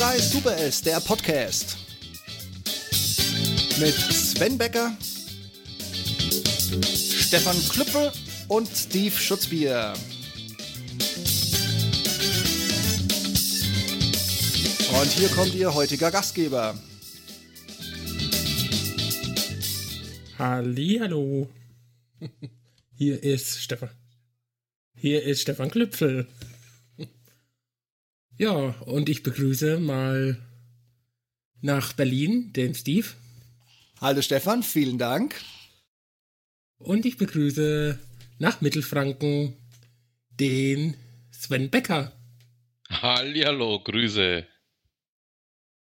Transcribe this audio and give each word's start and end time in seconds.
3 0.00 0.18
Super 0.18 0.56
S, 0.56 0.80
der 0.80 0.98
Podcast. 0.98 1.76
Mit 3.78 3.92
Sven 3.92 4.56
Becker, 4.56 4.96
Stefan 7.20 7.56
Klüppel 7.68 8.10
und 8.48 8.66
Steve 8.68 9.14
Schutzbier. 9.14 9.92
Und 14.98 15.10
hier 15.10 15.28
kommt 15.28 15.54
Ihr 15.54 15.74
heutiger 15.74 16.10
Gastgeber. 16.10 16.78
Hallo. 20.38 21.46
Hier 22.94 23.22
ist 23.22 23.58
Stefan. 23.58 23.90
Hier 24.96 25.22
ist 25.24 25.42
Stefan 25.42 25.70
Klüpfel. 25.70 26.26
Ja, 28.40 28.70
und 28.86 29.10
ich 29.10 29.22
begrüße 29.22 29.78
mal 29.80 30.38
nach 31.60 31.92
Berlin 31.92 32.54
den 32.54 32.74
Steve. 32.74 33.06
Hallo 34.00 34.22
Stefan, 34.22 34.62
vielen 34.62 34.96
Dank. 34.96 35.34
Und 36.78 37.04
ich 37.04 37.18
begrüße 37.18 37.98
nach 38.38 38.62
Mittelfranken 38.62 39.56
den 40.30 40.96
Sven 41.30 41.68
Becker. 41.68 42.12
Hallihallo, 42.88 43.78
Grüße. 43.80 44.46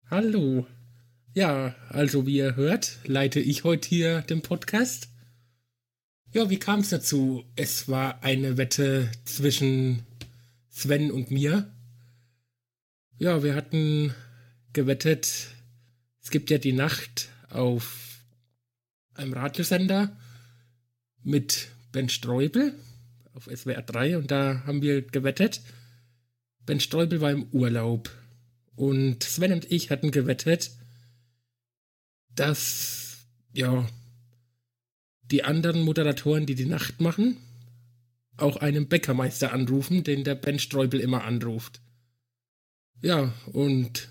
Hallo. 0.09 0.65
Ja, 1.35 1.75
also 1.89 2.25
wie 2.25 2.37
ihr 2.37 2.55
hört, 2.55 2.97
leite 3.05 3.39
ich 3.39 3.65
heute 3.65 3.87
hier 3.87 4.21
den 4.23 4.41
Podcast. 4.41 5.09
Ja, 6.33 6.49
wie 6.49 6.57
kam 6.57 6.79
es 6.79 6.89
dazu? 6.89 7.45
Es 7.55 7.87
war 7.87 8.23
eine 8.23 8.57
Wette 8.57 9.11
zwischen 9.25 10.07
Sven 10.71 11.11
und 11.11 11.29
mir. 11.29 11.71
Ja, 13.19 13.41
wir 13.41 13.55
hatten 13.55 14.13
gewettet, 14.73 15.47
es 16.21 16.29
gibt 16.29 16.51
ja 16.51 16.59
die 16.59 16.73
Nacht 16.73 17.29
auf 17.49 18.19
einem 19.15 19.33
Radiosender 19.33 20.15
mit 21.23 21.69
Ben 21.91 22.09
Streubel 22.09 22.75
auf 23.33 23.45
SWR 23.45 23.81
3 23.81 24.19
und 24.19 24.29
da 24.29 24.61
haben 24.67 24.83
wir 24.83 25.01
gewettet. 25.01 25.61
Ben 26.59 26.79
Streubel 26.79 27.19
war 27.19 27.31
im 27.31 27.47
Urlaub 27.51 28.11
und 28.75 29.23
Sven 29.23 29.53
und 29.53 29.71
ich 29.71 29.89
hatten 29.89 30.11
gewettet, 30.11 30.69
dass 32.35 33.25
ja 33.51 33.89
die 35.23 35.43
anderen 35.43 35.81
Moderatoren, 35.81 36.45
die 36.45 36.53
die 36.53 36.67
Nacht 36.67 37.01
machen, 37.01 37.37
auch 38.35 38.57
einen 38.57 38.87
Bäckermeister 38.87 39.53
anrufen, 39.53 40.03
den 40.03 40.23
der 40.23 40.35
Ben 40.35 40.59
Streubel 40.59 40.99
immer 40.99 41.23
anruft. 41.23 41.81
Ja, 43.01 43.33
und 43.53 44.09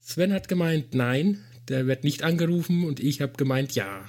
Sven 0.00 0.32
hat 0.32 0.48
gemeint, 0.48 0.94
nein, 0.94 1.44
der 1.68 1.86
wird 1.86 2.04
nicht 2.04 2.22
angerufen 2.22 2.84
und 2.84 3.00
ich 3.00 3.20
habe 3.20 3.32
gemeint, 3.34 3.74
ja. 3.74 4.08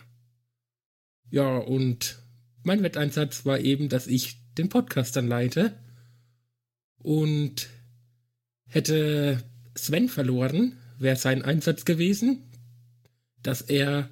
Ja, 1.30 1.58
und 1.58 2.22
mein 2.64 2.84
Wetteinsatz 2.84 3.46
war 3.46 3.60
eben, 3.60 3.90
dass 3.90 4.08
ich 4.08 4.38
den 4.58 4.70
Podcast 4.70 5.16
dann 5.16 5.28
leite 5.28 5.78
und 6.98 7.70
hätte 8.66 9.44
Sven 9.76 10.10
verloren, 10.10 10.78
wäre 10.98 11.16
sein 11.16 11.42
Einsatz 11.42 11.86
gewesen, 11.86 12.44
dass 13.42 13.62
er 13.62 14.10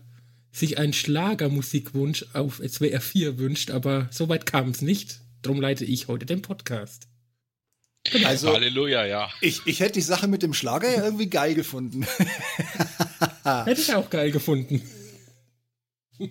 sich 0.52 0.78
einen 0.78 0.94
Schlagermusikwunsch 0.94 2.26
auf 2.34 2.62
SWR 2.66 3.02
4 3.02 3.38
wünscht, 3.38 3.72
aber 3.72 4.08
soweit 4.12 4.46
kam 4.46 4.70
es 4.70 4.82
nicht. 4.82 5.22
Drum 5.42 5.62
leite 5.62 5.86
ich 5.86 6.08
heute 6.08 6.26
den 6.26 6.42
Podcast. 6.42 7.08
Also, 8.26 8.54
Halleluja, 8.54 9.06
ja. 9.06 9.30
Ich, 9.42 9.62
ich 9.66 9.80
hätte 9.80 9.94
die 9.94 10.02
Sache 10.02 10.28
mit 10.28 10.44
dem 10.44 10.54
Schlager 10.54 10.90
ja 10.90 11.04
irgendwie 11.04 11.30
geil 11.30 11.56
gefunden. 11.56 12.06
hätte 13.44 13.82
ich 13.82 13.94
auch 13.94 14.10
geil 14.10 14.32
gefunden. 14.32 14.82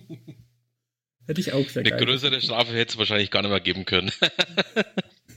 hätte 1.27 1.41
ich 1.41 1.53
auch 1.53 1.69
sehr 1.69 1.81
Eine 1.81 1.91
geil 1.91 2.05
größere 2.05 2.31
gefunden. 2.31 2.45
Strafe 2.45 2.73
hätte 2.73 2.93
es 2.93 2.97
wahrscheinlich 2.97 3.31
gar 3.31 3.41
nicht 3.41 3.51
mehr 3.51 3.59
geben 3.59 3.85
können. 3.85 4.11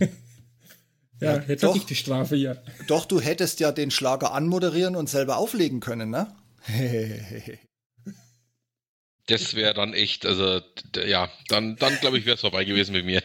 ja, 1.20 1.36
ja, 1.36 1.42
jetzt 1.46 1.62
doch, 1.62 1.76
ich 1.76 1.86
die 1.86 1.96
Strafe 1.96 2.36
ja. 2.36 2.56
Doch, 2.86 3.04
du 3.06 3.20
hättest 3.20 3.60
ja 3.60 3.72
den 3.72 3.90
Schlager 3.90 4.32
anmoderieren 4.32 4.96
und 4.96 5.08
selber 5.08 5.36
auflegen 5.36 5.80
können, 5.80 6.10
ne? 6.10 6.34
das 9.26 9.54
wäre 9.54 9.72
dann 9.72 9.94
echt, 9.94 10.26
also 10.26 10.60
ja, 11.06 11.30
dann, 11.48 11.76
dann 11.76 11.98
glaube 12.00 12.18
ich, 12.18 12.26
wäre 12.26 12.34
es 12.34 12.42
vorbei 12.42 12.64
gewesen 12.64 12.92
mit 12.92 13.06
mir. 13.06 13.22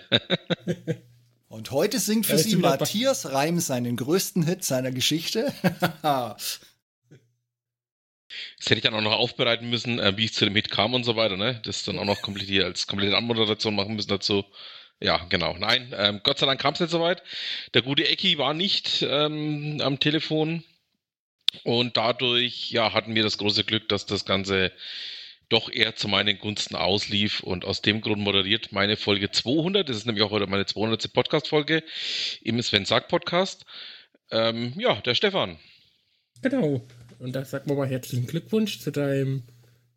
Und 1.47 1.71
heute 1.71 1.99
singt 1.99 2.25
für 2.25 2.37
Sie 2.37 2.55
Matthias 2.55 3.31
Reim 3.31 3.59
seinen 3.59 3.95
größten 3.97 4.43
Hit 4.43 4.63
seiner 4.63 4.91
Geschichte. 4.91 5.53
das 6.01 6.59
hätte 8.65 8.75
ich 8.75 8.81
dann 8.81 8.95
auch 8.95 9.01
noch 9.01 9.13
aufbereiten 9.13 9.69
müssen, 9.69 9.99
äh, 9.99 10.17
wie 10.17 10.25
es 10.25 10.33
zu 10.33 10.45
dem 10.45 10.55
Hit 10.55 10.71
kam 10.71 10.93
und 10.93 11.03
so 11.03 11.15
weiter, 11.15 11.37
ne? 11.37 11.61
Das 11.63 11.83
dann 11.83 11.99
auch 11.99 12.05
noch 12.05 12.21
komplett 12.21 12.47
hier 12.47 12.65
als 12.65 12.87
komplette 12.87 13.15
Anmoderation 13.15 13.75
machen 13.75 13.95
müssen 13.95 14.09
dazu. 14.09 14.43
Ja, 14.99 15.17
genau. 15.29 15.55
Nein, 15.57 15.93
ähm, 15.97 16.21
Gott 16.23 16.39
sei 16.39 16.45
Dank 16.45 16.59
kam 16.59 16.73
es 16.73 16.79
nicht 16.79 16.89
so 16.89 17.01
weit. 17.01 17.21
Der 17.73 17.81
gute 17.81 18.07
Ecki 18.07 18.37
war 18.37 18.53
nicht 18.53 19.05
ähm, 19.07 19.79
am 19.81 19.99
Telefon. 19.99 20.63
Und 21.63 21.95
dadurch, 21.95 22.71
ja, 22.71 22.93
hatten 22.93 23.15
wir 23.15 23.23
das 23.23 23.37
große 23.37 23.63
Glück, 23.63 23.87
dass 23.89 24.05
das 24.05 24.25
Ganze 24.25 24.71
doch 25.49 25.71
eher 25.71 25.95
zu 25.95 26.07
meinen 26.07 26.37
Gunsten 26.39 26.75
auslief 26.75 27.41
und 27.41 27.65
aus 27.65 27.81
dem 27.81 28.01
Grund 28.01 28.21
moderiert 28.21 28.71
meine 28.71 28.97
Folge 28.97 29.31
200. 29.31 29.87
Das 29.87 29.97
ist 29.97 30.05
nämlich 30.05 30.23
auch 30.23 30.31
heute 30.31 30.47
meine 30.47 30.65
200. 30.65 31.11
Podcast-Folge 31.13 31.83
im 32.41 32.61
Sven 32.61 32.85
Sack 32.85 33.07
Podcast. 33.07 33.65
Ähm, 34.31 34.73
ja, 34.77 35.01
der 35.01 35.15
Stefan. 35.15 35.57
Genau. 36.41 36.81
Und 37.19 37.35
da 37.35 37.45
sagen 37.45 37.69
wir 37.69 37.75
mal 37.75 37.87
herzlichen 37.87 38.27
Glückwunsch 38.27 38.79
zu 38.79 38.91
deinem 38.91 39.43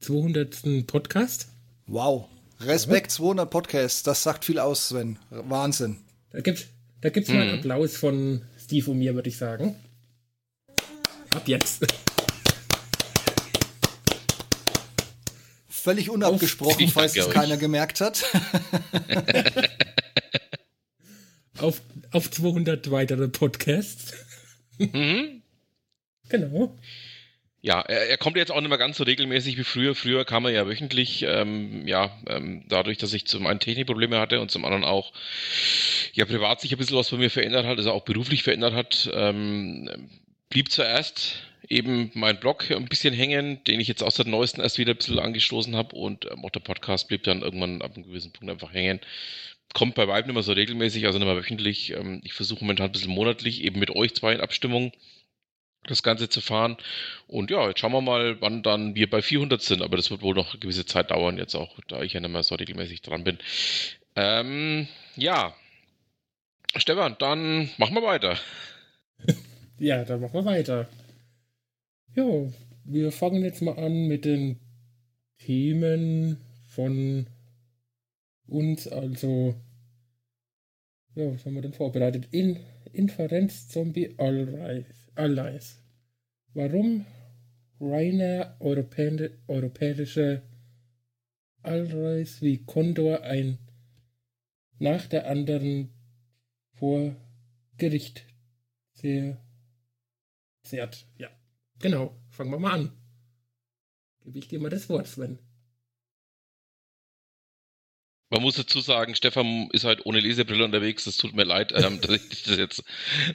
200. 0.01 0.87
Podcast. 0.87 1.49
Wow. 1.87 2.29
Respekt, 2.61 3.11
200 3.11 3.51
Podcasts. 3.51 4.03
Das 4.03 4.23
sagt 4.23 4.45
viel 4.45 4.59
aus, 4.59 4.89
Sven. 4.89 5.19
Wahnsinn. 5.31 5.99
Da 6.31 6.41
gibt's, 6.41 6.67
da 7.01 7.09
gibt's 7.11 7.31
mhm. 7.31 7.37
mal 7.37 7.43
einen 7.43 7.53
mhm. 7.53 7.59
Applaus 7.59 7.97
von 7.97 8.43
Steve 8.59 8.91
und 8.91 8.99
mir, 8.99 9.15
würde 9.15 9.29
ich 9.29 9.37
sagen. 9.37 9.77
Ab 11.31 11.47
jetzt. 11.47 11.87
Völlig 15.79 16.11
unabgesprochen, 16.11 16.87
Uff, 16.87 16.93
falls 16.93 17.17
es 17.17 17.31
keiner 17.31 17.57
gemerkt 17.57 18.01
hat. 18.01 18.25
auf, 21.59 21.81
auf 22.11 22.31
200 22.31 22.91
weitere 22.91 23.29
Podcasts. 23.29 24.13
Mhm. 24.79 25.43
Genau. 26.29 26.77
Ja, 27.61 27.81
er, 27.81 28.09
er, 28.09 28.19
kommt 28.19 28.37
jetzt 28.37 28.53
auch 28.53 28.61
nicht 28.61 28.69
mehr 28.69 28.79
ganz 28.79 28.99
so 28.99 29.05
regelmäßig 29.05 29.59
wie 29.59 29.65
früher. 29.65 29.95
Früher 29.97 30.25
kam 30.25 30.45
er 30.45 30.53
ja 30.53 30.69
wöchentlich, 30.69 31.25
ähm, 31.27 31.89
ja, 31.89 32.17
ähm, 32.29 32.65
dadurch, 32.69 32.99
dass 32.99 33.13
ich 33.13 33.27
zum 33.27 33.47
einen 33.47 33.59
Technikprobleme 33.59 34.19
hatte 34.19 34.41
und 34.41 34.51
zum 34.51 34.65
anderen 34.65 34.85
auch, 34.85 35.13
ja, 36.13 36.25
privat 36.25 36.61
sich 36.61 36.71
ein 36.71 36.79
bisschen 36.79 36.97
was 36.97 37.11
bei 37.11 37.17
mir 37.17 37.31
verändert 37.31 37.67
hat, 37.67 37.79
also 37.79 37.91
auch 37.91 38.05
beruflich 38.05 38.45
verändert 38.45 38.75
hat, 38.75 39.11
ähm, 39.13 40.09
blieb 40.51 40.71
zuerst 40.71 41.48
eben 41.69 42.11
mein 42.15 42.39
Blog 42.39 42.71
ein 42.71 42.87
bisschen 42.87 43.15
hängen, 43.15 43.63
den 43.65 43.81
ich 43.81 43.89
jetzt 43.89 44.03
aus 44.03 44.15
der 44.15 44.27
neuesten 44.27 44.61
erst 44.61 44.79
wieder 44.79 44.93
ein 44.93 44.97
bisschen 44.97 45.19
angestoßen 45.19 45.77
habe 45.77 45.97
und 45.97 46.27
ähm, 46.31 46.45
auch 46.45 46.51
der 46.51 46.61
Podcast 46.61 47.09
blieb 47.09 47.25
dann 47.25 47.43
irgendwann 47.43 47.83
ab 47.83 47.95
einem 47.95 48.05
gewissen 48.05 48.33
Punkt 48.33 48.51
einfach 48.51 48.73
hängen. 48.73 49.01
Kommt 49.75 49.95
bei 49.95 50.09
Vibe 50.09 50.29
nicht 50.29 50.35
mehr 50.35 50.43
so 50.43 50.53
regelmäßig, 50.53 51.07
also 51.07 51.19
nicht 51.19 51.27
mehr 51.27 51.37
wöchentlich. 51.37 51.93
Ähm, 51.93 52.21
ich 52.25 52.33
versuche 52.33 52.65
momentan 52.65 52.87
ein 52.87 52.93
bisschen 52.93 53.13
monatlich 53.13 53.63
eben 53.63 53.79
mit 53.79 53.91
euch 53.91 54.15
zwei 54.15 54.33
in 54.33 54.41
Abstimmung 54.41 54.93
das 55.87 56.03
Ganze 56.03 56.29
zu 56.29 56.41
fahren. 56.41 56.77
Und 57.27 57.51
ja, 57.51 57.67
jetzt 57.69 57.81
schauen 57.81 57.93
wir 57.93 58.01
mal, 58.01 58.41
wann 58.41 58.63
dann 58.63 58.95
wir 58.95 59.09
bei 59.09 59.23
400 59.23 59.61
sind, 59.63 59.83
aber 59.83 59.97
das 59.97 60.11
wird 60.11 60.23
wohl 60.23 60.35
noch 60.35 60.51
eine 60.51 60.61
gewisse 60.61 60.87
Zeit 60.87 61.11
dauern, 61.11 61.39
jetzt 61.39 61.55
auch, 61.55 61.79
da 61.89 62.03
ich 62.03 62.13
ja 62.13 62.21
nicht 62.21 62.31
mehr 62.31 62.43
so 62.43 62.55
regelmäßig 62.55 63.03
dran 63.03 63.25
bin. 63.25 63.39
Ähm, 64.17 64.89
ja, 65.17 65.55
Stefan, 66.77 67.17
dann 67.19 67.71
machen 67.79 67.95
wir 67.95 68.03
weiter. 68.03 68.39
Ja, 69.81 70.05
dann 70.05 70.21
machen 70.21 70.35
wir 70.35 70.45
weiter. 70.45 70.89
Ja, 72.19 72.53
wir 72.83 73.13
fangen 73.13 73.45
jetzt 73.45 73.63
mal 73.63 73.79
an 73.79 74.09
mit 74.09 74.25
den 74.25 74.59
Themen 75.37 76.39
von 76.67 77.29
uns. 78.49 78.89
Also, 78.89 79.55
ja, 81.15 81.33
was 81.33 81.47
haben 81.47 81.55
wir 81.55 81.63
denn 81.63 81.75
vorbereitet? 81.75 82.27
In 82.33 82.59
Inferenz 82.93 83.69
Zombie 83.69 84.17
Allies. 84.19 85.81
Warum 86.55 87.07
reine 87.79 88.57
Europä 88.59 89.31
europäische 89.47 90.43
Allies 91.63 92.43
wie 92.43 92.65
Condor 92.65 93.23
ein 93.23 93.59
nach 94.81 95.07
der 95.07 95.31
anderen 95.31 95.91
vor 96.73 97.15
Gericht 97.77 98.27
sehr 98.95 99.41
zehrt. 100.65 101.07
Ja. 101.17 101.38
Genau, 101.81 102.17
fangen 102.31 102.51
wir 102.53 102.59
mal 102.61 102.73
an. 102.73 102.93
Gebe 104.21 104.39
ich 104.39 104.47
dir 104.49 104.61
mal 104.61 104.71
das 104.71 104.89
Wort, 104.89 105.09
Sven. 105.09 105.41
Man 108.31 108.43
muss 108.43 108.57
dazu 108.57 108.81
sagen, 108.81 109.15
Stefan 109.15 109.69
ist 109.73 109.85
halt 109.85 110.05
ohne 110.05 110.21
Lesebrille 110.21 110.65
unterwegs. 110.65 111.05
Das 111.05 111.17
tut 111.17 111.35
mir 111.35 111.45
leid, 111.45 111.73
ähm, 111.75 112.01
dass 112.03 112.11
ich 112.13 112.43
das 112.43 112.57
jetzt 112.59 112.85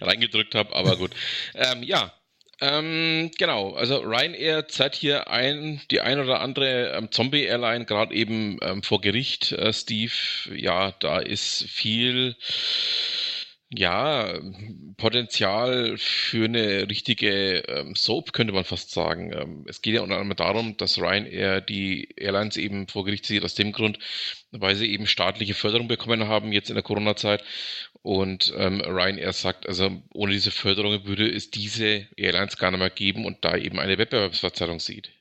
reingedrückt 0.02 0.54
habe, 0.56 0.76
aber 0.76 0.98
gut. 0.98 1.16
Ähm, 1.56 1.84
ja, 1.84 2.14
Ähm, 2.62 3.32
genau, 3.38 3.74
also 3.76 3.98
Ryanair 4.00 4.68
zeigt 4.70 4.96
hier 4.96 5.30
ein, 5.30 5.82
die 5.92 6.02
ein 6.02 6.20
oder 6.20 6.42
andere 6.42 6.92
ähm, 6.98 7.12
Zombie-Airline, 7.12 7.86
gerade 7.86 8.16
eben 8.16 8.60
ähm, 8.64 8.84
vor 8.84 9.02
Gericht, 9.02 9.52
äh, 9.54 9.74
Steve. 9.74 10.14
Ja, 10.56 10.92
da 10.94 11.20
ist 11.20 11.66
viel 11.70 12.38
ja, 13.76 14.40
Potenzial 14.98 15.98
für 15.98 16.46
eine 16.46 16.90
richtige 16.90 17.60
ähm, 17.68 17.96
Soap, 17.96 18.34
könnte 18.34 18.54
man 18.54 18.64
fast 18.64 18.92
sagen. 18.92 19.32
Ähm, 19.34 19.66
es 19.68 19.82
geht 19.82 19.96
ja 19.96 20.02
unter 20.02 20.18
anderem 20.18 20.36
darum, 20.38 20.78
dass 20.78 20.98
Ryanair 20.98 21.62
die 21.62 22.10
Airlines 22.16 22.58
eben 22.58 22.88
vor 22.88 23.06
Gericht 23.06 23.26
zieht, 23.26 23.44
aus 23.44 23.56
dem 23.56 23.72
Grund, 23.72 24.00
weil 24.52 24.76
sie 24.76 24.92
eben 24.92 25.08
staatliche 25.08 25.54
Förderung 25.54 25.88
bekommen 25.88 26.28
haben, 26.28 26.52
jetzt 26.52 26.70
in 26.70 26.76
der 26.76 26.84
Corona-Zeit. 26.84 27.44
Und 28.02 28.54
ähm, 28.58 28.82
Ryanair 28.82 29.34
sagt, 29.34 29.68
also 29.68 30.04
ohne 30.14 30.34
diese 30.34 30.52
Förderung 30.52 31.06
würde 31.06 31.30
es 31.30 31.50
diese 31.50 32.08
Airlines 32.18 32.58
gar 32.58 32.72
nicht 32.72 32.80
mehr 32.80 32.90
geben 32.90 33.26
und 33.26 33.44
da 33.46 33.56
eben 33.56 33.80
eine 33.80 33.98
Wettbewerbsverzerrung 33.98 34.80
sieht. 34.80 35.12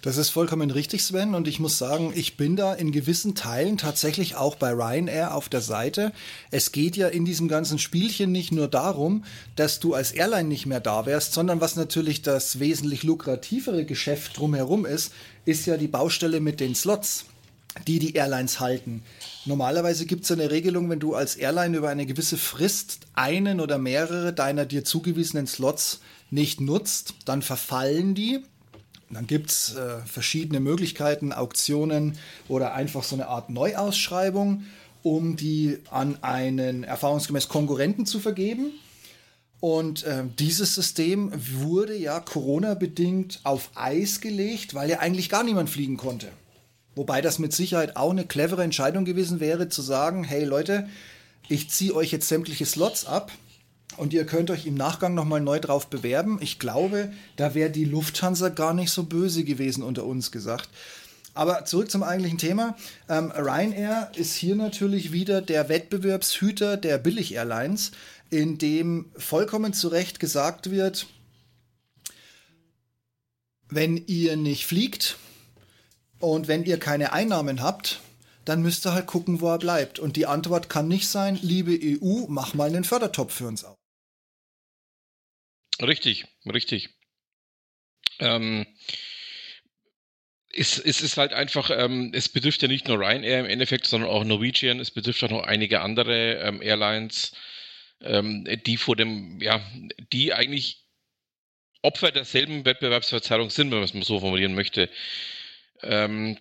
Das 0.00 0.16
ist 0.16 0.30
vollkommen 0.30 0.70
richtig, 0.70 1.02
Sven. 1.02 1.34
Und 1.34 1.48
ich 1.48 1.58
muss 1.58 1.76
sagen, 1.76 2.12
ich 2.14 2.36
bin 2.36 2.54
da 2.54 2.72
in 2.72 2.92
gewissen 2.92 3.34
Teilen 3.34 3.78
tatsächlich 3.78 4.36
auch 4.36 4.54
bei 4.54 4.70
Ryanair 4.70 5.34
auf 5.34 5.48
der 5.48 5.60
Seite. 5.60 6.12
Es 6.52 6.70
geht 6.70 6.96
ja 6.96 7.08
in 7.08 7.24
diesem 7.24 7.48
ganzen 7.48 7.80
Spielchen 7.80 8.30
nicht 8.30 8.52
nur 8.52 8.68
darum, 8.68 9.24
dass 9.56 9.80
du 9.80 9.94
als 9.94 10.12
Airline 10.12 10.48
nicht 10.48 10.66
mehr 10.66 10.78
da 10.78 11.04
wärst, 11.04 11.32
sondern 11.32 11.60
was 11.60 11.74
natürlich 11.74 12.22
das 12.22 12.60
wesentlich 12.60 13.02
lukrativere 13.02 13.84
Geschäft 13.84 14.38
drumherum 14.38 14.86
ist, 14.86 15.12
ist 15.44 15.66
ja 15.66 15.76
die 15.76 15.88
Baustelle 15.88 16.38
mit 16.38 16.60
den 16.60 16.76
Slots, 16.76 17.24
die 17.88 17.98
die 17.98 18.14
Airlines 18.14 18.60
halten. 18.60 19.02
Normalerweise 19.46 20.06
gibt 20.06 20.24
es 20.24 20.30
eine 20.30 20.52
Regelung, 20.52 20.88
wenn 20.90 21.00
du 21.00 21.16
als 21.16 21.34
Airline 21.34 21.76
über 21.76 21.88
eine 21.88 22.06
gewisse 22.06 22.36
Frist 22.36 23.00
einen 23.14 23.58
oder 23.58 23.78
mehrere 23.78 24.32
deiner 24.32 24.64
dir 24.64 24.84
zugewiesenen 24.84 25.48
Slots 25.48 26.00
nicht 26.30 26.60
nutzt, 26.60 27.14
dann 27.24 27.42
verfallen 27.42 28.14
die 28.14 28.44
dann 29.10 29.26
gibt 29.26 29.50
es 29.50 29.74
äh, 29.74 29.98
verschiedene 30.06 30.60
Möglichkeiten, 30.60 31.32
Auktionen 31.32 32.18
oder 32.48 32.74
einfach 32.74 33.02
so 33.02 33.16
eine 33.16 33.28
Art 33.28 33.50
Neuausschreibung, 33.50 34.64
um 35.02 35.36
die 35.36 35.78
an 35.90 36.22
einen 36.22 36.84
erfahrungsgemäß 36.84 37.48
Konkurrenten 37.48 38.04
zu 38.04 38.20
vergeben. 38.20 38.72
Und 39.60 40.04
äh, 40.04 40.24
dieses 40.38 40.74
System 40.74 41.32
wurde 41.34 41.96
ja 41.96 42.20
Corona-bedingt 42.20 43.40
auf 43.44 43.70
Eis 43.74 44.20
gelegt, 44.20 44.74
weil 44.74 44.90
ja 44.90 44.98
eigentlich 45.00 45.28
gar 45.28 45.42
niemand 45.42 45.70
fliegen 45.70 45.96
konnte. 45.96 46.28
Wobei 46.94 47.20
das 47.22 47.38
mit 47.38 47.52
Sicherheit 47.52 47.96
auch 47.96 48.10
eine 48.10 48.26
clevere 48.26 48.62
Entscheidung 48.62 49.04
gewesen 49.04 49.40
wäre, 49.40 49.68
zu 49.68 49.82
sagen, 49.82 50.22
hey 50.24 50.44
Leute, 50.44 50.88
ich 51.48 51.70
ziehe 51.70 51.94
euch 51.94 52.12
jetzt 52.12 52.28
sämtliche 52.28 52.66
Slots 52.66 53.06
ab 53.06 53.32
und 53.98 54.12
ihr 54.12 54.24
könnt 54.24 54.50
euch 54.50 54.66
im 54.66 54.74
Nachgang 54.74 55.14
nochmal 55.14 55.40
neu 55.40 55.58
drauf 55.58 55.88
bewerben. 55.88 56.38
Ich 56.40 56.58
glaube, 56.58 57.12
da 57.36 57.54
wäre 57.54 57.70
die 57.70 57.84
Lufthansa 57.84 58.48
gar 58.48 58.72
nicht 58.72 58.90
so 58.90 59.04
böse 59.04 59.44
gewesen, 59.44 59.82
unter 59.82 60.04
uns 60.04 60.30
gesagt. 60.30 60.68
Aber 61.34 61.64
zurück 61.64 61.90
zum 61.90 62.02
eigentlichen 62.02 62.38
Thema. 62.38 62.76
Ähm, 63.08 63.30
Ryanair 63.30 64.10
ist 64.16 64.34
hier 64.34 64.56
natürlich 64.56 65.12
wieder 65.12 65.40
der 65.42 65.68
Wettbewerbshüter 65.68 66.76
der 66.76 66.98
Billig-Airlines, 66.98 67.92
in 68.30 68.58
dem 68.58 69.06
vollkommen 69.16 69.72
zu 69.72 69.88
Recht 69.88 70.20
gesagt 70.20 70.70
wird, 70.70 71.06
wenn 73.68 73.96
ihr 74.06 74.36
nicht 74.36 74.66
fliegt 74.66 75.16
und 76.18 76.48
wenn 76.48 76.64
ihr 76.64 76.78
keine 76.78 77.12
Einnahmen 77.12 77.62
habt, 77.62 78.00
dann 78.44 78.62
müsst 78.62 78.86
ihr 78.86 78.94
halt 78.94 79.06
gucken, 79.06 79.40
wo 79.40 79.48
er 79.48 79.58
bleibt. 79.58 79.98
Und 79.98 80.16
die 80.16 80.26
Antwort 80.26 80.68
kann 80.68 80.88
nicht 80.88 81.08
sein, 81.08 81.38
liebe 81.40 81.78
EU, 81.80 82.24
mach 82.28 82.54
mal 82.54 82.68
einen 82.68 82.84
Fördertopf 82.84 83.34
für 83.34 83.46
uns 83.46 83.64
auf. 83.64 83.76
Richtig, 85.82 86.26
richtig. 86.46 86.90
Ähm, 88.20 88.66
es, 90.54 90.78
es 90.78 91.00
ist 91.02 91.16
halt 91.16 91.32
einfach, 91.32 91.70
ähm, 91.70 92.10
es 92.14 92.28
betrifft 92.28 92.62
ja 92.62 92.68
nicht 92.68 92.88
nur 92.88 92.98
Ryanair 92.98 93.40
im 93.40 93.46
Endeffekt, 93.46 93.86
sondern 93.86 94.10
auch 94.10 94.24
Norwegian, 94.24 94.80
es 94.80 94.90
betrifft 94.90 95.22
auch 95.24 95.30
noch 95.30 95.42
einige 95.44 95.80
andere 95.80 96.34
ähm, 96.40 96.62
Airlines, 96.62 97.32
ähm, 98.02 98.46
die 98.66 98.76
vor 98.76 98.96
dem, 98.96 99.40
ja, 99.40 99.60
die 100.12 100.32
eigentlich 100.32 100.84
Opfer 101.82 102.10
derselben 102.12 102.64
Wettbewerbsverzerrung 102.64 103.50
sind, 103.50 103.70
wenn 103.70 103.78
man 103.78 103.84
es 103.84 103.94
mal 103.94 104.04
so 104.04 104.20
formulieren 104.20 104.54
möchte. 104.54 104.90
Ähm, 105.82 106.38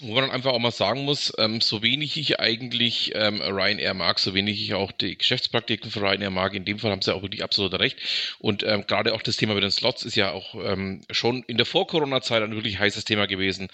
wo 0.00 0.14
man 0.14 0.24
dann 0.24 0.30
einfach 0.32 0.52
auch 0.52 0.58
mal 0.58 0.72
sagen 0.72 1.04
muss, 1.04 1.32
ähm, 1.38 1.60
so 1.60 1.82
wenig 1.82 2.16
ich 2.16 2.40
eigentlich 2.40 3.12
ähm, 3.14 3.40
Ryanair 3.40 3.94
mag, 3.94 4.18
so 4.18 4.34
wenig 4.34 4.60
ich 4.60 4.74
auch 4.74 4.90
die 4.90 5.16
Geschäftspraktiken 5.16 5.90
von 5.90 6.02
Ryanair 6.04 6.30
mag, 6.30 6.54
in 6.54 6.64
dem 6.64 6.78
Fall 6.78 6.90
haben 6.90 7.02
sie 7.02 7.14
auch 7.14 7.22
wirklich 7.22 7.44
absolut 7.44 7.78
recht. 7.78 7.98
Und 8.40 8.64
ähm, 8.64 8.84
gerade 8.86 9.14
auch 9.14 9.22
das 9.22 9.36
Thema 9.36 9.54
mit 9.54 9.62
den 9.62 9.70
Slots 9.70 10.02
ist 10.02 10.16
ja 10.16 10.32
auch 10.32 10.54
ähm, 10.54 11.02
schon 11.10 11.44
in 11.44 11.56
der 11.56 11.66
Vor-Corona-Zeit 11.66 12.42
ein 12.42 12.54
wirklich 12.54 12.78
heißes 12.78 13.04
Thema 13.04 13.26
gewesen. 13.26 13.68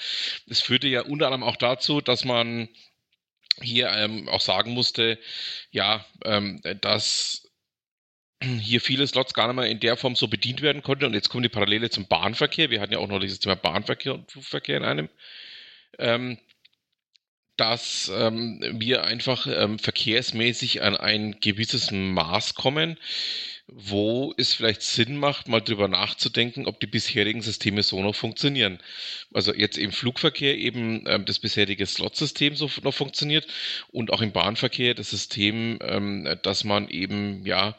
Es 0.49 0.61
führte 0.61 0.89
ja 0.89 1.03
unter 1.03 1.27
anderem 1.27 1.45
auch 1.45 1.57
dazu, 1.57 2.01
dass 2.01 2.25
man 2.25 2.69
hier 3.63 3.91
ähm, 3.91 4.29
auch 4.29 4.41
sagen 4.41 4.73
musste, 4.73 5.19
ja, 5.71 6.05
ähm, 6.25 6.61
dass 6.81 7.49
hier 8.41 8.81
viele 8.81 9.07
Slots 9.07 9.35
gar 9.35 9.49
nicht 9.49 9.57
mehr 9.57 9.67
in 9.67 9.81
der 9.81 9.97
Form 9.97 10.15
so 10.15 10.29
bedient 10.29 10.63
werden 10.63 10.83
konnten. 10.83 11.07
Und 11.07 11.15
jetzt 11.15 11.29
kommt 11.29 11.45
die 11.45 11.49
Parallele 11.49 11.91
zum 11.91 12.07
Bahnverkehr. 12.07 12.71
Wir 12.71 12.81
hatten 12.81 12.93
ja 12.93 12.99
auch 12.99 13.09
noch 13.09 13.19
dieses 13.19 13.41
Thema 13.41 13.57
Bahnverkehr 13.57 14.15
und 14.15 14.31
Flugverkehr 14.31 14.77
in 14.77 14.85
einem 14.85 15.09
ähm, 15.99 16.39
dass 17.59 18.11
ähm, 18.15 18.61
wir 18.75 19.03
einfach 19.03 19.49
ähm, 19.49 19.81
verkehrsmäßig 19.81 20.83
an 20.83 20.97
ein 20.97 21.41
gewisses 21.41 21.91
Maß 21.91 22.55
kommen, 22.55 22.97
wo 23.67 24.33
es 24.39 24.55
vielleicht 24.55 24.83
Sinn 24.83 25.17
macht, 25.17 25.49
mal 25.49 25.61
drüber 25.61 25.89
nachzudenken, 25.89 26.67
ob 26.67 26.79
die 26.79 26.87
bisherigen 26.87 27.43
Systeme 27.43 27.83
so 27.83 28.01
noch 28.01 28.15
funktionieren. 28.15 28.79
Also 29.35 29.53
jetzt 29.53 29.77
im 29.77 29.91
Flugverkehr 29.91 30.57
eben 30.57 31.05
ähm, 31.09 31.25
das 31.25 31.41
bisherige 31.41 31.85
Slot-System 31.85 32.55
so 32.55 32.71
noch 32.83 32.95
funktioniert 32.95 33.47
und 33.89 34.13
auch 34.13 34.23
im 34.23 34.33
Bahnverkehr 34.33 34.95
das 34.95 35.11
System, 35.11 35.81
ähm, 35.83 36.39
dass 36.45 36.63
man 36.63 36.89
eben 36.89 37.45
ja 37.45 37.77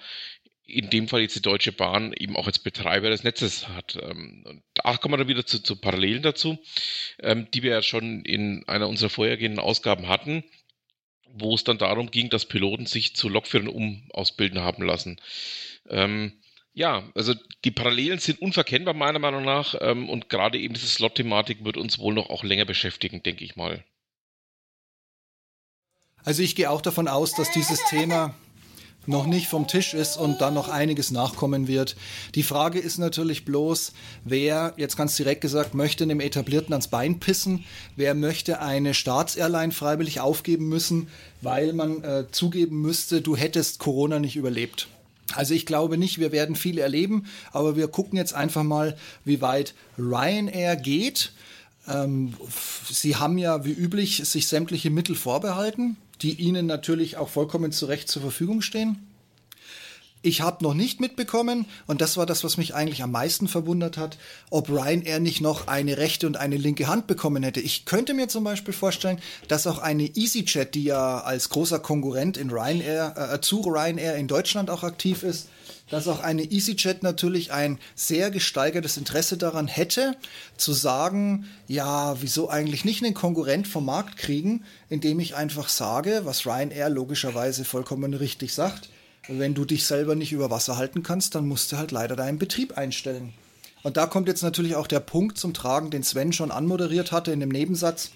in 0.69 0.89
dem 0.89 1.07
Fall 1.07 1.21
jetzt 1.21 1.35
die 1.35 1.41
Deutsche 1.41 1.71
Bahn 1.71 2.13
eben 2.13 2.35
auch 2.35 2.47
als 2.47 2.59
Betreiber 2.59 3.09
des 3.09 3.23
Netzes 3.23 3.67
hat. 3.67 3.97
Ähm, 4.01 4.43
und 4.45 4.63
da 4.73 4.97
kommen 4.97 5.13
wir 5.13 5.17
dann 5.17 5.27
wieder 5.27 5.45
zu, 5.45 5.61
zu 5.61 5.75
Parallelen 5.75 6.21
dazu, 6.21 6.57
ähm, 7.19 7.47
die 7.53 7.63
wir 7.63 7.71
ja 7.71 7.81
schon 7.81 8.23
in 8.23 8.67
einer 8.67 8.87
unserer 8.87 9.09
vorhergehenden 9.09 9.59
Ausgaben 9.59 10.07
hatten, 10.07 10.43
wo 11.31 11.55
es 11.55 11.63
dann 11.63 11.77
darum 11.77 12.11
ging, 12.11 12.29
dass 12.29 12.45
Piloten 12.45 12.85
sich 12.85 13.15
zu 13.15 13.29
Lokführern 13.29 13.67
umausbilden 13.67 14.59
haben 14.59 14.83
lassen. 14.83 15.19
Ähm, 15.89 16.33
ja, 16.73 17.09
also 17.15 17.33
die 17.65 17.71
Parallelen 17.71 18.19
sind 18.19 18.41
unverkennbar 18.41 18.93
meiner 18.93 19.19
Meinung 19.19 19.43
nach 19.43 19.73
und 19.73 20.29
gerade 20.29 20.59
eben 20.59 20.75
diese 20.75 20.87
Slot-Thematik 20.87 21.65
wird 21.65 21.75
uns 21.75 21.99
wohl 21.99 22.13
noch 22.13 22.29
auch 22.29 22.43
länger 22.43 22.63
beschäftigen, 22.63 23.21
denke 23.21 23.43
ich 23.43 23.55
mal. 23.57 23.83
Also 26.23 26.43
ich 26.43 26.55
gehe 26.55 26.69
auch 26.69 26.81
davon 26.81 27.07
aus, 27.07 27.33
dass 27.33 27.51
dieses 27.51 27.83
Thema 27.89 28.35
noch 29.09 29.25
nicht 29.25 29.47
vom 29.47 29.67
Tisch 29.67 29.93
ist 29.93 30.17
und 30.17 30.39
dann 30.39 30.53
noch 30.53 30.69
einiges 30.69 31.09
nachkommen 31.11 31.67
wird. 31.67 31.95
Die 32.35 32.43
Frage 32.43 32.79
ist 32.79 32.99
natürlich 32.99 33.43
bloß, 33.43 33.91
wer, 34.23 34.73
jetzt 34.77 34.97
ganz 34.97 35.15
direkt 35.15 35.41
gesagt, 35.41 35.73
möchte 35.73 36.03
einem 36.03 36.19
Etablierten 36.19 36.73
ans 36.73 36.87
Bein 36.87 37.19
pissen, 37.19 37.65
wer 37.95 38.13
möchte 38.13 38.61
eine 38.61 38.93
Staatsairline 38.93 39.71
freiwillig 39.71 40.19
aufgeben 40.19 40.69
müssen, 40.69 41.07
weil 41.41 41.73
man 41.73 42.03
äh, 42.03 42.25
zugeben 42.31 42.81
müsste, 42.81 43.21
du 43.21 43.35
hättest 43.35 43.79
Corona 43.79 44.19
nicht 44.19 44.35
überlebt. 44.35 44.87
Also 45.33 45.53
ich 45.53 45.65
glaube 45.65 45.97
nicht, 45.97 46.19
wir 46.19 46.31
werden 46.31 46.55
viel 46.55 46.77
erleben, 46.77 47.25
aber 47.51 47.75
wir 47.75 47.87
gucken 47.87 48.17
jetzt 48.17 48.33
einfach 48.33 48.63
mal, 48.63 48.95
wie 49.25 49.41
weit 49.41 49.73
Ryanair 49.97 50.75
geht. 50.75 51.33
Ähm, 51.87 52.33
sie 52.89 53.15
haben 53.15 53.37
ja 53.39 53.65
wie 53.65 53.71
üblich 53.71 54.21
sich 54.25 54.47
sämtliche 54.47 54.91
Mittel 54.91 55.15
vorbehalten 55.15 55.97
die 56.21 56.33
Ihnen 56.33 56.65
natürlich 56.65 57.17
auch 57.17 57.29
vollkommen 57.29 57.71
zu 57.71 57.85
Recht 57.85 58.09
zur 58.09 58.21
Verfügung 58.21 58.61
stehen. 58.61 59.08
Ich 60.21 60.41
habe 60.41 60.65
noch 60.65 60.73
nicht 60.73 60.99
mitbekommen, 60.99 61.65
und 61.87 62.01
das 62.01 62.17
war 62.17 62.25
das, 62.25 62.43
was 62.43 62.57
mich 62.57 62.75
eigentlich 62.75 63.03
am 63.03 63.11
meisten 63.11 63.47
verwundert 63.47 63.95
hat, 63.95 64.17
ob 64.49 64.69
Ryanair 64.69 65.21
nicht 65.21 65.39
noch 65.39 65.67
eine 65.67 65.97
rechte 65.97 66.27
und 66.27 66.35
eine 66.35 66.57
linke 66.57 66.87
Hand 66.87 67.07
bekommen 67.07 67.41
hätte. 67.41 67.61
Ich 67.61 67.85
könnte 67.85 68.13
mir 68.13 68.27
zum 68.27 68.43
Beispiel 68.43 68.73
vorstellen, 68.73 69.21
dass 69.47 69.65
auch 69.65 69.79
eine 69.79 70.03
EasyJet, 70.03 70.75
die 70.75 70.83
ja 70.83 71.21
als 71.21 71.47
großer 71.47 71.79
Konkurrent 71.79 72.35
in 72.35 72.49
Ryanair, 72.49 73.31
äh, 73.33 73.39
zu 73.39 73.61
Ryanair 73.61 74.17
in 74.17 74.27
Deutschland 74.27 74.69
auch 74.69 74.83
aktiv 74.83 75.23
ist, 75.23 75.47
dass 75.89 76.09
auch 76.09 76.19
eine 76.19 76.43
EasyJet 76.43 77.01
natürlich 77.01 77.53
ein 77.53 77.79
sehr 77.95 78.29
gesteigertes 78.29 78.97
Interesse 78.97 79.37
daran 79.37 79.67
hätte, 79.67 80.17
zu 80.57 80.73
sagen, 80.73 81.47
ja, 81.67 82.21
wieso 82.21 82.49
eigentlich 82.49 82.83
nicht 82.83 83.01
einen 83.05 83.13
Konkurrent 83.13 83.67
vom 83.67 83.85
Markt 83.85 84.17
kriegen, 84.17 84.65
indem 84.89 85.21
ich 85.21 85.35
einfach 85.37 85.69
sage, 85.69 86.21
was 86.25 86.45
Ryanair 86.45 86.89
logischerweise 86.89 87.63
vollkommen 87.63 88.13
richtig 88.13 88.53
sagt, 88.53 88.89
wenn 89.29 89.53
du 89.53 89.65
dich 89.65 89.85
selber 89.85 90.15
nicht 90.15 90.31
über 90.31 90.49
Wasser 90.49 90.77
halten 90.77 91.03
kannst, 91.03 91.35
dann 91.35 91.47
musst 91.47 91.71
du 91.71 91.77
halt 91.77 91.91
leider 91.91 92.15
deinen 92.15 92.39
Betrieb 92.39 92.77
einstellen. 92.77 93.33
Und 93.83 93.97
da 93.97 94.07
kommt 94.07 94.27
jetzt 94.27 94.43
natürlich 94.43 94.75
auch 94.75 94.87
der 94.87 94.99
Punkt 94.99 95.37
zum 95.37 95.53
Tragen, 95.53 95.89
den 95.89 96.03
Sven 96.03 96.33
schon 96.33 96.51
anmoderiert 96.51 97.11
hatte 97.11 97.31
in 97.31 97.39
dem 97.39 97.49
Nebensatz. 97.49 98.11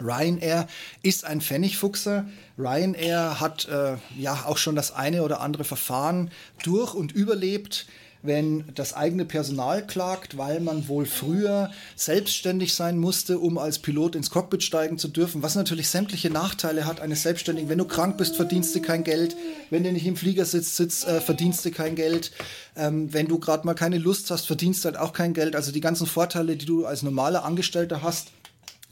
Ryanair 0.00 0.66
ist 1.02 1.24
ein 1.24 1.40
Pfennigfuchser. 1.40 2.26
Ryanair 2.58 3.40
hat 3.40 3.66
äh, 3.68 3.96
ja 4.18 4.44
auch 4.44 4.58
schon 4.58 4.76
das 4.76 4.92
eine 4.92 5.22
oder 5.22 5.40
andere 5.40 5.64
Verfahren 5.64 6.30
durch 6.62 6.92
und 6.94 7.12
überlebt. 7.12 7.86
Wenn 8.26 8.64
das 8.74 8.94
eigene 8.94 9.24
Personal 9.24 9.86
klagt, 9.86 10.36
weil 10.36 10.60
man 10.60 10.88
wohl 10.88 11.06
früher 11.06 11.70
selbstständig 11.94 12.74
sein 12.74 12.98
musste, 12.98 13.38
um 13.38 13.58
als 13.58 13.78
Pilot 13.78 14.14
ins 14.16 14.30
Cockpit 14.30 14.62
steigen 14.62 14.98
zu 14.98 15.08
dürfen, 15.08 15.42
was 15.42 15.54
natürlich 15.54 15.88
sämtliche 15.88 16.30
Nachteile 16.30 16.86
hat 16.86 17.00
eines 17.00 17.22
Selbstständigen. 17.22 17.68
Wenn 17.68 17.78
du 17.78 17.84
krank 17.84 18.16
bist, 18.16 18.36
verdienst 18.36 18.74
du 18.74 18.80
kein 18.80 19.04
Geld. 19.04 19.36
Wenn 19.70 19.84
du 19.84 19.92
nicht 19.92 20.06
im 20.06 20.16
Flieger 20.16 20.44
sitzt, 20.44 20.76
sitzt 20.76 21.06
äh, 21.06 21.20
verdienst 21.20 21.64
du 21.64 21.70
kein 21.70 21.94
Geld. 21.94 22.32
Ähm, 22.76 23.12
wenn 23.12 23.26
du 23.26 23.38
gerade 23.38 23.66
mal 23.66 23.74
keine 23.74 23.98
Lust 23.98 24.30
hast, 24.30 24.46
verdienst 24.46 24.84
du 24.84 24.86
halt 24.86 24.98
auch 24.98 25.12
kein 25.12 25.32
Geld. 25.32 25.56
Also 25.56 25.72
die 25.72 25.80
ganzen 25.80 26.06
Vorteile, 26.06 26.56
die 26.56 26.66
du 26.66 26.84
als 26.84 27.02
normaler 27.02 27.44
Angestellter 27.44 28.02
hast, 28.02 28.28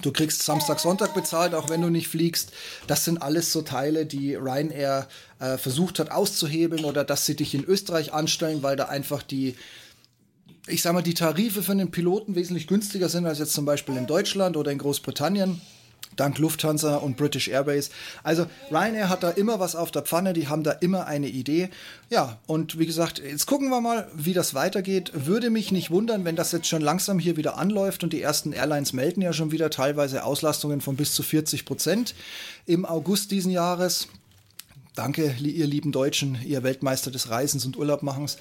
Du 0.05 0.13
kriegst 0.13 0.43
Samstag, 0.43 0.81
Sonntag 0.81 1.15
bezahlt, 1.15 1.55
auch 1.55 1.71
wenn 1.71 1.81
du 1.81 1.89
nicht 1.89 2.09
fliegst. 2.09 2.53
Das 2.87 3.07
sind 3.07 3.23
alles 3.23 3.53
so 3.53 3.63
Teile, 3.63 4.05
die 4.05 4.35
Ryanair 4.35 5.09
äh, 5.39 5.57
versucht 5.57 5.99
hat 5.99 6.11
auszuhebeln 6.11 6.85
oder 6.85 7.05
dass 7.05 7.25
sie 7.25 7.37
dich 7.37 7.55
in 7.55 7.65
Österreich 7.65 8.13
anstellen, 8.13 8.63
weil 8.63 8.77
da 8.77 8.85
einfach 8.85 9.23
die, 9.23 9.57
ich 10.67 10.83
sag 10.83 10.93
mal, 10.93 11.01
die 11.01 11.15
Tarife 11.15 11.63
für 11.63 11.75
den 11.75 11.91
Piloten 11.91 12.35
wesentlich 12.35 12.67
günstiger 12.67 13.09
sind 13.09 13.25
als 13.25 13.39
jetzt 13.39 13.55
zum 13.55 13.65
Beispiel 13.65 13.97
in 13.97 14.07
Deutschland 14.07 14.59
oder 14.59 14.71
in 14.71 14.79
Großbritannien 14.79 15.63
dank 16.17 16.39
Lufthansa 16.39 16.97
und 16.97 17.17
British 17.17 17.49
Airways. 17.49 17.91
Also 18.23 18.47
Ryanair 18.71 19.09
hat 19.09 19.23
da 19.23 19.31
immer 19.31 19.61
was 19.61 19.77
auf 19.77 19.91
der 19.91 20.03
Pfanne, 20.03 20.33
die 20.33 20.49
haben 20.49 20.63
da 20.63 20.73
immer 20.73 21.07
eine 21.07 21.29
Idee. 21.29 21.71
Ja, 22.11 22.39
und 22.47 22.79
wie 22.79 22.87
gesagt, 22.87 23.19
jetzt 23.19 23.47
gucken 23.47 23.69
wir 23.71 23.81
mal, 23.81 24.09
wie 24.15 24.33
das 24.33 24.55
weitergeht. 24.55 25.13
Würde 25.15 25.51
mich 25.51 25.73
nicht 25.73 25.91
wundern, 25.91 26.25
wenn 26.25 26.37
das 26.37 26.53
jetzt 26.53 26.69
schon 26.69 26.83
langsam 26.83 27.19
hier 27.19 27.37
wieder 27.37 27.57
anläuft 27.59 28.05
und 28.05 28.13
die 28.13 28.23
ersten 28.23 28.53
Airlines 28.53 28.93
melden 28.93 29.23
ja 29.23 29.33
schon 29.33 29.53
wieder 29.53 29.71
teilweise 29.71 30.25
Auslastungen 30.25 30.81
von 30.81 30.97
bis 30.97 31.15
zu 31.15 31.23
40 31.23 31.65
Prozent 31.65 32.15
im 32.67 32.85
August 32.85 33.31
diesen 33.31 33.51
Jahres. 33.51 34.09
Danke, 34.95 35.35
ihr 35.41 35.67
lieben 35.67 35.91
Deutschen, 35.91 36.39
ihr 36.45 36.63
Weltmeister 36.63 37.11
des 37.11 37.29
Reisens 37.29 37.67
und 37.67 37.77
Urlaubmachens 37.77 38.39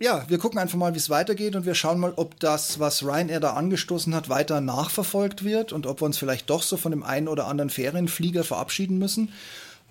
ja, 0.00 0.28
wir 0.28 0.38
gucken 0.38 0.58
einfach 0.58 0.78
mal, 0.78 0.94
wie 0.94 0.98
es 0.98 1.10
weitergeht 1.10 1.56
und 1.56 1.66
wir 1.66 1.74
schauen 1.74 1.98
mal, 1.98 2.12
ob 2.16 2.38
das, 2.38 2.78
was 2.78 3.02
Ryanair 3.02 3.40
da 3.40 3.54
angestoßen 3.54 4.14
hat, 4.14 4.28
weiter 4.28 4.60
nachverfolgt 4.60 5.44
wird 5.44 5.72
und 5.72 5.86
ob 5.86 6.00
wir 6.00 6.06
uns 6.06 6.18
vielleicht 6.18 6.48
doch 6.50 6.62
so 6.62 6.76
von 6.76 6.92
dem 6.92 7.02
einen 7.02 7.26
oder 7.26 7.46
anderen 7.46 7.70
Ferienflieger 7.70 8.44
verabschieden 8.44 8.98
müssen. 8.98 9.32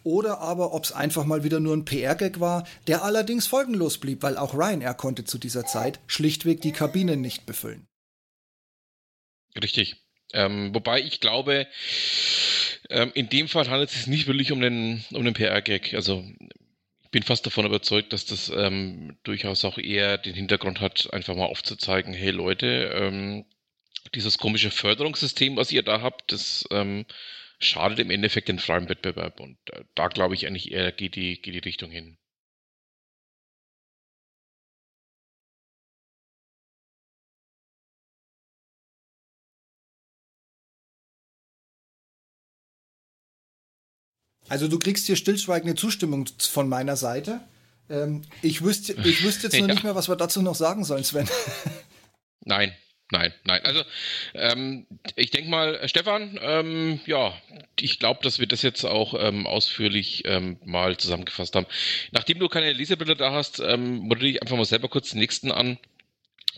Oder 0.04 0.40
aber, 0.40 0.74
ob 0.74 0.86
es 0.86 0.94
einfach 0.94 1.26
mal 1.26 1.44
wieder 1.44 1.60
nur 1.60 1.76
ein 1.76 1.84
PR-Gag 1.84 2.40
war, 2.40 2.66
der 2.88 3.04
allerdings 3.04 3.48
folgenlos 3.48 3.98
blieb, 3.98 4.24
weil 4.24 4.38
auch 4.38 4.54
Ryanair 4.54 4.94
konnte 4.94 5.26
zu 5.26 5.38
dieser 5.38 5.66
Zeit 5.66 6.00
schlichtweg 6.08 6.62
die 6.62 6.72
Kabinen 6.72 7.20
nicht 7.20 7.46
befüllen. 7.46 7.86
Richtig. 9.62 9.98
Ähm, 10.34 10.74
wobei 10.74 11.02
ich 11.02 11.20
glaube, 11.20 11.68
ähm, 12.90 13.12
in 13.16 13.28
dem 13.28 13.50
Fall 13.50 13.70
handelt 13.70 13.90
es 13.90 13.96
sich 13.96 14.08
nicht 14.08 14.28
wirklich 14.28 14.54
um 14.54 14.62
den, 14.62 15.04
um 15.12 15.26
den 15.26 15.34
PR-Gag. 15.34 15.94
Also 15.94 16.24
bin 17.12 17.24
fast 17.24 17.46
davon 17.46 17.66
überzeugt, 17.66 18.14
dass 18.14 18.26
das 18.26 18.50
ähm, 18.50 19.18
durchaus 19.24 19.66
auch 19.66 19.78
eher 19.78 20.18
den 20.18 20.34
Hintergrund 20.34 20.82
hat, 20.82 21.12
einfach 21.14 21.36
mal 21.36 21.46
aufzuzeigen, 21.46 22.14
hey 22.14 22.32
Leute, 22.32 22.92
ähm, 22.96 23.46
dieses 24.16 24.38
komische 24.38 24.72
Förderungssystem, 24.72 25.58
was 25.58 25.72
ihr 25.72 25.84
da 25.84 26.02
habt, 26.02 26.32
das 26.32 26.66
ähm, 26.72 27.06
schadet 27.60 28.00
im 28.00 28.12
Endeffekt 28.12 28.48
den 28.48 28.60
freien 28.60 28.90
Wettbewerb. 28.90 29.40
Und 29.40 29.58
äh, 29.72 29.84
da 29.96 30.08
glaube 30.08 30.36
ich 30.36 30.48
eigentlich 30.48 30.72
eher 30.72 30.92
geht 30.92 31.16
die, 31.16 31.42
geht 31.42 31.54
die 31.54 31.60
Richtung 31.60 31.92
hin. 31.92 32.18
Also 44.50 44.68
du 44.68 44.80
kriegst 44.80 45.06
hier 45.06 45.16
stillschweigende 45.16 45.76
Zustimmung 45.76 46.28
von 46.40 46.70
meiner 46.70 46.96
Seite. 46.96 47.42
Ähm, 47.90 48.24
ich, 48.42 48.62
wüsste, 48.64 48.94
ich 49.04 49.24
wüsste 49.24 49.48
jetzt 49.48 49.54
noch 49.60 49.68
ja. 49.68 49.74
nicht 49.74 49.84
mehr, 49.84 49.96
was 49.96 50.10
wir 50.10 50.16
dazu 50.16 50.42
noch 50.42 50.56
sagen 50.56 50.84
sollen, 50.84 51.04
Sven. 51.04 51.30
Nein, 52.46 52.74
nein, 53.12 53.34
nein. 53.44 53.60
Also 53.66 53.84
ähm, 54.34 54.88
ich 55.18 55.32
denke 55.32 55.50
mal, 55.50 55.86
Stefan, 55.90 56.40
ähm, 56.42 57.02
ja, 57.06 57.34
ich 57.78 58.00
glaube, 58.00 58.22
dass 58.24 58.40
wir 58.40 58.48
das 58.48 58.62
jetzt 58.62 58.86
auch 58.86 59.16
ähm, 59.20 59.46
ausführlich 59.46 60.24
ähm, 60.26 60.58
mal 60.64 60.96
zusammengefasst 60.96 61.54
haben. 61.56 61.68
Nachdem 62.12 62.40
du 62.40 62.48
keine 62.48 62.72
Lesebilder 62.72 63.16
da 63.16 63.34
hast, 63.34 63.60
ähm, 63.60 63.98
moderiere 63.98 64.36
ich 64.36 64.42
einfach 64.42 64.56
mal 64.56 64.64
selber 64.64 64.88
kurz 64.88 65.10
den 65.10 65.20
nächsten 65.20 65.52
an. 65.52 65.78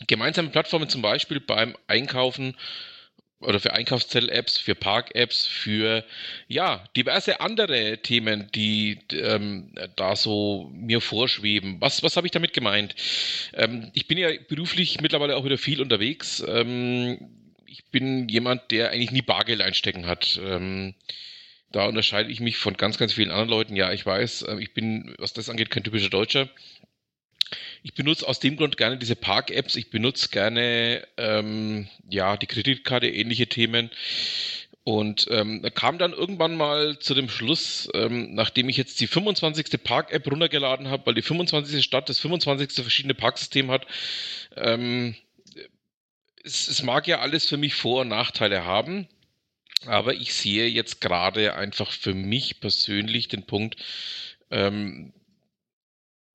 Gemeinsame 0.06 0.50
Plattformen 0.50 0.88
zum 0.88 1.02
Beispiel 1.02 1.40
beim 1.40 1.76
Einkaufen 1.88 2.56
oder 3.40 3.58
für 3.58 3.72
Einkaufszell-Apps, 3.72 4.58
für 4.58 4.74
Park-Apps, 4.74 5.46
für 5.46 6.04
ja, 6.46 6.84
diverse 6.96 7.40
andere 7.40 7.98
Themen, 8.02 8.50
die 8.54 8.98
ähm, 9.12 9.74
da 9.96 10.14
so 10.14 10.70
mir 10.74 11.00
vorschweben. 11.00 11.80
Was, 11.80 12.02
was 12.02 12.16
habe 12.16 12.26
ich 12.26 12.32
damit 12.32 12.52
gemeint? 12.52 12.94
Ähm, 13.54 13.90
ich 13.94 14.06
bin 14.06 14.18
ja 14.18 14.30
beruflich 14.48 15.00
mittlerweile 15.00 15.36
auch 15.36 15.44
wieder 15.44 15.58
viel 15.58 15.80
unterwegs. 15.80 16.44
Ähm, 16.46 17.30
ich 17.66 17.84
bin 17.86 18.28
jemand, 18.28 18.70
der 18.70 18.90
eigentlich 18.90 19.12
nie 19.12 19.22
Bargeld 19.22 19.62
einstecken 19.62 20.06
hat. 20.06 20.38
Ähm, 20.44 20.94
da 21.72 21.86
unterscheide 21.86 22.30
ich 22.30 22.40
mich 22.40 22.58
von 22.58 22.76
ganz, 22.76 22.98
ganz 22.98 23.14
vielen 23.14 23.30
anderen 23.30 23.48
Leuten. 23.48 23.76
Ja, 23.76 23.92
ich 23.92 24.04
weiß, 24.04 24.42
äh, 24.42 24.56
ich 24.60 24.74
bin, 24.74 25.14
was 25.18 25.32
das 25.32 25.48
angeht, 25.48 25.70
kein 25.70 25.84
typischer 25.84 26.10
Deutscher. 26.10 26.48
Ich 27.82 27.94
benutze 27.94 28.26
aus 28.26 28.40
dem 28.40 28.56
Grund 28.56 28.76
gerne 28.76 28.98
diese 28.98 29.16
Park-Apps. 29.16 29.76
Ich 29.76 29.90
benutze 29.90 30.28
gerne 30.28 31.06
ähm, 31.16 31.88
ja 32.08 32.36
die 32.36 32.46
Kreditkarte, 32.46 33.08
ähnliche 33.08 33.46
Themen. 33.46 33.90
Und 34.82 35.26
ähm, 35.30 35.62
kam 35.74 35.98
dann 35.98 36.12
irgendwann 36.12 36.56
mal 36.56 36.98
zu 36.98 37.14
dem 37.14 37.28
Schluss, 37.28 37.88
ähm, 37.94 38.34
nachdem 38.34 38.68
ich 38.68 38.76
jetzt 38.76 39.00
die 39.00 39.06
25. 39.06 39.82
Park-App 39.82 40.30
runtergeladen 40.30 40.88
habe, 40.88 41.06
weil 41.06 41.14
die 41.14 41.22
25. 41.22 41.84
Stadt 41.84 42.08
das 42.08 42.18
25. 42.18 42.82
verschiedene 42.82 43.14
Parksystem 43.14 43.70
hat. 43.70 43.86
Ähm, 44.56 45.14
es, 46.42 46.68
es 46.68 46.82
mag 46.82 47.06
ja 47.06 47.20
alles 47.20 47.46
für 47.46 47.58
mich 47.58 47.74
Vor- 47.74 48.00
und 48.02 48.08
Nachteile 48.08 48.64
haben. 48.64 49.06
Aber 49.86 50.14
ich 50.14 50.34
sehe 50.34 50.66
jetzt 50.66 51.00
gerade 51.00 51.54
einfach 51.54 51.90
für 51.90 52.14
mich 52.14 52.60
persönlich 52.60 53.28
den 53.28 53.46
Punkt, 53.46 53.76
ähm, 54.50 55.12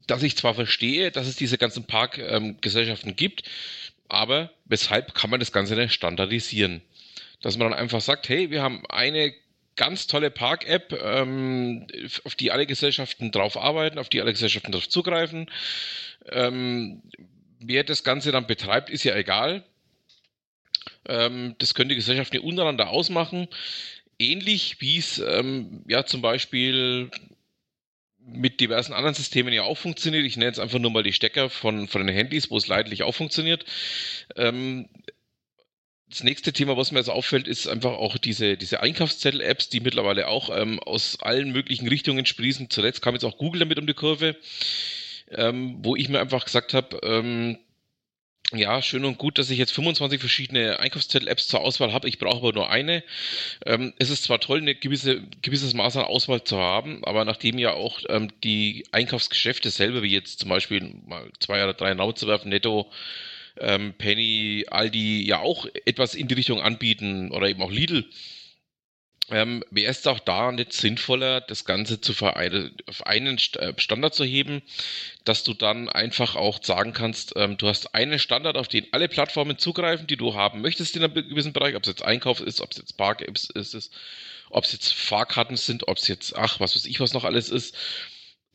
dass 0.08 0.24
ich 0.24 0.36
zwar 0.36 0.54
verstehe, 0.54 1.12
dass 1.12 1.28
es 1.28 1.36
diese 1.36 1.58
ganzen 1.58 1.86
Parkgesellschaften 1.86 3.12
ähm, 3.12 3.16
gibt, 3.16 3.44
aber 4.08 4.52
weshalb 4.66 5.14
kann 5.16 5.30
man 5.30 5.40
das 5.40 5.52
Ganze 5.52 5.76
nicht 5.76 5.94
standardisieren? 5.94 6.82
Dass 7.42 7.58
man 7.58 7.72
dann 7.72 7.80
einfach 7.80 8.02
sagt, 8.02 8.30
hey, 8.30 8.52
wir 8.52 8.62
haben 8.62 8.86
eine 8.88 9.34
ganz 9.76 10.08
tolle 10.08 10.32
Park-App, 10.32 10.98
ähm, 11.04 11.88
auf 12.24 12.36
die 12.36 12.52
alle 12.52 12.66
Gesellschaften 12.66 13.32
drauf 13.32 13.58
arbeiten, 13.58 14.00
auf 14.00 14.10
die 14.10 14.22
alle 14.22 14.32
Gesellschaften 14.32 14.72
drauf 14.72 14.88
zugreifen. 14.88 15.50
Ähm, 16.30 17.02
wer 17.60 17.84
das 17.84 18.04
Ganze 18.04 18.32
dann 18.32 18.48
betreibt, 18.48 18.90
ist 18.90 19.04
ja 19.04 19.16
egal. 19.16 19.64
Ähm, 21.08 21.56
das 21.60 21.74
können 21.74 21.90
die 21.90 21.96
Gesellschaften 21.96 22.40
untereinander 22.40 22.90
ausmachen. 22.90 23.48
Ähnlich 24.18 24.80
wie 24.80 24.98
es 24.98 25.20
ähm, 25.20 25.84
ja 25.88 26.06
zum 26.06 26.22
Beispiel 26.22 27.12
mit 28.28 28.60
diversen 28.60 28.94
anderen 28.94 29.16
Systemen 29.16 29.54
ja 29.54 29.64
auch 29.64 29.78
funktioniert. 29.78 30.26
Ich 30.26 30.36
nenne 30.36 30.48
jetzt 30.48 30.60
einfach 30.60 30.80
nur 30.80 30.92
mal 30.92 31.04
die 31.04 31.14
Stecker 31.14 31.50
von, 31.50 31.88
von 31.88 32.06
den 32.06 32.16
Handys, 32.16 32.50
wo 32.50 32.58
es 32.58 32.68
leidlich 32.68 33.04
auch 33.04 33.14
funktioniert. 33.14 33.66
Ähm, 34.36 34.90
das 36.10 36.24
nächste 36.24 36.54
Thema, 36.54 36.78
was 36.78 36.92
mir 36.92 37.00
jetzt 37.00 37.10
auffällt, 37.10 37.48
ist 37.48 37.68
einfach 37.68 37.94
auch 37.94 38.18
diese, 38.18 38.58
diese 38.58 38.82
Einkaufszettel-Apps, 38.82 39.70
die 39.70 39.80
mittlerweile 39.80 40.28
auch 40.28 40.56
ähm, 40.56 40.80
aus 40.80 41.20
allen 41.22 41.52
möglichen 41.52 41.88
Richtungen 41.88 42.26
sprießen. 42.26 42.70
Zuletzt 42.70 43.02
kam 43.02 43.16
jetzt 43.16 43.26
auch 43.26 43.38
Google 43.38 43.60
damit 43.60 43.80
um 43.80 43.88
die 43.88 43.94
Kurve, 43.94 44.36
ähm, 45.32 45.78
wo 45.80 45.96
ich 45.96 46.10
mir 46.10 46.20
einfach 46.20 46.46
gesagt 46.46 46.74
habe, 46.74 47.00
ähm, 47.04 47.58
ja, 48.54 48.82
schön 48.82 49.06
und 49.06 49.18
gut, 49.18 49.40
dass 49.40 49.50
ich 49.50 49.58
jetzt 49.58 49.74
25 49.74 50.20
verschiedene 50.20 50.80
Einkaufszettel-Apps 50.80 51.48
zur 51.48 51.62
Auswahl 51.62 51.94
habe. 51.94 52.08
Ich 52.08 52.20
brauche 52.20 52.38
aber 52.38 52.54
nur 52.54 52.70
eine. 52.70 53.04
Ähm, 53.66 53.94
es 53.98 54.10
ist 54.12 54.24
zwar 54.24 54.40
toll, 54.40 54.60
ein 54.60 54.80
gewisse, 54.80 55.24
gewisses 55.42 55.74
Maß 55.74 55.98
an 55.98 56.06
Auswahl 56.06 56.44
zu 56.44 56.58
haben, 56.58 57.04
aber 57.04 57.26
nachdem 57.26 57.58
ja 57.58 57.74
auch 57.74 58.02
ähm, 58.08 58.32
die 58.44 58.86
Einkaufsgeschäfte 58.92 59.72
selber, 59.72 60.04
wie 60.04 60.12
jetzt 60.12 60.40
zum 60.40 60.50
Beispiel 60.50 60.94
mal 61.08 61.28
zwei 61.40 61.64
oder 61.64 61.74
drei 61.74 61.94
Raum 61.94 62.16
zu 62.16 62.28
werfen, 62.28 62.50
Netto, 62.50 62.92
ähm, 63.60 63.94
Penny, 63.98 64.66
Aldi, 64.70 65.26
ja 65.26 65.40
auch 65.40 65.66
etwas 65.86 66.14
in 66.14 66.28
die 66.28 66.36
Richtung 66.36 66.62
anbieten 66.62 67.32
oder 67.32 67.50
eben 67.50 67.64
auch 67.64 67.72
Lidl, 67.72 68.06
ähm, 69.30 69.64
wäre 69.72 69.92
es 69.92 70.06
auch 70.06 70.20
da 70.20 70.52
nicht 70.52 70.74
sinnvoller, 70.74 71.42
das 71.42 71.66
Ganze 71.66 72.00
zu 72.00 72.14
auf 72.14 73.06
einen 73.06 73.38
äh, 73.38 73.74
Standard 73.78 74.14
zu 74.14 74.24
heben, 74.24 74.62
dass 75.24 75.44
du 75.44 75.54
dann 75.54 75.90
einfach 75.90 76.36
auch 76.36 76.64
sagen 76.64 76.94
kannst, 76.94 77.34
ähm, 77.36 77.58
du 77.58 77.68
hast 77.68 77.96
einen 77.96 78.20
Standard, 78.20 78.58
auf 78.58 78.68
den 78.68 78.86
alle 78.92 79.08
Plattformen 79.08 79.58
zugreifen, 79.58 80.06
die 80.08 80.18
du 80.18 80.36
haben 80.36 80.62
möchtest 80.62 80.96
in 80.96 81.04
einem 81.04 81.14
gewissen 81.14 81.54
Bereich, 81.54 81.76
ob 81.76 81.84
es 81.84 81.90
jetzt 81.90 82.04
Einkauf 82.04 82.40
ist, 82.40 82.62
ob 82.62 82.72
es 82.72 82.78
jetzt 82.78 82.98
Park-Apps 82.98 83.50
ist, 83.50 83.92
ob 84.50 84.64
es 84.64 84.72
jetzt 84.72 84.94
Fahrkarten 84.94 85.58
sind, 85.58 85.88
ob 85.88 85.98
es 85.98 86.08
jetzt, 86.08 86.36
ach, 86.36 86.60
was 86.60 86.76
weiß 86.76 86.86
ich, 86.86 87.00
was 87.00 87.14
noch 87.14 87.24
alles 87.24 87.50
ist, 87.50 87.76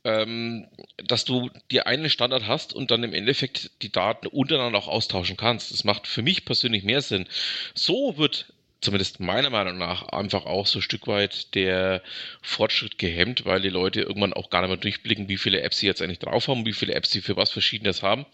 ähm, 0.04 0.68
dass 0.96 1.24
du 1.24 1.50
dir 1.70 1.86
einen 1.86 2.10
Standard 2.10 2.46
hast 2.46 2.72
und 2.72 2.90
dann 2.90 3.02
im 3.02 3.12
Endeffekt 3.12 3.70
die 3.82 3.92
Daten 3.92 4.28
untereinander 4.28 4.78
auch 4.78 4.88
austauschen 4.88 5.36
kannst. 5.36 5.72
Das 5.72 5.84
macht 5.84 6.06
für 6.06 6.22
mich 6.22 6.44
persönlich 6.44 6.84
mehr 6.84 7.02
Sinn. 7.02 7.26
So 7.74 8.16
wird 8.16 8.52
zumindest 8.80 9.20
meiner 9.20 9.50
Meinung 9.50 9.78
nach, 9.78 10.08
einfach 10.08 10.46
auch 10.46 10.66
so 10.66 10.78
ein 10.78 10.82
Stück 10.82 11.06
weit 11.06 11.54
der 11.54 12.02
Fortschritt 12.42 12.99
gehemmt, 12.99 13.44
weil 13.44 13.60
die 13.60 13.68
Leute 13.68 14.00
irgendwann 14.00 14.32
auch 14.32 14.50
gar 14.50 14.62
nicht 14.62 14.70
mehr 14.70 14.76
durchblicken, 14.78 15.28
wie 15.28 15.37
viele 15.37 15.60
Apps 15.60 15.78
sie 15.78 15.87
jetzt 15.87 16.00
eigentlich 16.00 16.18
drauf 16.18 16.49
haben, 16.49 16.66
wie 16.66 16.72
viele 16.72 16.94
Apps 16.94 17.10
sie 17.10 17.20
für 17.20 17.37
was 17.37 17.50
Verschiedenes 17.50 18.02
haben. 18.02 18.26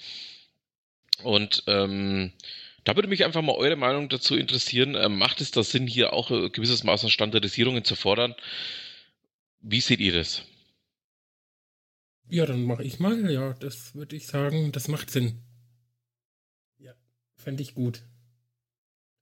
Und 1.23 1.65
ähm, 1.67 2.33
da 2.85 2.95
würde 2.95 3.09
mich 3.09 3.25
einfach 3.25 3.43
mal 3.43 3.57
eure 3.57 3.77
Meinung 3.77 4.09
dazu 4.09 4.37
interessieren. 4.37 4.95
Ähm, 4.95 5.19
macht 5.19 5.41
es 5.41 5.51
da 5.51 5.65
Sinn, 5.65 5.87
hier 5.87 6.13
auch 6.13 6.31
ein 6.31 6.53
gewisses 6.53 6.85
Maß 6.85 7.05
an 7.05 7.11
Standardisierungen 7.11 7.85
zu 7.85 7.97
fordern? 7.97 8.35
Wie 9.61 9.81
seht 9.81 10.01
ihr 10.01 10.13
das? 10.13 10.45
Ja, 12.29 12.47
dann 12.47 12.63
mache 12.63 12.85
ich 12.85 13.01
mal. 13.01 13.31
Ja, 13.31 13.55
das 13.55 13.95
würde 13.95 14.15
ich 14.15 14.27
sagen, 14.27 14.71
das 14.73 14.87
macht 14.87 15.11
Sinn. 15.11 15.43
Ja, 16.79 16.93
fände 17.35 17.63
ich 17.63 17.75
gut. 17.75 18.03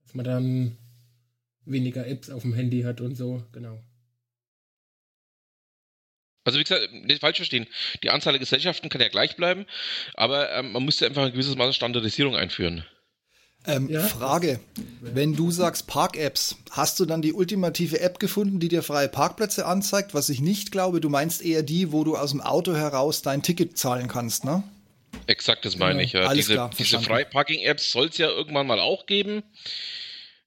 Dass 0.02 0.14
man 0.14 0.24
dann 0.24 0.78
weniger 1.66 2.06
Apps 2.06 2.30
auf 2.30 2.42
dem 2.42 2.54
Handy 2.54 2.82
hat 2.82 3.00
und 3.00 3.16
so, 3.16 3.42
genau. 3.52 3.78
Also 6.44 6.58
wie 6.58 6.62
gesagt, 6.62 6.92
nicht 6.92 7.20
falsch 7.20 7.36
verstehen, 7.36 7.66
die 8.02 8.10
Anzahl 8.10 8.34
der 8.34 8.40
Gesellschaften 8.40 8.90
kann 8.90 9.00
ja 9.00 9.08
gleich 9.08 9.36
bleiben, 9.36 9.64
aber 10.14 10.52
ähm, 10.52 10.72
man 10.72 10.84
müsste 10.84 11.06
einfach 11.06 11.24
ein 11.24 11.32
gewisses 11.32 11.56
Maß 11.56 11.68
an 11.68 11.72
Standardisierung 11.72 12.36
einführen. 12.36 12.84
Ähm, 13.66 13.88
ja. 13.88 14.02
Frage, 14.02 14.60
wenn 15.00 15.34
du 15.34 15.50
sagst 15.50 15.86
Park-Apps, 15.86 16.56
hast 16.70 17.00
du 17.00 17.06
dann 17.06 17.22
die 17.22 17.32
ultimative 17.32 17.98
App 18.00 18.18
gefunden, 18.18 18.60
die 18.60 18.68
dir 18.68 18.82
freie 18.82 19.08
Parkplätze 19.08 19.64
anzeigt? 19.64 20.12
Was 20.12 20.28
ich 20.28 20.40
nicht 20.40 20.70
glaube, 20.70 21.00
du 21.00 21.08
meinst 21.08 21.42
eher 21.42 21.62
die, 21.62 21.90
wo 21.90 22.04
du 22.04 22.14
aus 22.14 22.32
dem 22.32 22.42
Auto 22.42 22.74
heraus 22.74 23.22
dein 23.22 23.42
Ticket 23.42 23.78
zahlen 23.78 24.06
kannst, 24.06 24.44
ne? 24.44 24.62
Exakt, 25.26 25.64
das 25.64 25.78
meine 25.78 26.00
ja, 26.00 26.04
ich. 26.04 26.12
Ja. 26.12 26.20
Alles 26.26 26.44
diese 26.44 26.52
klar, 26.54 26.70
diese 26.78 27.00
Freiparking-Apps 27.00 27.90
soll 27.90 28.08
es 28.08 28.18
ja 28.18 28.28
irgendwann 28.28 28.66
mal 28.66 28.80
auch 28.80 29.06
geben. 29.06 29.42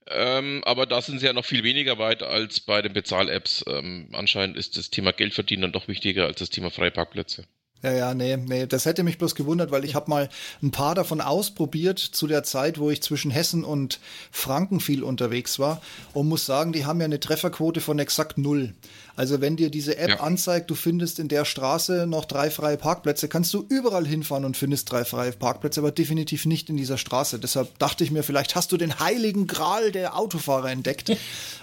Ähm, 0.09 0.61
aber 0.65 0.85
da 0.85 1.01
sind 1.01 1.19
sie 1.19 1.25
ja 1.25 1.33
noch 1.33 1.45
viel 1.45 1.63
weniger 1.63 1.97
weit 1.97 2.23
als 2.23 2.59
bei 2.59 2.81
den 2.81 2.93
Bezahl-Apps. 2.93 3.65
Ähm, 3.67 4.09
anscheinend 4.13 4.57
ist 4.57 4.77
das 4.77 4.89
Thema 4.89 5.11
Geldverdienen 5.11 5.63
dann 5.63 5.71
doch 5.71 5.87
wichtiger 5.87 6.25
als 6.25 6.39
das 6.39 6.49
Thema 6.49 6.71
Freiparkplätze. 6.71 7.45
Ja, 7.83 7.91
ja, 7.93 8.13
nee, 8.15 8.35
nee, 8.37 8.65
das 8.65 8.85
hätte 8.85 9.03
mich 9.03 9.19
bloß 9.19 9.35
gewundert, 9.35 9.69
weil 9.69 9.85
ich 9.85 9.93
habe 9.93 10.09
mal 10.09 10.29
ein 10.63 10.71
paar 10.71 10.95
davon 10.95 11.21
ausprobiert 11.21 11.99
zu 11.99 12.25
der 12.25 12.41
Zeit, 12.41 12.79
wo 12.79 12.89
ich 12.89 13.03
zwischen 13.03 13.29
Hessen 13.29 13.63
und 13.63 13.99
Franken 14.31 14.79
viel 14.79 15.03
unterwegs 15.03 15.59
war 15.59 15.81
und 16.13 16.27
muss 16.27 16.47
sagen, 16.47 16.73
die 16.73 16.85
haben 16.85 16.99
ja 16.99 17.05
eine 17.05 17.19
Trefferquote 17.19 17.79
von 17.79 17.99
exakt 17.99 18.39
null. 18.39 18.73
Also 19.17 19.41
wenn 19.41 19.55
dir 19.55 19.71
diese 19.71 19.97
App 19.97 20.09
ja. 20.09 20.19
anzeigt, 20.19 20.69
du 20.69 20.75
findest 20.75 21.17
in 21.17 21.27
der 21.27 21.43
Straße 21.43 22.05
noch 22.05 22.25
drei 22.25 22.51
freie 22.51 22.77
Parkplätze, 22.77 23.27
kannst 23.27 23.51
du 23.51 23.65
überall 23.67 24.05
hinfahren 24.05 24.45
und 24.45 24.55
findest 24.55 24.91
drei 24.91 25.05
freie 25.05 25.31
Parkplätze, 25.31 25.79
aber 25.79 25.91
definitiv 25.91 26.45
nicht 26.45 26.69
in 26.69 26.77
dieser 26.77 26.99
Straße. 26.99 27.39
Deshalb 27.39 27.79
dachte 27.79 28.03
ich 28.03 28.11
mir, 28.11 28.21
vielleicht 28.21 28.55
hast 28.55 28.71
du 28.71 28.77
den 28.77 28.99
heiligen 28.99 29.47
Gral 29.47 29.91
der 29.91 30.15
Autofahrer 30.15 30.69
entdeckt. 30.69 31.17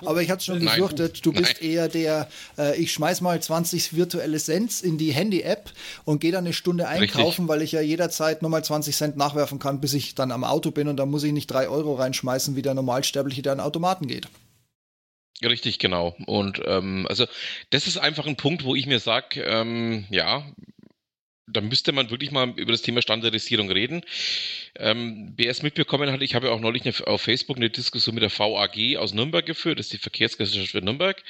Aber 0.05 0.21
ich 0.21 0.31
hatte 0.31 0.45
schon 0.45 0.61
gefürchtet, 0.61 1.25
du 1.25 1.33
bist 1.33 1.61
Nein. 1.61 1.71
eher 1.71 1.89
der, 1.89 2.29
äh, 2.59 2.77
ich 2.77 2.93
schmeiß 2.93 3.21
mal 3.21 3.41
20 3.41 3.95
virtuelle 3.95 4.39
Cents 4.39 4.83
in 4.83 4.99
die 4.99 5.13
Handy-App 5.13 5.71
und 6.05 6.21
gehe 6.21 6.33
dann 6.33 6.45
eine 6.45 6.53
Stunde 6.53 6.89
einkaufen, 6.89 7.25
Richtig. 7.25 7.49
weil 7.49 7.63
ich 7.63 7.73
ja 7.73 7.81
jederzeit 7.81 8.43
nochmal 8.43 8.65
20 8.65 8.95
Cent 8.97 9.17
nachwerfen 9.17 9.61
kann, 9.61 9.81
bis 9.81 9.95
ich 9.95 10.15
dann 10.15 10.33
am 10.33 10.45
Auto 10.45 10.73
bin 10.73 10.89
und 10.89 10.97
da 10.97 11.07
muss 11.07 11.23
ich 11.23 11.33
nicht 11.33 11.47
drei 11.47 11.69
Euro 11.69 11.95
reinschmeißen, 11.95 12.57
wie 12.57 12.63
der 12.63 12.75
Normalsterbliche, 12.75 13.43
der 13.43 13.53
an 13.53 13.61
Automaten 13.61 14.09
geht. 14.09 14.29
Richtig, 15.43 15.79
genau. 15.79 16.17
Und 16.27 16.61
ähm, 16.65 17.07
also 17.09 17.27
das 17.71 17.87
ist 17.87 17.99
einfach 17.99 18.27
ein 18.27 18.37
Punkt, 18.37 18.65
wo 18.65 18.75
ich 18.75 18.87
mir 18.87 19.01
sage, 19.01 19.43
ähm, 19.43 20.07
ja, 20.11 20.47
da 21.47 21.61
müsste 21.61 21.93
man 21.93 22.11
wirklich 22.11 22.31
mal 22.31 22.53
über 22.57 22.73
das 22.73 22.83
Thema 22.83 23.03
Standardisierung 23.03 23.71
reden. 23.71 24.03
Ähm, 24.77 25.35
wer 25.37 25.51
es 25.51 25.63
mitbekommen 25.63 26.11
hat, 26.11 26.23
ich 26.23 26.35
habe 26.35 26.47
ja 26.47 26.53
auch 26.53 26.61
neulich 26.61 26.85
eine, 26.85 27.07
auf 27.07 27.23
Facebook 27.23 27.57
eine 27.57 27.71
Diskussion 27.71 28.15
mit 28.15 28.23
der 28.23 28.31
VAG 28.31 28.97
aus 28.97 29.13
Nürnberg 29.13 29.45
geführt, 29.45 29.79
das 29.79 29.87
ist 29.87 29.93
die 29.93 29.99
Verkehrsgesellschaft 29.99 30.73
für 30.73 30.81
Nürnberg 30.81 31.23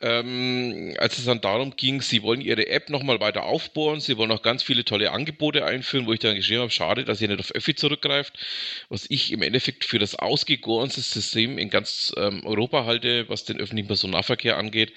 ähm, 0.00 0.94
als 0.98 1.18
es 1.18 1.24
dann 1.24 1.40
darum 1.40 1.76
ging, 1.76 2.02
sie 2.02 2.22
wollen 2.22 2.40
ihre 2.40 2.68
App 2.68 2.90
nochmal 2.90 3.20
weiter 3.20 3.44
aufbohren, 3.44 4.00
sie 4.00 4.16
wollen 4.16 4.30
auch 4.30 4.42
ganz 4.42 4.62
viele 4.62 4.84
tolle 4.84 5.12
Angebote 5.12 5.64
einführen, 5.64 6.06
wo 6.06 6.12
ich 6.12 6.20
dann 6.20 6.36
geschrieben 6.36 6.60
habe, 6.60 6.70
schade, 6.70 7.04
dass 7.04 7.20
ihr 7.20 7.28
nicht 7.28 7.40
auf 7.40 7.54
Öffi 7.54 7.74
zurückgreift, 7.74 8.34
was 8.88 9.06
ich 9.08 9.32
im 9.32 9.42
Endeffekt 9.42 9.84
für 9.84 9.98
das 9.98 10.14
ausgegorenste 10.14 11.00
System 11.00 11.58
in 11.58 11.70
ganz 11.70 12.12
ähm, 12.16 12.44
Europa 12.44 12.84
halte, 12.84 13.28
was 13.28 13.44
den 13.44 13.58
öffentlichen 13.58 13.88
Personennahverkehr 13.88 14.56
angeht, 14.58 14.92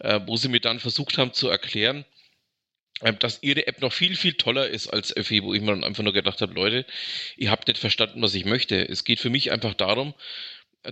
äh, 0.00 0.20
wo 0.26 0.36
sie 0.36 0.48
mir 0.48 0.60
dann 0.60 0.80
versucht 0.80 1.18
haben 1.18 1.32
zu 1.32 1.48
erklären, 1.48 2.04
äh, 3.00 3.14
dass 3.14 3.42
ihre 3.42 3.66
App 3.66 3.80
noch 3.80 3.92
viel, 3.92 4.16
viel 4.16 4.34
toller 4.34 4.68
ist 4.68 4.88
als 4.88 5.16
Öffi, 5.16 5.42
wo 5.42 5.54
ich 5.54 5.60
mir 5.60 5.68
dann 5.68 5.84
einfach 5.84 6.02
nur 6.02 6.12
gedacht 6.12 6.40
habe, 6.40 6.54
Leute, 6.54 6.86
ihr 7.36 7.50
habt 7.50 7.68
nicht 7.68 7.78
verstanden, 7.78 8.22
was 8.22 8.34
ich 8.34 8.44
möchte. 8.44 8.88
Es 8.88 9.04
geht 9.04 9.20
für 9.20 9.30
mich 9.30 9.50
einfach 9.50 9.74
darum, 9.74 10.14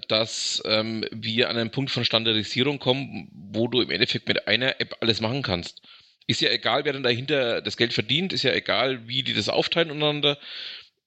dass 0.08 0.62
ähm, 0.66 1.04
wir 1.10 1.48
an 1.48 1.56
einen 1.56 1.70
Punkt 1.70 1.90
von 1.90 2.04
Standardisierung 2.04 2.78
kommen, 2.78 3.28
wo 3.32 3.68
du 3.68 3.80
im 3.80 3.90
Endeffekt 3.90 4.28
mit 4.28 4.46
einer 4.46 4.80
App 4.80 4.96
alles 5.00 5.20
machen 5.20 5.42
kannst. 5.42 5.82
Ist 6.26 6.40
ja 6.40 6.50
egal, 6.50 6.84
wer 6.84 6.92
dann 6.92 7.02
dahinter 7.02 7.60
das 7.60 7.76
Geld 7.76 7.92
verdient, 7.92 8.32
ist 8.32 8.44
ja 8.44 8.52
egal, 8.52 9.08
wie 9.08 9.22
die 9.22 9.34
das 9.34 9.48
aufteilen 9.48 9.90
untereinander. 9.90 10.38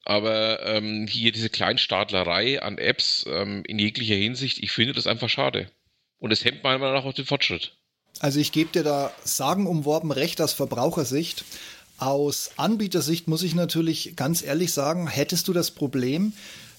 Aber 0.06 0.66
ähm, 0.66 1.08
hier 1.08 1.32
diese 1.32 1.50
Kleinstaatlerei 1.50 2.62
an 2.62 2.78
Apps 2.78 3.26
ähm, 3.28 3.64
in 3.66 3.80
jeglicher 3.80 4.16
Hinsicht, 4.16 4.62
ich 4.62 4.72
finde 4.72 4.94
das 4.94 5.08
einfach 5.08 5.30
schade. 5.30 5.72
Und 6.20 6.32
es 6.32 6.44
hemmt 6.44 6.64
meiner 6.64 6.80
Meinung 6.80 6.96
nach 6.96 7.06
auch 7.06 7.14
den 7.14 7.26
Fortschritt. 7.26 7.72
Also 8.20 8.40
ich 8.40 8.52
gebe 8.52 8.72
dir 8.72 8.84
da 8.84 9.14
sagenumworben 9.24 10.12
recht 10.12 10.42
aus 10.42 10.54
Verbrauchersicht. 10.54 11.46
Aus 11.98 12.52
Anbietersicht 12.58 13.28
muss 13.28 13.44
ich 13.44 13.56
natürlich 13.56 14.16
ganz 14.16 14.44
ehrlich 14.44 14.74
sagen, 14.74 15.08
hättest 15.08 15.48
du 15.48 15.54
das 15.54 15.72
Problem, 15.72 16.34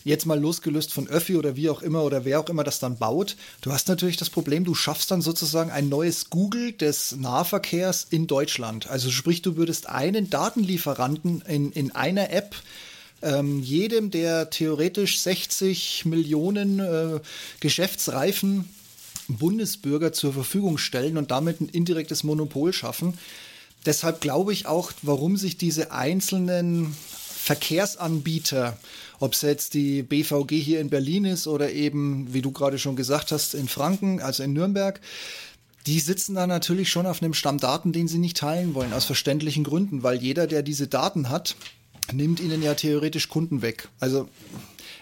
jetzt 0.05 0.27
mal 0.27 0.39
losgelöst 0.39 0.93
von 0.93 1.09
Öffi 1.09 1.37
oder 1.37 1.57
wie 1.57 1.71
auch 1.71 1.83
immer 1.83 2.05
oder 2.05 2.25
wer 2.25 2.39
auch 2.41 2.49
immer 2.49 2.63
das 2.63 2.79
dann 2.79 2.99
baut, 2.99 3.37
du 3.63 3.73
hast 3.73 3.89
natürlich 3.89 4.17
das 4.17 4.31
Problem, 4.31 4.65
du 4.65 4.75
schaffst 4.75 5.11
dann 5.11 5.23
sozusagen 5.23 5.71
ein 5.71 5.89
neues 5.89 6.31
Google 6.31 6.73
des 6.73 7.17
Nahverkehrs 7.17 8.07
in 8.11 8.27
Deutschland. 8.27 8.89
Also 8.89 9.11
sprich, 9.11 9.43
du 9.43 9.57
würdest 9.57 9.89
einen 9.89 10.31
Datenlieferanten 10.31 11.43
in, 11.49 11.73
in 11.73 11.91
einer 11.93 12.31
App 12.31 12.55
ähm, 13.23 13.61
jedem 13.63 14.11
der 14.11 14.51
theoretisch 14.51 15.19
60 15.21 16.05
Millionen 16.05 16.81
äh, 16.81 17.21
geschäftsreifen 17.61 18.69
Bundesbürger 19.29 20.13
zur 20.13 20.35
Verfügung 20.35 20.77
stellen 20.77 21.17
und 21.17 21.31
damit 21.31 21.61
ein 21.61 21.69
indirektes 21.71 22.25
Monopol 22.25 22.75
schaffen. 22.75 23.19
Deshalb 23.87 24.21
glaube 24.21 24.53
ich 24.53 24.67
auch, 24.67 24.93
warum 25.03 25.39
sich 25.39 25.57
diese 25.57 25.93
einzelnen 25.93 26.95
Verkehrsanbieter 27.45 28.79
ob 29.21 29.33
es 29.33 29.43
jetzt 29.43 29.75
die 29.75 30.03
BVG 30.03 30.53
hier 30.57 30.81
in 30.81 30.91
Berlin 30.91 31.25
ist 31.25 31.47
oder 31.47 31.73
eben, 31.73 32.33
wie 32.33 32.43
du 32.43 32.53
gerade 32.53 32.79
schon 32.79 32.97
gesagt 32.97 33.33
hast, 33.33 33.55
in 33.55 33.69
Franken, 33.69 34.21
also 34.21 34.43
in 34.43 34.53
Nürnberg, 34.53 35.01
die 35.87 36.01
sitzen 36.01 36.35
da 36.35 36.47
natürlich 36.47 36.91
schon 36.91 37.07
auf 37.07 37.23
einem 37.23 37.35
Stamm 37.35 37.59
Daten, 37.59 37.93
den 37.93 38.09
sie 38.09 38.19
nicht 38.19 38.39
teilen 38.39 38.75
wollen, 38.75 38.93
aus 38.93 39.05
verständlichen 39.05 39.65
Gründen, 39.65 40.03
weil 40.03 40.23
jeder, 40.23 40.47
der 40.47 40.63
diese 40.63 40.89
Daten 40.89 41.29
hat, 41.29 41.57
nimmt 42.13 42.41
ihnen 42.41 42.63
ja 42.63 42.75
theoretisch 42.75 43.29
Kunden 43.29 43.63
weg. 43.63 43.89
Also 44.01 44.29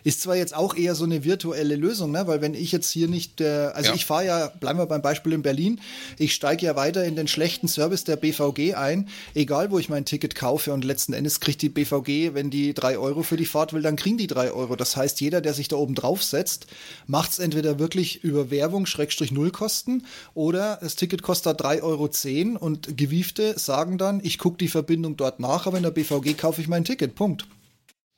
ist 0.04 0.22
zwar 0.22 0.36
jetzt 0.36 0.54
auch 0.54 0.74
eher 0.74 0.94
so 0.94 1.04
eine 1.04 1.24
virtuelle 1.24 1.76
Lösung, 1.76 2.10
ne? 2.10 2.26
weil 2.26 2.40
wenn 2.40 2.54
ich 2.54 2.72
jetzt 2.72 2.90
hier 2.90 3.08
nicht, 3.08 3.40
äh, 3.40 3.70
also 3.74 3.90
ja. 3.90 3.94
ich 3.94 4.04
fahre 4.04 4.26
ja, 4.26 4.46
bleiben 4.48 4.78
wir 4.78 4.86
beim 4.86 5.02
Beispiel 5.02 5.32
in 5.32 5.42
Berlin, 5.42 5.80
ich 6.18 6.34
steige 6.34 6.66
ja 6.66 6.76
weiter 6.76 7.04
in 7.04 7.16
den 7.16 7.28
schlechten 7.28 7.68
Service 7.68 8.04
der 8.04 8.16
BVG 8.16 8.74
ein, 8.74 9.08
egal 9.34 9.70
wo 9.70 9.78
ich 9.78 9.88
mein 9.88 10.04
Ticket 10.04 10.34
kaufe 10.34 10.72
und 10.72 10.84
letzten 10.84 11.12
Endes 11.12 11.40
kriegt 11.40 11.62
die 11.62 11.68
BVG, 11.68 12.34
wenn 12.34 12.50
die 12.50 12.74
drei 12.74 12.98
Euro 12.98 13.22
für 13.22 13.36
die 13.36 13.46
Fahrt 13.46 13.72
will, 13.72 13.82
dann 13.82 13.96
kriegen 13.96 14.18
die 14.18 14.26
drei 14.26 14.52
Euro. 14.52 14.76
Das 14.76 14.96
heißt, 14.96 15.20
jeder, 15.20 15.40
der 15.40 15.54
sich 15.54 15.68
da 15.68 15.76
oben 15.76 15.94
drauf 15.94 16.22
setzt, 16.22 16.66
macht 17.06 17.32
es 17.32 17.38
entweder 17.38 17.78
wirklich 17.78 18.24
über 18.24 18.50
Werbung, 18.50 18.86
Schrägstrich 18.86 19.32
Nullkosten 19.32 20.06
oder 20.34 20.78
das 20.80 20.96
Ticket 20.96 21.22
kostet 21.22 21.60
drei 21.60 21.82
Euro 21.82 22.08
zehn 22.08 22.56
und 22.56 22.96
Gewiefte 22.96 23.58
sagen 23.58 23.98
dann, 23.98 24.20
ich 24.22 24.38
gucke 24.38 24.58
die 24.58 24.68
Verbindung 24.68 25.16
dort 25.16 25.40
nach, 25.40 25.66
aber 25.66 25.76
in 25.76 25.82
der 25.82 25.90
BVG 25.90 26.36
kaufe 26.36 26.60
ich 26.60 26.68
mein 26.68 26.84
Ticket. 26.84 27.14
Punkt. 27.14 27.46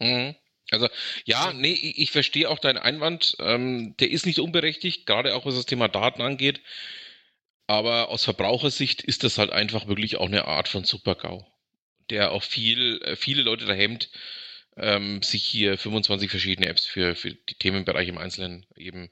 Mhm. 0.00 0.34
Also 0.70 0.88
ja, 1.24 1.52
nee, 1.52 1.72
ich, 1.72 2.10
verstehe 2.10 2.48
auch 2.48 2.58
deinen 2.58 2.78
Einwand. 2.78 3.36
Ähm, 3.38 3.94
der 3.98 4.10
ist 4.10 4.26
nicht 4.26 4.38
unberechtigt, 4.38 5.06
gerade 5.06 5.34
auch 5.34 5.46
was 5.46 5.56
das 5.56 5.66
Thema 5.66 5.88
Daten 5.88 6.22
angeht. 6.22 6.60
Aber 7.66 8.08
aus 8.08 8.24
Verbrauchersicht 8.24 9.02
ist 9.02 9.24
das 9.24 9.38
halt 9.38 9.50
einfach 9.50 9.86
wirklich 9.86 10.16
auch 10.16 10.26
eine 10.26 10.46
Art 10.46 10.68
von 10.68 10.84
Super-GAU, 10.84 11.46
der 12.10 12.32
auch 12.32 12.42
viel, 12.42 13.00
äh, 13.02 13.16
viele 13.16 13.42
Leute 13.42 13.64
da 13.64 13.72
hemmt, 13.72 14.10
ähm, 14.76 15.22
sich 15.22 15.44
hier 15.44 15.78
25 15.78 16.30
verschiedene 16.30 16.68
Apps 16.68 16.84
für, 16.86 17.14
für 17.14 17.32
die 17.32 17.54
Themenbereiche 17.54 18.10
im 18.10 18.18
Einzelnen 18.18 18.66
eben 18.76 19.10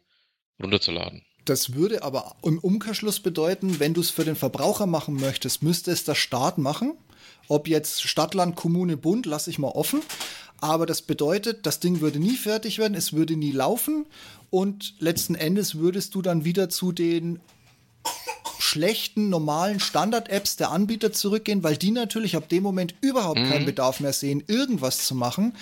runterzuladen. 0.60 1.24
Das 1.44 1.74
würde 1.74 2.02
aber 2.02 2.36
im 2.44 2.58
Umkehrschluss 2.58 3.20
bedeuten, 3.20 3.80
wenn 3.80 3.94
du 3.94 4.00
es 4.00 4.10
für 4.10 4.24
den 4.24 4.36
Verbraucher 4.36 4.86
machen 4.86 5.16
möchtest, 5.16 5.62
müsste 5.62 5.90
es 5.90 6.04
der 6.04 6.14
Staat 6.14 6.58
machen. 6.58 6.96
Ob 7.52 7.68
jetzt 7.68 8.00
Stadt, 8.08 8.32
Land, 8.32 8.56
Kommune, 8.56 8.96
Bund, 8.96 9.26
lasse 9.26 9.50
ich 9.50 9.58
mal 9.58 9.68
offen. 9.68 10.00
Aber 10.62 10.86
das 10.86 11.02
bedeutet, 11.02 11.66
das 11.66 11.80
Ding 11.80 12.00
würde 12.00 12.18
nie 12.18 12.36
fertig 12.36 12.78
werden, 12.78 12.94
es 12.94 13.12
würde 13.12 13.36
nie 13.36 13.52
laufen 13.52 14.06
und 14.48 14.94
letzten 15.00 15.34
Endes 15.34 15.74
würdest 15.74 16.14
du 16.14 16.22
dann 16.22 16.46
wieder 16.46 16.70
zu 16.70 16.92
den 16.92 17.40
schlechten, 18.58 19.28
normalen 19.28 19.80
Standard-Apps 19.80 20.56
der 20.56 20.70
Anbieter 20.70 21.12
zurückgehen, 21.12 21.62
weil 21.62 21.76
die 21.76 21.90
natürlich 21.90 22.36
ab 22.36 22.48
dem 22.48 22.62
Moment 22.62 22.94
überhaupt 23.02 23.40
mhm. 23.40 23.50
keinen 23.50 23.66
Bedarf 23.66 24.00
mehr 24.00 24.14
sehen, 24.14 24.42
irgendwas 24.46 25.06
zu 25.06 25.14
machen, 25.14 25.54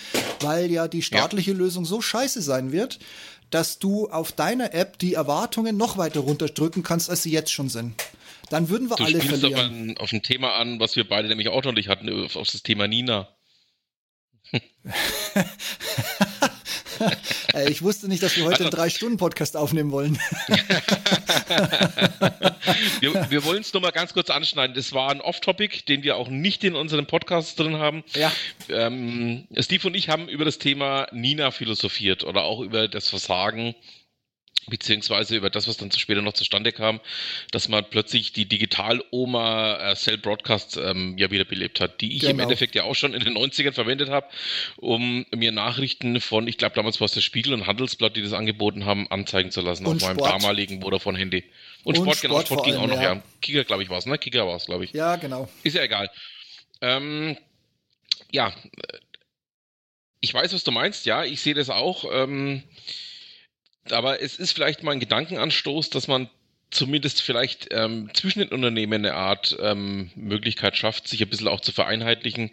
weil 0.43 0.71
ja 0.71 0.87
die 0.87 1.03
staatliche 1.03 1.51
ja. 1.51 1.57
Lösung 1.57 1.85
so 1.85 2.01
scheiße 2.01 2.41
sein 2.41 2.71
wird, 2.71 3.01
dass 3.51 3.81
du 3.81 4.09
auf 4.11 4.31
deiner 4.31 4.75
App 4.75 4.97
die 5.01 5.15
Erwartungen 5.15 5.77
noch 5.77 5.99
weiter 5.99 6.21
runterdrücken 6.21 6.85
kannst, 6.85 7.11
als 7.11 7.25
sie 7.25 7.33
jetzt 7.33 7.51
schon 7.51 7.69
sind. 7.69 7.95
Dann 8.51 8.69
würden 8.69 8.91
wir 8.91 8.97
du 8.97 9.05
alle 9.05 9.21
verlieren. 9.21 9.95
Du 9.95 10.01
auf 10.03 10.13
ein 10.13 10.23
Thema 10.23 10.57
an, 10.57 10.81
was 10.81 10.97
wir 10.97 11.09
beide 11.09 11.29
nämlich 11.29 11.49
auch 11.49 11.63
noch 11.65 11.73
nicht 11.73 11.89
hatten, 11.89 12.11
auf 12.11 12.51
das 12.51 12.63
Thema 12.63 12.89
Nina. 12.89 13.29
ich 17.69 17.83
wusste 17.83 18.09
nicht, 18.09 18.23
dass 18.23 18.37
wir 18.37 18.45
heute 18.45 18.65
einen 18.65 18.73
Drei-Stunden-Podcast 18.73 19.57
aufnehmen 19.57 19.93
wollen. 19.93 20.19
wir, 23.01 23.31
wir 23.31 23.45
wollen 23.45 23.61
es 23.61 23.73
nur 23.73 23.83
mal 23.83 23.93
ganz 23.93 24.13
kurz 24.13 24.31
anschneiden. 24.31 24.75
Das 24.75 24.93
war 24.93 25.11
ein 25.11 25.21
Off-Topic, 25.21 25.85
den 25.87 26.03
wir 26.03 26.17
auch 26.17 26.27
nicht 26.29 26.65
in 26.65 26.75
unserem 26.75 27.07
Podcast 27.07 27.57
drin 27.61 27.77
haben. 27.77 28.03
Ja. 28.15 28.33
Ähm, 28.69 29.47
Steve 29.59 29.87
und 29.87 29.95
ich 29.95 30.09
haben 30.09 30.29
über 30.29 30.45
das 30.45 30.59
Thema 30.59 31.07
Nina 31.13 31.53
philosophiert 31.53 32.25
oder 32.25 32.43
auch 32.43 32.59
über 32.61 32.89
das 32.89 33.09
Versagen 33.09 33.77
beziehungsweise 34.69 35.37
über 35.37 35.51
das, 35.51 35.69
was 35.69 35.77
dann 35.77 35.91
später 35.91 36.23
noch 36.23 36.33
zustande 36.33 36.73
kam, 36.73 37.01
dass 37.51 37.69
man 37.69 37.85
plötzlich 37.89 38.33
die 38.33 38.47
Digital-Oma 38.47 39.91
äh, 39.91 39.97
Cell 39.97 40.19
Broadcast 40.19 40.77
ähm, 40.77 41.17
ja 41.19 41.31
wiederbelebt 41.31 41.81
hat, 41.81 42.01
die 42.01 42.15
ich 42.15 42.21
genau. 42.21 42.33
im 42.33 42.41
Endeffekt 42.41 42.75
ja 42.75 42.85
auch 42.85 42.95
schon 42.95 43.15
in 43.15 43.25
den 43.25 43.37
90ern 43.37 43.73
verwendet 43.73 44.11
habe, 44.11 44.27
um 44.77 45.25
mir 45.35 45.53
Nachrichten 45.53 46.21
von, 46.21 46.47
ich 46.47 46.59
glaube 46.59 46.75
damals 46.75 47.01
war 47.01 47.07
es 47.07 47.13
der 47.13 47.21
Spiegel 47.21 47.55
und 47.55 47.67
Handelsblatt, 47.67 48.17
die 48.17 48.23
das 48.23 48.33
angeboten 48.33 48.85
haben, 48.85 49.11
anzeigen 49.11 49.51
zu 49.51 49.61
lassen 49.61 49.87
und 49.87 50.03
auf 50.03 50.11
Sport. 50.11 50.21
meinem 50.21 50.41
damaligen 50.41 50.83
Vodafone-Handy. 50.83 51.45
Und, 51.85 51.99
und, 51.99 52.05
Sport, 52.05 52.17
Sport 52.17 52.21
genau, 52.23 52.41
Sport 52.41 52.65
ging 52.65 52.75
allem, 52.75 52.83
auch 52.85 52.95
noch, 52.95 53.03
ja. 53.03 53.15
ja. 53.15 53.23
Kicker, 53.41 53.65
glaube 53.65 53.83
ich, 53.83 53.89
war 53.89 53.99
es, 53.99 54.07
ne? 54.07 54.19
Kicker 54.19 54.47
war 54.47 54.57
es, 54.57 54.67
glaube 54.67 54.85
ich. 54.85 54.93
Ja, 54.93 55.17
genau. 55.17 55.49
Ist 55.63 55.75
ja 55.75 55.83
egal. 55.83 56.11
Ähm, 56.83 57.37
ja, 58.31 58.53
ich 60.21 60.33
weiß, 60.33 60.53
was 60.53 60.65
du 60.65 60.71
meinst, 60.71 61.07
ja, 61.07 61.25
ich 61.25 61.41
sehe 61.41 61.55
das 61.55 61.71
auch. 61.71 62.05
Ähm, 62.13 62.63
aber 63.91 64.21
es 64.21 64.39
ist 64.39 64.53
vielleicht 64.53 64.83
mal 64.83 64.93
ein 64.93 65.01
Gedankenanstoß, 65.01 65.91
dass 65.91 66.09
man 66.09 66.29
zumindest 66.71 67.23
vielleicht 67.23 67.69
ähm, 67.73 68.11
zwischen 68.15 68.41
den 68.41 68.51
Unternehmen 68.51 69.05
eine 69.05 69.15
Art 69.15 69.57
ähm, 69.61 70.11
Möglichkeit 70.15 70.77
schafft, 70.77 71.09
sich 71.09 71.21
ein 71.23 71.29
bisschen 71.29 71.49
auch 71.49 71.61
zu 71.61 71.73
vereinheitlichen, 71.73 72.51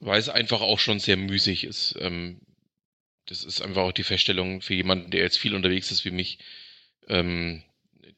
weil 0.00 0.18
es 0.18 0.28
einfach 0.28 0.60
auch 0.60 0.78
schon 0.78 0.98
sehr 0.98 1.16
müßig 1.16 1.64
ist. 1.64 1.96
Ähm, 2.00 2.40
das 3.26 3.44
ist 3.44 3.62
einfach 3.62 3.82
auch 3.82 3.92
die 3.92 4.04
Feststellung 4.04 4.60
für 4.60 4.74
jemanden, 4.74 5.10
der 5.10 5.22
jetzt 5.22 5.38
viel 5.38 5.54
unterwegs 5.54 5.90
ist 5.90 6.04
wie 6.04 6.10
mich, 6.10 6.38
ähm, 7.08 7.62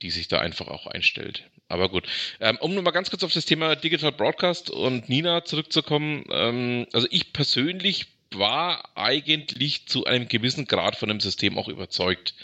die 0.02 0.10
sich 0.10 0.26
da 0.26 0.40
einfach 0.40 0.66
auch 0.66 0.86
einstellt. 0.86 1.48
Aber 1.68 1.88
gut. 1.88 2.08
Ähm, 2.40 2.58
um 2.60 2.74
nochmal 2.74 2.92
ganz 2.92 3.10
kurz 3.10 3.22
auf 3.22 3.32
das 3.32 3.44
Thema 3.44 3.76
Digital 3.76 4.12
Broadcast 4.12 4.70
und 4.70 5.08
Nina 5.08 5.44
zurückzukommen. 5.44 6.24
Ähm, 6.30 6.86
also 6.92 7.06
ich 7.10 7.32
persönlich 7.32 8.06
war 8.38 8.96
eigentlich 8.96 9.86
zu 9.86 10.04
einem 10.04 10.28
gewissen 10.28 10.66
Grad 10.66 10.96
von 10.96 11.08
dem 11.08 11.20
System 11.20 11.58
auch 11.58 11.68
überzeugt. 11.68 12.34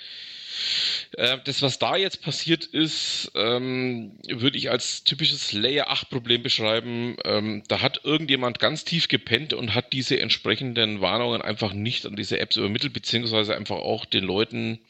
Äh, 1.16 1.38
das, 1.44 1.62
was 1.62 1.78
da 1.78 1.96
jetzt 1.96 2.22
passiert 2.22 2.64
ist, 2.64 3.32
ähm, 3.34 4.18
würde 4.28 4.58
ich 4.58 4.70
als 4.70 5.04
typisches 5.04 5.52
Layer 5.52 5.88
8 5.88 6.10
Problem 6.10 6.42
beschreiben. 6.42 7.16
Ähm, 7.24 7.62
da 7.68 7.80
hat 7.80 8.04
irgendjemand 8.04 8.58
ganz 8.58 8.84
tief 8.84 9.08
gepennt 9.08 9.52
und 9.52 9.74
hat 9.74 9.92
diese 9.92 10.18
entsprechenden 10.20 11.00
Warnungen 11.00 11.42
einfach 11.42 11.72
nicht 11.72 12.06
an 12.06 12.16
diese 12.16 12.38
Apps 12.38 12.56
übermittelt, 12.56 12.92
beziehungsweise 12.92 13.56
einfach 13.56 13.76
auch 13.76 14.04
den 14.04 14.24
Leuten 14.24 14.80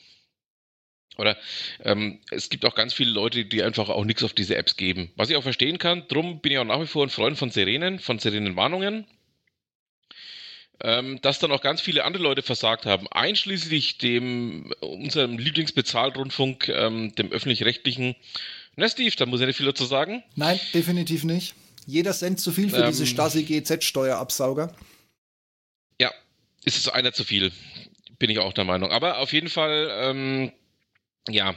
oder 1.19 1.37
ähm, 1.85 2.21
es 2.31 2.49
gibt 2.49 2.65
auch 2.65 2.75
ganz 2.75 2.95
viele 2.95 3.11
Leute, 3.11 3.45
die 3.45 3.63
einfach 3.63 3.91
auch 3.91 4.05
nichts 4.07 4.25
auf 4.25 4.33
diese 4.33 4.57
Apps 4.57 4.77
geben. 4.79 5.11
Was 5.17 5.29
ich 5.29 5.37
auch 5.37 5.43
verstehen 5.43 5.77
kann, 5.77 6.09
drum 6.09 6.41
bin 6.41 6.53
ich 6.53 6.59
auch 6.59 6.65
nach 6.65 6.81
wie 6.81 6.87
vor 6.87 7.05
ein 7.05 7.11
Freund 7.11 7.37
von 7.37 7.51
Sirenen, 7.51 7.99
von 7.99 8.19
Sirenenwarnungen 8.19 9.07
ähm, 10.83 11.21
dass 11.23 11.39
dann 11.39 11.53
auch 11.53 11.61
ganz 11.61 11.81
viele 11.81 12.05
andere 12.05 12.23
Leute 12.23 12.43
versagt 12.43 12.87
haben, 12.87 13.07
einschließlich 13.09 13.99
dem 13.99 14.73
unserem 14.81 15.39
Lieblingsbezahlrundfunk, 15.39 16.69
ähm, 16.69 17.15
dem 17.15 17.31
öffentlich-rechtlichen. 17.31 18.17
Na, 18.77 18.89
Steve, 18.89 19.15
da 19.17 19.27
muss 19.27 19.41
ich 19.41 19.47
nicht 19.47 19.57
viel 19.57 19.67
dazu 19.67 19.85
sagen. 19.85 20.23
Nein, 20.35 20.59
definitiv 20.75 21.25
nicht. 21.25 21.55
Jeder 21.87 22.13
Cent 22.13 22.41
zu 22.41 22.53
viel 22.53 22.71
für 22.71 22.79
ähm, 22.79 22.91
diese 22.91 23.07
Stasi-GZ-Steuerabsauger. 23.07 24.75
Ja, 26.01 26.13
ist 26.65 26.77
es 26.77 26.89
einer 26.89 27.13
zu 27.13 27.25
viel. 27.25 27.53
Bin 28.19 28.31
ich 28.31 28.39
auch 28.39 28.53
der 28.53 28.65
Meinung. 28.65 28.91
Aber 28.91 29.19
auf 29.19 29.33
jeden 29.33 29.49
Fall, 29.49 29.89
ähm, 29.91 30.53
ja 31.29 31.55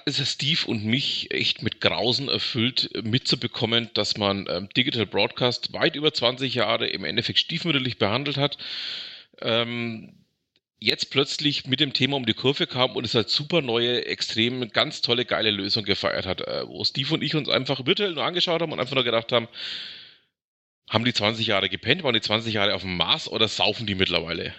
hat 0.00 0.08
es 0.08 0.30
Steve 0.30 0.66
und 0.66 0.84
mich 0.84 1.30
echt 1.30 1.62
mit 1.62 1.80
Grausen 1.80 2.28
erfüllt, 2.28 2.90
mitzubekommen, 3.04 3.90
dass 3.94 4.16
man 4.16 4.46
ähm, 4.48 4.68
Digital 4.76 5.06
Broadcast 5.06 5.72
weit 5.72 5.96
über 5.96 6.12
20 6.12 6.54
Jahre 6.54 6.88
im 6.88 7.04
Endeffekt 7.04 7.38
stiefmütterlich 7.38 7.98
behandelt 7.98 8.36
hat. 8.36 8.56
Ähm, 9.40 10.14
jetzt 10.78 11.10
plötzlich 11.10 11.66
mit 11.66 11.80
dem 11.80 11.92
Thema 11.92 12.16
um 12.16 12.24
die 12.24 12.34
Kurve 12.34 12.66
kam 12.66 12.96
und 12.96 13.04
es 13.04 13.14
als 13.14 13.34
super 13.34 13.60
neue, 13.60 14.06
extrem 14.06 14.70
ganz 14.70 15.02
tolle, 15.02 15.26
geile 15.26 15.50
Lösung 15.50 15.84
gefeiert 15.84 16.26
hat, 16.26 16.40
äh, 16.40 16.66
wo 16.66 16.82
Steve 16.84 17.14
und 17.14 17.22
ich 17.22 17.34
uns 17.34 17.48
einfach 17.48 17.84
virtuell 17.84 18.14
nur 18.14 18.24
angeschaut 18.24 18.62
haben 18.62 18.72
und 18.72 18.80
einfach 18.80 18.94
nur 18.94 19.04
gedacht 19.04 19.32
haben, 19.32 19.48
haben 20.88 21.04
die 21.04 21.12
20 21.12 21.46
Jahre 21.46 21.68
gepennt, 21.68 22.02
waren 22.02 22.14
die 22.14 22.20
20 22.20 22.54
Jahre 22.54 22.74
auf 22.74 22.82
dem 22.82 22.96
Mars 22.96 23.28
oder 23.28 23.48
saufen 23.48 23.86
die 23.86 23.94
mittlerweile? 23.94 24.54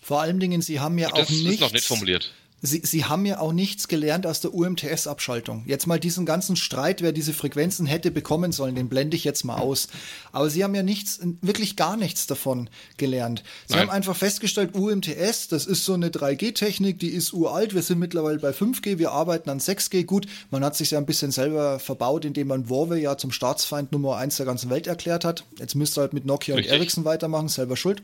Vor 0.00 0.22
allen 0.22 0.40
Dingen, 0.40 0.62
sie 0.62 0.80
haben 0.80 0.98
ja 0.98 1.10
das 1.10 1.26
auch 1.26 1.30
nichts, 1.30 1.50
ist 1.54 1.60
noch 1.60 1.72
nicht 1.72 1.84
formuliert. 1.84 2.32
Sie, 2.62 2.82
Sie 2.84 3.04
haben 3.04 3.24
ja 3.24 3.40
auch 3.40 3.52
nichts 3.52 3.88
gelernt 3.88 4.26
aus 4.26 4.40
der 4.40 4.52
UMTS-Abschaltung. 4.54 5.62
Jetzt 5.66 5.86
mal 5.86 5.98
diesen 5.98 6.26
ganzen 6.26 6.56
Streit, 6.56 7.00
wer 7.00 7.12
diese 7.12 7.32
Frequenzen 7.32 7.86
hätte 7.86 8.10
bekommen 8.10 8.52
sollen, 8.52 8.74
den 8.74 8.88
blende 8.88 9.16
ich 9.16 9.24
jetzt 9.24 9.44
mal 9.44 9.56
aus. 9.56 9.88
Aber 10.32 10.50
Sie 10.50 10.62
haben 10.62 10.74
ja 10.74 10.82
nichts, 10.82 11.20
wirklich 11.40 11.76
gar 11.76 11.96
nichts 11.96 12.26
davon 12.26 12.68
gelernt. 12.98 13.42
Sie 13.66 13.74
Nein. 13.74 13.82
haben 13.82 13.90
einfach 13.90 14.16
festgestellt, 14.16 14.74
UMTS, 14.74 15.48
das 15.48 15.66
ist 15.66 15.84
so 15.84 15.94
eine 15.94 16.10
3G-Technik, 16.10 16.98
die 16.98 17.08
ist 17.10 17.32
uralt. 17.32 17.74
Wir 17.74 17.82
sind 17.82 17.98
mittlerweile 17.98 18.38
bei 18.38 18.50
5G, 18.50 18.98
wir 18.98 19.12
arbeiten 19.12 19.48
an 19.48 19.58
6G. 19.58 20.04
Gut, 20.04 20.26
man 20.50 20.64
hat 20.64 20.76
sich 20.76 20.90
ja 20.90 20.98
ein 20.98 21.06
bisschen 21.06 21.30
selber 21.30 21.78
verbaut, 21.78 22.24
indem 22.24 22.48
man 22.48 22.68
Warwe 22.68 22.98
ja 22.98 23.16
zum 23.16 23.32
Staatsfeind 23.32 23.92
Nummer 23.92 24.16
eins 24.16 24.36
der 24.36 24.46
ganzen 24.46 24.68
Welt 24.70 24.86
erklärt 24.86 25.24
hat. 25.24 25.44
Jetzt 25.58 25.74
müsst 25.74 25.96
ihr 25.96 26.02
halt 26.02 26.12
mit 26.12 26.26
Nokia 26.26 26.56
Richtig. 26.56 26.72
und 26.72 26.78
Ericsson 26.78 27.04
weitermachen, 27.04 27.48
selber 27.48 27.76
schuld. 27.76 28.02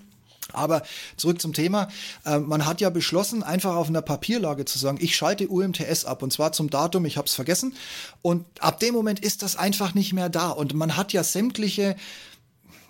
Aber 0.53 0.83
zurück 1.17 1.41
zum 1.41 1.53
Thema. 1.53 1.89
Äh, 2.25 2.39
man 2.39 2.67
hat 2.67 2.81
ja 2.81 2.91
beschlossen, 2.91 3.43
einfach 3.43 3.75
auf 3.77 3.89
einer 3.89 4.03
Papierlage 4.03 4.65
zu 4.65 4.79
sagen, 4.79 4.99
ich 5.01 5.17
schalte 5.17 5.49
UMTS 5.49 6.05
ab 6.05 6.23
und 6.23 6.33
zwar 6.33 6.53
zum 6.53 6.71
Datum, 6.71 7.05
ich 7.05 7.17
habe 7.17 7.27
es 7.27 7.35
vergessen. 7.35 7.75
Und 8.23 8.45
ab 8.61 8.81
dem 8.81 8.95
Moment 8.95 9.21
ist 9.21 9.43
das 9.43 9.57
einfach 9.57 9.95
nicht 9.95 10.13
mehr 10.13 10.29
da. 10.29 10.51
Und 10.51 10.75
man 10.75 10.97
hat 10.97 11.13
ja 11.13 11.25
sämtliche 11.25 11.97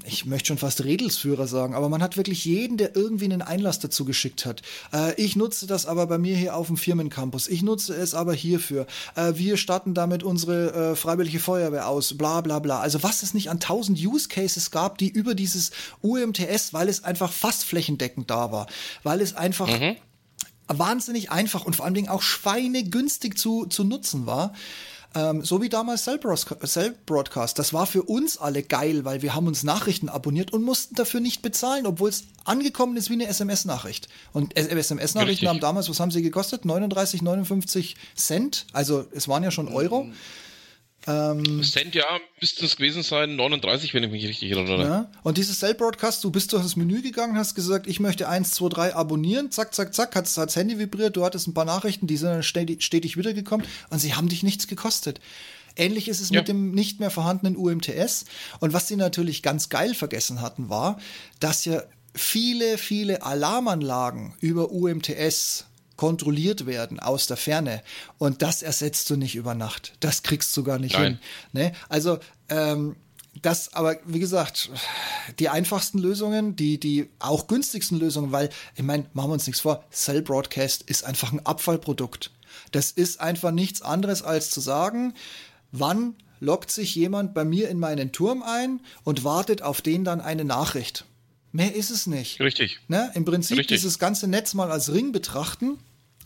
ich 0.06 0.24
möchte 0.24 0.48
schon 0.48 0.58
fast 0.58 0.84
Redelsführer 0.84 1.46
sagen, 1.46 1.74
aber 1.74 1.88
man 1.88 2.02
hat 2.02 2.16
wirklich 2.16 2.44
jeden, 2.44 2.76
der 2.76 2.94
irgendwie 2.94 3.24
einen 3.24 3.42
Einlass 3.42 3.78
dazu 3.78 4.04
geschickt 4.04 4.46
hat. 4.46 4.62
Äh, 4.92 5.20
ich 5.20 5.36
nutze 5.36 5.66
das 5.66 5.86
aber 5.86 6.06
bei 6.06 6.18
mir 6.18 6.36
hier 6.36 6.54
auf 6.54 6.68
dem 6.68 6.76
Firmencampus. 6.76 7.48
Ich 7.48 7.62
nutze 7.62 7.94
es 7.94 8.14
aber 8.14 8.32
hierfür. 8.32 8.86
Äh, 9.14 9.32
wir 9.34 9.56
starten 9.56 9.94
damit 9.94 10.22
unsere 10.22 10.92
äh, 10.92 10.96
freiwillige 10.96 11.40
Feuerwehr 11.40 11.88
aus. 11.88 12.16
Bla 12.16 12.40
bla 12.40 12.58
bla. 12.60 12.80
Also 12.80 13.02
was 13.02 13.22
es 13.22 13.34
nicht 13.34 13.50
an 13.50 13.60
tausend 13.60 13.98
Use 13.98 14.28
Cases 14.28 14.70
gab, 14.70 14.98
die 14.98 15.08
über 15.08 15.34
dieses 15.34 15.72
UMTS, 16.02 16.72
weil 16.72 16.88
es 16.88 17.04
einfach 17.04 17.32
fast 17.32 17.64
flächendeckend 17.64 18.30
da 18.30 18.52
war, 18.52 18.66
weil 19.02 19.20
es 19.20 19.34
einfach 19.34 19.68
mhm. 19.68 19.96
wahnsinnig 20.68 21.30
einfach 21.30 21.64
und 21.64 21.76
vor 21.76 21.84
allen 21.84 21.94
Dingen 21.94 22.08
auch 22.08 22.22
schweinegünstig 22.22 23.36
zu, 23.36 23.66
zu 23.66 23.84
nutzen 23.84 24.26
war. 24.26 24.54
Ähm, 25.16 25.42
so 25.42 25.62
wie 25.62 25.70
damals 25.70 26.05
Cell 26.05 26.18
Broadcast. 27.07 27.59
Das 27.59 27.72
war 27.72 27.87
für 27.87 28.02
uns 28.02 28.37
alle 28.37 28.62
geil, 28.62 29.07
weil 29.07 29.22
wir 29.22 29.35
haben 29.35 29.46
uns 29.46 29.62
Nachrichten 29.62 30.11
abonniert 30.11 30.52
und 30.52 30.62
mussten 30.62 30.94
dafür 30.94 31.20
nicht 31.20 31.40
bezahlen, 31.40 31.87
obwohl 31.87 32.11
es 32.11 32.24
angekommen 32.44 32.98
ist 32.98 33.09
wie 33.09 33.14
eine 33.14 33.26
SMS-Nachricht. 33.26 34.09
Und 34.35 34.55
SMS-Nachrichten 34.55 35.48
haben 35.48 35.61
damals, 35.61 35.88
was 35.88 36.00
haben 36.00 36.11
sie 36.11 36.20
gekostet? 36.20 36.66
39, 36.66 37.22
59 37.22 37.96
Cent. 38.14 38.66
Also 38.74 39.07
es 39.12 39.26
waren 39.26 39.42
ja 39.42 39.50
schon 39.50 39.68
Euro. 39.68 40.05
Mhm. 40.05 40.12
Ähm, 41.06 41.62
Cent, 41.62 41.94
ja, 41.94 42.04
müsste 42.40 42.64
es 42.64 42.76
gewesen 42.76 43.02
sein, 43.02 43.36
39, 43.36 43.94
wenn 43.94 44.02
ich 44.02 44.10
mich 44.10 44.26
richtig 44.26 44.50
erinnere. 44.50 44.82
Ja. 44.82 45.10
Und 45.22 45.38
dieses 45.38 45.60
Cell 45.60 45.74
Broadcast, 45.74 46.24
du 46.24 46.30
bist 46.30 46.52
durch 46.52 46.62
das 46.62 46.76
Menü 46.76 47.00
gegangen, 47.02 47.36
hast 47.36 47.54
gesagt, 47.54 47.86
ich 47.86 48.00
möchte 48.00 48.28
1, 48.28 48.50
2, 48.52 48.68
3 48.68 48.94
abonnieren, 48.94 49.50
zack, 49.52 49.74
zack, 49.74 49.94
zack, 49.94 50.16
hat 50.16 50.24
das 50.36 50.56
Handy 50.56 50.78
vibriert, 50.78 51.16
du 51.16 51.24
hattest 51.24 51.46
ein 51.46 51.54
paar 51.54 51.64
Nachrichten, 51.64 52.06
die 52.06 52.16
sind 52.16 52.30
dann 52.30 52.42
stetig, 52.42 52.84
stetig 52.84 53.16
wiedergekommen 53.16 53.66
und 53.90 53.98
sie 54.00 54.14
haben 54.14 54.28
dich 54.28 54.42
nichts 54.42 54.66
gekostet. 54.66 55.20
Ähnlich 55.76 56.08
ist 56.08 56.20
es 56.20 56.30
ja. 56.30 56.40
mit 56.40 56.48
dem 56.48 56.72
nicht 56.72 57.00
mehr 57.00 57.10
vorhandenen 57.10 57.56
UMTS. 57.56 58.24
Und 58.60 58.72
was 58.72 58.88
sie 58.88 58.96
natürlich 58.96 59.42
ganz 59.42 59.68
geil 59.68 59.94
vergessen 59.94 60.40
hatten, 60.40 60.70
war, 60.70 60.98
dass 61.38 61.66
ja 61.66 61.82
viele, 62.14 62.78
viele 62.78 63.22
Alarmanlagen 63.22 64.34
über 64.40 64.70
UMTS 64.70 65.66
kontrolliert 65.96 66.66
werden 66.66 67.00
aus 67.00 67.26
der 67.26 67.37
Ferne. 67.37 67.82
Und 68.18 68.42
das 68.42 68.62
ersetzt 68.62 69.11
du 69.11 69.16
nicht 69.16 69.35
über 69.35 69.54
Nacht. 69.54 69.94
Das 70.00 70.22
kriegst 70.22 70.56
du 70.56 70.62
gar 70.62 70.78
nicht 70.78 70.94
Nein. 70.94 71.04
hin. 71.04 71.18
Ne? 71.52 71.72
Also, 71.88 72.18
ähm, 72.48 72.96
das, 73.42 73.74
aber 73.74 73.96
wie 74.06 74.18
gesagt, 74.18 74.70
die 75.38 75.48
einfachsten 75.48 75.98
Lösungen, 75.98 76.56
die, 76.56 76.80
die 76.80 77.11
auch 77.18 77.46
günstigsten 77.46 77.98
Lösungen, 77.98 78.32
weil, 78.32 78.50
ich 78.74 78.82
meine, 78.82 79.06
machen 79.12 79.30
wir 79.30 79.35
uns 79.35 79.46
nichts 79.46 79.61
vor, 79.61 79.85
Cell 79.92 80.22
Broadcast 80.22 80.82
ist 80.82 81.04
einfach 81.04 81.32
ein 81.32 81.44
Abfallprodukt. 81.44 82.30
Das 82.72 82.90
ist 82.90 83.20
einfach 83.20 83.50
nichts 83.50 83.82
anderes 83.82 84.22
als 84.22 84.50
zu 84.50 84.61
sagen, 84.61 85.14
wann 85.70 86.14
lockt 86.40 86.70
sich 86.70 86.94
jemand 86.94 87.35
bei 87.35 87.44
mir 87.44 87.68
in 87.68 87.78
meinen 87.78 88.12
Turm 88.12 88.42
ein 88.42 88.80
und 89.04 89.24
wartet 89.24 89.62
auf 89.62 89.80
den 89.80 90.04
dann 90.04 90.20
eine 90.20 90.44
Nachricht. 90.44 91.04
Mehr 91.56 91.74
ist 91.74 91.88
es 91.88 92.06
nicht. 92.06 92.38
Richtig. 92.38 92.80
Ne? 92.86 93.10
Im 93.14 93.24
Prinzip 93.24 93.56
Richtig. 93.56 93.78
dieses 93.78 93.98
ganze 93.98 94.28
Netz 94.28 94.52
mal 94.52 94.70
als 94.70 94.92
Ring 94.92 95.10
betrachten 95.10 95.78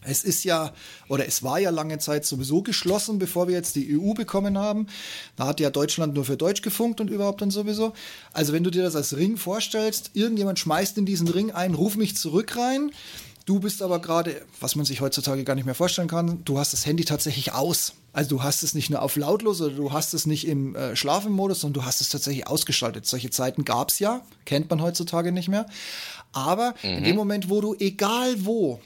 Es 0.02 0.24
ist 0.24 0.42
ja, 0.42 0.74
oder 1.06 1.24
es 1.24 1.44
war 1.44 1.60
ja 1.60 1.70
lange 1.70 1.98
Zeit 1.98 2.26
sowieso 2.26 2.62
geschlossen, 2.62 3.20
bevor 3.20 3.46
wir 3.46 3.54
jetzt 3.54 3.76
die 3.76 3.96
EU 3.96 4.12
bekommen 4.14 4.58
haben. 4.58 4.88
Da 5.36 5.46
hat 5.46 5.60
ja 5.60 5.70
Deutschland 5.70 6.14
nur 6.14 6.24
für 6.24 6.36
Deutsch 6.36 6.62
gefunkt 6.62 7.00
und 7.00 7.10
überhaupt 7.10 7.42
dann 7.42 7.52
sowieso. 7.52 7.92
Also 8.32 8.52
wenn 8.52 8.64
du 8.64 8.70
dir 8.70 8.82
das 8.82 8.96
als 8.96 9.16
Ring 9.16 9.36
vorstellst, 9.36 10.10
irgendjemand 10.14 10.58
schmeißt 10.58 10.98
in 10.98 11.06
diesen 11.06 11.28
Ring 11.28 11.52
ein, 11.52 11.74
ruf 11.74 11.94
mich 11.94 12.16
zurück 12.16 12.56
rein. 12.56 12.90
Du 13.46 13.58
bist 13.58 13.82
aber 13.82 14.00
gerade, 14.00 14.42
was 14.60 14.76
man 14.76 14.84
sich 14.84 15.00
heutzutage 15.00 15.44
gar 15.44 15.54
nicht 15.54 15.64
mehr 15.64 15.74
vorstellen 15.74 16.08
kann, 16.08 16.44
du 16.44 16.58
hast 16.58 16.72
das 16.72 16.86
Handy 16.86 17.04
tatsächlich 17.04 17.52
aus. 17.52 17.94
Also 18.12 18.30
du 18.30 18.42
hast 18.42 18.62
es 18.62 18.74
nicht 18.74 18.90
nur 18.90 19.02
auf 19.02 19.16
lautlos 19.16 19.60
oder 19.60 19.74
du 19.74 19.92
hast 19.92 20.14
es 20.14 20.26
nicht 20.26 20.46
im 20.46 20.74
äh, 20.74 20.96
Schlafenmodus, 20.96 21.60
sondern 21.60 21.82
du 21.82 21.86
hast 21.86 22.00
es 22.00 22.08
tatsächlich 22.08 22.46
ausgeschaltet. 22.46 23.06
Solche 23.06 23.30
Zeiten 23.30 23.64
gab 23.64 23.90
es 23.90 23.98
ja, 23.98 24.22
kennt 24.44 24.68
man 24.70 24.82
heutzutage 24.82 25.32
nicht 25.32 25.48
mehr. 25.48 25.66
Aber 26.32 26.74
mhm. 26.82 26.90
in 26.90 27.04
dem 27.04 27.16
Moment, 27.16 27.50
wo 27.50 27.60
du, 27.60 27.74
egal 27.78 28.44
wo, 28.44 28.80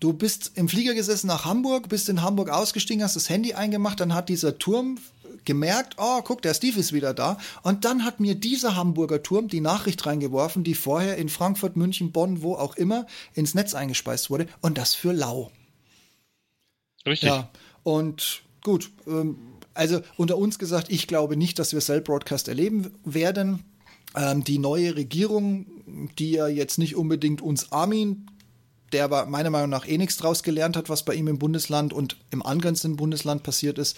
du 0.00 0.12
bist 0.12 0.52
im 0.54 0.68
Flieger 0.68 0.94
gesessen 0.94 1.26
nach 1.26 1.44
Hamburg, 1.44 1.88
bist 1.88 2.08
in 2.08 2.22
Hamburg 2.22 2.50
ausgestiegen, 2.50 3.02
hast 3.02 3.16
das 3.16 3.28
Handy 3.28 3.54
eingemacht, 3.54 4.00
dann 4.00 4.14
hat 4.14 4.28
dieser 4.28 4.58
Turm 4.58 4.98
gemerkt, 5.44 5.96
oh, 5.98 6.22
guck, 6.22 6.42
der 6.42 6.54
Steve 6.54 6.78
ist 6.78 6.92
wieder 6.92 7.14
da. 7.14 7.38
Und 7.62 7.84
dann 7.84 8.04
hat 8.04 8.20
mir 8.20 8.34
dieser 8.34 8.76
Hamburger 8.76 9.22
Turm 9.22 9.48
die 9.48 9.60
Nachricht 9.60 10.04
reingeworfen, 10.06 10.64
die 10.64 10.74
vorher 10.74 11.16
in 11.16 11.28
Frankfurt, 11.28 11.76
München, 11.76 12.12
Bonn, 12.12 12.42
wo 12.42 12.54
auch 12.54 12.76
immer, 12.76 13.06
ins 13.34 13.54
Netz 13.54 13.74
eingespeist 13.74 14.30
wurde. 14.30 14.46
Und 14.60 14.78
das 14.78 14.94
für 14.94 15.12
lau. 15.12 15.50
Richtig. 17.06 17.28
Ja, 17.28 17.50
und 17.82 18.42
gut, 18.62 18.90
ähm, 19.06 19.36
also 19.74 20.00
unter 20.16 20.38
uns 20.38 20.58
gesagt, 20.58 20.90
ich 20.90 21.06
glaube 21.06 21.36
nicht, 21.36 21.58
dass 21.58 21.72
wir 21.72 21.80
Cell 21.80 22.00
Broadcast 22.00 22.48
erleben 22.48 22.92
werden. 23.04 23.64
Ähm, 24.16 24.44
die 24.44 24.58
neue 24.58 24.96
Regierung, 24.96 25.66
die 26.18 26.32
ja 26.32 26.46
jetzt 26.46 26.78
nicht 26.78 26.96
unbedingt 26.96 27.42
uns 27.42 27.72
Armin 27.72 28.28
der 28.94 29.04
aber 29.04 29.26
meiner 29.26 29.50
Meinung 29.50 29.70
nach 29.70 29.86
eh 29.86 29.98
nichts 29.98 30.16
draus 30.16 30.42
gelernt 30.42 30.76
hat, 30.76 30.88
was 30.88 31.04
bei 31.04 31.14
ihm 31.14 31.26
im 31.26 31.38
Bundesland 31.38 31.92
und 31.92 32.16
im 32.30 32.42
angrenzenden 32.42 32.96
Bundesland 32.96 33.42
passiert 33.42 33.76
ist, 33.76 33.96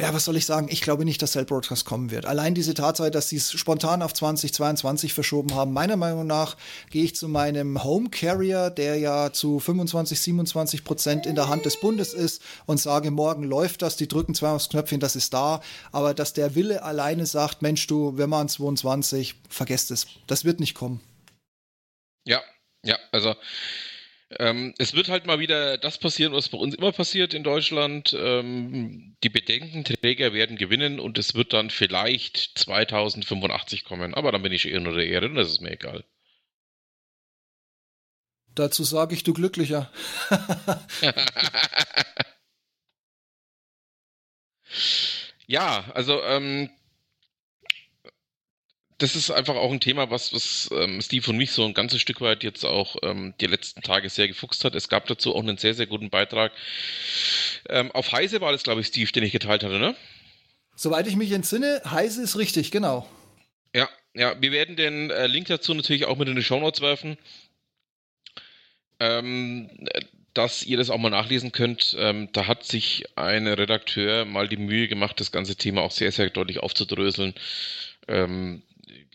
ja, 0.00 0.14
was 0.14 0.24
soll 0.24 0.36
ich 0.36 0.46
sagen? 0.46 0.68
Ich 0.70 0.80
glaube 0.80 1.04
nicht, 1.04 1.20
dass 1.22 1.32
Cell 1.32 1.44
Broadcast 1.44 1.84
kommen 1.84 2.12
wird. 2.12 2.24
Allein 2.24 2.54
diese 2.54 2.72
Tatsache, 2.72 3.10
dass 3.10 3.28
sie 3.28 3.36
es 3.36 3.50
spontan 3.52 4.00
auf 4.00 4.14
2022 4.14 5.12
verschoben 5.12 5.56
haben, 5.56 5.72
meiner 5.72 5.96
Meinung 5.96 6.24
nach 6.24 6.56
gehe 6.90 7.02
ich 7.02 7.16
zu 7.16 7.26
meinem 7.26 7.82
Home 7.82 8.08
Carrier, 8.08 8.70
der 8.70 8.96
ja 8.98 9.32
zu 9.32 9.58
25, 9.58 10.20
27 10.20 10.84
Prozent 10.84 11.26
in 11.26 11.34
der 11.34 11.48
Hand 11.48 11.64
des 11.64 11.80
Bundes 11.80 12.14
ist 12.14 12.42
und 12.66 12.78
sage, 12.78 13.10
morgen 13.10 13.42
läuft 13.42 13.82
das, 13.82 13.96
die 13.96 14.06
drücken 14.06 14.36
zwar 14.36 14.54
aufs 14.54 14.68
Knöpfchen, 14.68 15.00
das 15.00 15.16
ist 15.16 15.34
da, 15.34 15.60
aber 15.90 16.14
dass 16.14 16.32
der 16.32 16.54
Wille 16.54 16.84
alleine 16.84 17.26
sagt, 17.26 17.62
Mensch, 17.62 17.84
du, 17.88 18.16
wir 18.16 18.28
machen 18.28 18.48
22, 18.48 19.34
vergesst 19.48 19.90
es. 19.90 20.06
Das 20.28 20.44
wird 20.44 20.60
nicht 20.60 20.74
kommen. 20.74 21.00
Ja, 22.24 22.40
ja, 22.84 22.98
also 23.10 23.34
ähm, 24.38 24.74
es 24.78 24.92
wird 24.94 25.08
halt 25.08 25.26
mal 25.26 25.38
wieder 25.38 25.78
das 25.78 25.96
passieren, 25.98 26.34
was 26.34 26.50
bei 26.50 26.58
uns 26.58 26.74
immer 26.74 26.92
passiert 26.92 27.32
in 27.32 27.42
Deutschland. 27.44 28.14
Ähm, 28.18 29.16
die 29.22 29.30
Bedenkenträger 29.30 30.34
werden 30.34 30.58
gewinnen 30.58 31.00
und 31.00 31.16
es 31.18 31.34
wird 31.34 31.54
dann 31.54 31.70
vielleicht 31.70 32.58
2085 32.58 33.84
kommen. 33.84 34.14
Aber 34.14 34.30
dann 34.30 34.42
bin 34.42 34.52
ich 34.52 34.68
eher 34.68 34.80
nur 34.80 34.94
der 34.94 35.06
Ehre 35.06 35.26
und 35.26 35.36
das 35.36 35.48
ist 35.48 35.62
mir 35.62 35.72
egal. 35.72 36.04
Dazu 38.54 38.84
sage 38.84 39.14
ich, 39.14 39.22
du 39.22 39.32
Glücklicher. 39.32 39.90
ja, 45.46 45.90
also 45.94 46.20
ähm, 46.22 46.68
das 48.98 49.14
ist 49.14 49.30
einfach 49.30 49.54
auch 49.54 49.70
ein 49.70 49.80
Thema, 49.80 50.10
was, 50.10 50.32
was 50.32 50.68
ähm, 50.72 51.00
Steve 51.00 51.30
und 51.30 51.36
mich 51.36 51.52
so 51.52 51.64
ein 51.64 51.74
ganzes 51.74 52.00
Stück 52.00 52.20
weit 52.20 52.42
jetzt 52.42 52.64
auch 52.64 52.96
ähm, 53.02 53.32
die 53.40 53.46
letzten 53.46 53.80
Tage 53.80 54.10
sehr 54.10 54.26
gefuchst 54.26 54.64
hat. 54.64 54.74
Es 54.74 54.88
gab 54.88 55.06
dazu 55.06 55.34
auch 55.34 55.40
einen 55.40 55.56
sehr, 55.56 55.74
sehr 55.74 55.86
guten 55.86 56.10
Beitrag. 56.10 56.52
Ähm, 57.68 57.92
auf 57.92 58.10
Heise 58.10 58.40
war 58.40 58.50
das, 58.50 58.64
glaube 58.64 58.80
ich, 58.80 58.88
Steve, 58.88 59.10
den 59.12 59.22
ich 59.22 59.32
geteilt 59.32 59.62
hatte, 59.62 59.78
ne? 59.78 59.94
Soweit 60.74 61.06
ich 61.06 61.16
mich 61.16 61.30
entsinne, 61.30 61.80
Heise 61.88 62.22
ist 62.22 62.36
richtig, 62.36 62.70
genau. 62.72 63.08
Ja, 63.74 63.88
ja, 64.14 64.40
wir 64.40 64.50
werden 64.50 64.74
den 64.74 65.10
äh, 65.10 65.26
Link 65.28 65.46
dazu 65.46 65.74
natürlich 65.74 66.06
auch 66.06 66.16
mit 66.16 66.28
in 66.28 66.36
die 66.36 66.42
Show 66.42 66.58
Notes 66.58 66.80
werfen. 66.80 67.16
Ähm, 69.00 69.70
dass 70.34 70.64
ihr 70.64 70.76
das 70.76 70.90
auch 70.90 70.98
mal 70.98 71.10
nachlesen 71.10 71.52
könnt. 71.52 71.96
Ähm, 71.98 72.28
da 72.32 72.46
hat 72.46 72.64
sich 72.64 73.04
ein 73.16 73.46
Redakteur 73.46 74.24
mal 74.24 74.48
die 74.48 74.56
Mühe 74.56 74.88
gemacht, 74.88 75.20
das 75.20 75.32
ganze 75.32 75.56
Thema 75.56 75.82
auch 75.82 75.90
sehr, 75.90 76.12
sehr 76.12 76.30
deutlich 76.30 76.60
aufzudröseln. 76.60 77.34
Ähm, 78.06 78.62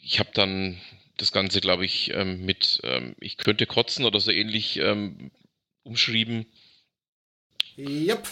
ich 0.04 0.20
habe 0.20 0.30
dann 0.34 0.78
das 1.18 1.32
Ganze, 1.32 1.62
glaube 1.62 1.86
ich, 1.86 2.12
ähm, 2.14 2.46
mit 2.46 2.82
ähm, 2.84 3.16
Ich 3.20 3.38
könnte 3.38 3.66
kotzen 3.66 4.06
oder 4.06 4.20
so 4.20 4.32
ähnlich 4.32 4.78
ähm, 4.78 5.32
umschrieben. 5.84 6.46
Yep. 7.78 8.28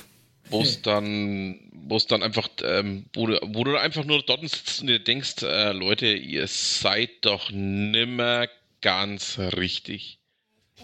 Wo 0.50 0.62
es 0.62 0.82
dann, 0.82 1.60
wo 1.72 1.96
es 1.96 2.08
dann 2.08 2.24
einfach, 2.24 2.50
ähm, 2.64 3.06
wo, 3.14 3.28
du, 3.28 3.40
wo 3.54 3.64
du 3.64 3.80
einfach 3.80 4.04
nur 4.04 4.22
dort 4.24 4.42
sitzt 4.42 4.82
und 4.82 4.88
dir 4.88 5.00
denkst, 5.00 5.44
äh, 5.44 5.72
Leute, 5.72 6.08
ihr 6.08 6.48
seid 6.48 7.10
doch 7.22 7.52
nimmer 7.52 8.48
ganz 8.82 9.40
richtig. 9.40 10.18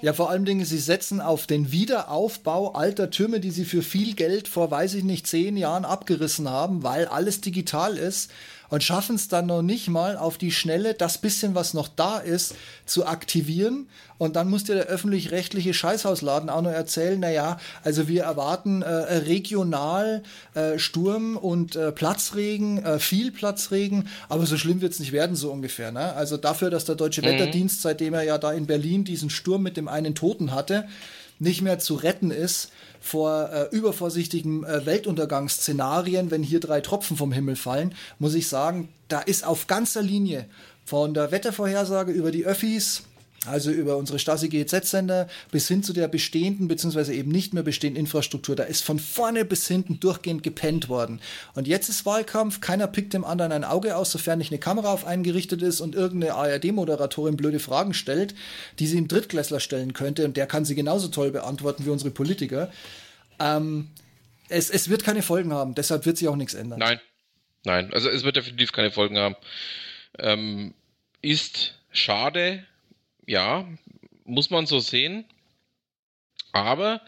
Ja, 0.01 0.13
vor 0.13 0.29
allem 0.29 0.45
Dingen, 0.45 0.63
sie 0.63 0.77
setzen 0.77 1.21
auf 1.21 1.47
den 1.47 1.71
Wiederaufbau 1.71 2.73
alter 2.73 3.09
Türme, 3.09 3.39
die 3.39 3.49
sie 3.49 3.65
für 3.65 3.81
viel 3.81 4.13
Geld 4.13 4.47
vor, 4.47 4.69
weiß 4.69 4.93
ich 4.93 5.03
nicht, 5.03 5.25
zehn 5.25 5.57
Jahren 5.57 5.85
abgerissen 5.85 6.47
haben, 6.47 6.83
weil 6.83 7.07
alles 7.07 7.41
digital 7.41 7.97
ist 7.97 8.31
und 8.69 8.83
schaffen 8.83 9.15
es 9.15 9.27
dann 9.27 9.45
noch 9.45 9.61
nicht 9.61 9.87
mal 9.87 10.17
auf 10.17 10.37
die 10.37 10.51
Schnelle, 10.51 10.93
das 10.93 11.17
bisschen, 11.17 11.55
was 11.55 11.73
noch 11.73 11.87
da 11.87 12.17
ist, 12.17 12.55
zu 12.85 13.05
aktivieren. 13.05 13.87
Und 14.17 14.35
dann 14.35 14.49
muss 14.49 14.63
dir 14.63 14.75
der 14.75 14.85
öffentlich-rechtliche 14.85 15.73
Scheißhausladen 15.73 16.49
auch 16.49 16.61
noch 16.61 16.71
erzählen, 16.71 17.19
naja, 17.19 17.59
also 17.83 18.07
wir 18.07 18.23
erwarten 18.23 18.81
äh, 18.81 18.89
regional 18.89 20.23
äh, 20.55 20.79
Sturm 20.79 21.37
und 21.37 21.75
äh, 21.75 21.91
Platzregen, 21.91 22.83
äh, 22.83 22.99
viel 22.99 23.31
Platzregen, 23.31 24.07
aber 24.27 24.45
so 24.45 24.57
schlimm 24.57 24.81
wird 24.81 24.93
es 24.93 24.99
nicht 24.99 25.11
werden, 25.11 25.35
so 25.35 25.51
ungefähr. 25.51 25.91
Ne? 25.91 26.13
Also 26.13 26.37
dafür, 26.37 26.69
dass 26.69 26.85
der 26.85 26.95
Deutsche 26.95 27.21
mhm. 27.21 27.27
Wetterdienst, 27.27 27.81
seitdem 27.81 28.15
er 28.15 28.23
ja 28.23 28.37
da 28.37 28.53
in 28.53 28.65
Berlin 28.65 29.03
diesen 29.03 29.29
Sturm 29.29 29.61
mit 29.61 29.77
dem 29.77 29.87
einen 29.87 30.15
Toten 30.15 30.51
hatte, 30.53 30.87
nicht 31.39 31.61
mehr 31.61 31.77
zu 31.77 31.95
retten 31.95 32.31
ist, 32.31 32.71
vor 32.99 33.49
äh, 33.51 33.75
übervorsichtigen 33.75 34.63
äh, 34.63 34.85
Weltuntergangsszenarien, 34.85 36.31
wenn 36.31 36.43
hier 36.43 36.59
drei 36.59 36.81
Tropfen 36.81 37.17
vom 37.17 37.31
Himmel 37.31 37.55
fallen, 37.55 37.93
muss 38.19 38.33
ich 38.33 38.47
sagen, 38.47 38.89
da 39.07 39.19
ist 39.19 39.45
auf 39.45 39.67
ganzer 39.67 40.01
Linie 40.01 40.45
von 40.85 41.13
der 41.13 41.31
Wettervorhersage 41.31 42.11
über 42.11 42.31
die 42.31 42.45
Öffis, 42.45 43.03
also 43.45 43.71
über 43.71 43.97
unsere 43.97 44.19
Stasi 44.19 44.49
GEZ-Sender 44.49 45.27
bis 45.51 45.67
hin 45.67 45.83
zu 45.83 45.93
der 45.93 46.07
bestehenden 46.07 46.67
beziehungsweise 46.67 47.13
eben 47.13 47.31
nicht 47.31 47.53
mehr 47.53 47.63
bestehenden 47.63 48.01
Infrastruktur. 48.01 48.55
Da 48.55 48.63
ist 48.63 48.83
von 48.83 48.99
vorne 48.99 49.45
bis 49.45 49.67
hinten 49.67 49.99
durchgehend 49.99 50.43
gepennt 50.43 50.89
worden. 50.89 51.21
Und 51.53 51.67
jetzt 51.67 51.89
ist 51.89 52.05
Wahlkampf, 52.05 52.61
keiner 52.61 52.87
pickt 52.87 53.13
dem 53.13 53.23
anderen 53.23 53.51
ein 53.51 53.63
Auge 53.63 53.95
aus, 53.95 54.11
sofern 54.11 54.39
nicht 54.39 54.51
eine 54.51 54.59
Kamera 54.59 54.91
auf 54.91 55.05
einen 55.05 55.23
gerichtet 55.23 55.61
ist 55.61 55.81
und 55.81 55.95
irgendeine 55.95 56.33
ARD-Moderatorin 56.33 57.37
blöde 57.37 57.59
Fragen 57.59 57.93
stellt, 57.93 58.33
die 58.79 58.87
sie 58.87 58.97
im 58.97 59.07
Drittklässler 59.07 59.59
stellen 59.59 59.93
könnte 59.93 60.25
und 60.25 60.35
der 60.35 60.47
kann 60.47 60.65
sie 60.65 60.75
genauso 60.75 61.07
toll 61.07 61.31
beantworten 61.31 61.85
wie 61.85 61.89
unsere 61.89 62.11
Politiker. 62.11 62.71
Ähm, 63.39 63.89
es, 64.49 64.69
es 64.69 64.89
wird 64.89 65.03
keine 65.03 65.21
Folgen 65.21 65.53
haben, 65.53 65.75
deshalb 65.75 66.05
wird 66.05 66.17
sich 66.17 66.27
auch 66.27 66.35
nichts 66.35 66.53
ändern. 66.53 66.79
Nein, 66.79 66.99
nein, 67.63 67.93
also 67.93 68.09
es 68.09 68.23
wird 68.23 68.35
definitiv 68.35 68.71
keine 68.71 68.91
Folgen 68.91 69.17
haben. 69.17 69.35
Ähm, 70.17 70.73
ist 71.21 71.75
schade, 71.91 72.65
ja, 73.27 73.67
muss 74.25 74.49
man 74.49 74.65
so 74.65 74.79
sehen. 74.79 75.25
Aber, 76.53 77.01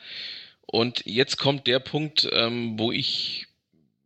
und 0.68 1.04
jetzt 1.06 1.38
kommt 1.38 1.66
der 1.66 1.80
Punkt, 1.80 2.28
ähm, 2.32 2.78
wo 2.78 2.92
ich 2.92 3.48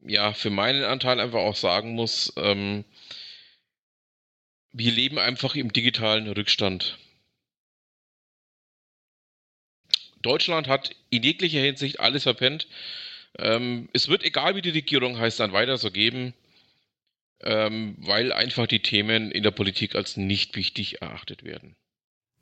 ja 0.06 0.34
für 0.34 0.50
meinen 0.50 0.84
Anteil 0.84 1.20
einfach 1.20 1.40
auch 1.40 1.56
sagen 1.56 1.96
muss, 1.96 2.32
ähm, 2.38 2.86
wir 4.72 4.92
leben 4.92 5.20
einfach 5.20 5.56
im 5.56 5.74
digitalen 5.74 6.28
Rückstand. 6.30 6.98
Deutschland 10.22 10.68
hat 10.68 10.96
in 11.10 11.24
jeglicher 11.24 11.60
Hinsicht 11.60 12.00
alles 12.00 12.24
verpennt. 12.24 12.68
Ähm, 13.38 13.90
es 13.94 14.08
wird, 14.08 14.24
egal 14.24 14.56
wie 14.56 14.62
die 14.62 14.70
Regierung 14.70 15.20
heißt, 15.20 15.40
dann 15.40 15.52
weiter 15.52 15.78
so 15.78 15.92
geben, 15.92 16.34
ähm, 17.42 17.96
weil 18.00 18.32
einfach 18.32 18.68
die 18.68 18.82
Themen 18.82 19.32
in 19.32 19.44
der 19.44 19.52
Politik 19.52 19.96
als 19.96 20.16
nicht 20.16 20.56
wichtig 20.56 21.02
erachtet 21.02 21.44
werden. 21.44 21.76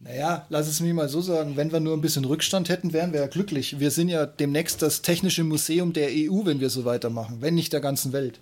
Naja, 0.03 0.47
lass 0.49 0.67
es 0.67 0.79
mich 0.79 0.93
mal 0.93 1.09
so 1.09 1.21
sagen, 1.21 1.57
wenn 1.57 1.71
wir 1.71 1.79
nur 1.79 1.95
ein 1.95 2.01
bisschen 2.01 2.25
Rückstand 2.25 2.69
hätten, 2.69 2.91
wären 2.91 3.13
wir 3.13 3.19
ja 3.19 3.27
glücklich. 3.27 3.79
Wir 3.79 3.91
sind 3.91 4.09
ja 4.09 4.25
demnächst 4.25 4.81
das 4.81 5.03
technische 5.03 5.43
Museum 5.43 5.93
der 5.93 6.09
EU, 6.09 6.43
wenn 6.43 6.59
wir 6.59 6.71
so 6.71 6.85
weitermachen, 6.85 7.41
wenn 7.41 7.53
nicht 7.53 7.71
der 7.71 7.81
ganzen 7.81 8.11
Welt. 8.11 8.39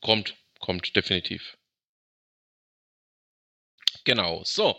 Kommt, 0.00 0.36
kommt, 0.58 0.96
definitiv. 0.96 1.56
Genau, 4.02 4.42
so. 4.44 4.74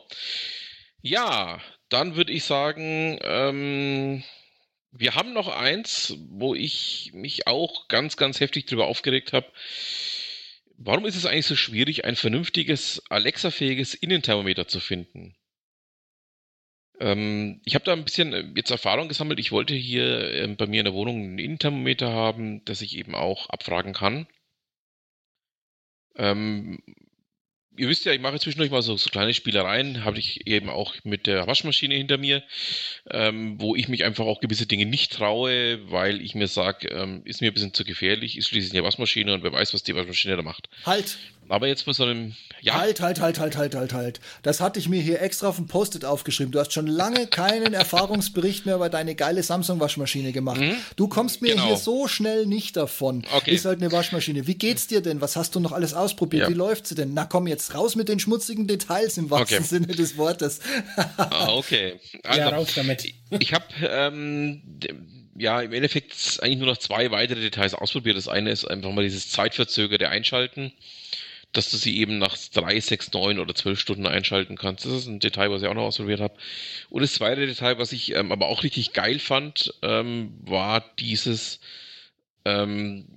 Ja, 1.01 1.61
dann 1.87 2.17
würde 2.17 2.33
ich 2.33 2.43
sagen, 2.43 3.17
ähm, 3.21 4.23
wir 4.91 5.15
haben 5.15 5.31
noch 5.31 5.47
eins, 5.47 6.13
wo 6.27 6.55
ich 6.55 7.11
mich 7.13 7.47
auch 7.47 7.87
ganz, 7.87 8.17
ganz 8.17 8.41
heftig 8.41 8.65
drüber 8.65 8.87
aufgeregt 8.87 9.31
habe. 9.31 9.47
Warum 10.75 11.05
ist 11.05 11.15
es 11.15 11.25
eigentlich 11.25 11.45
so 11.45 11.55
schwierig, 11.55 12.03
ein 12.03 12.17
vernünftiges 12.17 13.01
Alexa-fähiges 13.09 13.93
Innenthermometer 13.93 14.67
zu 14.67 14.81
finden? 14.81 15.37
Ähm, 16.99 17.61
ich 17.65 17.75
habe 17.75 17.85
da 17.85 17.93
ein 17.93 18.03
bisschen 18.03 18.33
äh, 18.33 18.45
jetzt 18.55 18.71
Erfahrung 18.71 19.07
gesammelt. 19.07 19.39
Ich 19.39 19.51
wollte 19.51 19.73
hier 19.73 20.33
äh, 20.33 20.47
bei 20.47 20.67
mir 20.67 20.79
in 20.79 20.85
der 20.85 20.93
Wohnung 20.93 21.35
ein 21.35 21.39
Innenthermometer 21.39 22.11
haben, 22.11 22.63
das 22.65 22.81
ich 22.81 22.97
eben 22.97 23.15
auch 23.15 23.49
abfragen 23.49 23.93
kann. 23.93 24.27
Ähm, 26.15 26.79
ihr 27.77 27.87
wisst 27.87 28.05
ja, 28.05 28.11
ich 28.11 28.19
mache 28.19 28.39
zwischendurch 28.39 28.71
mal 28.71 28.81
so, 28.81 28.97
so 28.97 29.09
kleine 29.09 29.33
Spielereien, 29.33 30.03
habe 30.03 30.19
ich 30.19 30.45
eben 30.47 30.69
auch 30.69 30.95
mit 31.03 31.27
der 31.27 31.47
Waschmaschine 31.47 31.95
hinter 31.95 32.17
mir, 32.17 32.43
ähm, 33.09 33.59
wo 33.61 33.75
ich 33.75 33.87
mich 33.87 34.03
einfach 34.03 34.25
auch 34.25 34.41
gewisse 34.41 34.65
Dinge 34.65 34.85
nicht 34.85 35.13
traue, 35.13 35.89
weil 35.89 36.21
ich 36.21 36.35
mir 36.35 36.47
sage, 36.47 36.89
ähm, 36.89 37.21
ist 37.23 37.41
mir 37.41 37.51
ein 37.51 37.53
bisschen 37.53 37.73
zu 37.73 37.85
gefährlich, 37.85 38.37
ist 38.37 38.49
schließlich 38.49 38.73
eine 38.73 38.83
Waschmaschine 38.83 39.33
und 39.33 39.43
wer 39.43 39.53
weiß, 39.53 39.73
was 39.73 39.83
die 39.83 39.95
Waschmaschine 39.95 40.35
da 40.35 40.41
macht. 40.41 40.69
Halt! 40.85 41.17
Aber 41.49 41.67
jetzt 41.67 41.85
bei 41.85 41.93
so 41.93 42.03
einem. 42.03 42.35
Ja. 42.61 42.75
Halt, 42.75 43.01
halt, 43.01 43.19
halt, 43.19 43.39
halt, 43.39 43.57
halt, 43.57 43.73
halt, 43.73 43.93
halt. 43.93 44.19
Das 44.43 44.61
hatte 44.61 44.79
ich 44.79 44.87
mir 44.87 45.01
hier 45.01 45.21
extra 45.21 45.47
auf 45.47 45.55
dem 45.55 45.67
Post-it 45.67 46.05
aufgeschrieben. 46.05 46.51
Du 46.51 46.59
hast 46.59 46.73
schon 46.73 46.87
lange 46.87 47.25
keinen 47.25 47.73
Erfahrungsbericht 47.73 48.65
mehr 48.65 48.75
über 48.75 48.89
deine 48.89 49.15
geile 49.15 49.41
Samsung-Waschmaschine 49.41 50.31
gemacht. 50.31 50.61
Mhm. 50.61 50.75
Du 50.95 51.07
kommst 51.07 51.41
mir 51.41 51.53
genau. 51.53 51.67
hier 51.67 51.77
so 51.77 52.07
schnell 52.07 52.45
nicht 52.45 52.77
davon. 52.77 53.23
Okay. 53.33 53.55
Ist 53.55 53.65
halt 53.65 53.81
eine 53.81 53.91
Waschmaschine. 53.91 54.45
Wie 54.45 54.55
geht's 54.55 54.87
dir 54.87 55.01
denn? 55.01 55.21
Was 55.21 55.35
hast 55.35 55.55
du 55.55 55.59
noch 55.59 55.71
alles 55.71 55.93
ausprobiert? 55.93 56.43
Ja. 56.43 56.49
Wie 56.49 56.53
läuft 56.53 56.85
sie 56.85 56.95
denn? 56.95 57.13
Na 57.13 57.25
komm, 57.25 57.47
jetzt 57.47 57.73
raus 57.73 57.95
mit 57.95 58.09
den 58.09 58.19
schmutzigen 58.19 58.67
Details 58.67 59.17
im 59.17 59.31
wahrsten 59.31 59.59
okay. 59.59 59.67
Sinne 59.67 59.87
des 59.87 60.17
Wortes. 60.17 60.59
ah, 61.17 61.53
okay. 61.53 61.99
Also, 62.23 62.39
ja, 62.39 62.49
raus 62.49 62.69
damit. 62.75 63.11
ich 63.39 63.53
habe 63.53 63.65
ähm, 63.81 64.61
ja 65.35 65.61
im 65.61 65.73
Endeffekt 65.73 66.39
eigentlich 66.41 66.59
nur 66.59 66.67
noch 66.67 66.77
zwei 66.77 67.09
weitere 67.09 67.39
Details 67.39 67.73
ausprobiert. 67.73 68.17
Das 68.17 68.27
eine 68.27 68.51
ist 68.51 68.65
einfach 68.65 68.91
mal 68.91 69.03
dieses 69.03 69.31
zeitverzögerte 69.31 70.09
Einschalten 70.09 70.73
dass 71.51 71.71
du 71.71 71.77
sie 71.77 71.97
eben 71.97 72.19
nach 72.19 72.37
drei, 72.53 72.79
sechs, 72.79 73.11
neun 73.11 73.39
oder 73.39 73.55
zwölf 73.55 73.79
Stunden 73.79 74.05
einschalten 74.05 74.55
kannst. 74.55 74.85
Das 74.85 74.93
ist 74.93 75.07
ein 75.07 75.19
Detail, 75.19 75.49
was 75.49 75.61
ich 75.61 75.67
auch 75.67 75.73
noch 75.73 75.83
ausprobiert 75.83 76.19
habe. 76.19 76.35
Und 76.89 77.01
das 77.01 77.13
zweite 77.13 77.47
Detail, 77.47 77.79
was 77.79 77.91
ich 77.91 78.13
ähm, 78.15 78.31
aber 78.31 78.47
auch 78.47 78.63
richtig 78.63 78.93
geil 78.93 79.19
fand, 79.19 79.73
ähm, 79.81 80.33
war 80.41 80.85
dieses, 80.99 81.59
ähm, 82.45 83.07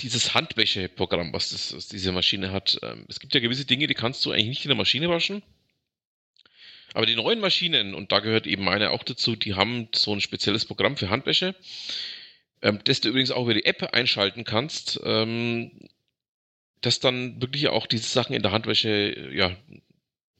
dieses 0.00 0.34
Handwäscheprogramm, 0.34 1.32
was, 1.32 1.50
das, 1.50 1.74
was 1.74 1.88
diese 1.88 2.12
Maschine 2.12 2.52
hat. 2.52 2.78
Ähm, 2.82 3.06
es 3.08 3.18
gibt 3.18 3.34
ja 3.34 3.40
gewisse 3.40 3.64
Dinge, 3.64 3.88
die 3.88 3.94
kannst 3.94 4.24
du 4.24 4.30
eigentlich 4.30 4.48
nicht 4.48 4.64
in 4.64 4.70
der 4.70 4.76
Maschine 4.76 5.08
waschen. 5.08 5.42
Aber 6.92 7.06
die 7.06 7.16
neuen 7.16 7.40
Maschinen, 7.40 7.92
und 7.94 8.12
da 8.12 8.20
gehört 8.20 8.46
eben 8.46 8.62
meine 8.62 8.90
auch 8.90 9.02
dazu, 9.02 9.34
die 9.34 9.54
haben 9.54 9.88
so 9.92 10.12
ein 10.14 10.20
spezielles 10.20 10.64
Programm 10.64 10.96
für 10.96 11.10
Handwäsche, 11.10 11.56
ähm, 12.62 12.78
das 12.84 13.00
du 13.00 13.08
übrigens 13.08 13.32
auch 13.32 13.44
über 13.44 13.54
die 13.54 13.64
App 13.64 13.82
einschalten 13.92 14.44
kannst. 14.44 15.00
Ähm, 15.04 15.72
das 16.86 17.00
dann 17.00 17.40
wirklich 17.40 17.68
auch 17.68 17.86
diese 17.86 18.08
Sachen 18.08 18.34
in 18.34 18.42
der 18.42 18.52
Handwäsche 18.52 19.30
ja, 19.32 19.56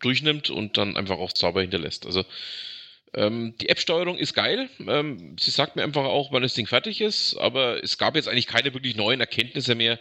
durchnimmt 0.01 0.51
und 0.51 0.77
dann 0.77 0.97
einfach 0.97 1.19
auch 1.19 1.33
sauber 1.35 1.63
hinterlässt. 1.63 2.07
Also 2.07 2.25
ähm, 3.15 3.55
die 3.61 3.69
App-Steuerung 3.69 4.19
ist 4.19 4.35
geil. 4.35 4.69
Ähm, 4.87 5.37
sie 5.39 5.51
sagt 5.51 5.77
mir 5.77 5.85
einfach 5.85 6.05
auch, 6.05 6.33
wann 6.33 6.43
das 6.43 6.55
Ding 6.55 6.67
fertig 6.67 7.01
ist, 7.01 7.37
aber 7.37 7.83
es 7.83 7.99
gab 7.99 8.17
jetzt 8.17 8.29
eigentlich 8.29 8.47
keine 8.47 8.75
wirklich 8.75 8.97
neuen 8.97 9.21
Erkenntnisse 9.21 9.75
mehr. 9.75 10.01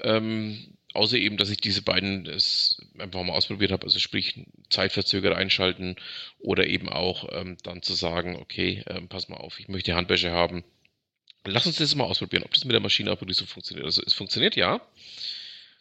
Ähm, 0.00 0.74
außer 0.94 1.16
eben, 1.16 1.36
dass 1.36 1.50
ich 1.50 1.58
diese 1.58 1.82
beiden 1.82 2.26
es 2.26 2.80
einfach 2.98 3.22
mal 3.22 3.34
ausprobiert 3.34 3.72
habe, 3.72 3.84
also 3.84 3.98
sprich 3.98 4.46
Zeitverzöger 4.70 5.36
einschalten 5.36 5.96
oder 6.38 6.66
eben 6.66 6.88
auch 6.88 7.28
ähm, 7.32 7.56
dann 7.62 7.82
zu 7.82 7.94
sagen, 7.94 8.36
okay, 8.36 8.82
ähm, 8.88 9.08
pass 9.08 9.28
mal 9.28 9.36
auf, 9.36 9.60
ich 9.60 9.68
möchte 9.68 9.94
Handwäsche 9.94 10.30
haben. 10.30 10.64
Lass 11.44 11.66
uns 11.66 11.76
das 11.76 11.94
mal 11.94 12.04
ausprobieren, 12.04 12.44
ob 12.44 12.54
das 12.54 12.64
mit 12.64 12.72
der 12.72 12.80
Maschine 12.80 13.12
auch 13.12 13.20
wirklich 13.20 13.36
so 13.36 13.46
funktioniert. 13.46 13.86
Also 13.86 14.02
es 14.04 14.14
funktioniert 14.14 14.56
ja. 14.56 14.80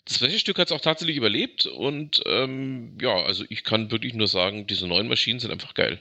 Das 0.06 0.18
Flächenstück 0.18 0.58
hat 0.58 0.68
es 0.68 0.72
auch 0.72 0.82
tatsächlich 0.82 1.18
überlebt 1.18 1.66
und 1.68 2.22
ähm, 2.26 2.98
ja, 3.00 3.24
also 3.24 3.46
ich 3.50 3.64
kann 3.64 3.92
wirklich 3.92 4.14
nur 4.14 4.28
sagen, 4.28 4.66
diese 4.68 4.88
neuen 4.88 5.08
Maschinen 5.08 5.40
sind 5.40 5.52
einfach 5.52 5.74
geil. 5.74 6.00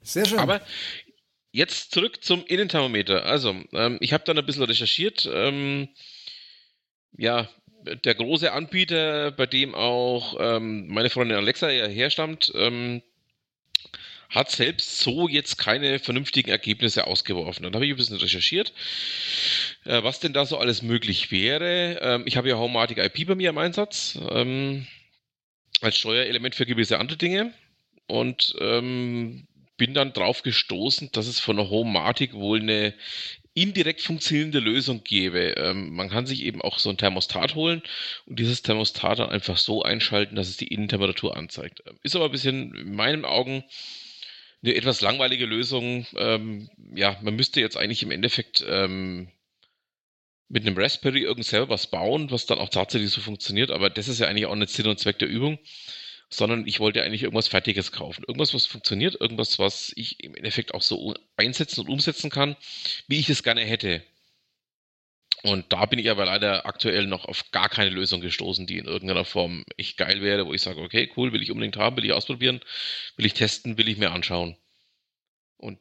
Sehr 0.00 0.26
schön. 0.26 0.38
Aber 0.38 0.60
jetzt 1.52 1.92
zurück 1.92 2.22
zum 2.22 2.44
Innenthermometer. 2.44 3.24
Also, 3.24 3.54
ähm, 3.72 3.98
ich 4.00 4.12
habe 4.12 4.24
dann 4.24 4.36
ein 4.36 4.44
bisschen 4.44 4.64
recherchiert. 4.64 5.28
Ähm, 5.32 5.88
ja, 7.16 7.48
der 7.84 8.14
große 8.14 8.52
Anbieter, 8.52 9.30
bei 9.30 9.46
dem 9.46 9.74
auch 9.74 10.36
ähm, 10.38 10.88
meine 10.88 11.10
Freundin 11.10 11.36
Alexa 11.36 11.70
ja 11.70 11.86
herstammt, 11.86 12.52
ähm, 12.54 13.02
hat 14.30 14.50
selbst 14.50 14.98
so 14.98 15.28
jetzt 15.28 15.58
keine 15.58 15.98
vernünftigen 15.98 16.50
Ergebnisse 16.50 17.06
ausgeworfen. 17.06 17.62
Dann 17.62 17.74
habe 17.74 17.86
ich 17.86 17.92
ein 17.92 17.96
bisschen 17.96 18.16
recherchiert, 18.16 18.72
äh, 19.84 20.02
was 20.02 20.20
denn 20.20 20.32
da 20.32 20.46
so 20.46 20.58
alles 20.58 20.82
möglich 20.82 21.30
wäre. 21.30 21.98
Ähm, 22.00 22.22
ich 22.26 22.36
habe 22.36 22.48
ja 22.48 22.56
Homematic 22.56 22.98
IP 22.98 23.26
bei 23.26 23.34
mir 23.34 23.50
im 23.50 23.58
Einsatz 23.58 24.18
ähm, 24.30 24.86
als 25.80 25.98
Steuerelement 25.98 26.54
für 26.54 26.66
gewisse 26.66 26.98
andere 26.98 27.18
Dinge 27.18 27.52
und 28.06 28.54
ähm, 28.60 29.46
bin 29.76 29.94
dann 29.94 30.12
drauf 30.12 30.42
gestoßen, 30.42 31.10
dass 31.12 31.26
es 31.26 31.40
von 31.40 31.56
der 31.56 31.70
Homematic 31.70 32.32
wohl 32.34 32.60
eine 32.60 32.94
indirekt 33.54 34.00
funktionierende 34.00 34.58
Lösung 34.58 35.04
gäbe. 35.04 35.54
Ähm, 35.56 35.94
man 35.94 36.10
kann 36.10 36.26
sich 36.26 36.42
eben 36.42 36.60
auch 36.60 36.78
so 36.78 36.90
ein 36.90 36.96
Thermostat 36.96 37.54
holen 37.54 37.82
und 38.26 38.38
dieses 38.38 38.62
Thermostat 38.62 39.20
dann 39.20 39.30
einfach 39.30 39.58
so 39.58 39.82
einschalten, 39.82 40.34
dass 40.34 40.48
es 40.48 40.56
die 40.56 40.68
Innentemperatur 40.68 41.36
anzeigt. 41.36 41.82
Ähm, 41.86 41.98
ist 42.02 42.16
aber 42.16 42.26
ein 42.26 42.32
bisschen 42.32 42.74
in 42.74 42.94
meinen 42.94 43.24
Augen 43.24 43.64
eine 44.64 44.74
etwas 44.74 45.00
langweilige 45.00 45.46
Lösung. 45.46 46.06
Ähm, 46.16 46.70
ja, 46.94 47.18
man 47.22 47.36
müsste 47.36 47.60
jetzt 47.60 47.76
eigentlich 47.76 48.02
im 48.02 48.10
Endeffekt 48.10 48.64
ähm, 48.66 49.28
mit 50.48 50.66
einem 50.66 50.76
Raspberry 50.76 51.22
irgend 51.22 51.46
selber 51.46 51.70
was 51.70 51.86
bauen, 51.86 52.30
was 52.30 52.46
dann 52.46 52.58
auch 52.58 52.68
tatsächlich 52.68 53.10
so 53.10 53.20
funktioniert, 53.20 53.70
aber 53.70 53.90
das 53.90 54.08
ist 54.08 54.20
ja 54.20 54.28
eigentlich 54.28 54.46
auch 54.46 54.54
nicht 54.54 54.70
Sinn 54.70 54.86
und 54.86 54.98
Zweck 54.98 55.18
der 55.18 55.28
Übung, 55.28 55.58
sondern 56.30 56.66
ich 56.66 56.80
wollte 56.80 57.02
eigentlich 57.02 57.22
irgendwas 57.22 57.48
Fertiges 57.48 57.92
kaufen. 57.92 58.24
Irgendwas, 58.26 58.54
was 58.54 58.66
funktioniert, 58.66 59.20
irgendwas, 59.20 59.58
was 59.58 59.92
ich 59.96 60.22
im 60.22 60.34
Endeffekt 60.34 60.74
auch 60.74 60.82
so 60.82 61.14
einsetzen 61.36 61.80
und 61.80 61.88
umsetzen 61.88 62.30
kann, 62.30 62.56
wie 63.08 63.18
ich 63.18 63.28
es 63.28 63.42
gerne 63.42 63.62
hätte. 63.62 64.02
Und 65.44 65.74
da 65.74 65.84
bin 65.84 65.98
ich 65.98 66.10
aber 66.10 66.24
leider 66.24 66.64
aktuell 66.64 67.06
noch 67.06 67.26
auf 67.26 67.50
gar 67.50 67.68
keine 67.68 67.90
Lösung 67.90 68.22
gestoßen, 68.22 68.66
die 68.66 68.78
in 68.78 68.86
irgendeiner 68.86 69.26
Form 69.26 69.66
echt 69.76 69.98
geil 69.98 70.22
wäre, 70.22 70.46
wo 70.46 70.54
ich 70.54 70.62
sage, 70.62 70.80
okay, 70.80 71.12
cool, 71.18 71.34
will 71.34 71.42
ich 71.42 71.50
unbedingt 71.50 71.76
haben, 71.76 71.96
will 71.96 72.04
ich 72.06 72.14
ausprobieren, 72.14 72.60
will 73.16 73.26
ich 73.26 73.34
testen, 73.34 73.76
will 73.76 73.88
ich 73.88 73.98
mir 73.98 74.12
anschauen. 74.12 74.56
Und 75.58 75.78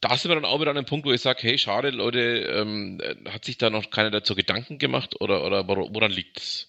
da 0.00 0.16
sind 0.16 0.30
wir 0.30 0.36
dann 0.36 0.44
auch 0.44 0.60
wieder 0.60 0.70
an 0.70 0.76
einem 0.76 0.86
Punkt, 0.86 1.04
wo 1.04 1.12
ich 1.12 1.20
sage, 1.20 1.42
hey, 1.42 1.58
schade, 1.58 1.90
Leute, 1.90 2.20
ähm, 2.20 3.00
hat 3.28 3.44
sich 3.44 3.58
da 3.58 3.70
noch 3.70 3.90
keiner 3.90 4.12
dazu 4.12 4.36
Gedanken 4.36 4.78
gemacht 4.78 5.20
oder, 5.20 5.44
oder 5.44 5.66
woran 5.66 6.12
liegt 6.12 6.38
es? 6.38 6.68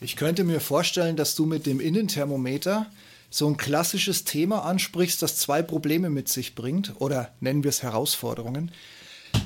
Ich 0.00 0.16
könnte 0.16 0.42
mir 0.42 0.60
vorstellen, 0.60 1.14
dass 1.14 1.36
du 1.36 1.46
mit 1.46 1.64
dem 1.64 1.78
Innenthermometer 1.78 2.90
so 3.30 3.48
ein 3.48 3.56
klassisches 3.56 4.24
Thema 4.24 4.64
ansprichst, 4.64 5.22
das 5.22 5.36
zwei 5.36 5.62
Probleme 5.62 6.10
mit 6.10 6.28
sich 6.28 6.56
bringt, 6.56 7.00
oder 7.00 7.32
nennen 7.38 7.62
wir 7.62 7.68
es 7.68 7.84
Herausforderungen. 7.84 8.72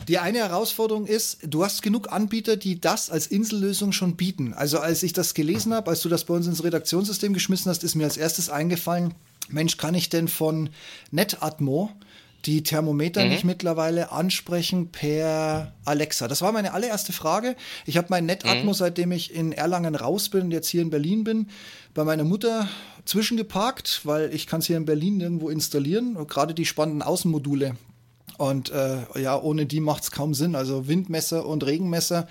Die 0.09 0.19
eine 0.19 0.39
Herausforderung 0.39 1.07
ist, 1.07 1.39
du 1.47 1.65
hast 1.65 1.83
genug 1.83 2.11
Anbieter, 2.13 2.57
die 2.57 2.81
das 2.81 3.09
als 3.09 3.27
Insellösung 3.27 3.93
schon 3.93 4.17
bieten. 4.17 4.53
Also 4.53 4.79
als 4.79 5.03
ich 5.03 5.13
das 5.13 5.35
gelesen 5.35 5.73
habe, 5.75 5.91
als 5.91 6.03
du 6.03 6.09
das 6.09 6.25
bei 6.25 6.35
uns 6.35 6.47
ins 6.47 6.65
Redaktionssystem 6.65 7.33
geschmissen 7.33 7.71
hast, 7.71 7.85
ist 7.85 7.95
mir 7.95 8.05
als 8.05 8.17
erstes 8.17 8.51
eingefallen, 8.51 9.15
Mensch, 9.49 9.77
kann 9.77 9.95
ich 9.95 10.09
denn 10.09 10.29
von 10.29 10.71
NetAtmo 11.11 11.91
die 12.45 12.63
Thermometer 12.63 13.25
mhm. 13.25 13.31
nicht 13.31 13.45
mittlerweile 13.45 14.11
ansprechen 14.11 14.89
per 14.91 15.73
Alexa? 15.85 16.27
Das 16.27 16.43
war 16.43 16.53
meine 16.53 16.73
allererste 16.73 17.13
Frage. 17.13 17.57
Ich 17.87 17.97
habe 17.97 18.09
mein 18.11 18.27
NetAtmo, 18.27 18.71
mhm. 18.71 18.77
seitdem 18.77 19.13
ich 19.13 19.35
in 19.35 19.53
Erlangen 19.53 19.95
raus 19.95 20.29
bin 20.29 20.43
und 20.43 20.51
jetzt 20.51 20.69
hier 20.69 20.83
in 20.83 20.91
Berlin 20.91 21.25
bin, 21.25 21.49
bei 21.95 22.05
meiner 22.05 22.25
Mutter 22.25 22.69
zwischengeparkt, 23.05 24.01
weil 24.05 24.35
ich 24.35 24.47
kann 24.47 24.61
es 24.61 24.67
hier 24.67 24.77
in 24.77 24.85
Berlin 24.85 25.19
nirgendwo 25.19 25.49
installieren. 25.51 26.17
gerade 26.27 26.55
die 26.55 26.67
spannenden 26.67 27.03
Außenmodule, 27.03 27.77
und 28.43 28.73
äh, 28.73 28.99
ja, 29.21 29.41
ohne 29.41 29.67
die 29.67 29.79
macht 29.79 30.03
es 30.03 30.11
kaum 30.11 30.35
Sinn. 30.35 30.57
Also 30.57 30.89
Windmesser 30.89 31.47
und 31.47 31.65
Regenmesser, 31.65 32.27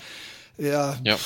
ja. 0.58 0.98
ja. 1.04 1.16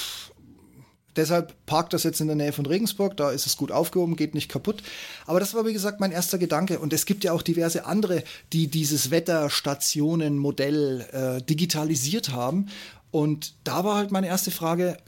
Deshalb 1.17 1.55
parkt 1.67 1.93
das 1.93 2.05
jetzt 2.05 2.21
in 2.21 2.29
der 2.29 2.37
Nähe 2.37 2.53
von 2.53 2.67
Regensburg, 2.67 3.17
da 3.17 3.33
ist 3.33 3.47
es 3.47 3.57
gut 3.57 3.73
aufgehoben, 3.73 4.15
geht 4.15 4.35
nicht 4.35 4.49
kaputt. 4.49 4.85
Aber 5.25 5.41
das 5.41 5.55
war, 5.55 5.67
wie 5.67 5.73
gesagt, 5.73 5.99
mein 5.99 6.13
erster 6.13 6.39
Gedanke. 6.39 6.79
Und 6.79 6.93
es 6.93 7.05
gibt 7.05 7.25
ja 7.25 7.33
auch 7.33 7.43
diverse 7.43 7.85
andere, 7.85 8.23
die 8.53 8.69
dieses 8.69 9.11
Wetterstationenmodell 9.11 11.07
äh, 11.11 11.43
digitalisiert 11.43 12.31
haben. 12.31 12.69
Und 13.17 13.55
da 13.65 13.83
war 13.83 13.97
halt 13.97 14.11
meine 14.11 14.27
erste 14.27 14.51
Frage, 14.51 14.99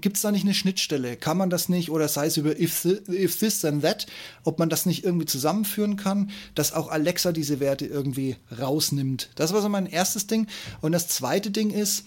gibt 0.00 0.14
es 0.14 0.22
da 0.22 0.30
nicht 0.30 0.44
eine 0.44 0.54
Schnittstelle? 0.54 1.16
Kann 1.16 1.36
man 1.36 1.50
das 1.50 1.68
nicht, 1.68 1.90
oder 1.90 2.06
sei 2.06 2.26
es 2.26 2.36
über 2.36 2.56
if, 2.56 2.84
if 2.84 3.36
this 3.36 3.62
then 3.62 3.82
that, 3.82 4.06
ob 4.44 4.60
man 4.60 4.68
das 4.68 4.86
nicht 4.86 5.02
irgendwie 5.02 5.26
zusammenführen 5.26 5.96
kann, 5.96 6.30
dass 6.54 6.72
auch 6.72 6.88
Alexa 6.88 7.32
diese 7.32 7.58
Werte 7.58 7.84
irgendwie 7.84 8.36
rausnimmt? 8.56 9.30
Das 9.34 9.52
war 9.52 9.60
so 9.60 9.68
mein 9.68 9.86
erstes 9.86 10.28
Ding. 10.28 10.46
Und 10.82 10.92
das 10.92 11.08
zweite 11.08 11.50
Ding 11.50 11.70
ist, 11.70 12.04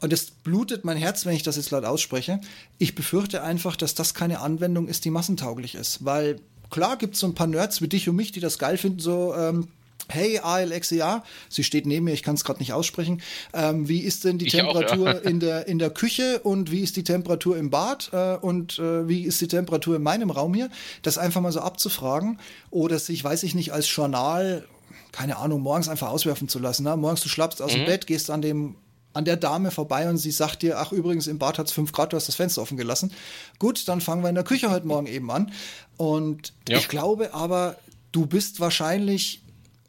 und 0.00 0.14
es 0.14 0.30
blutet 0.30 0.82
mein 0.82 0.96
Herz, 0.96 1.26
wenn 1.26 1.36
ich 1.36 1.42
das 1.42 1.56
jetzt 1.56 1.70
laut 1.70 1.84
ausspreche, 1.84 2.40
ich 2.78 2.94
befürchte 2.94 3.42
einfach, 3.42 3.76
dass 3.76 3.94
das 3.94 4.14
keine 4.14 4.40
Anwendung 4.40 4.88
ist, 4.88 5.04
die 5.04 5.10
massentauglich 5.10 5.74
ist. 5.74 6.06
Weil 6.06 6.40
klar 6.70 6.96
gibt 6.96 7.16
es 7.16 7.20
so 7.20 7.26
ein 7.26 7.34
paar 7.34 7.48
Nerds 7.48 7.82
wie 7.82 7.88
dich 7.88 8.08
und 8.08 8.16
mich, 8.16 8.32
die 8.32 8.40
das 8.40 8.58
geil 8.58 8.78
finden, 8.78 9.00
so 9.00 9.34
ähm, 9.34 9.68
Hey 10.08 10.38
Alexia, 10.38 11.24
sie 11.48 11.64
steht 11.64 11.86
neben 11.86 12.04
mir, 12.04 12.12
ich 12.12 12.22
kann 12.22 12.34
es 12.34 12.44
gerade 12.44 12.58
nicht 12.58 12.72
aussprechen. 12.72 13.22
Ähm, 13.52 13.88
wie 13.88 14.00
ist 14.00 14.24
denn 14.24 14.38
die 14.38 14.46
ich 14.46 14.52
Temperatur 14.52 15.10
auch, 15.10 15.14
ja. 15.14 15.18
in, 15.30 15.40
der, 15.40 15.66
in 15.66 15.78
der 15.78 15.90
Küche 15.90 16.40
und 16.40 16.70
wie 16.70 16.80
ist 16.80 16.96
die 16.96 17.04
Temperatur 17.04 17.56
im 17.56 17.70
Bad 17.70 18.10
äh, 18.12 18.36
und 18.36 18.78
äh, 18.78 19.08
wie 19.08 19.22
ist 19.22 19.40
die 19.40 19.48
Temperatur 19.48 19.96
in 19.96 20.02
meinem 20.02 20.30
Raum 20.30 20.54
hier? 20.54 20.70
Das 21.02 21.18
einfach 21.18 21.40
mal 21.40 21.52
so 21.52 21.60
abzufragen 21.60 22.38
oder 22.70 22.98
sich, 22.98 23.24
weiß 23.24 23.42
ich 23.44 23.54
nicht, 23.54 23.72
als 23.72 23.94
Journal, 23.94 24.66
keine 25.12 25.38
Ahnung, 25.38 25.62
morgens 25.62 25.88
einfach 25.88 26.08
auswerfen 26.08 26.48
zu 26.48 26.58
lassen. 26.58 26.84
Ne? 26.84 26.96
Morgens 26.96 27.22
du 27.22 27.28
schlappst 27.28 27.62
aus 27.62 27.72
mhm. 27.72 27.78
dem 27.78 27.86
Bett, 27.86 28.06
gehst 28.06 28.30
an 28.30 28.42
dem 28.42 28.76
an 29.14 29.24
der 29.24 29.36
Dame 29.36 29.70
vorbei 29.70 30.08
und 30.08 30.18
sie 30.18 30.32
sagt 30.32 30.62
dir, 30.62 30.80
ach 30.80 30.92
übrigens, 30.92 31.28
im 31.28 31.38
Bad 31.38 31.58
hat 31.58 31.68
es 31.68 31.72
5 31.72 31.92
Grad, 31.92 32.12
du 32.12 32.16
hast 32.16 32.26
das 32.26 32.34
Fenster 32.34 32.60
offen 32.60 32.76
gelassen. 32.76 33.12
Gut, 33.60 33.86
dann 33.88 34.00
fangen 34.00 34.22
wir 34.22 34.28
in 34.28 34.34
der 34.34 34.44
Küche 34.44 34.70
heute 34.70 34.88
Morgen 34.88 35.06
eben 35.06 35.30
an. 35.30 35.52
Und 35.96 36.52
ja. 36.68 36.78
ich 36.78 36.88
glaube 36.88 37.32
aber, 37.32 37.76
du 38.10 38.26
bist 38.26 38.58
wahrscheinlich, 38.58 39.43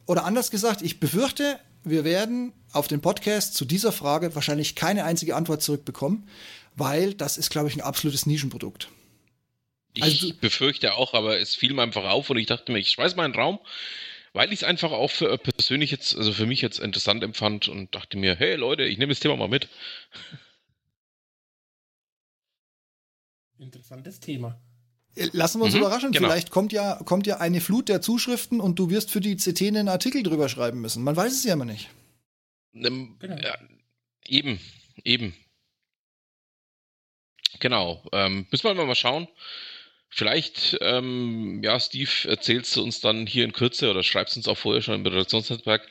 oder 0.06 0.26
anders 0.26 0.52
gesagt, 0.52 0.82
ich 0.82 1.00
befürchte, 1.00 1.60
wir 1.84 2.04
werden 2.04 2.54
auf 2.72 2.88
den 2.88 3.02
Podcast 3.02 3.56
zu 3.56 3.66
dieser 3.66 3.92
Frage 3.92 4.36
wahrscheinlich 4.36 4.76
keine 4.76 5.04
einzige 5.04 5.36
Antwort 5.36 5.62
zurückbekommen, 5.62 6.28
weil 6.76 7.14
das 7.14 7.38
ist, 7.38 7.50
glaube 7.50 7.70
ich, 7.70 7.76
ein 7.76 7.82
absolutes 7.82 8.26
Nischenprodukt. 8.26 8.90
Ich 9.94 10.04
also, 10.04 10.34
befürchte 10.42 10.96
auch, 10.96 11.14
aber 11.14 11.40
es 11.40 11.56
fiel 11.56 11.74
mir 11.74 11.84
einfach 11.84 12.04
auf 12.04 12.30
und 12.30 12.38
ich 12.38 12.48
dachte 12.48 12.72
mir, 12.72 12.80
ich 12.80 12.90
schmeiß 12.90 13.16
meinen 13.16 13.34
Raum, 13.34 13.60
weil 14.34 14.52
ich 14.52 14.60
es 14.60 14.64
einfach 14.64 14.92
auch 14.92 15.10
für 15.10 15.32
äh, 15.32 15.38
persönlich 15.38 15.92
jetzt, 15.92 16.16
also 16.16 16.34
für 16.34 16.46
mich 16.46 16.62
jetzt 16.62 16.80
interessant 16.80 17.24
empfand 17.24 17.70
und 17.70 17.96
dachte 17.96 18.18
mir, 18.18 18.36
hey 18.36 18.56
Leute, 18.56 18.84
ich 18.84 18.98
nehme 18.98 19.14
das 19.14 19.22
Thema 19.22 19.38
mal 19.38 19.48
mit. 19.48 19.70
Interessantes 23.58 24.20
Thema. 24.20 24.60
Äh, 25.16 25.30
lassen 25.34 25.60
wir 25.60 25.66
uns 25.66 25.74
mhm, 25.74 25.82
überraschen. 25.82 26.12
Genau. 26.12 26.28
Vielleicht 26.28 26.52
kommt 26.52 26.72
ja, 26.72 26.96
kommt 27.06 27.28
ja 27.28 27.38
eine 27.38 27.62
Flut 27.62 27.90
der 27.90 28.02
Zuschriften 28.02 28.60
und 28.60 28.78
du 28.80 28.90
wirst 28.90 29.12
für 29.12 29.22
die 29.22 29.36
CT 29.36 29.62
einen 29.64 29.90
Artikel 29.90 30.24
drüber 30.24 30.50
schreiben 30.50 30.82
müssen. 30.82 31.04
Man 31.04 31.16
weiß 31.16 31.34
es 31.34 31.44
ja 31.44 31.54
immer 31.54 31.66
nicht. 31.66 31.90
Ähm, 32.74 33.16
genau. 33.20 33.38
ja, 33.38 33.58
eben, 34.28 34.60
eben. 35.04 35.34
Genau. 37.60 38.04
Ähm, 38.12 38.46
müssen 38.52 38.64
wir 38.64 38.86
mal 38.86 38.96
schauen. 38.96 39.28
Vielleicht, 40.10 40.78
ähm, 40.82 41.62
ja, 41.64 41.80
Steve, 41.80 42.10
erzählst 42.26 42.76
du 42.76 42.84
uns 42.84 43.02
dann 43.02 43.28
hier 43.28 43.44
in 43.44 43.52
Kürze 43.52 43.90
oder 43.92 44.02
schreibst 44.02 44.38
uns 44.38 44.48
auch 44.48 44.58
vorher 44.58 44.82
schon 44.82 44.96
im 44.96 45.06
Redaktionsnetzwerk, 45.06 45.86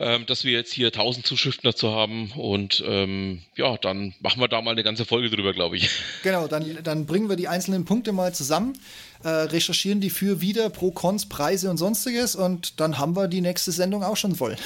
ähm, 0.00 0.26
dass 0.26 0.44
wir 0.44 0.52
jetzt 0.52 0.72
hier 0.72 0.88
1000 0.88 1.26
Zuschriften 1.26 1.68
dazu 1.68 1.90
haben 1.90 2.30
und 2.32 2.82
ähm, 2.86 3.42
ja, 3.56 3.76
dann 3.76 4.14
machen 4.20 4.40
wir 4.40 4.48
da 4.48 4.62
mal 4.62 4.72
eine 4.72 4.82
ganze 4.82 5.04
Folge 5.04 5.30
drüber, 5.30 5.52
glaube 5.52 5.76
ich. 5.76 5.88
Genau, 6.22 6.46
dann, 6.48 6.78
dann 6.82 7.06
bringen 7.06 7.28
wir 7.28 7.36
die 7.36 7.48
einzelnen 7.48 7.84
Punkte 7.84 8.12
mal 8.12 8.34
zusammen, 8.34 8.78
äh, 9.22 9.28
recherchieren 9.28 10.00
die 10.00 10.10
für, 10.10 10.40
wieder, 10.40 10.68
pro, 10.70 10.90
cons, 10.90 11.28
Preise 11.28 11.70
und 11.70 11.76
sonstiges 11.76 12.36
und 12.36 12.80
dann 12.80 12.98
haben 12.98 13.16
wir 13.16 13.28
die 13.28 13.40
nächste 13.40 13.72
Sendung 13.72 14.02
auch 14.02 14.16
schon 14.16 14.34
voll. 14.34 14.56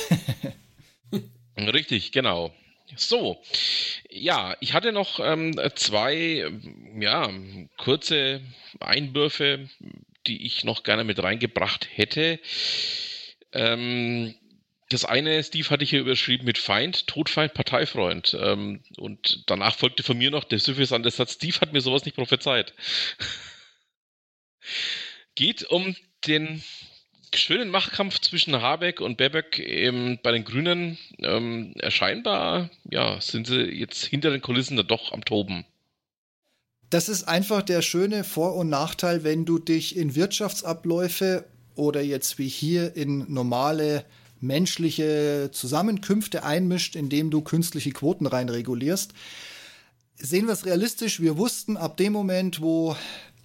Richtig, 1.56 2.12
genau. 2.12 2.52
So, 2.96 3.38
ja, 4.10 4.56
ich 4.60 4.74
hatte 4.74 4.92
noch 4.92 5.20
ähm, 5.20 5.58
zwei, 5.74 6.50
ja, 6.98 7.30
kurze 7.78 8.42
Einwürfe, 8.80 9.68
die 10.26 10.44
ich 10.44 10.64
noch 10.64 10.82
gerne 10.82 11.04
mit 11.04 11.22
reingebracht 11.22 11.88
hätte. 11.94 12.38
Ähm, 13.52 14.34
das 14.92 15.04
eine, 15.04 15.42
Steve, 15.42 15.68
hatte 15.70 15.84
ich 15.84 15.90
hier 15.90 16.00
überschrieben 16.00 16.44
mit 16.44 16.58
Feind, 16.58 17.06
Todfeind, 17.06 17.54
Parteifreund. 17.54 18.36
Ähm, 18.40 18.80
und 18.96 19.44
danach 19.46 19.76
folgte 19.76 20.02
von 20.02 20.18
mir 20.18 20.30
noch 20.30 20.44
der 20.44 20.58
suffisante 20.58 21.10
Satz, 21.10 21.34
Steve 21.34 21.60
hat 21.60 21.72
mir 21.72 21.80
sowas 21.80 22.04
nicht 22.04 22.16
prophezeit. 22.16 22.74
Geht 25.34 25.64
um 25.64 25.96
den 26.26 26.62
schönen 27.34 27.70
Machtkampf 27.70 28.20
zwischen 28.20 28.60
Habeck 28.60 29.00
und 29.00 29.16
Baerbock 29.16 29.58
ähm, 29.58 30.18
bei 30.22 30.32
den 30.32 30.44
Grünen. 30.44 30.98
Ähm, 31.18 31.74
scheinbar 31.88 32.70
ja, 32.84 33.20
sind 33.20 33.46
sie 33.46 33.62
jetzt 33.62 34.04
hinter 34.04 34.30
den 34.30 34.42
Kulissen 34.42 34.76
da 34.76 34.82
doch 34.82 35.12
am 35.12 35.24
Toben. 35.24 35.64
Das 36.90 37.08
ist 37.08 37.24
einfach 37.24 37.62
der 37.62 37.80
schöne 37.80 38.22
Vor- 38.22 38.56
und 38.56 38.68
Nachteil, 38.68 39.24
wenn 39.24 39.46
du 39.46 39.58
dich 39.58 39.96
in 39.96 40.14
Wirtschaftsabläufe 40.14 41.46
oder 41.74 42.02
jetzt 42.02 42.38
wie 42.38 42.48
hier 42.48 42.94
in 42.96 43.32
normale 43.32 44.04
menschliche 44.42 45.50
Zusammenkünfte 45.52 46.44
einmischt, 46.44 46.96
indem 46.96 47.30
du 47.30 47.40
künstliche 47.40 47.92
Quoten 47.92 48.26
reinregulierst. 48.26 49.12
Sehen 50.16 50.46
wir 50.46 50.52
es 50.52 50.66
realistisch, 50.66 51.20
wir 51.20 51.38
wussten 51.38 51.76
ab 51.76 51.96
dem 51.96 52.12
Moment, 52.12 52.60
wo 52.60 52.96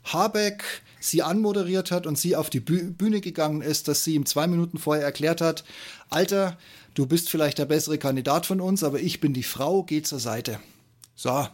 Habeck 0.04 0.64
sie 1.00 1.22
anmoderiert 1.22 1.92
hat 1.92 2.08
und 2.08 2.18
sie 2.18 2.36
auf 2.36 2.50
die 2.50 2.60
Bühne 2.60 3.22
gegangen 3.22 3.62
ist, 3.62 3.88
dass 3.88 4.04
sie 4.04 4.16
ihm 4.16 4.26
zwei 4.26 4.48
Minuten 4.48 4.78
vorher 4.78 5.06
erklärt 5.06 5.42
hat, 5.42 5.64
Alter, 6.10 6.58
du 6.96 7.06
bist 7.06 7.30
vielleicht 7.30 7.60
der 7.60 7.66
bessere 7.66 7.98
Kandidat 7.98 8.46
von 8.46 8.60
uns, 8.60 8.84
aber 8.84 9.00
ich 9.00 9.20
bin 9.20 9.34
die 9.34 9.44
Frau, 9.44 9.84
geh 9.84 10.02
zur 10.02 10.20
Seite. 10.20 10.60
So, 11.16 11.48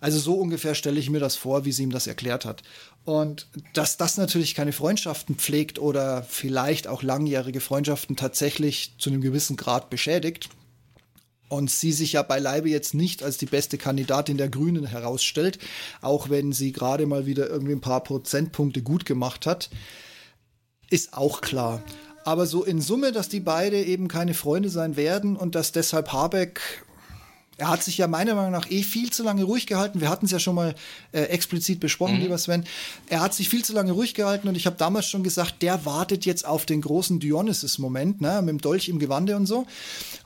also 0.00 0.18
so 0.18 0.34
ungefähr 0.34 0.74
stelle 0.74 1.00
ich 1.00 1.10
mir 1.10 1.20
das 1.20 1.36
vor, 1.36 1.64
wie 1.64 1.72
sie 1.72 1.82
ihm 1.82 1.90
das 1.90 2.06
erklärt 2.06 2.44
hat. 2.44 2.62
Und 3.08 3.46
dass 3.72 3.96
das 3.96 4.18
natürlich 4.18 4.54
keine 4.54 4.72
Freundschaften 4.72 5.36
pflegt 5.36 5.78
oder 5.78 6.24
vielleicht 6.24 6.86
auch 6.86 7.02
langjährige 7.02 7.60
Freundschaften 7.60 8.16
tatsächlich 8.16 8.96
zu 8.98 9.08
einem 9.08 9.22
gewissen 9.22 9.56
Grad 9.56 9.88
beschädigt, 9.88 10.50
und 11.48 11.70
sie 11.70 11.92
sich 11.92 12.12
ja 12.12 12.22
beileibe 12.22 12.68
jetzt 12.68 12.92
nicht 12.92 13.22
als 13.22 13.38
die 13.38 13.46
beste 13.46 13.78
Kandidatin 13.78 14.36
der 14.36 14.50
Grünen 14.50 14.84
herausstellt, 14.84 15.58
auch 16.02 16.28
wenn 16.28 16.52
sie 16.52 16.72
gerade 16.72 17.06
mal 17.06 17.24
wieder 17.24 17.48
irgendwie 17.48 17.72
ein 17.72 17.80
paar 17.80 18.02
Prozentpunkte 18.02 18.82
gut 18.82 19.06
gemacht 19.06 19.46
hat, 19.46 19.70
ist 20.90 21.14
auch 21.14 21.40
klar. 21.40 21.82
Aber 22.26 22.44
so 22.44 22.62
in 22.62 22.82
Summe, 22.82 23.12
dass 23.12 23.30
die 23.30 23.40
beide 23.40 23.82
eben 23.82 24.08
keine 24.08 24.34
Freunde 24.34 24.68
sein 24.68 24.98
werden 24.98 25.34
und 25.34 25.54
dass 25.54 25.72
deshalb 25.72 26.12
Habeck 26.12 26.84
er 27.58 27.68
hat 27.68 27.82
sich 27.82 27.98
ja 27.98 28.06
meiner 28.06 28.36
Meinung 28.36 28.52
nach 28.52 28.70
eh 28.70 28.82
viel 28.84 29.10
zu 29.10 29.24
lange 29.24 29.42
ruhig 29.42 29.66
gehalten. 29.66 30.00
Wir 30.00 30.08
hatten 30.08 30.26
es 30.26 30.30
ja 30.30 30.38
schon 30.38 30.54
mal 30.54 30.76
äh, 31.10 31.22
explizit 31.22 31.80
besprochen, 31.80 32.16
mhm. 32.16 32.22
lieber 32.22 32.38
Sven. 32.38 32.64
Er 33.08 33.20
hat 33.20 33.34
sich 33.34 33.48
viel 33.48 33.64
zu 33.64 33.72
lange 33.72 33.92
ruhig 33.92 34.14
gehalten 34.14 34.46
und 34.48 34.56
ich 34.56 34.64
habe 34.66 34.76
damals 34.76 35.08
schon 35.08 35.24
gesagt, 35.24 35.60
der 35.62 35.84
wartet 35.84 36.24
jetzt 36.24 36.46
auf 36.46 36.66
den 36.66 36.80
großen 36.80 37.18
Dionysus-Moment, 37.18 38.20
ne, 38.20 38.40
mit 38.42 38.50
dem 38.50 38.60
Dolch 38.60 38.88
im 38.88 39.00
Gewande 39.00 39.36
und 39.36 39.46
so. 39.46 39.66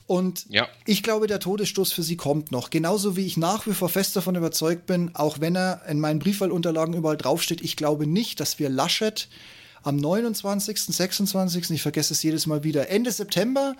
Und 0.05 0.45
ja. 0.49 0.67
ich 0.85 1.01
glaube, 1.01 1.25
der 1.25 1.39
Todesstoß 1.39 1.91
für 1.91 2.03
sie 2.03 2.17
kommt 2.17 2.51
noch. 2.51 2.69
Genauso 2.69 3.17
wie 3.17 3.25
ich 3.25 3.35
nach 3.35 3.65
wie 3.65 3.73
vor 3.73 3.89
fest 3.89 4.15
davon 4.15 4.35
überzeugt 4.35 4.85
bin, 4.85 5.15
auch 5.15 5.39
wenn 5.39 5.55
er 5.55 5.81
in 5.87 5.99
meinen 5.99 6.19
Briefwahlunterlagen 6.19 6.93
überall 6.93 7.17
draufsteht, 7.17 7.61
ich 7.61 7.75
glaube 7.75 8.05
nicht, 8.05 8.39
dass 8.39 8.59
wir 8.59 8.69
Laschet 8.69 9.27
am 9.81 9.97
29., 9.97 10.79
26., 10.79 11.71
ich 11.71 11.81
vergesse 11.81 12.13
es 12.13 12.21
jedes 12.21 12.45
Mal 12.45 12.63
wieder, 12.63 12.89
Ende 12.89 13.11
September 13.11 13.75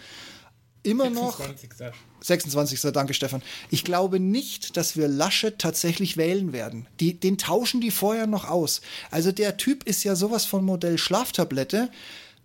immer 0.83 1.05
26. 1.05 1.69
noch. 1.79 1.93
26. 2.21 2.81
Danke, 2.93 3.13
Stefan. 3.13 3.41
Ich 3.69 3.83
glaube 3.83 4.19
nicht, 4.19 4.77
dass 4.77 4.95
wir 4.95 5.07
Laschet 5.07 5.57
tatsächlich 5.57 6.17
wählen 6.17 6.53
werden. 6.53 6.87
Die, 6.99 7.13
den 7.13 7.37
tauschen 7.37 7.81
die 7.81 7.91
vorher 7.91 8.27
noch 8.27 8.49
aus. 8.49 8.81
Also 9.11 9.31
der 9.31 9.57
Typ 9.57 9.83
ist 9.83 10.03
ja 10.03 10.15
sowas 10.15 10.45
von 10.45 10.63
Modell 10.63 10.97
Schlaftablette. 10.97 11.89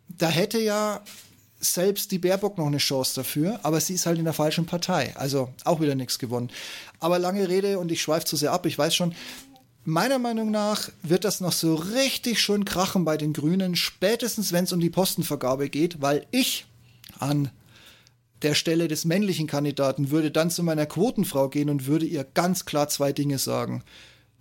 Da 0.09 0.29
hätte 0.29 0.59
ja 0.59 1.03
selbst 1.61 2.13
die 2.13 2.19
Baerbock 2.19 2.57
noch 2.57 2.67
eine 2.67 2.79
Chance 2.79 3.17
dafür, 3.17 3.61
aber 3.63 3.81
sie 3.81 3.95
ist 3.95 4.07
halt 4.07 4.19
in 4.19 4.25
der 4.25 4.33
falschen 4.33 4.67
Partei. 4.67 5.15
Also 5.17 5.53
auch 5.65 5.81
wieder 5.81 5.95
nichts 5.95 6.19
gewonnen. 6.19 6.51
Aber 7.01 7.19
lange 7.19 7.49
Rede 7.49 7.79
und 7.79 7.91
ich 7.91 8.03
schweife 8.03 8.27
zu 8.27 8.37
sehr 8.37 8.53
ab, 8.53 8.67
ich 8.67 8.79
weiß 8.79 8.95
schon. 8.95 9.15
Meiner 9.85 10.19
Meinung 10.19 10.51
nach 10.51 10.91
wird 11.03 11.25
das 11.25 11.41
noch 11.41 11.53
so 11.53 11.75
richtig 11.75 12.41
schön 12.41 12.65
krachen 12.65 13.05
bei 13.05 13.17
den 13.17 13.33
Grünen, 13.33 13.75
spätestens 13.75 14.53
wenn 14.53 14.65
es 14.65 14.73
um 14.73 14.81
die 14.81 14.91
Postenvergabe 14.91 15.71
geht, 15.71 16.03
weil 16.03 16.27
ich 16.31 16.67
an 17.19 17.51
der 18.43 18.55
Stelle 18.55 18.89
des 18.89 19.05
männlichen 19.05 19.47
Kandidaten 19.47 20.11
würde 20.11 20.31
dann 20.31 20.51
zu 20.51 20.63
meiner 20.63 20.87
Quotenfrau 20.87 21.49
gehen 21.49 21.71
und 21.71 21.87
würde 21.87 22.07
ihr 22.07 22.25
ganz 22.25 22.65
klar 22.65 22.89
zwei 22.89 23.13
Dinge 23.13 23.39
sagen. 23.39 23.83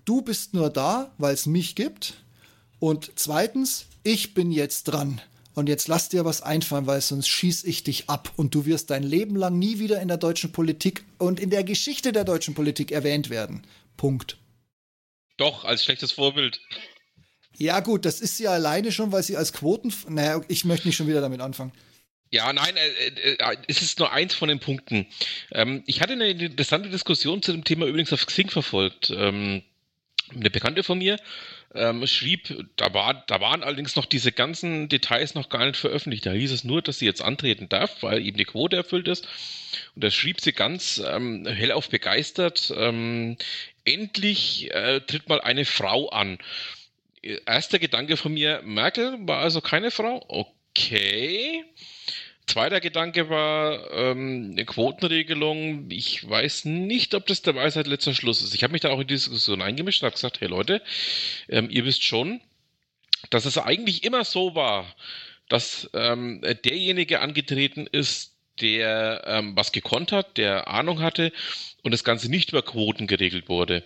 Du 0.05 0.21
bist 0.21 0.53
nur 0.53 0.69
da, 0.69 1.13
weil 1.17 1.33
es 1.33 1.45
mich 1.45 1.75
gibt. 1.75 2.13
Und 2.79 3.11
zweitens, 3.15 3.87
ich 4.03 4.33
bin 4.33 4.51
jetzt 4.51 4.83
dran. 4.85 5.21
Und 5.55 5.67
jetzt 5.67 5.87
lass 5.87 6.09
dir 6.09 6.23
was 6.23 6.43
einfallen, 6.43 6.85
weil 6.85 7.01
sonst 7.01 7.27
schieß 7.27 7.63
ich 7.63 7.83
dich 7.83 8.09
ab. 8.09 8.31
Und 8.35 8.53
du 8.53 8.65
wirst 8.65 8.91
dein 8.91 9.01
Leben 9.01 9.35
lang 9.35 9.57
nie 9.57 9.79
wieder 9.79 9.99
in 10.01 10.07
der 10.07 10.17
deutschen 10.17 10.51
Politik 10.51 11.03
und 11.17 11.39
in 11.39 11.49
der 11.49 11.63
Geschichte 11.63 12.11
der 12.11 12.23
deutschen 12.23 12.53
Politik 12.53 12.91
erwähnt 12.91 13.31
werden. 13.31 13.65
Punkt. 13.97 14.37
Doch, 15.37 15.65
als 15.65 15.83
schlechtes 15.83 16.11
Vorbild. 16.11 16.61
Ja, 17.57 17.79
gut, 17.79 18.05
das 18.05 18.21
ist 18.21 18.37
sie 18.37 18.47
alleine 18.47 18.91
schon, 18.91 19.11
weil 19.11 19.23
sie 19.23 19.35
als 19.35 19.51
Quoten. 19.51 19.91
Naja, 20.09 20.41
ich 20.47 20.63
möchte 20.63 20.87
nicht 20.87 20.95
schon 20.95 21.07
wieder 21.07 21.21
damit 21.21 21.41
anfangen. 21.41 21.71
Ja, 22.29 22.51
nein, 22.51 22.75
äh, 22.75 23.07
äh, 23.07 23.37
äh, 23.37 23.57
es 23.67 23.81
ist 23.81 23.99
nur 23.99 24.11
eins 24.11 24.33
von 24.33 24.49
den 24.49 24.59
Punkten. 24.59 25.07
Ähm, 25.51 25.83
ich 25.85 26.01
hatte 26.01 26.13
eine 26.13 26.29
interessante 26.29 26.89
Diskussion 26.89 27.41
zu 27.41 27.51
dem 27.51 27.63
Thema 27.63 27.85
übrigens 27.85 28.11
auf 28.13 28.25
Xing 28.25 28.49
verfolgt. 28.49 29.09
Ähm, 29.11 29.63
eine 30.33 30.49
Bekannte 30.49 30.83
von 30.83 30.97
mir 30.97 31.17
ähm, 31.73 32.05
schrieb, 32.05 32.67
da, 32.75 32.93
war, 32.93 33.23
da 33.27 33.39
waren 33.39 33.63
allerdings 33.63 33.95
noch 33.95 34.05
diese 34.05 34.31
ganzen 34.31 34.89
Details 34.89 35.35
noch 35.35 35.47
gar 35.49 35.65
nicht 35.65 35.77
veröffentlicht. 35.77 36.25
Da 36.25 36.31
hieß 36.31 36.51
es 36.51 36.63
nur, 36.63 36.81
dass 36.81 36.99
sie 36.99 37.05
jetzt 37.05 37.21
antreten 37.21 37.69
darf, 37.69 38.03
weil 38.03 38.25
eben 38.25 38.37
die 38.37 38.45
Quote 38.45 38.75
erfüllt 38.75 39.07
ist. 39.07 39.27
Und 39.95 40.03
da 40.03 40.11
schrieb 40.11 40.41
sie 40.41 40.53
ganz 40.53 41.01
ähm, 41.05 41.45
hellauf 41.45 41.89
begeistert, 41.89 42.73
ähm, 42.75 43.37
endlich 43.85 44.73
äh, 44.73 45.01
tritt 45.01 45.29
mal 45.29 45.39
eine 45.39 45.65
Frau 45.65 46.09
an. 46.09 46.39
Erster 47.21 47.79
Gedanke 47.79 48.17
von 48.17 48.33
mir, 48.33 48.61
Merkel 48.63 49.17
war 49.21 49.39
also 49.39 49.61
keine 49.61 49.91
Frau? 49.91 50.55
Okay. 50.69 51.63
Zweiter 52.47 52.79
Gedanke 52.79 53.29
war 53.29 53.91
ähm, 53.91 54.51
eine 54.51 54.65
Quotenregelung. 54.65 55.91
Ich 55.91 56.27
weiß 56.27 56.65
nicht, 56.65 57.13
ob 57.13 57.25
das 57.27 57.41
der 57.41 57.55
Weisheit 57.55 57.87
letzter 57.87 58.13
Schluss 58.13 58.41
ist. 58.41 58.55
Ich 58.55 58.63
habe 58.63 58.71
mich 58.71 58.81
da 58.81 58.89
auch 58.89 59.01
in 59.01 59.07
die 59.07 59.15
Diskussion 59.15 59.61
eingemischt 59.61 60.01
und 60.01 60.07
habe 60.07 60.15
gesagt, 60.15 60.39
hey 60.39 60.47
Leute, 60.47 60.81
ähm, 61.49 61.69
ihr 61.69 61.83
wisst 61.83 62.05
schon, 62.05 62.39
dass 63.29 63.45
es 63.45 63.57
eigentlich 63.57 64.05
immer 64.05 64.23
so 64.23 64.55
war, 64.55 64.95
dass 65.49 65.89
ähm, 65.93 66.41
derjenige 66.63 67.19
angetreten 67.19 67.85
ist, 67.91 68.37
der 68.61 69.23
ähm, 69.25 69.55
was 69.55 69.73
gekonnt 69.73 70.11
hat, 70.13 70.37
der 70.37 70.67
Ahnung 70.67 71.01
hatte 71.01 71.31
und 71.83 71.91
das 71.91 72.03
Ganze 72.03 72.29
nicht 72.29 72.51
über 72.51 72.63
Quoten 72.63 73.07
geregelt 73.07 73.49
wurde. 73.49 73.83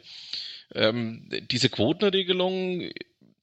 Ähm, 0.73 1.27
diese 1.51 1.69
Quotenregelung 1.69 2.91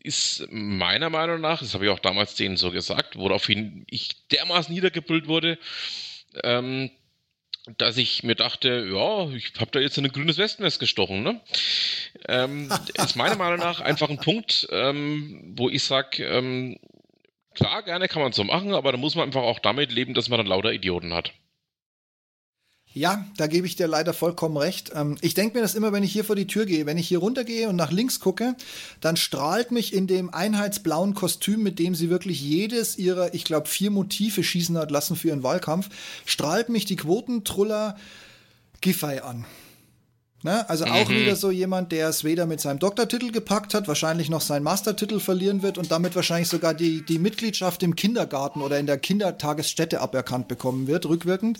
ist 0.01 0.47
meiner 0.51 1.11
Meinung 1.11 1.41
nach, 1.41 1.61
das 1.61 1.75
habe 1.75 1.87
ich 1.87 1.91
auch 1.91 1.99
damals 1.99 2.35
denen 2.35 2.57
so 2.57 2.71
gesagt, 2.71 3.17
woraufhin 3.17 3.85
ich 3.89 4.29
dermaßen 4.29 4.73
niedergebrüllt 4.73 5.27
wurde, 5.27 5.59
ähm, 6.45 6.91
dass 7.77 7.97
ich 7.97 8.23
mir 8.23 8.35
dachte, 8.35 8.89
ja, 8.91 9.29
ich 9.31 9.53
habe 9.59 9.71
da 9.73 9.81
jetzt 9.81 9.99
ein 9.99 10.09
grünes 10.09 10.39
Westennest 10.39 10.81
gestochen. 10.81 11.23
Ne? 11.23 11.41
Ähm, 12.29 12.71
ist 12.95 13.17
meiner 13.17 13.37
Meinung 13.37 13.59
nach 13.59 13.81
einfach 13.81 14.09
ein 14.09 14.19
Punkt, 14.19 14.69
ähm, 14.71 15.55
wo 15.57 15.69
ich 15.69 15.83
sage, 15.83 16.25
ähm, 16.25 16.79
klar, 17.55 17.83
gerne 17.83 18.09
kann 18.09 18.23
man 18.23 18.33
so 18.33 18.45
machen, 18.45 18.73
aber 18.73 18.93
da 18.93 18.99
muss 18.99 19.15
man 19.15 19.27
einfach 19.27 19.43
auch 19.43 19.59
damit 19.59 19.93
leben, 19.93 20.15
dass 20.15 20.29
man 20.29 20.39
dann 20.39 20.47
lauter 20.47 20.73
Idioten 20.73 21.13
hat. 21.13 21.33
Ja, 22.95 23.27
da 23.37 23.47
gebe 23.47 23.67
ich 23.67 23.77
dir 23.77 23.87
leider 23.87 24.15
vollkommen 24.15 24.57
recht. 24.57 24.93
Ähm, 24.95 25.17
ich 25.21 25.35
denke 25.35 25.57
mir 25.57 25.63
das 25.63 25.75
immer, 25.75 25.93
wenn 25.93 26.03
ich 26.03 26.13
hier 26.13 26.25
vor 26.25 26.37
die 26.37 26.47
Tür 26.47 26.67
gehe. 26.67 26.87
Wenn 26.87 26.97
ich 26.97 27.07
hier 27.07 27.19
runtergehe 27.19 27.69
und 27.69 27.77
nach 27.77 27.93
links 27.93 28.19
gucke, 28.19 28.57
dann 29.01 29.17
strahlt 29.17 29.71
mich 29.71 29.93
in 29.93 30.07
dem 30.07 30.33
einheitsblauen 30.33 31.15
Kostüm, 31.15 31.63
mit 31.63 31.79
dem 31.79 31.95
sie 31.95 32.11
wirklich 32.11 32.41
jedes 32.41 32.97
ihrer, 32.97 33.35
ich 33.35 33.45
glaube, 33.45 33.69
vier 33.69 33.91
Motive 33.91 34.43
schießen 34.43 34.77
hat 34.79 34.91
lassen 34.91 35.17
für 35.17 35.29
ihren 35.29 35.43
Wahlkampf, 35.43 35.91
strahlt 36.25 36.71
mich 36.71 36.87
die 36.87 36.97
Quotentruller 36.97 37.97
Giffey 38.81 39.21
an. 39.21 39.45
Ne? 40.45 40.69
Also 40.71 40.85
auch 40.85 41.09
mhm. 41.09 41.15
wieder 41.15 41.35
so 41.35 41.51
jemand, 41.51 41.91
der 41.91 42.09
es 42.09 42.23
weder 42.23 42.47
mit 42.47 42.61
seinem 42.61 42.79
Doktortitel 42.79 43.33
gepackt 43.33 43.75
hat, 43.75 43.89
wahrscheinlich 43.89 44.31
noch 44.31 44.41
seinen 44.41 44.63
Mastertitel 44.63 45.19
verlieren 45.19 45.63
wird 45.63 45.79
und 45.79 45.91
damit 45.91 46.15
wahrscheinlich 46.15 46.49
sogar 46.49 46.75
die, 46.75 47.05
die 47.05 47.19
Mitgliedschaft 47.19 47.83
im 47.83 47.97
Kindergarten 47.97 48.63
oder 48.63 48.79
in 48.79 48.87
der 48.87 48.99
Kindertagesstätte 48.99 50.01
aberkannt 50.01 50.47
bekommen 50.47 50.87
wird, 50.87 51.07
rückwirkend. 51.07 51.59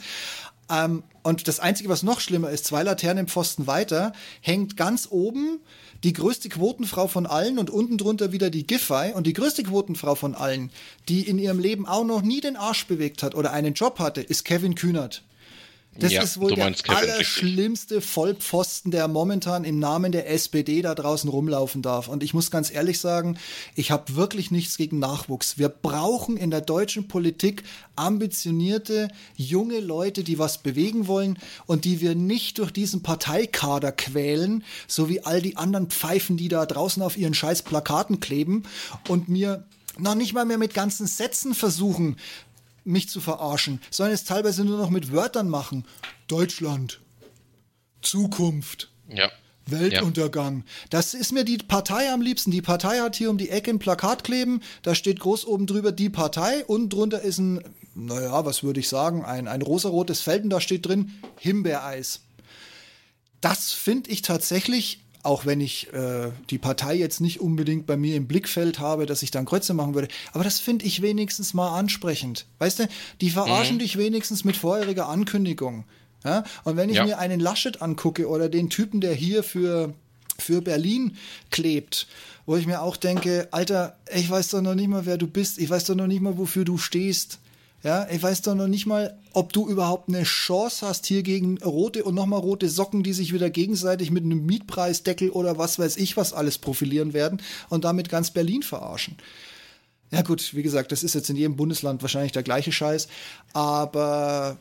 Ähm, 0.71 1.03
und 1.23 1.49
das 1.49 1.61
Einzige, 1.61 1.89
was 1.89 2.03
noch 2.03 2.21
schlimmer 2.21 2.51
ist, 2.51 2.65
zwei 2.65 2.83
Laternen 2.83 3.25
im 3.25 3.29
Pfosten 3.29 3.67
weiter, 3.67 4.13
hängt 4.41 4.77
ganz 4.77 5.09
oben 5.11 5.61
die 6.05 6.13
größte 6.13 6.49
Quotenfrau 6.49 7.09
von 7.09 7.27
allen 7.27 7.59
und 7.59 7.71
unten 7.71 7.99
drunter 7.99 8.33
wieder 8.33 8.51
die 8.51 8.67
Giffey. 8.67 9.13
Und 9.15 9.27
die 9.27 9.33
größte 9.33 9.63
Quotenfrau 9.63 10.15
von 10.15 10.35
allen, 10.35 10.71
die 11.09 11.29
in 11.29 11.39
ihrem 11.39 11.59
Leben 11.59 11.87
auch 11.87 12.05
noch 12.05 12.23
nie 12.23 12.41
den 12.41 12.57
Arsch 12.57 12.87
bewegt 12.87 13.23
hat 13.23 13.35
oder 13.35 13.53
einen 13.53 13.75
Job 13.75 13.99
hatte, 13.99 14.21
ist 14.21 14.45
Kevin 14.45 14.75
Kühnert. 14.75 15.23
Das 15.99 16.13
ja, 16.13 16.23
ist 16.23 16.41
wohl 16.41 16.55
der 16.55 16.73
allerschlimmste 16.87 18.01
Vollpfosten, 18.01 18.93
der 18.93 19.09
momentan 19.09 19.65
im 19.65 19.81
Namen 19.81 20.13
der 20.13 20.31
SPD 20.31 20.81
da 20.81 20.95
draußen 20.95 21.29
rumlaufen 21.29 21.83
darf. 21.83 22.07
Und 22.07 22.23
ich 22.23 22.35
muss 22.35 22.53
ganz 22.53 22.71
ehrlich 22.71 23.01
sagen, 23.01 23.37
ich 23.75 23.91
habe 23.91 24.15
wirklich 24.15 24.53
nichts 24.53 24.77
gegen 24.77 25.01
Nachwuchs. 25.01 25.59
Wir 25.59 25.69
brauchen 25.69 26.37
in 26.37 26.53
der 26.53 26.61
deutschen 26.61 27.09
Politik 27.09 27.65
ambitionierte, 27.97 29.09
junge 29.35 29.81
Leute, 29.81 30.23
die 30.23 30.39
was 30.39 30.59
bewegen 30.59 31.09
wollen 31.09 31.37
und 31.67 31.85
die 31.85 32.01
wir 32.01 32.15
nicht 32.15 32.59
durch 32.59 32.71
diesen 32.71 33.03
Parteikader 33.03 33.91
quälen, 33.91 34.63
so 34.87 35.09
wie 35.09 35.25
all 35.25 35.43
die 35.43 35.57
anderen 35.57 35.89
Pfeifen, 35.89 36.37
die 36.37 36.49
da 36.49 36.65
draußen 36.65 37.03
auf 37.03 37.17
ihren 37.17 37.35
scheiß 37.35 37.63
Plakaten 37.63 38.21
kleben 38.21 38.63
und 39.09 39.29
mir 39.29 39.65
noch 39.99 40.15
nicht 40.15 40.33
mal 40.33 40.45
mehr 40.45 40.59
mit 40.59 40.75
ganzen 40.75 41.07
Sätzen 41.07 41.55
versuchen, 41.55 42.17
mich 42.89 43.09
zu 43.09 43.21
verarschen, 43.21 43.81
sondern 43.91 44.15
es 44.15 44.25
teilweise 44.25 44.65
nur 44.65 44.79
noch 44.79 44.91
mit 44.91 45.13
Wörtern 45.13 45.49
machen. 45.49 45.85
Deutschland. 46.27 47.01
Zukunft. 48.03 48.91
Ja. 49.09 49.31
Weltuntergang. 49.67 50.59
Ja. 50.59 50.87
Das 50.91 51.15
ist 51.15 51.33
mir 51.33 51.45
die 51.45 51.59
Partei 51.59 52.11
am 52.11 52.23
liebsten. 52.23 52.51
Die 52.51 52.63
Partei 52.63 53.01
hat 53.01 53.17
hier 53.17 53.31
um 53.31 53.39
die 53.39 53.51
Ecke 53.51 53.71
ein 53.71 53.79
Plakat 53.79 54.25
kleben, 54.25 54.63
da 54.83 54.95
steht 54.95 55.21
groß 55.21 55.47
oben 55.47 55.67
drüber 55.67 55.93
die 55.93 56.09
Partei 56.09 56.65
und 56.65 56.93
drunter 56.93 57.21
ist 57.21 57.39
ein, 57.39 57.63
naja, 57.95 58.45
was 58.45 58.63
würde 58.63 58.81
ich 58.81 58.89
sagen, 58.89 59.25
ein, 59.25 59.47
ein 59.49 59.63
rosarotes 59.63 60.23
Feld 60.23 60.45
und 60.45 60.51
da 60.51 60.61
steht 60.61 60.87
drin 60.87 61.13
Himbeereis. 61.39 62.21
Das 63.41 63.73
finde 63.73 64.11
ich 64.11 64.23
tatsächlich 64.23 65.01
auch 65.23 65.47
wenn 65.47 65.61
ich 65.61 65.93
äh, 65.93 66.31
die 66.51 66.59
Partei 66.59 66.95
jetzt 66.95 67.21
nicht 67.21 67.41
unbedingt 67.41 67.87
bei 67.87 67.97
mir 67.97 68.17
im 68.17 68.27
Blickfeld 68.27 68.79
habe, 68.79 69.07
dass 69.07 69.23
ich 69.23 69.31
dann 69.31 69.45
Kreuze 69.45 69.75
machen 69.75 69.95
würde. 69.95 70.09
Aber 70.33 70.45
das 70.45 70.61
finde 70.61 70.85
ich 70.85 71.03
wenigstens 71.03 71.55
mal 71.55 71.77
ansprechend. 71.77 72.47
Weißt 72.59 72.81
du, 72.81 72.89
die 73.21 73.31
verarschen 73.31 73.77
mhm. 73.77 73.81
dich 73.81 73.99
wenigstens 73.99 74.45
mit 74.45 74.57
vorheriger 74.57 75.09
Ankündigung. 75.09 75.85
Ja? 76.25 76.45
Und 76.65 76.77
wenn 76.77 76.89
ich 76.89 76.97
ja. 76.97 77.05
mir 77.05 77.19
einen 77.19 77.41
Laschet 77.41 77.83
angucke 77.83 78.29
oder 78.29 78.49
den 78.49 78.71
Typen, 78.71 79.01
der 79.01 79.15
hier 79.15 79.43
für, 79.43 79.93
für 80.39 80.63
Berlin 80.63 81.17
klebt, 81.51 82.07
wo 82.47 82.57
ich 82.57 82.67
mir 82.67 82.81
auch 82.81 82.97
denke, 82.97 83.49
Alter, 83.51 83.97
ich 84.15 84.31
weiß 84.31 84.49
doch 84.49 84.63
noch 84.63 84.75
nicht 84.75 84.89
mal, 84.89 85.05
wer 85.05 85.19
du 85.19 85.27
bist. 85.27 85.59
Ich 85.59 85.69
weiß 85.69 85.85
doch 85.85 85.95
noch 85.95 86.07
nicht 86.07 86.23
mal, 86.23 86.39
wofür 86.39 86.65
du 86.65 86.79
stehst. 86.79 87.41
Ja, 87.85 88.09
ich 88.11 88.21
weiß 88.21 88.43
doch 88.43 88.57
noch 88.57 88.67
nicht 88.67 88.87
mal, 88.87 89.17
ob 89.33 89.53
du 89.53 89.69
überhaupt 89.69 90.09
eine 90.09 90.25
Chance 90.25 90.85
hast 90.85 91.07
hier 91.07 91.23
gegen 91.23 91.59
rote 91.59 92.03
und 92.03 92.17
nochmal 92.17 92.41
rote 92.41 92.69
Socken, 92.69 93.05
die 93.05 93.13
sich 93.13 93.33
wieder 93.33 93.51
gegenseitig 93.51 94.11
mit 94.11 94.25
einem 94.25 94.45
Mietpreisdeckel 94.45 95.31
oder 95.31 95.59
was 95.59 95.79
weiß 95.79 95.97
ich 95.97 96.17
was 96.17 96.33
alles 96.33 96.59
profilieren 96.59 97.13
werden 97.13 97.41
und 97.69 97.85
damit 97.85 98.09
ganz 98.09 98.33
Berlin 98.33 98.65
verarschen. 98.65 99.17
Ja 100.11 100.23
gut, 100.23 100.55
wie 100.55 100.63
gesagt, 100.63 100.91
das 100.91 101.03
ist 101.03 101.15
jetzt 101.15 101.29
in 101.29 101.37
jedem 101.37 101.57
Bundesland 101.57 102.01
wahrscheinlich 102.01 102.33
der 102.33 102.43
gleiche 102.43 102.73
Scheiß, 102.73 103.09
aber 103.53 104.57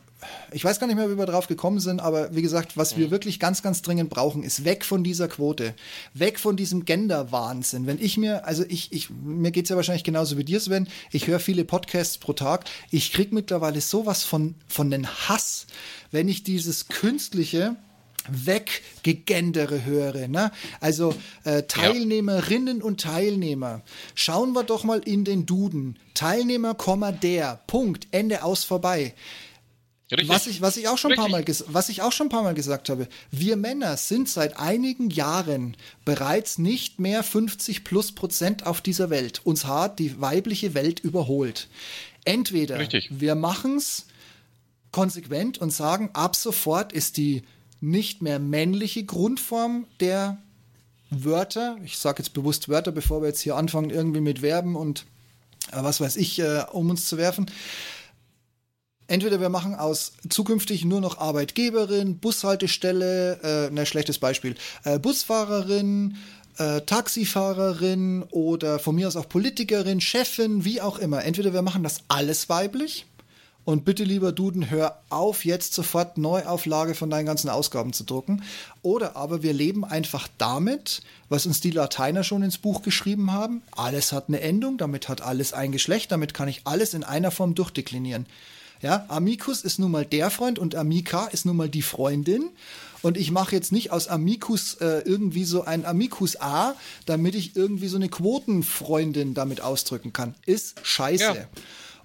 ich 0.52 0.64
weiß 0.64 0.80
gar 0.80 0.86
nicht 0.86 0.96
mehr, 0.96 1.10
wie 1.10 1.16
wir 1.16 1.26
drauf 1.26 1.46
gekommen 1.46 1.80
sind, 1.80 2.00
aber 2.00 2.34
wie 2.34 2.42
gesagt, 2.42 2.76
was 2.76 2.96
wir 2.96 3.10
wirklich 3.10 3.38
ganz, 3.38 3.62
ganz 3.62 3.82
dringend 3.82 4.10
brauchen, 4.10 4.42
ist 4.42 4.64
weg 4.64 4.84
von 4.84 5.04
dieser 5.04 5.28
Quote, 5.28 5.74
weg 6.12 6.38
von 6.38 6.56
diesem 6.56 6.84
Gender-Wahnsinn. 6.84 7.86
Wenn 7.86 7.98
ich 8.00 8.16
mir, 8.16 8.44
also 8.44 8.64
ich, 8.68 8.92
ich 8.92 9.10
mir 9.10 9.52
geht's 9.52 9.70
ja 9.70 9.76
wahrscheinlich 9.76 10.04
genauso 10.04 10.36
wie 10.36 10.44
dir, 10.44 10.60
Sven, 10.60 10.88
ich 11.12 11.28
höre 11.28 11.38
viele 11.38 11.64
Podcasts 11.64 12.18
pro 12.18 12.32
Tag, 12.32 12.64
ich 12.90 13.12
krieg 13.12 13.32
mittlerweile 13.32 13.80
sowas 13.80 14.24
von, 14.24 14.54
von 14.66 14.90
den 14.90 15.06
Hass, 15.06 15.66
wenn 16.10 16.28
ich 16.28 16.42
dieses 16.42 16.88
künstliche, 16.88 17.76
Weggegendere 18.30 19.84
höre. 19.84 20.28
Ne? 20.28 20.50
Also 20.80 21.14
äh, 21.44 21.62
Teilnehmerinnen 21.64 22.78
ja. 22.78 22.84
und 22.84 23.00
Teilnehmer. 23.00 23.82
Schauen 24.14 24.52
wir 24.52 24.64
doch 24.64 24.84
mal 24.84 25.00
in 25.00 25.24
den 25.24 25.46
Duden. 25.46 25.98
Teilnehmer, 26.14 26.74
der. 27.12 27.60
Punkt. 27.66 28.08
Ende 28.10 28.42
aus 28.42 28.64
vorbei. 28.64 29.14
Was 30.26 30.46
ich, 30.46 30.62
was, 30.62 30.78
ich 30.78 30.88
auch 30.88 30.96
schon 30.96 31.14
paar 31.14 31.28
Mal 31.28 31.44
was 31.66 31.90
ich 31.90 32.00
auch 32.00 32.12
schon 32.12 32.28
ein 32.28 32.30
paar 32.30 32.42
Mal 32.42 32.54
gesagt 32.54 32.88
habe, 32.88 33.08
wir 33.30 33.56
Männer 33.56 33.98
sind 33.98 34.28
seit 34.28 34.58
einigen 34.58 35.10
Jahren 35.10 35.76
bereits 36.06 36.56
nicht 36.56 36.98
mehr 36.98 37.22
50 37.22 37.84
plus 37.84 38.12
Prozent 38.12 38.66
auf 38.66 38.80
dieser 38.80 39.10
Welt. 39.10 39.42
Uns 39.44 39.66
hat 39.66 39.98
die 39.98 40.18
weibliche 40.18 40.72
Welt 40.72 40.98
überholt. 41.00 41.68
Entweder 42.24 42.78
Richtig. 42.78 43.10
wir 43.10 43.34
machen 43.34 43.76
es 43.76 44.06
konsequent 44.92 45.58
und 45.58 45.72
sagen, 45.72 46.08
ab 46.14 46.36
sofort 46.36 46.92
ist 46.92 47.18
die 47.18 47.42
nicht 47.80 48.22
mehr 48.22 48.38
männliche 48.38 49.04
Grundform 49.04 49.86
der 50.00 50.38
Wörter, 51.10 51.78
ich 51.84 51.98
sage 51.98 52.22
jetzt 52.22 52.34
bewusst 52.34 52.68
Wörter, 52.68 52.92
bevor 52.92 53.22
wir 53.22 53.28
jetzt 53.28 53.40
hier 53.40 53.56
anfangen, 53.56 53.90
irgendwie 53.90 54.20
mit 54.20 54.40
Verben 54.40 54.76
und 54.76 55.06
äh, 55.72 55.82
was 55.82 56.00
weiß 56.00 56.16
ich, 56.16 56.38
äh, 56.40 56.64
um 56.72 56.90
uns 56.90 57.06
zu 57.06 57.16
werfen, 57.16 57.50
Entweder 59.10 59.40
wir 59.40 59.48
machen 59.48 59.74
aus 59.74 60.12
zukünftig 60.28 60.84
nur 60.84 61.00
noch 61.00 61.16
Arbeitgeberin, 61.16 62.18
Bushaltestelle, 62.18 63.68
äh, 63.68 63.70
ne, 63.70 63.86
schlechtes 63.86 64.18
Beispiel, 64.18 64.54
äh, 64.84 64.98
Busfahrerin, 64.98 66.18
äh, 66.58 66.82
Taxifahrerin 66.82 68.24
oder 68.30 68.78
von 68.78 68.94
mir 68.94 69.08
aus 69.08 69.16
auch 69.16 69.26
Politikerin, 69.26 70.02
Chefin, 70.02 70.66
wie 70.66 70.82
auch 70.82 70.98
immer. 70.98 71.24
Entweder 71.24 71.54
wir 71.54 71.62
machen 71.62 71.82
das 71.82 72.02
alles 72.08 72.50
weiblich 72.50 73.06
und 73.68 73.84
bitte 73.84 74.02
lieber 74.02 74.32
Duden, 74.32 74.70
hör 74.70 74.98
auf, 75.10 75.44
jetzt 75.44 75.74
sofort 75.74 76.16
Neuauflage 76.16 76.94
von 76.94 77.10
deinen 77.10 77.26
ganzen 77.26 77.50
Ausgaben 77.50 77.92
zu 77.92 78.02
drucken. 78.02 78.42
Oder 78.80 79.14
aber 79.14 79.42
wir 79.42 79.52
leben 79.52 79.84
einfach 79.84 80.26
damit, 80.38 81.02
was 81.28 81.44
uns 81.44 81.60
die 81.60 81.70
Lateiner 81.70 82.24
schon 82.24 82.42
ins 82.42 82.56
Buch 82.56 82.80
geschrieben 82.80 83.30
haben. 83.30 83.60
Alles 83.72 84.12
hat 84.12 84.28
eine 84.28 84.40
Endung, 84.40 84.78
damit 84.78 85.10
hat 85.10 85.20
alles 85.20 85.52
ein 85.52 85.70
Geschlecht, 85.70 86.10
damit 86.12 86.32
kann 86.32 86.48
ich 86.48 86.62
alles 86.64 86.94
in 86.94 87.04
einer 87.04 87.30
Form 87.30 87.54
durchdeklinieren. 87.54 88.24
Ja, 88.80 89.04
Amicus 89.08 89.60
ist 89.60 89.78
nun 89.78 89.90
mal 89.90 90.06
der 90.06 90.30
Freund 90.30 90.58
und 90.58 90.74
Amica 90.74 91.26
ist 91.26 91.44
nun 91.44 91.58
mal 91.58 91.68
die 91.68 91.82
Freundin. 91.82 92.48
Und 93.02 93.18
ich 93.18 93.30
mache 93.30 93.54
jetzt 93.54 93.70
nicht 93.70 93.92
aus 93.92 94.08
Amicus 94.08 94.76
äh, 94.80 95.02
irgendwie 95.04 95.44
so 95.44 95.64
ein 95.64 95.84
Amicus 95.84 96.40
A, 96.40 96.74
damit 97.04 97.34
ich 97.34 97.54
irgendwie 97.54 97.88
so 97.88 97.96
eine 97.96 98.08
Quotenfreundin 98.08 99.34
damit 99.34 99.60
ausdrücken 99.60 100.14
kann. 100.14 100.34
Ist 100.46 100.80
scheiße. 100.82 101.22
Ja. 101.22 101.48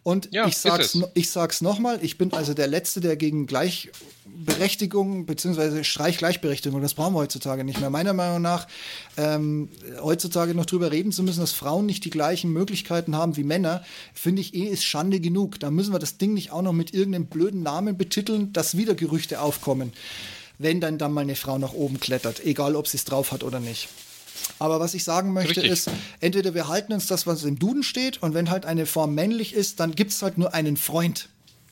Und 0.03 0.27
ja, 0.33 0.45
ich 0.47 0.57
sag's, 0.57 0.97
ich 1.13 1.31
sag's 1.31 1.61
nochmal, 1.61 1.99
ich 2.01 2.17
bin 2.17 2.33
also 2.33 2.53
der 2.53 2.67
Letzte, 2.67 2.99
der 2.99 3.15
gegen 3.15 3.47
Gleichberechtigung 3.47 5.25
beziehungsweise 5.25 5.85
Streichgleichberechtigung, 5.85 6.81
das 6.81 6.93
brauchen 6.93 7.13
wir 7.13 7.19
heutzutage 7.19 7.63
nicht 7.63 7.79
mehr. 7.79 7.89
Meiner 7.89 8.11
Meinung 8.11 8.41
nach, 8.41 8.67
ähm, 9.15 9.69
heutzutage 10.01 10.55
noch 10.55 10.65
drüber 10.65 10.91
reden 10.91 11.13
zu 11.13 11.23
müssen, 11.23 11.39
dass 11.39 11.53
Frauen 11.53 11.85
nicht 11.85 12.03
die 12.03 12.09
gleichen 12.09 12.51
Möglichkeiten 12.51 13.15
haben 13.15 13.37
wie 13.37 13.45
Männer, 13.45 13.85
finde 14.13 14.41
ich 14.41 14.53
eh 14.53 14.65
ist 14.65 14.83
Schande 14.83 15.21
genug. 15.21 15.61
Da 15.61 15.71
müssen 15.71 15.93
wir 15.93 15.99
das 15.99 16.17
Ding 16.17 16.33
nicht 16.33 16.51
auch 16.51 16.61
noch 16.61 16.73
mit 16.73 16.93
irgendeinem 16.93 17.27
blöden 17.27 17.63
Namen 17.63 17.97
betiteln, 17.97 18.51
dass 18.51 18.75
wieder 18.75 18.95
Gerüchte 18.95 19.39
aufkommen, 19.39 19.93
wenn 20.57 20.81
dann 20.81 20.97
dann 20.97 21.13
mal 21.13 21.21
eine 21.21 21.35
Frau 21.35 21.57
nach 21.57 21.71
oben 21.71 22.01
klettert, 22.01 22.45
egal 22.45 22.75
ob 22.75 22.89
sie 22.89 22.97
es 22.97 23.05
drauf 23.05 23.31
hat 23.31 23.43
oder 23.43 23.61
nicht. 23.61 23.87
Aber 24.59 24.79
was 24.79 24.93
ich 24.93 25.03
sagen 25.03 25.33
möchte 25.33 25.61
Richtig. 25.61 25.71
ist, 25.71 25.89
entweder 26.19 26.53
wir 26.53 26.67
halten 26.67 26.93
uns 26.93 27.07
das, 27.07 27.27
was 27.27 27.43
im 27.43 27.59
Duden 27.59 27.83
steht, 27.83 28.21
und 28.21 28.33
wenn 28.33 28.49
halt 28.49 28.65
eine 28.65 28.85
Form 28.85 29.13
männlich 29.15 29.53
ist, 29.53 29.79
dann 29.79 29.95
gibt 29.95 30.11
es 30.11 30.21
halt 30.21 30.37
nur 30.37 30.53
einen 30.53 30.77
Freund. 30.77 31.29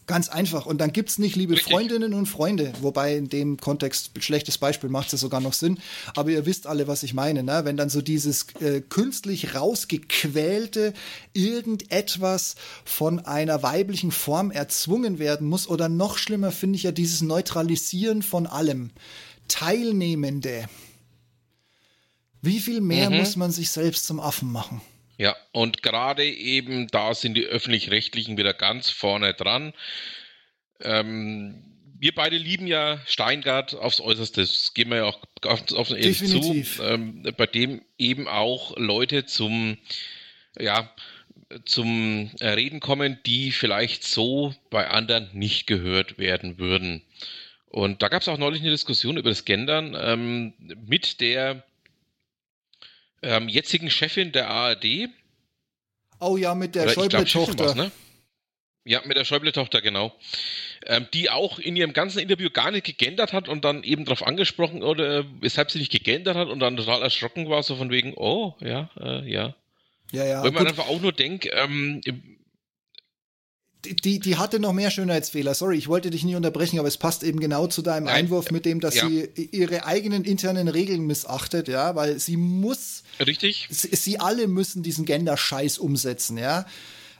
Ganz 0.08 0.28
einfach. 0.28 0.66
Und 0.66 0.80
dann 0.82 0.92
gibt 0.92 1.10
es 1.10 1.20
nicht 1.20 1.38
liebe 1.38 1.54
Richtig. 1.54 1.72
Freundinnen 1.72 2.14
und 2.14 2.26
Freunde. 2.26 2.74
Wobei 2.82 3.16
in 3.16 3.30
dem 3.30 3.56
Kontext, 3.58 4.12
schlechtes 4.20 4.58
Beispiel, 4.58 4.90
macht 4.90 5.14
es 5.14 5.22
sogar 5.22 5.40
noch 5.40 5.54
Sinn. 5.54 5.80
Aber 6.18 6.32
ihr 6.32 6.46
wisst 6.46 6.68
alle, 6.68 6.88
was 6.88 7.04
ich 7.04 7.14
meine. 7.14 7.44
Ne? 7.44 7.62
Wenn 7.64 7.78
dann 7.78 7.90
so 7.90 8.02
dieses 8.02 8.48
äh, 8.60 8.82
künstlich 8.82 9.56
rausgequälte 9.56 10.94
irgendetwas 11.32 12.56
von 12.84 13.20
einer 13.20 13.64
weiblichen 13.64 14.12
Form 14.12 14.52
erzwungen 14.52 15.18
werden 15.18 15.48
muss. 15.48 15.68
Oder 15.70 15.88
noch 15.88 16.18
schlimmer 16.18 16.52
finde 16.52 16.76
ich 16.76 16.84
ja 16.84 16.92
dieses 16.92 17.22
Neutralisieren 17.22 18.22
von 18.22 18.48
allem. 18.48 18.90
Teilnehmende. 19.48 20.66
Wie 22.42 22.60
viel 22.60 22.82
mehr 22.82 23.10
mhm. 23.10 23.18
muss 23.18 23.36
man 23.36 23.52
sich 23.52 23.70
selbst 23.70 24.06
zum 24.06 24.20
Affen 24.20 24.52
machen? 24.52 24.82
Ja, 25.18 25.36
und 25.52 25.84
gerade 25.84 26.26
eben 26.26 26.88
da 26.88 27.14
sind 27.14 27.36
die 27.36 27.46
öffentlich-rechtlichen 27.46 28.38
wieder 28.38 28.54
ganz 28.54 28.90
vorne 28.90 29.34
dran. 29.36 29.74
Ähm, 30.80 31.64
wir 32.00 32.16
beide 32.16 32.38
lieben 32.38 32.66
ja 32.66 33.00
Steingart 33.06 33.76
aufs 33.76 34.02
Äußerste. 34.02 34.42
Das 34.42 34.74
gehen 34.74 34.90
wir 34.90 34.98
ja 34.98 35.06
auch 35.06 35.20
ganz 35.42 35.72
offen 35.72 35.96
ehrlich 35.98 36.18
Definitiv. 36.18 36.78
zu. 36.78 36.84
Ähm, 36.84 37.24
bei 37.38 37.46
dem 37.46 37.84
eben 38.00 38.28
auch 38.28 38.76
Leute 38.78 39.26
zum, 39.28 39.78
ja, 40.58 40.92
zum 41.66 42.32
Reden 42.42 42.80
kommen, 42.80 43.20
die 43.28 43.52
vielleicht 43.52 44.04
so 44.04 44.56
bei 44.72 44.90
anderen 44.90 45.30
nicht 45.34 45.68
gehört 45.68 46.18
werden 46.18 46.58
würden. 46.58 47.04
Und 47.68 48.02
da 48.02 48.08
gab 48.08 48.24
es 48.24 48.28
auch 48.28 48.40
neulich 48.40 48.62
eine 48.62 48.72
Diskussion 48.72 49.18
über 49.18 49.30
das 49.30 49.46
Gendern 49.46 49.96
ähm, 50.00 50.54
mit 50.88 51.22
der 51.22 51.64
ähm, 53.22 53.48
jetzigen 53.48 53.90
Chefin 53.90 54.32
der 54.32 54.50
ARD. 54.50 55.10
Oh 56.20 56.38
ja, 56.38 56.54
mit 56.56 56.76
der 56.76 56.90
Schäuble-Tochter. 56.90 57.76
Ne? 57.76 57.92
Ja, 58.84 59.02
mit 59.06 59.16
der 59.16 59.26
Schäuble-Tochter, 59.26 59.82
genau. 59.82 60.14
Ähm, 60.88 61.08
die 61.14 61.30
auch 61.30 61.60
in 61.60 61.76
ihrem 61.76 61.94
ganzen 61.94 62.20
Interview 62.20 62.50
gar 62.50 62.72
nicht 62.72 62.86
gegendert 62.86 63.32
hat 63.32 63.48
und 63.48 63.64
dann 63.64 63.84
eben 63.84 64.06
darauf 64.06 64.26
angesprochen 64.26 64.82
wurde, 64.82 65.26
weshalb 65.40 65.70
sie 65.70 65.80
nicht 65.80 65.92
gegendert 65.92 66.36
hat 66.36 66.48
und 66.48 66.60
dann 66.60 66.78
total 66.78 67.02
erschrocken 67.04 67.50
war, 67.50 67.62
so 67.62 67.76
von 67.76 67.92
wegen, 67.92 68.14
oh, 68.16 68.56
ja, 68.60 68.90
äh, 69.00 69.30
ja. 69.30 69.56
Ja, 70.12 70.26
ja. 70.26 70.44
Weil 70.44 70.52
man 70.52 70.68
einfach 70.68 70.88
auch 70.88 71.00
nur 71.00 71.14
denkt, 71.14 71.48
ähm, 71.52 72.02
die, 73.86 74.20
die 74.20 74.38
hatte 74.38 74.60
noch 74.60 74.74
mehr 74.74 74.92
Schönheitsfehler. 74.92 75.54
Sorry, 75.54 75.78
ich 75.78 75.88
wollte 75.88 76.10
dich 76.10 76.24
nie 76.24 76.36
unterbrechen, 76.36 76.80
aber 76.80 76.88
es 76.88 76.98
passt 76.98 77.24
eben 77.24 77.40
genau 77.40 77.68
zu 77.68 77.82
deinem 77.82 78.06
Nein. 78.06 78.26
Einwurf 78.26 78.52
mit 78.52 78.66
dem, 78.66 78.80
dass 78.80 78.96
ja. 78.96 79.08
sie 79.08 79.30
ihre 79.52 79.86
eigenen 79.86 80.24
internen 80.24 80.68
Regeln 80.68 81.02
missachtet, 81.08 81.68
ja, 81.68 81.96
weil 81.96 82.20
sie 82.20 82.38
muss. 82.38 83.04
Richtig. 83.20 83.68
Sie, 83.70 83.96
sie 83.96 84.20
alle 84.20 84.48
müssen 84.48 84.84
diesen 84.84 85.06
Gender-Scheiß 85.06 85.80
umsetzen, 85.80 86.38
ja. 86.38 86.66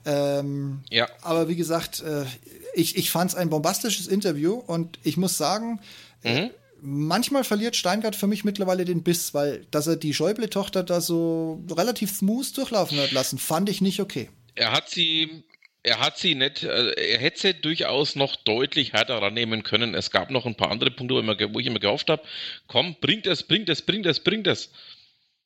Ähm, 0.06 0.82
ja. 0.90 1.08
Aber 1.22 1.48
wie 1.48 1.56
gesagt, 1.56 2.02
äh, 2.02 2.26
ich, 2.74 2.96
ich 2.96 3.12
fand 3.12 3.32
es 3.32 3.38
ein 3.38 3.50
bombastisches 3.50 4.08
Interview 4.08 4.54
und 4.54 5.00
ich 5.04 5.18
muss 5.18 5.38
sagen, 5.38 5.80
äh, 6.24 6.44
mhm. 6.44 6.50
manchmal 6.82 7.44
verliert 7.44 7.76
Steingart 7.76 8.16
für 8.16 8.28
mich 8.28 8.44
mittlerweile 8.44 8.86
den 8.86 9.04
Biss, 9.04 9.34
weil 9.34 9.66
dass 9.72 9.88
er 9.88 9.96
die 9.96 10.14
Schäuble-Tochter 10.14 10.84
da 10.84 11.02
so 11.02 11.64
relativ 11.72 12.12
smooth 12.16 12.56
durchlaufen 12.58 13.00
hat 13.00 13.12
lassen, 13.12 13.38
fand 13.38 13.70
ich 13.70 13.82
nicht 13.82 14.00
okay. 14.00 14.30
Er 14.56 14.72
hat 14.72 14.90
sie 14.90 15.44
er 15.84 16.00
hat 16.00 16.18
sie 16.18 16.36
nicht, 16.36 16.64
äh, 16.64 16.92
er 16.92 17.20
hätte 17.20 17.40
sie 17.40 17.54
durchaus 17.54 18.16
noch 18.16 18.36
deutlich 18.36 18.94
härter 18.94 19.22
rannehmen 19.22 19.64
können. 19.64 19.96
Es 19.96 20.12
gab 20.12 20.30
noch 20.30 20.46
ein 20.46 20.56
paar 20.56 20.72
andere 20.72 20.92
Punkte, 20.92 21.16
wo 21.16 21.60
ich 21.60 21.66
immer 21.66 21.80
gehofft 21.80 22.10
habe, 22.10 22.24
komm, 22.68 22.96
bringt 23.02 23.28
es, 23.28 23.44
bringt 23.44 23.70
es, 23.70 23.82
bringt 23.82 24.06
es, 24.06 24.20
bringt 24.20 24.48
es. 24.48 24.72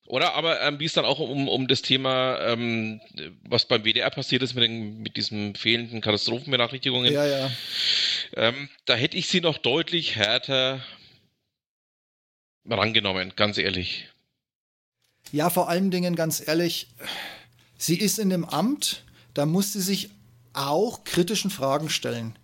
Oder 0.07 0.35
aber 0.35 0.61
ähm, 0.61 0.79
wie 0.79 0.85
es 0.85 0.93
dann 0.93 1.05
auch 1.05 1.19
um, 1.19 1.47
um 1.47 1.67
das 1.67 1.81
Thema, 1.81 2.39
ähm, 2.41 3.01
was 3.43 3.65
beim 3.65 3.83
WDR 3.83 4.09
passiert 4.11 4.43
ist 4.43 4.53
mit, 4.53 4.63
den, 4.63 5.01
mit 5.01 5.17
diesen 5.17 5.55
fehlenden 5.55 6.01
Katastrophenbenachrichtigungen. 6.01 7.11
Ja, 7.11 7.25
ja. 7.25 7.51
Ähm, 8.35 8.69
da 8.85 8.93
hätte 8.93 9.17
ich 9.17 9.27
sie 9.27 9.41
noch 9.41 9.57
deutlich 9.57 10.15
härter 10.15 10.85
rangenommen, 12.69 13.33
ganz 13.35 13.57
ehrlich. 13.57 14.07
Ja, 15.31 15.49
vor 15.49 15.69
allen 15.69 15.89
Dingen, 15.89 16.15
ganz 16.15 16.47
ehrlich, 16.47 16.87
sie 17.77 17.97
ist 17.97 18.19
in 18.19 18.29
dem 18.29 18.45
Amt, 18.45 19.03
da 19.33 19.47
muss 19.47 19.73
sie 19.73 19.81
sich 19.81 20.09
auch 20.55 21.03
kritischen 21.03 21.51
Fragen 21.51 21.89
stellen. 21.89 22.37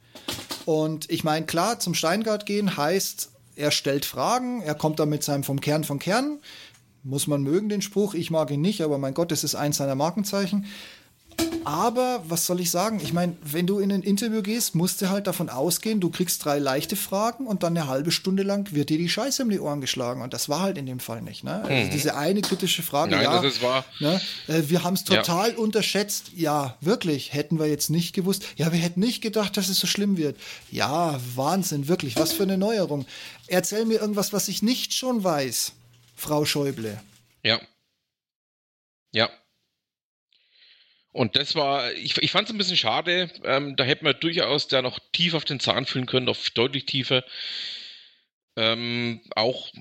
Und 0.66 1.10
ich 1.10 1.24
meine, 1.24 1.46
klar, 1.46 1.80
zum 1.80 1.94
Steingart 1.94 2.46
gehen 2.46 2.78
heißt, 2.78 3.32
er 3.56 3.72
stellt 3.72 4.06
Fragen, 4.06 4.62
er 4.62 4.76
kommt 4.76 5.00
da 5.00 5.06
mit 5.06 5.24
seinem 5.24 5.44
vom 5.44 5.62
Kern 5.62 5.84
vom 5.84 6.00
Kern. 6.00 6.40
Muss 7.04 7.28
man 7.28 7.42
mögen 7.42 7.70
den 7.70 7.82
Spruch, 7.82 8.14
ich 8.14 8.30
mag 8.30 8.52
ihn 8.52 8.62
nicht, 8.62 8.82
aber 8.82 8.98
mein 8.98 9.14
Gott, 9.14 9.32
das 9.32 9.44
ist 9.44 9.56
eins 9.56 9.78
seiner 9.78 9.96
Markenzeichen. 9.96 10.68
Aber 11.64 12.24
was 12.28 12.46
soll 12.46 12.60
ich 12.60 12.72
sagen? 12.72 13.00
Ich 13.04 13.14
meine, 13.14 13.36
wenn 13.44 13.68
du 13.68 13.80
in 13.80 13.92
ein 13.92 14.02
Interview 14.02 14.42
gehst, 14.42 14.76
musst 14.76 15.02
du 15.02 15.10
halt 15.10 15.28
davon 15.28 15.50
ausgehen, 15.50 16.00
du 16.00 16.10
kriegst 16.10 16.44
drei 16.44 16.60
leichte 16.60 16.96
Fragen 16.96 17.46
und 17.46 17.64
dann 17.64 17.78
eine 17.78 17.88
halbe 17.88 18.12
Stunde 18.12 18.44
lang 18.44 18.74
wird 18.74 18.90
dir 18.90 18.98
die 18.98 19.10
Scheiße 19.10 19.44
um 19.44 19.50
die 19.50 19.60
Ohren 19.60 19.80
geschlagen. 19.80 20.22
Und 20.22 20.34
das 20.34 20.50
war 20.50 20.62
halt 20.62 20.78
in 20.78 20.86
dem 20.86 21.00
Fall 21.00 21.22
nicht. 21.22 21.44
Ne? 21.44 21.64
Also 21.64 21.86
mhm. 21.86 21.90
diese 21.92 22.16
eine 22.16 22.42
kritische 22.42 22.84
Frage, 22.84 23.12
Nein, 23.12 23.24
ja, 23.24 23.42
das 23.42 23.56
ist 23.56 23.62
wahr. 23.62 23.86
Ne? 24.00 24.20
Äh, 24.48 24.64
wir 24.68 24.84
haben 24.84 24.96
es 24.96 25.04
total 25.04 25.52
ja. 25.52 25.58
unterschätzt. 25.58 26.32
Ja, 26.36 26.78
wirklich. 26.82 27.34
Hätten 27.34 27.60
wir 27.60 27.68
jetzt 27.68 27.90
nicht 27.90 28.14
gewusst. 28.14 28.44
Ja, 28.58 28.72
wir 28.72 28.80
hätten 28.80 29.00
nicht 29.00 29.22
gedacht, 29.22 29.56
dass 29.56 29.70
es 29.70 29.80
so 29.80 29.88
schlimm 29.88 30.18
wird. 30.18 30.38
Ja, 30.72 31.20
Wahnsinn, 31.36 31.88
wirklich. 31.88 32.16
Was 32.18 32.34
für 32.34 32.44
eine 32.44 32.58
Neuerung. 32.58 33.06
Erzähl 33.48 33.86
mir 33.86 34.02
irgendwas, 34.02 34.34
was 34.34 34.48
ich 34.48 34.62
nicht 34.62 34.94
schon 34.94 35.24
weiß, 35.24 35.74
Frau 36.16 36.46
Schäuble. 36.46 37.00
Ja. 37.44 37.60
Ja, 39.14 39.30
und 41.12 41.36
das 41.36 41.56
war, 41.56 41.92
ich, 41.94 42.18
ich 42.18 42.32
fand 42.32 42.48
es 42.48 42.54
ein 42.54 42.58
bisschen 42.58 42.78
schade. 42.78 43.30
Ähm, 43.44 43.76
da 43.76 43.84
hätte 43.84 44.04
man 44.04 44.16
durchaus 44.20 44.68
da 44.68 44.82
noch 44.82 45.00
tief 45.12 45.34
auf 45.34 45.46
den 45.46 45.60
Zahn 45.60 45.86
fühlen 45.86 46.06
können, 46.06 46.30
auf 46.30 46.50
deutlich 46.52 46.86
tiefer. 46.86 47.24
Ähm, 48.56 49.22
auch 49.36 49.72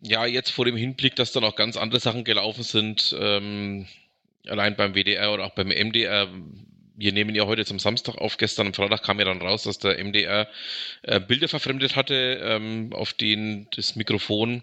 ja, 0.00 0.26
jetzt 0.26 0.50
vor 0.50 0.64
dem 0.64 0.76
Hinblick, 0.76 1.16
dass 1.16 1.32
da 1.32 1.40
noch 1.40 1.56
ganz 1.56 1.76
andere 1.76 2.00
Sachen 2.00 2.24
gelaufen 2.24 2.62
sind, 2.62 3.16
ähm, 3.18 3.86
allein 4.46 4.76
beim 4.76 4.94
WDR 4.94 5.32
oder 5.32 5.46
auch 5.46 5.54
beim 5.54 5.68
MDR. 5.68 6.28
Wir 6.96 7.12
nehmen 7.12 7.34
ja 7.34 7.46
heute 7.46 7.64
zum 7.64 7.78
Samstag 7.78 8.16
auf. 8.16 8.36
Gestern 8.36 8.68
am 8.68 8.74
Freitag 8.74 9.02
kam 9.02 9.18
ja 9.18 9.24
dann 9.24 9.40
raus, 9.40 9.62
dass 9.64 9.78
der 9.78 9.98
MDR 9.98 10.48
äh, 11.02 11.20
Bilder 11.20 11.48
verfremdet 11.48 11.96
hatte, 11.96 12.40
ähm, 12.42 12.92
auf 12.92 13.14
denen 13.14 13.68
das 13.74 13.96
Mikrofon 13.96 14.62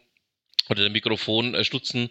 oder 0.69 0.83
der 0.83 0.91
Mikrofonstutzen 0.91 2.05
äh, 2.05 2.09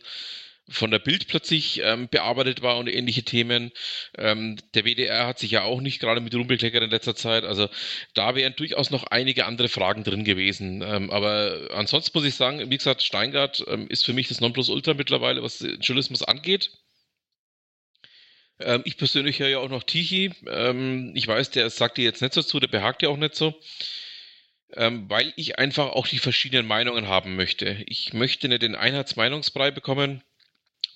von 0.70 0.90
der 0.90 1.00
Bild 1.00 1.26
plötzlich 1.26 1.80
ähm, 1.82 2.08
bearbeitet 2.08 2.62
war 2.62 2.78
und 2.78 2.86
ähnliche 2.86 3.24
Themen. 3.24 3.72
Ähm, 4.16 4.56
der 4.74 4.84
WDR 4.84 5.26
hat 5.26 5.38
sich 5.38 5.50
ja 5.50 5.62
auch 5.64 5.80
nicht 5.80 6.00
gerade 6.00 6.20
mit 6.20 6.34
Rumpelkleckern 6.34 6.84
in 6.84 6.90
letzter 6.90 7.16
Zeit. 7.16 7.44
Also 7.44 7.68
da 8.14 8.34
wären 8.36 8.54
durchaus 8.56 8.90
noch 8.90 9.04
einige 9.04 9.46
andere 9.46 9.68
Fragen 9.68 10.04
drin 10.04 10.24
gewesen. 10.24 10.82
Ähm, 10.82 11.10
aber 11.10 11.70
ansonsten 11.72 12.16
muss 12.16 12.26
ich 12.26 12.36
sagen, 12.36 12.70
wie 12.70 12.76
gesagt, 12.76 13.02
Steingart 13.02 13.64
ähm, 13.66 13.88
ist 13.88 14.04
für 14.04 14.12
mich 14.12 14.28
das 14.28 14.40
Nonplusultra 14.40 14.94
mittlerweile, 14.94 15.42
was 15.42 15.60
Journalismus 15.80 16.22
angeht. 16.22 16.70
Ähm, 18.60 18.82
ich 18.84 18.96
persönlich 18.96 19.40
höre 19.40 19.48
ja 19.48 19.58
auch 19.58 19.70
noch 19.70 19.82
Tichy. 19.82 20.32
Ähm, 20.46 21.12
ich 21.16 21.26
weiß, 21.26 21.50
der 21.50 21.68
sagt 21.70 21.98
dir 21.98 22.04
jetzt 22.04 22.22
nicht 22.22 22.34
so 22.34 22.42
zu, 22.42 22.60
der 22.60 22.68
behagt 22.68 23.02
ja 23.02 23.08
auch 23.08 23.16
nicht 23.16 23.34
so. 23.34 23.60
weil 24.72 25.32
ich 25.34 25.58
einfach 25.58 25.88
auch 25.88 26.06
die 26.06 26.20
verschiedenen 26.20 26.64
Meinungen 26.64 27.08
haben 27.08 27.34
möchte. 27.34 27.82
Ich 27.88 28.12
möchte 28.12 28.48
nicht 28.48 28.62
den 28.62 28.76
Einheitsmeinungsbrei 28.76 29.72
bekommen 29.72 30.22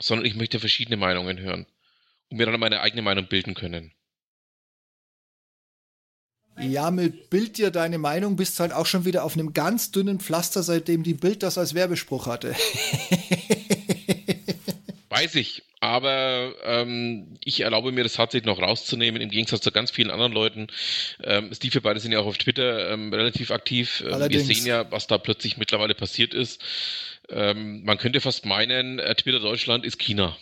sondern 0.01 0.27
ich 0.27 0.35
möchte 0.35 0.61
verschiedene 0.61 0.97
Meinungen 0.97 1.39
hören 1.39 1.67
und 2.31 2.39
mir 2.39 2.47
dann 2.47 2.61
meine 2.61 2.81
eigene 2.81 3.03
Meinung 3.03 3.27
bilden 3.27 3.55
können. 3.55 3.93
Ja, 6.61 6.93
mit 6.93 7.31
Bild 7.31 7.59
dir 7.59 7.73
deine 7.73 7.99
Meinung 7.99 8.37
bist 8.37 8.61
halt 8.61 8.73
auch 8.73 8.87
schon 8.87 9.05
wieder 9.05 9.25
auf 9.25 9.35
einem 9.35 9.55
ganz 9.55 9.91
dünnen 9.91 10.21
Pflaster, 10.21 10.63
seitdem 10.63 11.03
die 11.03 11.15
Bild 11.15 11.43
das 11.43 11.59
als 11.59 11.75
Werbespruch 11.75 12.27
hatte. 12.27 12.55
Weiß 15.09 15.35
ich, 15.35 15.63
aber 15.81 16.55
ähm, 16.65 17.37
ich 17.45 17.61
erlaube 17.61 17.93
mir 17.93 18.05
das 18.05 18.15
tatsächlich 18.15 18.47
noch 18.47 18.61
rauszunehmen, 18.61 19.21
im 19.21 19.31
Gegensatz 19.31 19.61
zu 19.61 19.71
ganz 19.71 19.91
vielen 19.91 20.11
anderen 20.11 20.33
Leuten. 20.33 20.69
Ähm, 21.23 21.51
Steve, 21.53 21.75
wir 21.75 21.83
beide 21.83 22.01
sind 22.01 22.13
ja 22.13 22.21
auch 22.21 22.27
auf 22.27 22.39
Twitter 22.39 22.91
ähm, 22.91 23.13
relativ 23.13 23.51
aktiv. 23.51 24.03
Ähm, 24.07 24.31
wir 24.31 24.41
sehen 24.41 24.65
ja, 24.65 24.91
was 24.91 25.07
da 25.07 25.19
plötzlich 25.19 25.57
mittlerweile 25.57 25.95
passiert 25.95 26.35
ist. 26.35 26.63
Ähm, 27.29 27.85
man 27.85 27.99
könnte 27.99 28.21
fast 28.21 28.45
meinen, 28.45 28.99
äh, 28.99 29.15
Twitter 29.15 29.41
Deutschland 29.41 29.85
ist 29.85 29.99
China. 29.99 30.37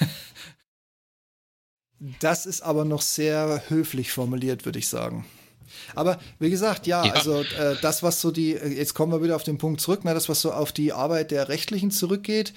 Das 2.20 2.46
ist 2.46 2.60
aber 2.60 2.84
noch 2.84 3.02
sehr 3.02 3.64
höflich 3.68 4.12
formuliert, 4.12 4.64
würde 4.64 4.78
ich 4.78 4.86
sagen. 4.86 5.26
Aber 5.94 6.18
wie 6.38 6.50
gesagt, 6.50 6.86
ja, 6.86 7.04
ja. 7.04 7.12
also 7.12 7.42
äh, 7.42 7.76
das, 7.82 8.02
was 8.02 8.20
so 8.20 8.30
die, 8.30 8.52
jetzt 8.52 8.94
kommen 8.94 9.12
wir 9.12 9.22
wieder 9.22 9.36
auf 9.36 9.42
den 9.42 9.58
Punkt 9.58 9.80
zurück, 9.80 10.04
ne, 10.04 10.14
das, 10.14 10.28
was 10.28 10.40
so 10.40 10.52
auf 10.52 10.72
die 10.72 10.92
Arbeit 10.92 11.30
der 11.30 11.48
Rechtlichen 11.48 11.90
zurückgeht, 11.90 12.52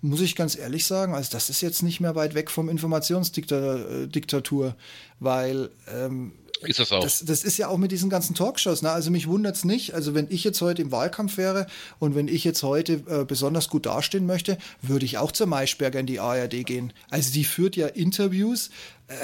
muss 0.00 0.20
ich 0.20 0.36
ganz 0.36 0.56
ehrlich 0.56 0.86
sagen, 0.86 1.14
also 1.14 1.30
das 1.32 1.50
ist 1.50 1.60
jetzt 1.60 1.82
nicht 1.82 2.00
mehr 2.00 2.14
weit 2.14 2.34
weg 2.34 2.50
vom 2.50 2.68
Informationsdiktatur, 2.68 4.68
äh, 4.68 4.72
weil 5.18 5.70
ähm, 5.88 6.32
ist 6.64 6.78
das 6.78 6.92
auch. 6.92 7.02
Das, 7.02 7.24
das, 7.24 7.44
ist 7.44 7.58
ja 7.58 7.68
auch 7.68 7.78
mit 7.78 7.92
diesen 7.92 8.10
ganzen 8.10 8.34
Talkshows. 8.34 8.82
Ne? 8.82 8.90
Also 8.90 9.10
mich 9.10 9.26
wundert 9.26 9.56
es 9.56 9.64
nicht. 9.64 9.94
Also 9.94 10.14
wenn 10.14 10.26
ich 10.30 10.44
jetzt 10.44 10.60
heute 10.60 10.82
im 10.82 10.92
Wahlkampf 10.92 11.36
wäre 11.36 11.66
und 11.98 12.14
wenn 12.14 12.28
ich 12.28 12.44
jetzt 12.44 12.62
heute 12.62 13.02
äh, 13.08 13.24
besonders 13.24 13.68
gut 13.68 13.86
dastehen 13.86 14.26
möchte, 14.26 14.58
würde 14.82 15.04
ich 15.04 15.18
auch 15.18 15.32
zur 15.32 15.46
Maischberger 15.46 16.00
in 16.00 16.06
die 16.06 16.20
ARD 16.20 16.64
gehen. 16.64 16.92
Also 17.10 17.32
die 17.32 17.44
führt 17.44 17.76
ja 17.76 17.86
Interviews. 17.86 18.70
Äh, 19.08 19.14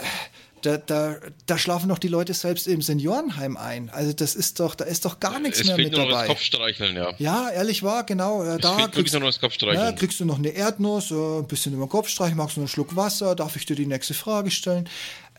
da, 0.63 0.77
da, 0.77 1.17
da 1.47 1.59
schlafen 1.59 1.89
doch 1.89 1.99
die 1.99 2.09
Leute 2.09 2.35
selbst 2.35 2.67
im 2.67 2.83
Seniorenheim 2.83 3.57
ein. 3.57 3.91
Also 3.91 4.13
das 4.13 4.35
ist 4.35 4.61
doch, 4.61 4.75
da 4.75 4.85
ist 4.85 5.05
doch 5.05 5.21
gar 5.21 5.41
nichts 5.41 5.61
es 5.61 5.67
mehr 5.67 5.77
mit 5.77 5.93
dabei. 5.93 6.03
Es 6.03 6.05
fehlt 6.05 6.09
nur 6.09 6.19
das 6.19 6.29
Kopfstreicheln, 6.29 6.97
ja. 6.97 7.15
Ja, 7.19 7.51
ehrlich 7.51 7.83
war, 7.83 8.05
genau. 8.05 8.43
Äh, 8.43 8.59
da 8.59 8.89
kriegst, 8.89 9.15
nur 9.15 9.23
das 9.23 9.41
Kopfstreicheln. 9.41 9.87
Ja, 9.87 9.93
kriegst 9.93 10.21
du 10.21 10.25
noch 10.25 10.39
eine 10.39 10.51
Erdnuss, 10.51 11.11
äh, 11.11 11.15
ein 11.15 11.47
bisschen 11.47 11.73
über 11.73 11.87
den 11.87 11.91
Kopf 11.91 12.09
streichen, 12.09 12.37
magst 12.37 12.57
du 12.57 12.61
einen 12.61 12.69
Schluck 12.69 12.95
Wasser, 12.97 13.35
darf 13.35 13.57
ich 13.57 13.67
dir 13.67 13.77
die 13.77 13.87
nächste 13.87 14.15
Frage 14.15 14.51
stellen? 14.51 14.89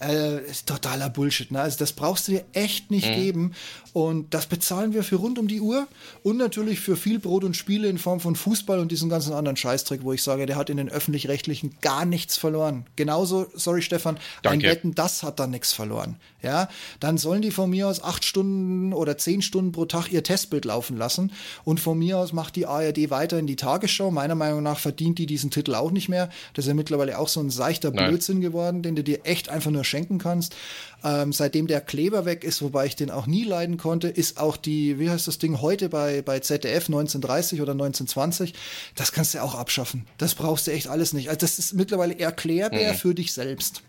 Äh, 0.01 0.49
ist 0.49 0.67
totaler 0.67 1.09
Bullshit. 1.09 1.51
Ne? 1.51 1.61
Also 1.61 1.77
das 1.77 1.93
brauchst 1.93 2.27
du 2.27 2.31
dir 2.31 2.45
echt 2.53 2.89
nicht 2.89 3.07
mhm. 3.07 3.15
geben. 3.15 3.51
Und 3.93 4.33
das 4.33 4.47
bezahlen 4.47 4.93
wir 4.93 5.03
für 5.03 5.17
rund 5.17 5.37
um 5.37 5.47
die 5.47 5.61
Uhr 5.61 5.87
und 6.23 6.37
natürlich 6.37 6.79
für 6.79 6.95
viel 6.95 7.19
Brot 7.19 7.43
und 7.43 7.55
Spiele 7.55 7.87
in 7.87 7.97
Form 7.97 8.19
von 8.19 8.35
Fußball 8.35 8.79
und 8.79 8.91
diesen 8.91 9.09
ganzen 9.09 9.33
anderen 9.33 9.57
Scheißtrick, 9.57 10.03
wo 10.03 10.13
ich 10.13 10.23
sage, 10.23 10.45
der 10.45 10.55
hat 10.55 10.69
in 10.69 10.77
den 10.77 10.89
öffentlich-rechtlichen 10.89 11.75
gar 11.81 12.05
nichts 12.05 12.37
verloren. 12.37 12.85
Genauso, 12.95 13.47
sorry 13.53 13.81
Stefan, 13.81 14.17
Danke. 14.41 14.65
ein 14.65 14.71
Wetten, 14.71 14.95
das 14.95 15.23
hat 15.23 15.39
da 15.39 15.45
nichts 15.45 15.73
verloren. 15.73 16.15
Ja, 16.41 16.69
dann 16.99 17.17
sollen 17.17 17.41
die 17.41 17.51
von 17.51 17.69
mir 17.69 17.87
aus 17.87 18.03
acht 18.03 18.25
Stunden 18.25 18.93
oder 18.93 19.17
zehn 19.17 19.41
Stunden 19.41 19.71
pro 19.71 19.85
Tag 19.85 20.11
ihr 20.11 20.23
Testbild 20.23 20.65
laufen 20.65 20.97
lassen 20.97 21.31
und 21.63 21.79
von 21.79 21.99
mir 21.99 22.17
aus 22.17 22.33
macht 22.33 22.55
die 22.55 22.65
ARD 22.65 23.11
weiter 23.11 23.37
in 23.37 23.45
die 23.45 23.55
Tagesschau. 23.55 24.09
Meiner 24.09 24.35
Meinung 24.35 24.63
nach 24.63 24.79
verdient 24.79 25.19
die 25.19 25.27
diesen 25.27 25.51
Titel 25.51 25.75
auch 25.75 25.91
nicht 25.91 26.09
mehr. 26.09 26.29
Das 26.53 26.65
ist 26.65 26.69
ja 26.69 26.73
mittlerweile 26.73 27.19
auch 27.19 27.27
so 27.27 27.39
ein 27.39 27.51
seichter 27.51 27.91
Nein. 27.91 28.09
Blödsinn 28.09 28.41
geworden, 28.41 28.81
den 28.81 28.95
du 28.95 29.03
dir 29.03 29.19
echt 29.23 29.49
einfach 29.49 29.69
nur 29.69 29.83
schenken 29.83 30.17
kannst. 30.17 30.55
Ähm, 31.03 31.33
seitdem 31.33 31.67
der 31.67 31.81
Kleber 31.81 32.25
weg 32.25 32.43
ist, 32.43 32.61
wobei 32.61 32.85
ich 32.85 32.95
den 32.95 33.11
auch 33.11 33.27
nie 33.27 33.43
leiden 33.43 33.77
konnte, 33.77 34.07
ist 34.07 34.39
auch 34.39 34.57
die, 34.57 34.99
wie 34.99 35.09
heißt 35.09 35.27
das 35.27 35.37
Ding, 35.37 35.61
heute 35.61 35.89
bei, 35.89 36.21
bei 36.21 36.39
ZDF 36.39 36.87
1930 36.87 37.61
oder 37.61 37.73
1920, 37.73 38.53
das 38.95 39.11
kannst 39.11 39.33
du 39.33 39.43
auch 39.43 39.55
abschaffen. 39.55 40.07
Das 40.17 40.35
brauchst 40.35 40.67
du 40.67 40.71
echt 40.71 40.87
alles 40.87 41.13
nicht. 41.13 41.29
Also 41.29 41.39
das 41.39 41.59
ist 41.59 41.73
mittlerweile 41.73 42.17
erklärbar 42.19 42.93
mhm. 42.93 42.97
für 42.97 43.15
dich 43.15 43.33
selbst. 43.33 43.83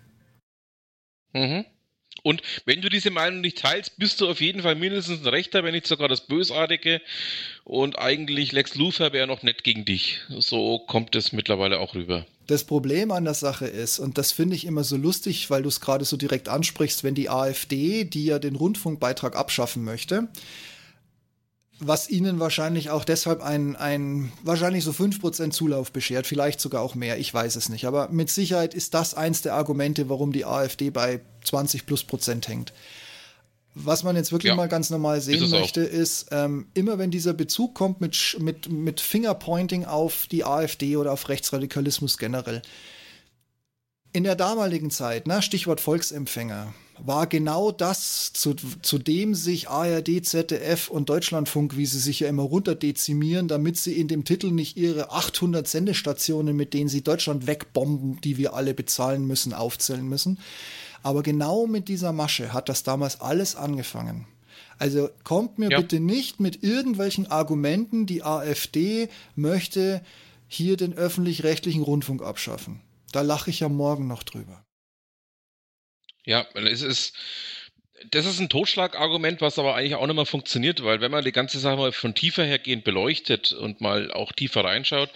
Mhm. 1.35 1.65
Und 2.23 2.43
wenn 2.65 2.81
du 2.81 2.89
diese 2.89 3.11
Meinung 3.11 3.41
nicht 3.41 3.59
teilst, 3.59 3.99
bist 3.99 4.21
du 4.21 4.29
auf 4.29 4.41
jeden 4.41 4.63
Fall 4.63 4.77
mindestens 4.77 5.23
ein 5.23 5.29
Rechter, 5.29 5.65
wenn 5.65 5.75
nicht 5.75 5.87
sogar 5.87 6.09
das 6.09 6.27
Bösartige. 6.27 7.01
Und 7.65 7.99
eigentlich 7.99 8.53
Lex 8.53 8.75
Luthor 8.77 9.13
wäre 9.13 9.27
noch 9.27 9.43
nett 9.43 9.65
gegen 9.65 9.85
dich. 9.85 10.21
So 10.39 10.79
kommt 10.79 11.17
es 11.17 11.33
mittlerweile 11.33 11.81
auch 11.81 11.95
rüber. 11.95 12.27
Das 12.47 12.65
Problem 12.65 13.13
an 13.13 13.25
der 13.25 13.35
Sache 13.35 13.67
ist, 13.67 13.99
und 13.99 14.19
das 14.19 14.33
finde 14.33 14.57
ich 14.57 14.67
immer 14.67 14.85
so 14.85 14.97
lustig, 14.97 15.49
weil 15.51 15.63
du 15.63 15.69
es 15.69 15.81
gerade 15.81 16.05
so 16.05 16.17
direkt 16.17 16.49
ansprichst, 16.49 17.05
wenn 17.05 17.15
die 17.15 17.29
AfD, 17.29 18.05
die 18.05 18.27
ja 18.27 18.39
den 18.39 18.57
Rundfunkbeitrag 18.57 19.37
abschaffen 19.37 19.85
möchte, 19.85 20.29
was 21.87 22.09
ihnen 22.09 22.41
wahrscheinlich 22.41 22.91
auch 22.91 23.05
deshalb 23.05 23.43
ein, 23.43 23.77
ein 23.77 24.33
wahrscheinlich 24.43 24.85
so 24.85 24.93
5% 24.93 25.51
Zulauf 25.51 25.93
beschert, 25.93 26.27
vielleicht 26.27 26.61
sogar 26.61 26.83
auch 26.83 26.95
mehr, 26.95 27.19
ich 27.19 27.33
weiß 27.33 27.57
es 27.57 27.69
nicht. 27.69 27.87
Aber 27.87 28.09
mit 28.09 28.31
Sicherheit 28.31 28.75
ist 28.75 28.95
das 28.95 29.15
eins 29.15 29.43
der 29.43 29.55
Argumente, 29.55 30.09
warum 30.09 30.33
die 30.33 30.45
AfD 30.45 30.91
bei 30.91 31.21
20 31.45 31.87
plus 31.87 32.05
Prozent 32.05 32.49
hängt. 32.49 32.73
Was 33.75 34.03
man 34.03 34.17
jetzt 34.17 34.33
wirklich 34.33 34.51
ja, 34.51 34.55
mal 34.55 34.69
ganz 34.69 34.91
normal 34.91 35.21
sehen 35.21 35.45
ist 35.45 35.51
möchte, 35.51 35.81
ist, 35.81 36.27
ähm, 36.31 36.67
immer 36.75 36.99
wenn 36.99 37.11
dieser 37.11 37.33
Bezug 37.33 37.75
kommt 37.75 38.01
mit, 38.01 38.37
mit, 38.39 38.71
mit 38.71 39.01
Fingerpointing 39.01 39.87
auf 39.87 40.27
die 40.31 40.45
AfD 40.45 40.97
oder 40.97 41.13
auf 41.13 41.29
Rechtsradikalismus 41.29 42.19
generell. 42.19 42.61
In 44.13 44.25
der 44.25 44.37
damaligen 44.37 44.91
Zeit, 44.91 45.27
na, 45.27 45.41
Stichwort 45.41 45.81
Volksempfänger, 45.81 46.75
war 47.05 47.27
genau 47.27 47.73
das, 47.73 48.33
zu, 48.33 48.55
zu 48.55 48.99
dem 48.99 49.35
sich 49.35 49.69
ARD, 49.69 50.25
ZDF 50.25 50.89
und 50.89 51.09
Deutschlandfunk, 51.09 51.77
wie 51.77 51.87
sie 51.87 51.99
sich 51.99 52.21
ja 52.21 52.29
immer 52.29 52.45
runterdezimieren, 52.45 53.49
damit 53.49 53.77
sie 53.77 53.95
in 53.95 54.09
dem 54.09 54.25
Titel 54.25 54.53
nicht 54.53 54.77
ihre 54.77 55.11
800 55.11 55.67
Sendestationen, 55.67 56.55
mit 56.55 56.75
denen 56.75 56.89
sie 56.89 57.03
Deutschland 57.03 57.47
wegbomben, 57.47 58.21
die 58.21 58.37
wir 58.37 58.55
alle 58.55 58.73
bezahlen 58.73 59.27
müssen, 59.27 59.53
aufzählen 59.53 60.09
müssen. 60.09 60.39
Aber 61.03 61.23
genau 61.23 61.67
mit 61.67 61.89
dieser 61.89 62.13
Masche 62.13 62.53
hat 62.53 62.69
das 62.69 62.85
damals 62.85 63.21
alles 63.21 63.57
angefangen. 63.57 64.27
Also 64.79 65.11
kommt 65.25 65.59
mir 65.59 65.71
ja. 65.71 65.81
bitte 65.81 65.99
nicht 65.99 66.39
mit 66.39 66.63
irgendwelchen 66.63 67.27
Argumenten, 67.27 68.07
die 68.07 68.23
AfD 68.23 69.09
möchte 69.35 70.03
hier 70.47 70.77
den 70.77 70.93
öffentlich-rechtlichen 70.93 71.83
Rundfunk 71.83 72.23
abschaffen. 72.23 72.81
Da 73.11 73.23
lache 73.23 73.51
ich 73.51 73.61
ja 73.61 73.69
morgen 73.69 74.07
noch 74.07 74.23
drüber. 74.23 74.62
Ja, 76.25 76.47
es 76.55 76.83
ist, 76.83 77.15
das 78.11 78.27
ist 78.27 78.41
ein 78.41 78.49
Totschlagargument, 78.49 79.41
was 79.41 79.59
aber 79.59 79.75
eigentlich 79.75 79.95
auch 79.95 80.07
nicht 80.07 80.17
mehr 80.17 80.27
funktioniert, 80.27 80.83
weil 80.85 81.01
wenn 81.01 81.11
man 81.11 81.25
die 81.25 81.33
ganze 81.33 81.59
Sache 81.59 81.77
mal 81.77 81.93
von 81.93 82.15
tiefer 82.15 82.45
hergehend 82.45 82.85
beleuchtet 82.85 83.53
und 83.53 83.81
mal 83.81 84.11
auch 84.13 84.33
tiefer 84.33 84.65
reinschaut, 84.65 85.11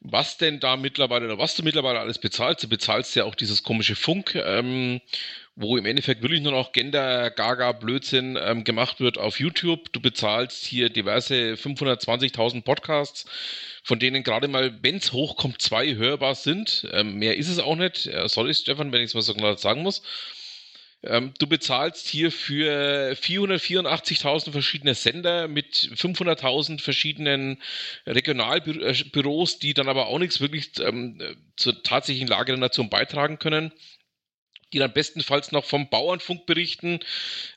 was 0.00 0.36
denn 0.36 0.60
da 0.60 0.76
mittlerweile 0.76 1.26
oder 1.26 1.38
was 1.38 1.56
du 1.56 1.62
mittlerweile 1.62 2.00
alles 2.00 2.18
bezahlst, 2.18 2.62
du 2.62 2.68
bezahlst 2.68 3.16
ja 3.16 3.24
auch 3.24 3.34
dieses 3.34 3.62
komische 3.62 3.96
Funk, 3.96 4.34
ähm, 4.36 5.00
wo 5.56 5.76
im 5.76 5.86
Endeffekt 5.86 6.22
wirklich 6.22 6.40
nur 6.40 6.52
noch 6.52 6.72
Gender, 6.72 7.30
Gaga, 7.30 7.72
Blödsinn 7.72 8.38
ähm, 8.40 8.62
gemacht 8.62 9.00
wird 9.00 9.18
auf 9.18 9.40
YouTube. 9.40 9.92
Du 9.92 10.00
bezahlst 10.00 10.64
hier 10.64 10.88
diverse 10.88 11.54
520.000 11.56 12.62
Podcasts, 12.62 13.26
von 13.82 13.98
denen 13.98 14.22
gerade 14.22 14.46
mal, 14.46 14.78
wenn 14.82 14.96
es 14.96 15.12
hochkommt, 15.12 15.60
zwei 15.60 15.96
hörbar 15.96 16.36
sind. 16.36 16.86
Ähm, 16.92 17.16
mehr 17.18 17.36
ist 17.36 17.48
es 17.48 17.58
auch 17.58 17.74
nicht. 17.76 18.06
Äh, 18.06 18.28
sorry, 18.28 18.54
Stefan, 18.54 18.92
wenn 18.92 19.00
ich 19.00 19.06
es 19.08 19.14
mal 19.14 19.22
so 19.22 19.34
klar 19.34 19.58
sagen 19.58 19.82
muss. 19.82 20.02
Ähm, 21.02 21.32
du 21.38 21.46
bezahlst 21.46 22.08
hier 22.08 22.32
für 22.32 23.12
484.000 23.12 24.50
verschiedene 24.50 24.94
Sender 24.94 25.46
mit 25.46 25.74
500.000 25.74 26.80
verschiedenen 26.80 27.62
Regionalbüros, 28.06 29.60
die 29.60 29.74
dann 29.74 29.88
aber 29.88 30.08
auch 30.08 30.18
nichts 30.18 30.40
wirklich 30.40 30.72
ähm, 30.80 31.22
zur 31.56 31.82
tatsächlichen 31.82 32.28
Lage 32.28 32.52
der 32.52 32.58
Nation 32.58 32.90
beitragen 32.90 33.38
können 33.38 33.72
die 34.72 34.78
dann 34.78 34.92
bestenfalls 34.92 35.52
noch 35.52 35.64
vom 35.64 35.88
Bauernfunk 35.88 36.46
berichten. 36.46 37.00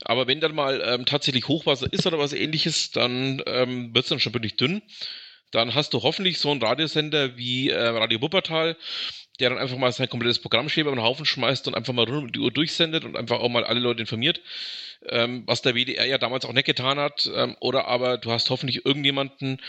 Aber 0.01 0.27
wenn 0.27 0.39
dann 0.39 0.55
mal 0.55 0.81
ähm, 0.85 1.05
tatsächlich 1.05 1.47
Hochwasser 1.47 1.91
ist 1.91 2.05
oder 2.07 2.19
was 2.19 2.33
ähnliches, 2.33 2.91
dann 2.91 3.41
ähm, 3.47 3.93
wird 3.93 4.05
es 4.05 4.09
dann 4.09 4.19
schon 4.19 4.33
wirklich 4.33 4.55
dünn. 4.55 4.81
Dann 5.51 5.75
hast 5.75 5.93
du 5.93 6.01
hoffentlich 6.03 6.39
so 6.39 6.49
einen 6.51 6.61
Radiosender 6.61 7.37
wie 7.37 7.69
äh, 7.69 7.87
Radio 7.87 8.21
Wuppertal, 8.21 8.77
der 9.41 9.49
dann 9.49 9.59
einfach 9.59 9.77
mal 9.77 9.91
sein 9.91 10.09
komplettes 10.09 10.39
Programmschema 10.39 10.89
über 10.89 10.95
den 10.95 11.03
Haufen 11.03 11.25
schmeißt 11.25 11.67
und 11.67 11.75
einfach 11.75 11.93
mal 11.93 12.05
rund 12.05 12.23
um 12.23 12.31
die 12.31 12.39
Uhr 12.39 12.51
durchsendet 12.51 13.03
und 13.03 13.17
einfach 13.17 13.39
auch 13.39 13.49
mal 13.49 13.65
alle 13.65 13.79
Leute 13.79 14.01
informiert, 14.01 14.41
ähm, 15.07 15.43
was 15.47 15.61
der 15.61 15.75
WDR 15.75 16.05
ja 16.05 16.17
damals 16.17 16.45
auch 16.45 16.53
nicht 16.53 16.65
getan 16.65 16.99
hat. 16.99 17.29
Ähm, 17.35 17.57
oder 17.59 17.87
aber 17.87 18.17
du 18.17 18.31
hast 18.31 18.49
hoffentlich 18.49 18.85
irgendjemanden, 18.85 19.59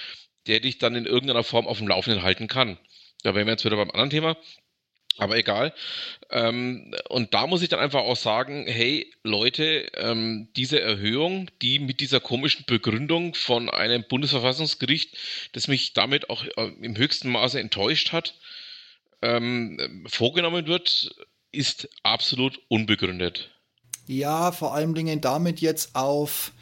der 0.46 0.60
dich 0.60 0.78
dann 0.78 0.94
in 0.94 1.06
irgendeiner 1.06 1.42
Form 1.42 1.66
auf 1.66 1.78
dem 1.78 1.88
Laufenden 1.88 2.22
halten 2.22 2.48
kann. 2.48 2.78
Da 3.22 3.34
wären 3.34 3.46
wir 3.46 3.52
jetzt 3.52 3.64
wieder 3.64 3.76
beim 3.76 3.90
anderen 3.90 4.10
Thema. 4.10 4.36
Aber 5.18 5.36
egal. 5.36 5.74
Ähm, 6.30 6.94
und 7.08 7.34
da 7.34 7.46
muss 7.46 7.62
ich 7.62 7.68
dann 7.68 7.80
einfach 7.80 8.00
auch 8.00 8.16
sagen, 8.16 8.66
hey 8.66 9.12
Leute, 9.22 9.90
ähm, 9.96 10.48
diese 10.56 10.80
Erhöhung, 10.80 11.50
die 11.60 11.78
mit 11.78 12.00
dieser 12.00 12.20
komischen 12.20 12.64
Begründung 12.66 13.34
von 13.34 13.68
einem 13.68 14.04
Bundesverfassungsgericht, 14.08 15.16
das 15.52 15.68
mich 15.68 15.92
damit 15.92 16.30
auch 16.30 16.44
äh, 16.44 16.72
im 16.80 16.96
höchsten 16.96 17.30
Maße 17.30 17.60
enttäuscht 17.60 18.12
hat, 18.12 18.34
ähm, 19.22 20.06
vorgenommen 20.08 20.66
wird, 20.66 21.14
ist 21.52 21.88
absolut 22.02 22.60
unbegründet. 22.68 23.50
Ja, 24.06 24.52
vor 24.52 24.74
allen 24.74 24.94
Dingen 24.94 25.20
damit 25.20 25.60
jetzt 25.60 25.94
auf 25.94 26.52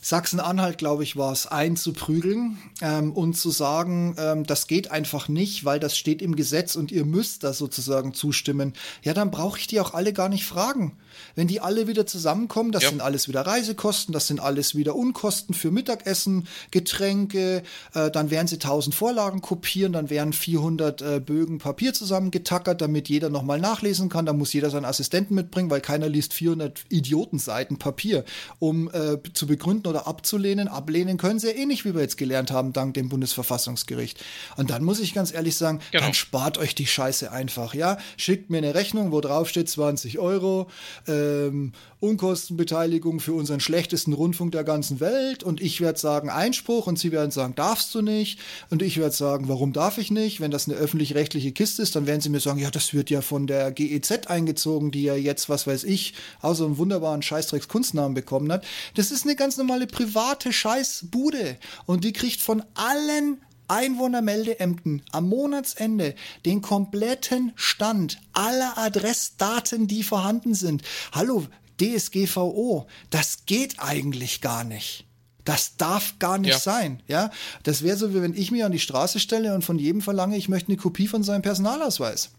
Sachsen-Anhalt, 0.00 0.78
glaube 0.78 1.02
ich, 1.02 1.16
war 1.16 1.32
es, 1.32 1.46
einzuprügeln 1.46 2.58
ähm, 2.80 3.12
und 3.12 3.34
zu 3.34 3.50
sagen, 3.50 4.14
ähm, 4.18 4.44
das 4.44 4.66
geht 4.66 4.90
einfach 4.90 5.28
nicht, 5.28 5.64
weil 5.64 5.80
das 5.80 5.96
steht 5.96 6.22
im 6.22 6.36
Gesetz 6.36 6.76
und 6.76 6.92
ihr 6.92 7.04
müsst 7.04 7.42
da 7.42 7.52
sozusagen 7.52 8.14
zustimmen. 8.14 8.74
Ja, 9.02 9.12
dann 9.12 9.30
brauche 9.30 9.58
ich 9.58 9.66
die 9.66 9.80
auch 9.80 9.94
alle 9.94 10.12
gar 10.12 10.28
nicht 10.28 10.44
fragen. 10.44 10.96
Wenn 11.34 11.48
die 11.48 11.60
alle 11.60 11.86
wieder 11.86 12.06
zusammenkommen, 12.06 12.72
das 12.72 12.84
ja. 12.84 12.90
sind 12.90 13.00
alles 13.00 13.28
wieder 13.28 13.42
Reisekosten, 13.42 14.12
das 14.12 14.26
sind 14.26 14.40
alles 14.40 14.74
wieder 14.74 14.94
Unkosten 14.94 15.54
für 15.54 15.70
Mittagessen, 15.70 16.46
Getränke, 16.70 17.62
äh, 17.94 18.10
dann 18.10 18.30
werden 18.30 18.46
sie 18.46 18.56
1000 18.56 18.94
Vorlagen 18.94 19.40
kopieren, 19.40 19.92
dann 19.92 20.10
werden 20.10 20.32
400 20.32 21.02
äh, 21.02 21.20
Bögen 21.20 21.58
Papier 21.58 21.92
zusammengetackert, 21.92 22.80
damit 22.80 23.08
jeder 23.08 23.30
nochmal 23.30 23.60
nachlesen 23.60 24.08
kann. 24.08 24.26
Da 24.26 24.32
muss 24.32 24.52
jeder 24.52 24.70
seinen 24.70 24.84
Assistenten 24.84 25.34
mitbringen, 25.34 25.70
weil 25.70 25.80
keiner 25.80 26.08
liest 26.08 26.34
400 26.34 26.84
Idiotenseiten 26.88 27.78
Papier, 27.78 28.24
um 28.58 28.88
äh, 28.90 29.18
zu 29.32 29.46
begründen, 29.46 29.88
oder 29.88 30.06
abzulehnen. 30.06 30.68
Ablehnen 30.68 31.16
können 31.18 31.38
sie 31.38 31.48
ja 31.48 31.54
eh 31.54 31.66
nicht, 31.66 31.84
wie 31.84 31.94
wir 31.94 32.02
jetzt 32.02 32.16
gelernt 32.16 32.50
haben, 32.50 32.72
dank 32.72 32.94
dem 32.94 33.08
Bundesverfassungsgericht. 33.08 34.22
Und 34.56 34.70
dann 34.70 34.84
muss 34.84 35.00
ich 35.00 35.14
ganz 35.14 35.32
ehrlich 35.32 35.56
sagen, 35.56 35.80
genau. 35.90 36.04
dann 36.04 36.14
spart 36.14 36.58
euch 36.58 36.74
die 36.74 36.86
Scheiße 36.86 37.30
einfach, 37.30 37.74
ja. 37.74 37.98
Schickt 38.16 38.50
mir 38.50 38.58
eine 38.58 38.74
Rechnung, 38.74 39.12
wo 39.12 39.20
drauf 39.20 39.48
steht 39.48 39.68
20 39.68 40.18
Euro, 40.18 40.68
ähm, 41.08 41.72
Unkostenbeteiligung 42.00 43.20
für 43.20 43.32
unseren 43.32 43.60
schlechtesten 43.60 44.12
Rundfunk 44.12 44.52
der 44.52 44.64
ganzen 44.64 45.00
Welt 45.00 45.42
und 45.42 45.60
ich 45.60 45.80
werde 45.80 45.98
sagen 45.98 46.30
Einspruch 46.30 46.86
und 46.86 46.98
sie 46.98 47.10
werden 47.12 47.30
sagen, 47.30 47.54
darfst 47.54 47.94
du 47.94 48.02
nicht 48.02 48.38
und 48.70 48.82
ich 48.82 48.98
werde 48.98 49.14
sagen, 49.14 49.48
warum 49.48 49.72
darf 49.72 49.98
ich 49.98 50.10
nicht? 50.10 50.40
Wenn 50.40 50.50
das 50.50 50.68
eine 50.68 50.76
öffentlich-rechtliche 50.76 51.52
Kiste 51.52 51.82
ist, 51.82 51.96
dann 51.96 52.06
werden 52.06 52.20
sie 52.20 52.28
mir 52.28 52.40
sagen, 52.40 52.58
ja, 52.58 52.70
das 52.70 52.94
wird 52.94 53.10
ja 53.10 53.20
von 53.20 53.46
der 53.46 53.72
GEZ 53.72 54.28
eingezogen, 54.28 54.90
die 54.90 55.02
ja 55.02 55.14
jetzt, 55.14 55.48
was 55.48 55.66
weiß 55.66 55.84
ich, 55.84 56.14
außer 56.40 56.64
einem 56.64 56.78
wunderbaren 56.78 57.22
Scheißdrecks 57.22 57.68
Kunstnamen 57.68 58.14
bekommen 58.14 58.52
hat. 58.52 58.64
Das 58.94 59.10
ist 59.10 59.24
eine 59.24 59.36
ganz 59.36 59.56
normale 59.56 59.86
private 59.86 60.52
Scheißbude 60.52 61.56
und 61.86 62.04
die 62.04 62.12
kriegt 62.12 62.40
von 62.40 62.62
allen 62.74 63.38
Einwohnermeldeämten 63.68 65.02
am 65.12 65.28
Monatsende 65.28 66.14
den 66.44 66.62
kompletten 66.62 67.52
Stand 67.54 68.18
aller 68.32 68.76
Adressdaten, 68.76 69.86
die 69.86 70.02
vorhanden 70.02 70.54
sind. 70.54 70.82
Hallo, 71.12 71.46
DSGVO, 71.80 72.86
das 73.10 73.46
geht 73.46 73.78
eigentlich 73.78 74.40
gar 74.40 74.64
nicht. 74.64 75.04
Das 75.44 75.76
darf 75.76 76.18
gar 76.18 76.36
nicht 76.36 76.50
ja. 76.50 76.58
sein, 76.58 77.02
ja. 77.06 77.30
Das 77.62 77.82
wäre 77.82 77.96
so, 77.96 78.12
wie 78.14 78.20
wenn 78.20 78.34
ich 78.34 78.50
mich 78.50 78.64
an 78.64 78.72
die 78.72 78.78
Straße 78.78 79.18
stelle 79.18 79.54
und 79.54 79.62
von 79.62 79.78
jedem 79.78 80.02
verlange, 80.02 80.36
ich 80.36 80.48
möchte 80.48 80.68
eine 80.68 80.76
Kopie 80.76 81.08
von 81.08 81.22
seinem 81.22 81.42
Personalausweis. 81.42 82.30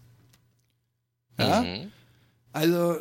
Ja. 1.38 1.62
Mhm. 1.62 1.90
Also 2.52 2.96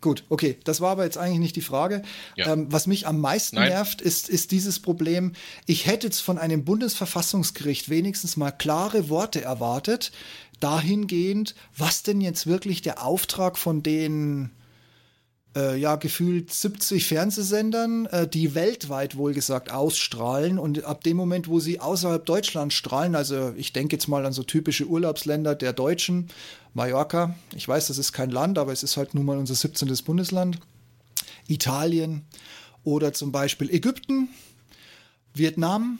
gut, 0.00 0.24
okay, 0.30 0.58
das 0.64 0.80
war 0.80 0.92
aber 0.92 1.04
jetzt 1.04 1.18
eigentlich 1.18 1.40
nicht 1.40 1.56
die 1.56 1.60
Frage. 1.60 2.02
Ja. 2.34 2.52
Ähm, 2.52 2.66
was 2.70 2.86
mich 2.86 3.06
am 3.06 3.20
meisten 3.20 3.56
Nein. 3.56 3.68
nervt, 3.68 4.00
ist, 4.00 4.28
ist 4.30 4.52
dieses 4.52 4.80
Problem. 4.80 5.32
Ich 5.66 5.86
hätte 5.86 6.06
jetzt 6.06 6.20
von 6.20 6.38
einem 6.38 6.64
Bundesverfassungsgericht 6.64 7.90
wenigstens 7.90 8.38
mal 8.38 8.52
klare 8.52 9.10
Worte 9.10 9.42
erwartet, 9.42 10.12
dahingehend, 10.60 11.54
was 11.76 12.02
denn 12.04 12.22
jetzt 12.22 12.46
wirklich 12.46 12.80
der 12.80 13.04
Auftrag 13.04 13.58
von 13.58 13.82
den 13.82 14.50
äh, 15.56 15.76
ja 15.76 15.96
gefühlt 15.96 16.52
70 16.52 17.06
Fernsehsendern, 17.06 18.06
äh, 18.06 18.28
die 18.28 18.54
weltweit 18.54 19.16
wohlgesagt 19.16 19.72
ausstrahlen 19.72 20.58
und 20.58 20.84
ab 20.84 21.02
dem 21.02 21.16
Moment, 21.16 21.48
wo 21.48 21.58
sie 21.58 21.80
außerhalb 21.80 22.24
Deutschlands 22.24 22.74
strahlen, 22.74 23.16
also 23.16 23.54
ich 23.56 23.72
denke 23.72 23.96
jetzt 23.96 24.06
mal 24.06 24.26
an 24.26 24.32
so 24.32 24.42
typische 24.42 24.86
Urlaubsländer 24.86 25.54
der 25.54 25.72
Deutschen, 25.72 26.28
Mallorca, 26.74 27.34
ich 27.54 27.66
weiß, 27.66 27.88
das 27.88 27.98
ist 27.98 28.12
kein 28.12 28.30
Land, 28.30 28.58
aber 28.58 28.72
es 28.72 28.82
ist 28.82 28.98
halt 28.98 29.14
nun 29.14 29.24
mal 29.24 29.38
unser 29.38 29.54
17. 29.54 29.96
Bundesland, 30.04 30.60
Italien 31.48 32.26
oder 32.84 33.14
zum 33.14 33.32
Beispiel 33.32 33.70
Ägypten, 33.70 34.28
Vietnam, 35.32 35.98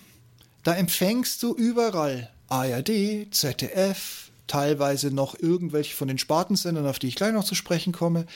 da 0.63 0.75
empfängst 0.75 1.43
du 1.43 1.55
überall 1.55 2.31
ARD, 2.49 3.29
ZDF, 3.31 4.31
teilweise 4.47 5.11
noch 5.11 5.39
irgendwelche 5.39 5.95
von 5.95 6.09
den 6.09 6.19
Spartensendern, 6.19 6.87
auf 6.87 6.99
die 6.99 7.09
ich 7.09 7.17
gleich 7.17 7.33
noch 7.33 7.45
zu 7.45 7.55
sprechen 7.55 7.93
komme. 7.93 8.27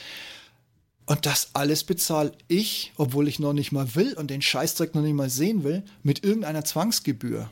Und 1.11 1.25
das 1.25 1.49
alles 1.51 1.83
bezahle 1.83 2.31
ich, 2.47 2.93
obwohl 2.95 3.27
ich 3.27 3.37
noch 3.37 3.51
nicht 3.51 3.73
mal 3.73 3.95
will 3.95 4.13
und 4.13 4.31
den 4.31 4.41
Scheißdreck 4.41 4.95
noch 4.95 5.01
nicht 5.01 5.11
mal 5.11 5.29
sehen 5.29 5.65
will, 5.65 5.83
mit 6.03 6.23
irgendeiner 6.23 6.63
Zwangsgebühr. 6.63 7.49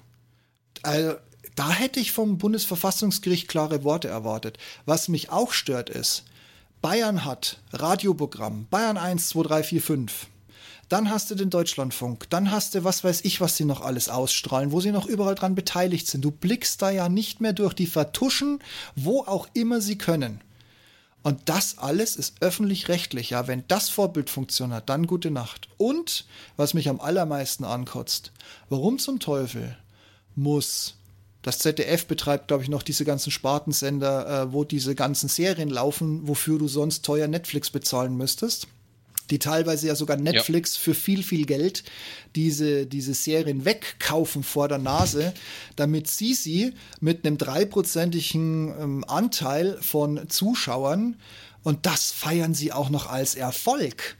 Also, 0.82 1.16
da 1.55 1.70
hätte 1.70 1.99
ich 1.99 2.14
vom 2.14 2.38
Bundesverfassungsgericht 2.38 3.49
klare 3.49 3.84
Worte 3.84 4.07
erwartet. 4.07 4.57
Was 4.86 5.10
mich 5.10 5.30
auch 5.30 5.51
stört 5.51 5.89
ist, 5.89 6.24
Bayern 6.82 7.26
hat 7.26 7.60
Radioprogramm, 7.74 8.66
Bayern 8.70 8.95
1, 8.95 9.28
2, 9.28 9.43
3, 9.43 9.64
4, 9.64 9.82
5. 9.82 10.28
Dann 10.88 11.10
hast 11.10 11.30
du 11.30 11.36
den 11.36 11.49
Deutschlandfunk, 11.49 12.30
dann 12.30 12.51
hast 12.51 12.76
du 12.76 12.86
was 12.86 13.03
weiß 13.03 13.26
ich, 13.26 13.41
was 13.41 13.57
sie 13.57 13.66
noch 13.66 13.82
alles 13.82 14.07
ausstrahlen, 14.07 14.72
wo 14.72 14.80
sie 14.80 14.93
noch 14.93 15.05
überall 15.05 15.36
dran 15.36 15.55
beteiligt 15.55 16.07
sind. 16.07 16.24
Du 16.24 16.32
blickst 16.32 16.82
da 16.82 16.91
ja 16.91 17.10
nicht 17.10 17.41
mehr 17.41 17.51
durch, 17.51 17.74
die 17.74 17.88
vertuschen, 17.88 18.60
wo 18.95 19.24
auch 19.24 19.49
immer 19.53 19.82
sie 19.82 19.97
können. 19.97 20.39
Und 21.22 21.49
das 21.49 21.78
alles 21.78 22.15
ist 22.15 22.36
öffentlich-rechtlich. 22.41 23.32
Ja, 23.32 23.47
wenn 23.47 23.63
das 23.67 23.89
Vorbildfunktion 23.89 24.74
hat, 24.74 24.89
dann 24.89 25.05
gute 25.05 25.32
Nacht. 25.32 25.67
Und 25.78 26.26
was 26.55 26.74
mich 26.74 26.88
am 26.89 27.01
allermeisten 27.01 27.65
ankotzt, 27.65 28.32
warum 28.70 28.99
zum 28.99 29.20
Teufel 29.20 29.78
muss 30.36 30.95
das 31.41 31.59
ZDF 31.59 32.05
betreibt, 32.05 32.47
glaube 32.49 32.63
ich, 32.63 32.70
noch 32.70 32.84
diese 32.84 33.05
ganzen 33.05 33.32
Spartensender, 33.32 34.43
äh, 34.43 34.53
wo 34.53 34.63
diese 34.63 34.95
ganzen 34.95 35.30
Serien 35.30 35.70
laufen, 35.70 36.28
wofür 36.28 36.59
du 36.59 36.67
sonst 36.67 37.05
teuer 37.05 37.28
Netflix 37.28 37.70
bezahlen 37.70 38.15
müsstest 38.15 38.67
die 39.32 39.40
teilweise 39.40 39.88
ja 39.88 39.96
sogar 39.96 40.18
Netflix 40.18 40.76
ja. 40.76 40.84
für 40.84 40.94
viel, 40.94 41.24
viel 41.24 41.46
Geld 41.46 41.84
diese, 42.36 42.86
diese 42.86 43.14
Serien 43.14 43.66
wegkaufen 43.66 44.44
vor 44.44 44.68
der 44.68 44.78
Nase, 44.78 45.34
damit 45.76 46.08
sie 46.08 46.34
sie 46.34 46.74
mit 47.00 47.26
einem 47.26 47.38
dreiprozentigen 47.38 48.74
ähm, 48.80 49.04
Anteil 49.08 49.78
von 49.82 50.30
Zuschauern 50.30 51.16
und 51.64 51.86
das 51.86 52.12
feiern 52.12 52.54
sie 52.54 52.72
auch 52.72 52.90
noch 52.90 53.10
als 53.10 53.36
Erfolg 53.36 54.18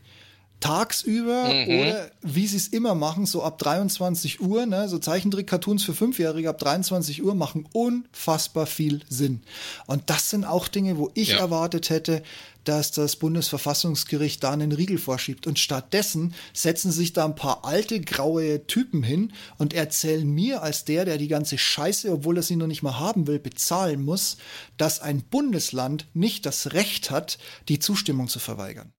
tagsüber 0.60 1.54
mhm. 1.54 1.80
oder 1.80 2.12
wie 2.22 2.48
sie 2.48 2.58
es 2.58 2.68
immer 2.68 2.96
machen, 2.96 3.26
so 3.26 3.44
ab 3.44 3.58
23 3.60 4.42
Uhr, 4.42 4.66
ne, 4.66 4.90
so 4.90 5.00
Zeichentrick-Cartoons 5.00 5.84
für 5.84 5.94
Fünfjährige 5.94 6.50
ab 6.50 6.60
23 6.60 7.24
Uhr 7.24 7.36
machen 7.36 7.68
unfassbar 7.72 8.66
viel 8.66 9.02
Sinn. 9.10 9.42
Und 9.88 10.10
das 10.10 10.30
sind 10.30 10.46
auch 10.46 10.68
Dinge, 10.68 10.98
wo 10.98 11.10
ich 11.14 11.30
ja. 11.30 11.38
erwartet 11.38 11.90
hätte, 11.90 12.24
dass 12.66 12.92
das 12.92 13.16
Bundesverfassungsgericht 13.16 14.44
da 14.44 14.52
einen 14.52 14.72
Riegel 14.72 14.98
vorschiebt. 14.98 15.48
Und 15.48 15.58
stattdessen 15.58 16.36
setzen 16.54 16.92
sich 16.92 17.14
da 17.14 17.26
ein 17.26 17.36
paar 17.36 17.66
alte, 17.66 18.02
graue 18.02 18.68
Typen 18.68 19.02
hin 19.02 19.34
und 19.58 19.74
erzählen 19.74 20.30
mir 20.30 20.62
als 20.62 20.86
der, 20.86 21.06
der 21.06 21.18
die 21.18 21.30
ganze 21.30 21.58
Scheiße, 21.58 22.12
obwohl 22.12 22.38
er 22.38 22.44
sie 22.44 22.58
noch 22.58 22.68
nicht 22.68 22.84
mal 22.84 23.00
haben 23.00 23.28
will, 23.28 23.40
bezahlen 23.40 24.04
muss, 24.04 24.38
dass 24.78 25.00
ein 25.00 25.22
Bundesland 25.22 26.08
nicht 26.14 26.46
das 26.46 26.74
Recht 26.74 27.10
hat, 27.12 27.40
die 27.70 27.80
Zustimmung 27.80 28.28
zu 28.28 28.40
verweigern. 28.40 28.94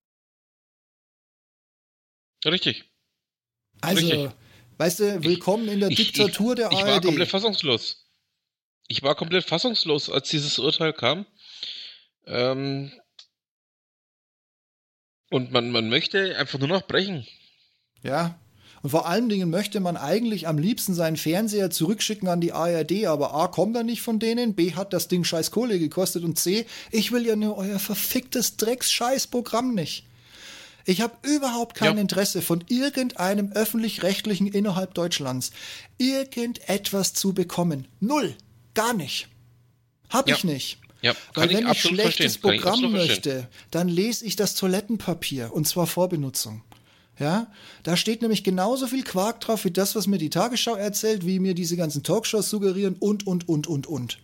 Richtig. 2.45 2.85
Also, 3.81 4.07
Richtig. 4.07 4.31
weißt 4.79 5.01
du, 5.01 5.25
willkommen 5.25 5.67
ich, 5.67 5.75
in 5.75 5.81
der 5.81 5.89
Diktatur 5.91 6.53
ich, 6.53 6.57
der 6.57 6.73
ich, 6.73 6.79
ARD. 6.79 6.85
Ich 6.85 6.87
war 6.87 7.01
komplett 7.01 7.29
fassungslos. 7.29 8.07
Ich 8.89 9.03
war 9.03 9.15
komplett 9.15 9.45
fassungslos, 9.45 10.11
als 10.11 10.29
dieses 10.31 10.59
Urteil 10.59 10.93
kam. 10.93 11.27
Ähm, 12.27 12.93
und 15.31 15.53
man, 15.53 15.71
man 15.71 15.89
möchte 15.89 16.37
einfach 16.37 16.59
nur 16.59 16.69
noch 16.69 16.87
brechen. 16.87 17.27
Ja. 18.03 18.39
Und 18.83 18.91
vor 18.91 19.07
allen 19.07 19.29
Dingen 19.29 19.51
möchte 19.51 19.79
man 19.79 19.97
eigentlich 19.97 20.49
am 20.49 20.59
liebsten 20.59 20.95
seinen 20.95 21.19
Fernseher 21.19 21.71
zurückschicken 21.71 22.29
an 22.29 22.41
die 22.41 22.53
ARD, 22.53 23.05
aber 23.05 23.35
A, 23.35 23.47
kommt 23.49 23.77
er 23.77 23.85
nicht 23.85 24.01
von 24.01 24.19
denen, 24.19 24.55
B, 24.55 24.73
hat 24.73 24.93
das 24.95 25.07
Ding 25.07 25.23
scheiß 25.23 25.51
Kohle 25.51 25.79
gekostet 25.79 26.25
und 26.25 26.39
C, 26.39 26.67
ich 26.91 27.13
will 27.13 27.27
ja 27.27 27.37
nur 27.37 27.59
euer 27.59 27.79
verficktes 27.79 28.57
Drecks-Scheiß-Programm 28.57 29.75
nicht. 29.75 30.07
Ich 30.85 31.01
habe 31.01 31.17
überhaupt 31.23 31.77
kein 31.77 31.97
ja. 31.97 32.01
Interesse 32.01 32.43
von 32.43 32.65
irgendeinem 32.69 33.53
öffentlich-rechtlichen 33.53 34.47
innerhalb 34.47 34.95
Deutschlands 34.95 35.51
irgendetwas 35.99 37.13
zu 37.13 37.33
bekommen. 37.35 37.87
Null. 38.01 38.35
Gar 38.75 38.95
nicht. 38.95 39.29
Hab 40.09 40.29
ja. 40.29 40.37
ich 40.37 40.45
nicht. 40.45 40.79
Ja, 41.03 41.15
Weil 41.35 41.51
wenn 41.51 41.67
ich, 41.67 41.73
ich 41.73 41.83
schlechtes 41.83 42.37
verstehen. 42.37 42.61
Programm 42.61 42.93
möchte, 42.93 43.49
dann 43.71 43.89
lese 43.89 44.25
ich 44.27 44.37
das 44.37 44.55
Toilettenpapier 44.55 45.53
und 45.53 45.67
zwar 45.67 45.87
Vorbenutzung. 45.87 46.63
Ja, 47.19 47.49
da 47.83 47.97
steht 47.97 48.23
nämlich 48.23 48.45
genauso 48.45 48.87
viel 48.87 49.05
Quark 49.05 49.41
drauf 49.41 49.67
wie 49.67 49.71
das, 49.71 49.95
was 49.95 50.07
mir 50.07 50.17
die 50.17 50.31
Tagesschau 50.31 50.75
erzählt, 50.75 51.27
wie 51.27 51.39
mir 51.39 51.55
diese 51.55 51.77
ganzen 51.77 52.03
Talkshows 52.03 52.49
suggerieren 52.49 52.97
und, 52.99 53.27
und, 53.27 53.47
und, 53.47 53.67
und, 53.67 53.87
und. 53.87 54.19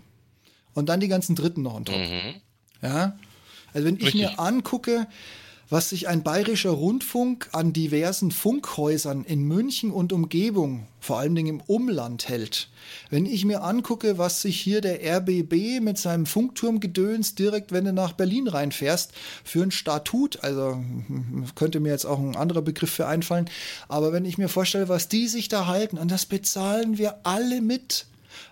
Und 0.72 0.88
dann 0.88 1.00
die 1.00 1.08
ganzen 1.08 1.34
Dritten 1.34 1.62
noch 1.62 1.74
on 1.74 1.84
top. 1.84 1.96
Mhm. 1.96 2.40
Ja, 2.82 3.18
also 3.74 3.86
wenn 3.86 3.96
ich 3.96 4.04
Richtig. 4.04 4.22
mir 4.22 4.40
angucke, 4.40 5.06
was 5.68 5.88
sich 5.88 6.08
ein 6.08 6.22
bayerischer 6.22 6.70
Rundfunk 6.70 7.48
an 7.52 7.72
diversen 7.72 8.30
Funkhäusern 8.30 9.24
in 9.24 9.42
München 9.42 9.90
und 9.90 10.12
Umgebung, 10.12 10.86
vor 11.00 11.18
allen 11.18 11.34
Dingen 11.34 11.60
im 11.60 11.60
Umland 11.66 12.28
hält. 12.28 12.68
Wenn 13.10 13.26
ich 13.26 13.44
mir 13.44 13.62
angucke, 13.62 14.18
was 14.18 14.42
sich 14.42 14.60
hier 14.60 14.80
der 14.80 15.00
RBB 15.02 15.80
mit 15.80 15.98
seinem 15.98 16.26
Funkturmgedöns 16.26 17.34
direkt, 17.34 17.72
wenn 17.72 17.84
du 17.84 17.92
nach 17.92 18.12
Berlin 18.12 18.46
reinfährst, 18.46 19.12
für 19.44 19.62
ein 19.62 19.72
Statut, 19.72 20.42
also 20.44 20.82
könnte 21.54 21.80
mir 21.80 21.90
jetzt 21.90 22.06
auch 22.06 22.18
ein 22.18 22.36
anderer 22.36 22.62
Begriff 22.62 22.90
für 22.90 23.06
einfallen, 23.06 23.50
aber 23.88 24.12
wenn 24.12 24.24
ich 24.24 24.38
mir 24.38 24.48
vorstelle, 24.48 24.88
was 24.88 25.08
die 25.08 25.26
sich 25.26 25.48
da 25.48 25.66
halten, 25.66 25.98
und 25.98 26.10
das 26.10 26.26
bezahlen 26.26 26.98
wir 26.98 27.16
alle 27.24 27.60
mit. 27.60 28.06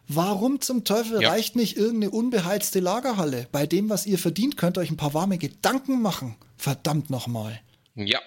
Warum 0.09 0.61
zum 0.61 0.85
Teufel 0.85 1.23
ja. 1.23 1.31
reicht 1.31 1.57
nicht 1.57 1.77
irgendeine 1.77 2.11
unbeheizte 2.11 2.81
Lagerhalle? 2.81 3.49
Bei 3.53 3.67
dem, 3.67 3.89
was 3.89 4.07
ihr 4.07 4.19
verdient, 4.19 4.57
könnt 4.57 4.77
ihr 4.77 4.83
euch 4.83 4.91
ein 4.91 4.97
paar 4.97 5.15
warme 5.15 5.39
Gedanken 5.39 6.03
machen. 6.03 6.37
Verdammt 6.57 7.11
nochmal. 7.11 7.61
Ja, 7.95 8.21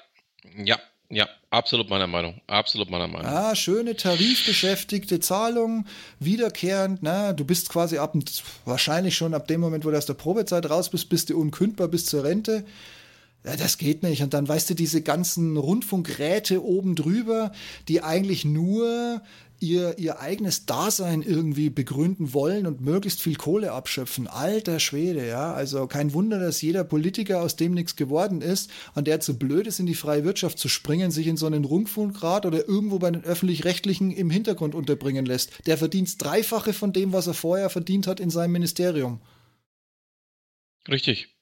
ja, 0.58 0.80
ja, 1.10 1.28
absolut 1.52 1.90
meiner 1.90 2.08
Meinung. 2.08 2.42
Absolut 2.48 2.90
meiner 2.90 3.08
Meinung. 3.08 3.32
Ah, 3.32 3.56
schöne 3.56 3.96
tarifbeschäftigte 3.96 5.20
Zahlung, 5.20 5.86
wiederkehrend. 6.20 7.02
Na, 7.02 7.32
du 7.32 7.46
bist 7.46 7.70
quasi 7.70 7.98
ab, 7.98 8.14
wahrscheinlich 8.66 9.16
schon 9.16 9.34
ab 9.34 9.48
dem 9.48 9.62
Moment, 9.62 9.86
wo 9.86 9.92
du 9.92 9.98
aus 9.98 10.06
der 10.06 10.16
Probezeit 10.16 10.70
raus 10.70 10.90
bist, 10.90 11.10
bist 11.10 11.30
du 11.30 11.40
unkündbar 11.40 11.88
bis 11.88 12.06
zur 12.06 12.24
Rente. 12.24 12.66
Ja, 13.46 13.56
das 13.56 13.78
geht 13.78 14.04
nicht. 14.04 14.22
Und 14.22 14.34
dann 14.34 14.48
weißt 14.48 14.70
du, 14.72 14.74
diese 14.74 15.02
ganzen 15.02 15.56
Rundfunkräte 15.56 16.62
oben 16.62 16.96
drüber, 16.96 17.54
die 17.88 18.04
eigentlich 18.04 18.44
nur 18.44 19.22
ihr, 19.60 19.98
ihr 19.98 20.20
eigenes 20.20 20.66
Dasein 20.66 21.22
irgendwie 21.22 21.70
begründen 21.70 22.34
wollen 22.34 22.68
und 22.68 22.82
möglichst 22.82 23.22
viel 23.22 23.36
Kohle 23.36 23.72
abschöpfen. 23.72 24.28
Alter 24.28 24.80
Schwede, 24.80 25.28
ja. 25.28 25.54
Also 25.54 25.88
kein 25.88 26.14
Wunder, 26.14 26.40
dass 26.40 26.62
jeder 26.62 26.84
Politiker, 26.84 27.42
aus 27.42 27.56
dem 27.56 27.74
nichts 27.74 27.96
geworden 27.96 28.42
ist, 28.42 28.70
an 28.94 29.06
der 29.06 29.20
zu 29.20 29.38
blöd 29.38 29.68
ist, 29.68 29.80
in 29.80 29.86
die 29.86 29.96
freie 29.96 30.24
Wirtschaft 30.24 30.60
zu 30.60 30.70
springen, 30.70 31.12
sich 31.12 31.28
in 31.28 31.38
so 31.38 31.46
einen 31.46 31.66
Rundfunkrat 31.66 32.46
oder 32.46 32.68
irgendwo 32.68 33.00
bei 33.00 33.12
den 33.12 33.24
Öffentlich-Rechtlichen 33.24 34.12
im 34.12 34.30
Hintergrund 34.30 34.76
unterbringen 34.76 35.26
lässt. 35.26 35.52
Der 35.66 35.78
verdient 35.78 36.22
Dreifache 36.24 36.74
von 36.74 36.94
dem, 36.94 37.14
was 37.14 37.28
er 37.28 37.34
vorher 37.34 37.70
verdient 37.70 38.08
hat 38.08 38.20
in 38.20 38.30
seinem 38.30 38.52
Ministerium. 38.52 39.20
Richtig. 40.88 41.36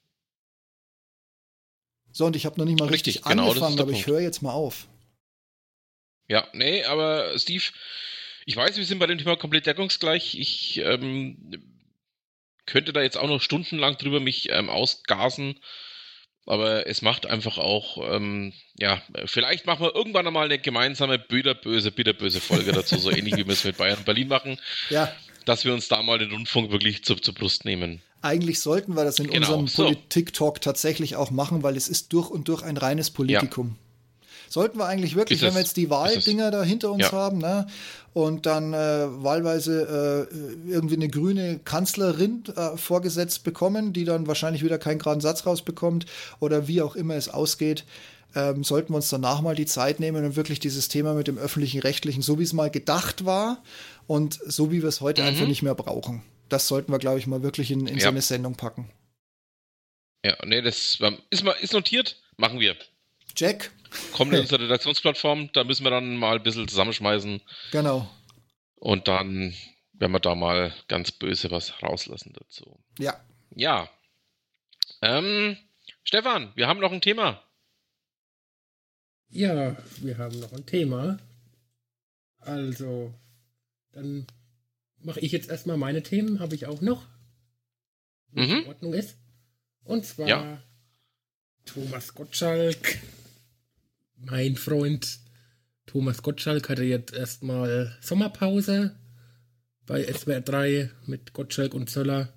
So, 2.11 2.25
und 2.25 2.35
ich 2.35 2.45
habe 2.45 2.57
noch 2.57 2.65
nicht 2.65 2.79
mal 2.79 2.87
richtig, 2.87 3.15
richtig 3.15 3.29
genau, 3.29 3.49
angefangen, 3.49 3.79
aber 3.79 3.91
ich 3.91 4.07
höre 4.07 4.21
jetzt 4.21 4.41
mal 4.41 4.53
auf. 4.53 4.87
Ja, 6.27 6.47
nee, 6.53 6.83
aber 6.83 7.37
Steve, 7.37 7.63
ich 8.45 8.55
weiß, 8.55 8.77
wir 8.77 8.85
sind 8.85 8.99
bei 8.99 9.07
dem 9.07 9.17
Thema 9.17 9.35
komplett 9.35 9.65
deckungsgleich. 9.65 10.35
Ich 10.39 10.77
ähm, 10.83 11.37
könnte 12.65 12.93
da 12.93 13.01
jetzt 13.01 13.17
auch 13.17 13.27
noch 13.27 13.41
stundenlang 13.41 13.97
drüber 13.97 14.19
mich 14.19 14.49
ähm, 14.51 14.69
ausgasen. 14.69 15.59
Aber 16.47 16.85
es 16.85 17.01
macht 17.01 17.25
einfach 17.25 17.57
auch, 17.57 17.97
ähm, 18.15 18.53
ja, 18.77 19.01
vielleicht 19.25 19.65
machen 19.65 19.83
wir 19.83 19.95
irgendwann 19.95 20.27
einmal 20.27 20.45
eine 20.45 20.59
gemeinsame 20.59 21.17
bitterböse, 21.17 21.91
bitterböse 21.91 22.39
Folge 22.39 22.71
dazu, 22.71 22.99
so 22.99 23.09
ähnlich 23.09 23.35
wie 23.35 23.47
wir 23.47 23.53
es 23.53 23.63
mit 23.63 23.77
Bayern 23.77 23.97
und 23.97 24.05
Berlin 24.05 24.27
machen. 24.27 24.59
Ja. 24.91 25.11
Dass 25.45 25.65
wir 25.65 25.73
uns 25.73 25.87
da 25.87 26.03
mal 26.03 26.19
den 26.19 26.31
Rundfunk 26.31 26.71
wirklich 26.71 27.03
zur, 27.03 27.19
zur 27.21 27.33
Brust 27.33 27.65
nehmen 27.65 28.01
eigentlich 28.25 28.59
sollten 28.59 28.95
wir 28.95 29.03
das 29.03 29.19
in 29.19 29.29
genau, 29.29 29.59
unserem. 29.59 29.93
Politik-Talk 29.93 30.59
tatsächlich 30.59 31.15
auch 31.15 31.29
machen, 31.29 31.61
weil 31.61 31.77
es 31.77 31.87
ist 31.87 32.11
durch 32.11 32.31
und 32.31 32.47
durch 32.47 32.63
ein 32.63 32.75
reines 32.75 33.11
Politikum. 33.11 33.67
Ja. 33.67 33.84
Sollten 34.49 34.79
wir 34.79 34.85
eigentlich 34.85 35.15
wirklich, 35.15 35.41
wenn 35.41 35.53
wir 35.53 35.61
jetzt 35.61 35.77
die 35.77 35.89
Wahldinger 35.89 36.51
da 36.51 36.63
hinter 36.63 36.91
uns 36.91 37.03
ja. 37.03 37.11
haben, 37.11 37.39
ne, 37.39 37.67
und 38.13 38.45
dann 38.45 38.73
äh, 38.73 38.77
wahlweise 39.23 40.29
äh, 40.31 40.71
irgendwie 40.71 40.95
eine 40.95 41.09
grüne 41.09 41.59
Kanzlerin 41.59 42.43
äh, 42.55 42.77
vorgesetzt 42.77 43.43
bekommen, 43.43 43.91
die 43.91 44.05
dann 44.05 44.27
wahrscheinlich 44.27 44.63
wieder 44.63 44.77
keinen 44.77 44.99
geraden 44.99 45.21
Satz 45.21 45.45
rausbekommt 45.45 46.05
oder 46.39 46.67
wie 46.67 46.81
auch 46.81 46.95
immer 46.95 47.15
es 47.15 47.27
ausgeht, 47.27 47.83
ähm, 48.35 48.63
sollten 48.63 48.93
wir 48.93 48.97
uns 48.97 49.09
danach 49.09 49.41
mal 49.41 49.55
die 49.55 49.65
Zeit 49.65 49.99
nehmen 49.99 50.23
und 50.23 50.35
wirklich 50.35 50.59
dieses 50.59 50.87
Thema 50.87 51.13
mit 51.13 51.27
dem 51.27 51.37
öffentlichen 51.37 51.81
Rechtlichen, 51.81 52.21
so 52.21 52.39
wie 52.39 52.43
es 52.43 52.53
mal 52.53 52.69
gedacht 52.69 53.25
war 53.25 53.61
und 54.07 54.39
so 54.45 54.71
wie 54.71 54.81
wir 54.81 54.89
es 54.89 55.01
heute 55.01 55.21
mhm. 55.21 55.27
einfach 55.29 55.47
nicht 55.47 55.61
mehr 55.61 55.75
brauchen 55.75 56.23
das 56.49 56.67
sollten 56.67 56.91
wir, 56.91 56.99
glaube 56.99 57.19
ich, 57.19 57.27
mal 57.27 57.43
wirklich 57.43 57.71
in, 57.71 57.87
in 57.87 57.95
ja. 57.95 58.03
so 58.03 58.09
eine 58.09 58.21
Sendung 58.21 58.55
packen. 58.55 58.89
Ja, 60.23 60.37
nee, 60.45 60.61
das 60.61 60.97
ähm, 61.01 61.19
ist, 61.29 61.45
ist 61.61 61.73
notiert. 61.73 62.21
Machen 62.37 62.59
wir. 62.59 62.75
Jack. 63.35 63.71
Kommt 64.13 64.33
in 64.33 64.41
unsere 64.41 64.63
Redaktionsplattform, 64.63 65.49
da 65.53 65.63
müssen 65.63 65.83
wir 65.83 65.91
dann 65.91 66.17
mal 66.17 66.37
ein 66.37 66.43
bisschen 66.43 66.67
zusammenschmeißen. 66.67 67.41
Genau. 67.71 68.09
Und 68.75 69.07
dann 69.07 69.53
werden 69.93 70.11
wir 70.11 70.19
da 70.19 70.35
mal 70.35 70.73
ganz 70.87 71.11
böse 71.11 71.51
was 71.51 71.81
rauslassen 71.81 72.33
dazu. 72.33 72.83
Ja. 72.99 73.19
Ja. 73.55 73.89
Ähm, 75.01 75.57
Stefan, 76.03 76.51
wir 76.55 76.67
haben 76.67 76.79
noch 76.79 76.91
ein 76.91 77.01
Thema. 77.01 77.41
Ja, 79.29 79.75
wir 79.97 80.17
haben 80.17 80.39
noch 80.39 80.53
ein 80.53 80.65
Thema. 80.65 81.19
Also, 82.39 83.13
dann 83.91 84.27
mache 84.99 85.19
ich 85.19 85.31
jetzt 85.31 85.49
erstmal 85.49 85.77
meine 85.77 86.03
Themen, 86.03 86.39
habe 86.39 86.55
ich 86.55 86.67
auch 86.67 86.81
noch. 86.81 87.05
Mhm. 88.31 88.43
in 88.43 88.67
Ordnung 88.67 88.93
ist. 88.93 89.17
Und 89.83 90.05
zwar 90.05 90.27
ja. 90.27 90.63
Thomas 91.65 92.13
Gottschalk, 92.13 92.99
mein 94.17 94.55
Freund 94.55 95.19
Thomas 95.85 96.21
Gottschalk 96.23 96.69
hatte 96.69 96.83
jetzt 96.83 97.13
erstmal 97.13 97.95
Sommerpause 98.01 98.95
bei 99.85 100.03
SWR 100.03 100.41
3 100.41 100.89
mit 101.05 101.33
Gottschalk 101.33 101.73
und 101.73 101.89
Zöller 101.89 102.33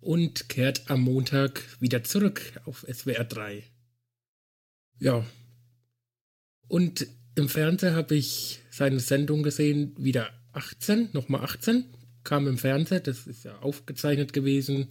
und 0.00 0.48
kehrt 0.48 0.90
am 0.90 1.02
Montag 1.02 1.62
wieder 1.80 2.02
zurück 2.04 2.40
auf 2.64 2.84
SWR 2.92 3.24
3. 3.24 3.64
Ja. 4.98 5.24
Und 6.68 7.06
im 7.34 7.48
Fernsehen 7.48 7.94
habe 7.94 8.16
ich 8.16 8.60
seine 8.70 9.00
Sendung 9.00 9.42
gesehen, 9.42 9.94
wieder 9.98 10.30
18, 10.52 11.10
nochmal 11.12 11.42
18, 11.44 11.84
kam 12.24 12.48
im 12.48 12.58
Fernsehen, 12.58 13.02
das 13.04 13.26
ist 13.26 13.44
ja 13.44 13.58
aufgezeichnet 13.58 14.32
gewesen. 14.32 14.88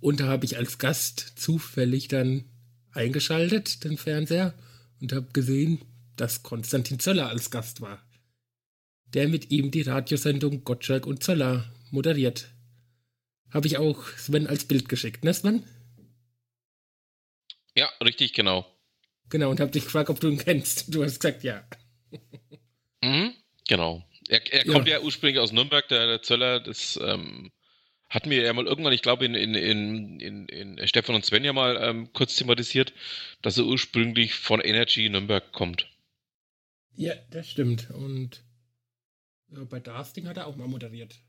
Und 0.00 0.20
da 0.20 0.26
habe 0.26 0.44
ich 0.44 0.58
als 0.58 0.78
Gast 0.78 1.34
zufällig 1.36 2.08
dann 2.08 2.44
eingeschaltet, 2.90 3.84
den 3.84 3.96
Fernseher, 3.96 4.54
und 5.00 5.12
habe 5.12 5.28
gesehen, 5.32 5.80
dass 6.16 6.42
Konstantin 6.42 6.98
Zöller 6.98 7.28
als 7.28 7.50
Gast 7.50 7.80
war. 7.80 8.02
Der 9.06 9.28
mit 9.28 9.50
ihm 9.50 9.70
die 9.70 9.82
Radiosendung 9.82 10.64
Gottschalk 10.64 11.06
und 11.06 11.22
Zöller 11.22 11.70
moderiert. 11.90 12.48
Habe 13.50 13.66
ich 13.66 13.78
auch 13.78 14.06
Sven 14.16 14.46
als 14.46 14.64
Bild 14.64 14.88
geschickt, 14.88 15.24
ne 15.24 15.32
Sven? 15.32 15.62
Ja, 17.76 17.88
richtig, 18.02 18.32
genau. 18.32 18.66
Genau, 19.28 19.50
und 19.50 19.60
habe 19.60 19.70
dich 19.70 19.84
gefragt, 19.84 20.10
ob 20.10 20.20
du 20.20 20.28
ihn 20.28 20.38
kennst. 20.38 20.94
Du 20.94 21.04
hast 21.04 21.20
gesagt, 21.20 21.44
ja. 21.44 21.62
Mhm, 23.02 23.34
genau. 23.68 24.02
Er, 24.28 24.52
er 24.52 24.64
kommt 24.64 24.88
ja. 24.88 24.98
ja. 24.98 25.04
ursprünglich 25.04 25.38
aus 25.38 25.52
Nürnberg, 25.52 25.86
der, 25.88 26.06
der 26.06 26.22
Zöller, 26.22 26.60
das 26.60 26.98
ähm, 27.02 27.52
hatten 28.08 28.30
wir 28.30 28.42
ja 28.42 28.52
mal 28.52 28.66
irgendwann, 28.66 28.92
ich 28.92 29.02
glaube, 29.02 29.24
in, 29.24 29.34
in, 29.34 29.54
in, 29.54 30.20
in, 30.20 30.48
in 30.48 30.88
Stefan 30.88 31.14
und 31.14 31.24
Sven 31.24 31.44
ja 31.44 31.52
mal 31.52 31.76
ähm, 31.82 32.12
kurz 32.12 32.36
thematisiert, 32.36 32.92
dass 33.42 33.58
er 33.58 33.64
ursprünglich 33.64 34.34
von 34.34 34.60
Energy 34.60 35.08
Nürnberg 35.08 35.52
kommt. 35.52 35.88
Ja, 36.94 37.14
das 37.30 37.50
stimmt. 37.50 37.90
Und 37.90 38.42
ja, 39.48 39.64
bei 39.64 39.80
Darsting 39.80 40.26
hat 40.28 40.36
er 40.36 40.46
auch 40.46 40.56
mal 40.56 40.68
moderiert. 40.68 41.20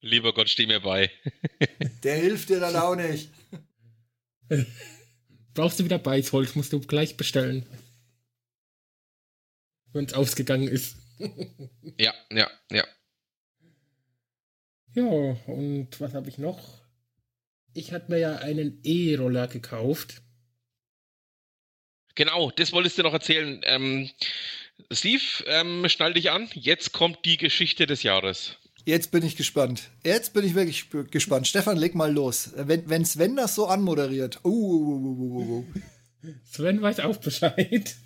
Lieber 0.00 0.32
Gott, 0.32 0.48
steh 0.48 0.66
mir 0.66 0.80
bei. 0.80 1.10
Der 2.02 2.16
hilft 2.16 2.48
dir 2.48 2.60
dann 2.60 2.76
auch 2.76 2.94
nicht. 2.96 3.30
Brauchst 5.54 5.80
du 5.80 5.84
wieder 5.84 5.98
Beißholz, 5.98 6.54
musst 6.54 6.72
du 6.72 6.80
gleich 6.80 7.16
bestellen. 7.16 7.66
Wenn 9.92 10.04
es 10.04 10.14
ausgegangen 10.14 10.68
ist. 10.68 10.96
ja, 11.98 12.14
ja, 12.30 12.50
ja. 12.70 12.84
Ja, 14.94 15.02
und 15.02 15.88
was 16.00 16.14
habe 16.14 16.28
ich 16.28 16.38
noch? 16.38 16.78
ich 17.78 17.92
hatte 17.92 18.10
mir 18.10 18.18
ja 18.18 18.36
einen 18.36 18.80
E-Roller 18.82 19.46
gekauft. 19.46 20.22
Genau, 22.14 22.50
das 22.50 22.72
wolltest 22.72 22.98
du 22.98 23.02
noch 23.02 23.12
erzählen. 23.12 23.60
Ähm, 23.64 24.10
Steve, 24.92 25.22
ähm, 25.46 25.88
schnall 25.88 26.14
dich 26.14 26.30
an. 26.30 26.48
Jetzt 26.54 26.92
kommt 26.92 27.24
die 27.24 27.36
Geschichte 27.36 27.86
des 27.86 28.02
Jahres. 28.02 28.58
Jetzt 28.84 29.10
bin 29.10 29.22
ich 29.22 29.36
gespannt. 29.36 29.90
Jetzt 30.04 30.32
bin 30.32 30.44
ich 30.44 30.54
wirklich 30.54 30.88
gespannt. 31.10 31.46
Stefan, 31.46 31.76
leg 31.76 31.94
mal 31.94 32.12
los. 32.12 32.52
Wenn, 32.56 32.88
wenn 32.88 33.04
Sven 33.04 33.36
das 33.36 33.54
so 33.54 33.66
anmoderiert. 33.66 34.40
Uh, 34.44 34.48
uh, 34.48 35.58
uh, 35.58 35.64
Sven 36.44 36.80
weiß 36.80 37.00
auch 37.00 37.18
Bescheid. 37.18 37.96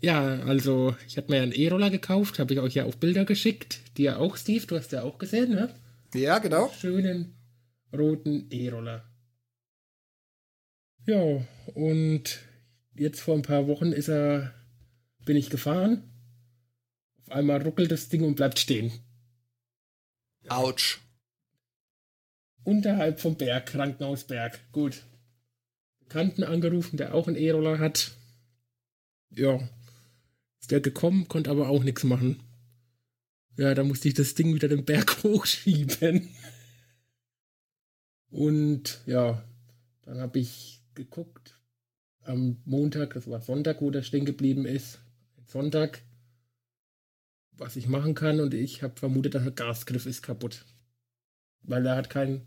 ja, 0.00 0.40
also, 0.40 0.96
ich 1.06 1.18
habe 1.18 1.30
mir 1.30 1.42
einen 1.42 1.52
E-Roller 1.52 1.90
gekauft, 1.90 2.38
habe 2.38 2.54
ich 2.54 2.60
euch 2.60 2.74
ja 2.74 2.84
auch 2.86 2.94
Bilder 2.94 3.26
geschickt. 3.26 3.80
Dir 3.98 4.18
auch, 4.18 4.38
Steve, 4.38 4.66
du 4.66 4.76
hast 4.76 4.92
ja 4.92 5.02
auch 5.02 5.18
gesehen, 5.18 5.50
ne? 5.50 5.74
Ja, 6.14 6.38
genau. 6.38 6.72
Schönen 6.80 7.36
roten 7.92 8.46
E-Roller. 8.50 9.04
Ja, 11.06 11.46
und 11.74 12.40
jetzt 12.94 13.20
vor 13.20 13.34
ein 13.34 13.42
paar 13.42 13.66
Wochen 13.66 13.92
ist 13.92 14.08
er, 14.08 14.54
bin 15.24 15.36
ich 15.36 15.50
gefahren. 15.50 16.02
Auf 17.22 17.30
einmal 17.30 17.62
ruckelt 17.62 17.90
das 17.90 18.08
Ding 18.08 18.24
und 18.24 18.34
bleibt 18.36 18.58
stehen. 18.58 18.92
Autsch. 20.48 21.00
unterhalb 22.64 23.20
vom 23.20 23.36
Berg, 23.36 23.66
Krankenhausberg. 23.66 24.72
Gut. 24.72 25.04
Bekannten 26.00 26.42
angerufen, 26.42 26.96
der 26.96 27.14
auch 27.14 27.28
einen 27.28 27.36
E-Roller 27.36 27.78
hat. 27.78 28.12
Ja. 29.30 29.60
Ist 30.60 30.70
der 30.70 30.80
gekommen, 30.80 31.28
konnte 31.28 31.50
aber 31.50 31.68
auch 31.68 31.84
nichts 31.84 32.04
machen. 32.04 32.42
Ja, 33.56 33.74
da 33.74 33.84
musste 33.84 34.08
ich 34.08 34.14
das 34.14 34.34
Ding 34.34 34.54
wieder 34.54 34.68
den 34.68 34.84
Berg 34.84 35.18
hochschieben. 35.22 36.28
Und 38.30 39.00
ja, 39.06 39.44
dann 40.02 40.20
habe 40.20 40.38
ich 40.38 40.82
geguckt 40.94 41.59
am 42.30 42.56
Montag, 42.64 43.14
das 43.14 43.28
war 43.28 43.40
Sonntag, 43.40 43.82
wo 43.82 43.90
der 43.90 44.02
stehen 44.02 44.24
geblieben 44.24 44.64
ist. 44.64 45.00
Sonntag, 45.46 46.02
was 47.52 47.76
ich 47.76 47.88
machen 47.88 48.14
kann 48.14 48.40
und 48.40 48.54
ich 48.54 48.82
habe 48.82 48.98
vermutet, 48.98 49.34
dass 49.34 49.42
der 49.42 49.52
Gasgriff 49.52 50.06
ist 50.06 50.22
kaputt. 50.22 50.64
Weil 51.62 51.84
er 51.86 51.96
hat 51.96 52.08
keinen 52.08 52.46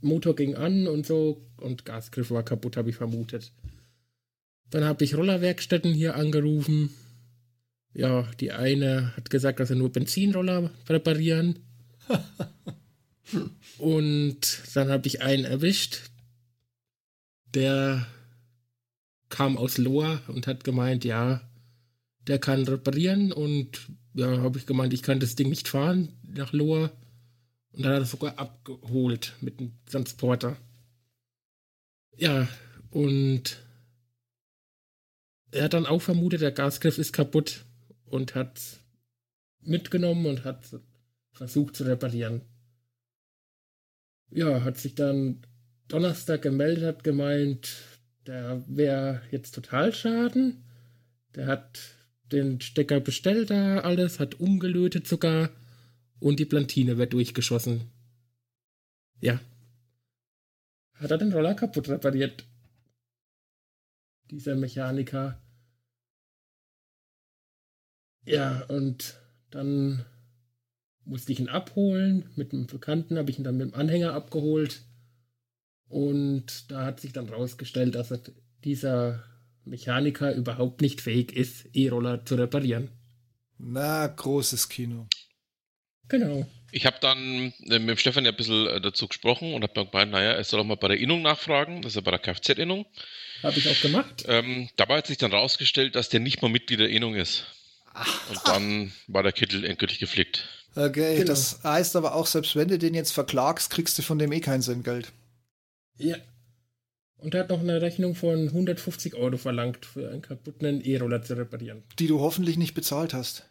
Motor 0.00 0.34
ging 0.34 0.54
an 0.56 0.88
und 0.88 1.06
so 1.06 1.46
und 1.58 1.84
Gasgriff 1.84 2.30
war 2.30 2.42
kaputt, 2.42 2.76
habe 2.76 2.90
ich 2.90 2.96
vermutet. 2.96 3.52
Dann 4.70 4.84
habe 4.84 5.04
ich 5.04 5.14
Rollerwerkstätten 5.14 5.92
hier 5.92 6.16
angerufen. 6.16 6.90
Ja, 7.92 8.28
die 8.40 8.50
eine 8.50 9.16
hat 9.16 9.30
gesagt, 9.30 9.60
dass 9.60 9.70
er 9.70 9.76
nur 9.76 9.92
Benzinroller 9.92 10.70
reparieren. 10.88 11.60
und 13.78 14.38
dann 14.74 14.88
habe 14.88 15.06
ich 15.06 15.22
einen 15.22 15.44
erwischt, 15.44 16.10
der 17.54 18.06
kam 19.34 19.58
aus 19.58 19.78
Lohr 19.78 20.22
und 20.28 20.46
hat 20.46 20.62
gemeint, 20.62 21.04
ja, 21.04 21.40
der 22.28 22.38
kann 22.38 22.62
reparieren 22.62 23.32
und 23.32 23.90
ja, 24.14 24.28
habe 24.42 24.58
ich 24.58 24.64
gemeint, 24.64 24.92
ich 24.92 25.02
kann 25.02 25.18
das 25.18 25.34
Ding 25.34 25.48
nicht 25.48 25.66
fahren 25.66 26.12
nach 26.22 26.52
Lohr. 26.52 26.92
Und 27.72 27.82
dann 27.82 27.94
hat 27.94 28.02
er 28.02 28.06
sogar 28.06 28.38
abgeholt 28.38 29.32
mit 29.40 29.58
dem 29.58 29.72
Transporter. 29.86 30.56
Ja, 32.16 32.46
und 32.90 33.58
er 35.50 35.64
hat 35.64 35.74
dann 35.74 35.86
auch 35.86 36.00
vermutet, 36.00 36.40
der 36.40 36.52
Gasgriff 36.52 36.98
ist 36.98 37.12
kaputt 37.12 37.64
und 38.04 38.36
hat 38.36 38.60
mitgenommen 39.62 40.26
und 40.26 40.44
hat 40.44 40.64
versucht 41.32 41.74
zu 41.74 41.82
reparieren. 41.82 42.42
Ja, 44.30 44.62
hat 44.62 44.78
sich 44.78 44.94
dann 44.94 45.44
Donnerstag 45.88 46.42
gemeldet, 46.42 46.84
hat 46.84 47.02
gemeint, 47.02 47.72
der 48.26 48.64
wäre 48.66 49.22
jetzt 49.30 49.54
total 49.54 49.92
Schaden. 49.92 50.64
Der 51.34 51.46
hat 51.46 51.80
den 52.32 52.60
Stecker 52.60 53.00
bestellt 53.00 53.50
da 53.50 53.80
alles, 53.80 54.20
hat 54.20 54.40
umgelötet 54.40 55.06
sogar 55.06 55.50
und 56.20 56.40
die 56.40 56.46
Plantine 56.46 56.96
wird 56.96 57.12
durchgeschossen. 57.12 57.90
Ja. 59.20 59.40
Hat 60.94 61.10
er 61.10 61.18
den 61.18 61.32
Roller 61.32 61.54
kaputt 61.54 61.88
repariert? 61.88 62.44
Dieser 64.30 64.54
Mechaniker. 64.54 65.40
Ja, 68.24 68.62
und 68.68 69.20
dann 69.50 70.04
musste 71.04 71.32
ich 71.32 71.40
ihn 71.40 71.48
abholen. 71.48 72.30
Mit 72.36 72.52
einem 72.52 72.66
Bekannten 72.66 73.18
habe 73.18 73.30
ich 73.30 73.38
ihn 73.38 73.44
dann 73.44 73.58
mit 73.58 73.70
dem 73.70 73.74
Anhänger 73.74 74.14
abgeholt. 74.14 74.82
Und 75.94 76.72
da 76.72 76.84
hat 76.84 76.98
sich 76.98 77.12
dann 77.12 77.28
rausgestellt, 77.28 77.94
dass 77.94 78.12
dieser 78.64 79.22
Mechaniker 79.64 80.34
überhaupt 80.34 80.80
nicht 80.80 81.00
fähig 81.00 81.32
ist, 81.32 81.66
E-Roller 81.72 82.26
zu 82.26 82.34
reparieren. 82.34 82.90
Na, 83.58 84.08
großes 84.08 84.68
Kino. 84.68 85.06
Genau. 86.08 86.48
Ich 86.72 86.84
habe 86.84 86.96
dann 87.00 87.52
äh, 87.68 87.78
mit 87.78 87.90
dem 87.90 87.96
Stefan 87.96 88.24
ja 88.24 88.32
ein 88.32 88.36
bisschen 88.36 88.66
äh, 88.66 88.80
dazu 88.80 89.06
gesprochen 89.06 89.54
und 89.54 89.62
habe 89.62 89.72
dann 89.72 89.88
gemeint, 89.88 90.10
naja, 90.10 90.32
er 90.32 90.42
soll 90.42 90.58
auch 90.58 90.64
mal 90.64 90.74
bei 90.74 90.88
der 90.88 90.98
Innung 90.98 91.22
nachfragen, 91.22 91.80
das 91.80 91.92
ist 91.92 91.96
ja 91.96 92.00
bei 92.00 92.10
der 92.10 92.18
Kfz-Innung. 92.18 92.86
Habe 93.44 93.56
ich 93.56 93.68
auch 93.68 93.80
gemacht. 93.80 94.24
Ähm, 94.26 94.68
dabei 94.74 94.96
hat 94.96 95.06
sich 95.06 95.18
dann 95.18 95.30
rausgestellt, 95.32 95.94
dass 95.94 96.08
der 96.08 96.18
nicht 96.18 96.42
mal 96.42 96.48
Mitglied 96.48 96.80
der 96.80 96.90
Innung 96.90 97.14
ist. 97.14 97.44
Ach. 97.92 98.30
Und 98.30 98.40
dann 98.48 98.92
war 99.06 99.22
der 99.22 99.30
Kittel 99.30 99.64
endgültig 99.64 100.00
geflickt. 100.00 100.48
Okay, 100.74 101.14
genau. 101.14 101.28
das 101.28 101.62
heißt 101.62 101.94
aber 101.94 102.16
auch, 102.16 102.26
selbst 102.26 102.56
wenn 102.56 102.66
du 102.66 102.80
den 102.80 102.94
jetzt 102.94 103.12
verklagst, 103.12 103.70
kriegst 103.70 103.96
du 103.96 104.02
von 104.02 104.18
dem 104.18 104.32
eh 104.32 104.40
kein 104.40 104.60
Geld. 104.82 105.12
Ja. 105.98 106.16
Und 107.16 107.34
er 107.34 107.40
hat 107.40 107.50
noch 107.50 107.60
eine 107.60 107.80
Rechnung 107.80 108.14
von 108.14 108.48
150 108.48 109.14
Euro 109.14 109.36
verlangt, 109.36 109.86
für 109.86 110.10
einen 110.10 110.22
kaputten 110.22 110.84
E-Roller 110.84 111.22
zu 111.22 111.36
reparieren. 111.36 111.82
Die 111.98 112.06
du 112.06 112.20
hoffentlich 112.20 112.58
nicht 112.58 112.74
bezahlt 112.74 113.14
hast. 113.14 113.50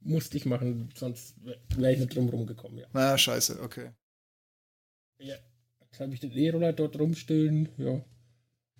Musste 0.00 0.36
ich 0.36 0.46
machen, 0.46 0.90
sonst 0.94 1.34
wäre 1.42 1.92
ich 1.92 1.98
nicht 1.98 2.14
drum 2.14 2.28
rumgekommen, 2.28 2.78
ja. 2.78 2.86
Na, 2.92 3.16
scheiße, 3.16 3.60
okay. 3.62 3.90
Ja, 5.18 5.36
jetzt 5.80 6.00
habe 6.00 6.12
ich 6.14 6.20
den 6.20 6.32
E-Roller 6.32 6.72
dort 6.72 6.98
rumstehen, 6.98 7.68
ja. 7.78 8.04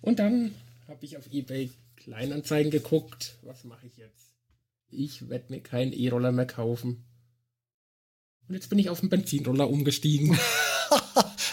Und 0.01 0.19
dann 0.19 0.53
habe 0.87 1.03
ich 1.05 1.17
auf 1.17 1.31
Ebay 1.31 1.71
Kleinanzeigen 1.95 2.71
geguckt. 2.71 3.37
Was 3.41 3.63
mache 3.63 3.87
ich 3.87 3.97
jetzt? 3.97 4.31
Ich 4.89 5.29
werde 5.29 5.51
mir 5.51 5.61
keinen 5.61 5.91
E-Roller 5.91 6.31
mehr 6.31 6.47
kaufen. 6.47 7.05
Und 8.47 8.55
jetzt 8.55 8.69
bin 8.69 8.79
ich 8.79 8.89
auf 8.89 9.01
den 9.01 9.09
Benzinroller 9.09 9.69
umgestiegen. 9.69 10.37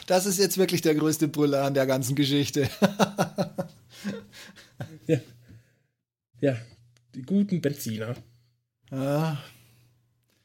das 0.06 0.26
ist 0.26 0.38
jetzt 0.38 0.58
wirklich 0.58 0.82
der 0.82 0.94
größte 0.94 1.28
Brüller 1.28 1.64
an 1.64 1.74
der 1.74 1.86
ganzen 1.86 2.14
Geschichte. 2.14 2.68
ja. 5.06 5.20
Ja, 6.40 6.56
die 7.14 7.22
guten 7.22 7.60
Benziner. 7.60 8.14
Ah. 8.90 9.36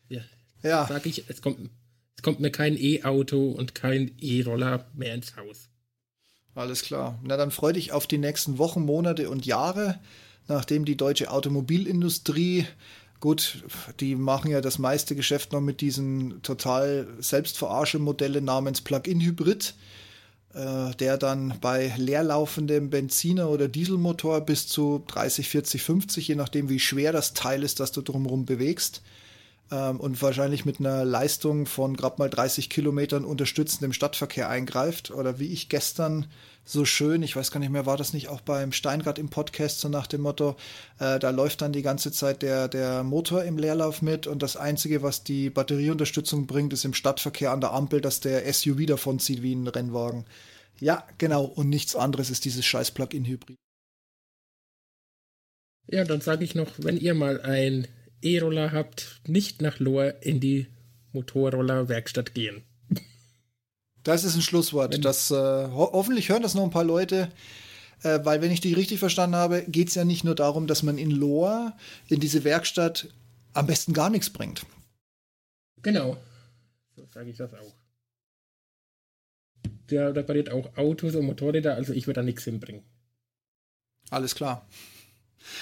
Ja. 0.07 0.21
Ja. 0.63 0.87
Sag 0.87 1.05
ich, 1.05 1.29
es 1.29 1.41
kommt, 1.41 1.69
es 2.15 2.23
kommt 2.23 2.39
mir 2.39 2.51
kein 2.51 2.77
E-Auto 2.77 3.49
und 3.49 3.75
kein 3.75 4.11
E-Roller 4.19 4.85
mehr 4.93 5.13
ins 5.13 5.35
Haus. 5.35 5.69
Alles 6.55 6.81
klar. 6.81 7.19
Na, 7.23 7.37
dann 7.37 7.51
freu 7.51 7.73
dich 7.73 7.91
auf 7.91 8.07
die 8.07 8.17
nächsten 8.17 8.57
Wochen, 8.57 8.81
Monate 8.81 9.29
und 9.29 9.45
Jahre, 9.45 9.99
nachdem 10.47 10.85
die 10.85 10.97
deutsche 10.97 11.31
Automobilindustrie 11.31 12.65
Gut, 13.19 13.63
die 13.99 14.15
machen 14.15 14.49
ja 14.49 14.61
das 14.61 14.79
meiste 14.79 15.13
Geschäft 15.13 15.51
noch 15.51 15.59
mit 15.59 15.81
diesen 15.81 16.41
total 16.41 17.07
selbstverarsche 17.19 17.99
Modelle 17.99 18.41
namens 18.41 18.79
Plug-in-Hybrid, 18.79 19.73
äh, 20.53 20.95
der 20.95 21.17
dann 21.17 21.55
bei 21.59 21.93
leerlaufendem 21.97 22.89
Benziner- 22.89 23.49
oder 23.49 23.67
Dieselmotor 23.67 24.41
bis 24.41 24.67
zu 24.69 25.03
30, 25.07 25.49
40, 25.49 25.83
50, 25.83 26.27
je 26.29 26.35
nachdem 26.35 26.69
wie 26.69 26.79
schwer 26.79 27.11
das 27.11 27.33
Teil 27.33 27.63
ist, 27.63 27.81
das 27.81 27.91
du 27.91 28.01
drumherum 28.01 28.45
bewegst, 28.45 29.01
ähm, 29.69 29.99
und 29.99 30.21
wahrscheinlich 30.21 30.65
mit 30.65 30.79
einer 30.79 31.03
Leistung 31.03 31.65
von 31.65 31.97
gerade 31.97 32.15
mal 32.19 32.29
30 32.29 32.69
Kilometern 32.69 33.25
unterstützend 33.25 33.83
im 33.83 33.93
Stadtverkehr 33.93 34.49
eingreift. 34.49 35.11
Oder 35.11 35.39
wie 35.39 35.47
ich 35.47 35.69
gestern 35.69 36.25
so 36.65 36.85
schön, 36.85 37.23
ich 37.23 37.35
weiß 37.35 37.51
gar 37.51 37.59
nicht 37.59 37.71
mehr, 37.71 37.85
war 37.85 37.97
das 37.97 38.13
nicht 38.13 38.27
auch 38.27 38.41
beim 38.41 38.71
Steingart 38.71 39.17
im 39.17 39.29
Podcast 39.29 39.79
so 39.79 39.89
nach 39.89 40.05
dem 40.05 40.21
Motto, 40.21 40.55
äh, 40.99 41.17
da 41.17 41.31
läuft 41.31 41.61
dann 41.61 41.73
die 41.73 41.81
ganze 41.81 42.11
Zeit 42.11 42.41
der, 42.41 42.67
der 42.67 43.03
Motor 43.03 43.43
im 43.43 43.57
Leerlauf 43.57 44.01
mit 44.01 44.27
und 44.27 44.43
das 44.43 44.55
Einzige, 44.55 45.01
was 45.01 45.23
die 45.23 45.49
Batterieunterstützung 45.49 46.45
bringt, 46.45 46.73
ist 46.73 46.85
im 46.85 46.93
Stadtverkehr 46.93 47.51
an 47.51 47.61
der 47.61 47.73
Ampel, 47.73 48.01
dass 48.01 48.19
der 48.19 48.51
SUV 48.51 48.85
davonzieht 48.85 49.41
wie 49.41 49.55
ein 49.55 49.67
Rennwagen. 49.67 50.25
Ja, 50.79 51.07
genau, 51.17 51.43
und 51.43 51.69
nichts 51.69 51.95
anderes 51.95 52.29
ist 52.29 52.45
dieses 52.45 52.65
scheiß 52.65 52.91
Plug-in-Hybrid. 52.91 53.57
Ja, 55.87 56.03
dann 56.03 56.21
sage 56.21 56.43
ich 56.43 56.53
noch, 56.53 56.71
wenn 56.77 56.97
ihr 56.97 57.15
mal 57.15 57.41
ein 57.41 57.87
E-Roller 58.21 58.71
habt, 58.71 59.21
nicht 59.25 59.61
nach 59.61 59.79
Lohr 59.79 60.21
in 60.21 60.39
die 60.39 60.67
Motorroller-Werkstatt 61.13 62.35
gehen. 62.35 62.63
Das 64.03 64.23
ist 64.23 64.35
ein 64.35 64.41
Schlusswort. 64.41 64.93
Wenn 64.93 65.01
das, 65.01 65.31
äh, 65.31 65.35
ho 65.35 65.89
hoffentlich 65.91 66.29
hören 66.29 66.41
das 66.41 66.55
noch 66.55 66.63
ein 66.63 66.71
paar 66.71 66.83
Leute, 66.83 67.31
äh, 68.03 68.19
weil 68.23 68.41
wenn 68.41 68.51
ich 68.51 68.61
die 68.61 68.73
richtig 68.73 68.99
verstanden 68.99 69.35
habe, 69.35 69.63
geht 69.67 69.89
es 69.89 69.95
ja 69.95 70.05
nicht 70.05 70.23
nur 70.23 70.35
darum, 70.35 70.67
dass 70.67 70.83
man 70.83 70.97
in 70.97 71.11
Lohr, 71.11 71.75
in 72.07 72.19
diese 72.19 72.43
Werkstatt, 72.43 73.09
am 73.53 73.67
besten 73.67 73.93
gar 73.93 74.09
nichts 74.09 74.29
bringt. 74.29 74.65
Genau. 75.81 76.17
So 76.95 77.05
sage 77.13 77.29
ich 77.29 77.37
das 77.37 77.53
auch. 77.53 77.73
Der 79.89 80.15
repariert 80.15 80.51
auch 80.51 80.77
Autos 80.77 81.15
und 81.15 81.25
Motorräder, 81.25 81.75
also 81.75 81.93
ich 81.93 82.05
würde 82.05 82.19
da 82.19 82.23
nichts 82.23 82.43
hinbringen. 82.43 82.83
Alles 84.11 84.35
klar. 84.35 84.67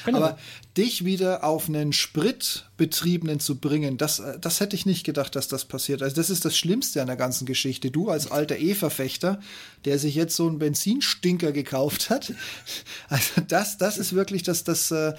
Genau. 0.05 0.17
Aber 0.17 0.37
dich 0.75 1.05
wieder 1.05 1.43
auf 1.43 1.67
einen 1.67 1.93
Spritbetriebenen 1.93 3.39
zu 3.39 3.59
bringen, 3.59 3.97
das, 3.97 4.19
äh, 4.19 4.39
das 4.39 4.59
hätte 4.59 4.75
ich 4.75 4.85
nicht 4.85 5.03
gedacht, 5.03 5.35
dass 5.35 5.47
das 5.47 5.65
passiert. 5.65 6.01
Also 6.03 6.15
das 6.15 6.29
ist 6.29 6.45
das 6.45 6.57
Schlimmste 6.57 7.01
an 7.01 7.07
der 7.07 7.15
ganzen 7.15 7.45
Geschichte. 7.45 7.91
Du 7.91 8.09
als 8.09 8.31
alter 8.31 8.57
E-Verfechter, 8.57 9.39
der 9.85 9.99
sich 9.99 10.15
jetzt 10.15 10.35
so 10.35 10.47
einen 10.47 10.59
Benzinstinker 10.59 11.51
gekauft 11.51 12.09
hat, 12.09 12.33
also 13.09 13.41
das, 13.47 13.77
das 13.77 13.97
ist 13.97 14.13
wirklich 14.13 14.43
das, 14.43 14.63
das 14.63 14.91
äh, 14.91 15.13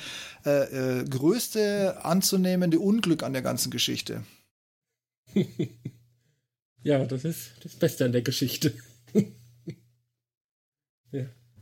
äh, 0.44 1.04
größte 1.04 2.04
anzunehmende 2.04 2.78
Unglück 2.78 3.22
an 3.22 3.32
der 3.32 3.42
ganzen 3.42 3.70
Geschichte. 3.70 4.24
ja, 6.82 7.04
das 7.04 7.24
ist 7.24 7.50
das 7.62 7.74
Beste 7.74 8.04
an 8.04 8.12
der 8.12 8.22
Geschichte. 8.22 8.74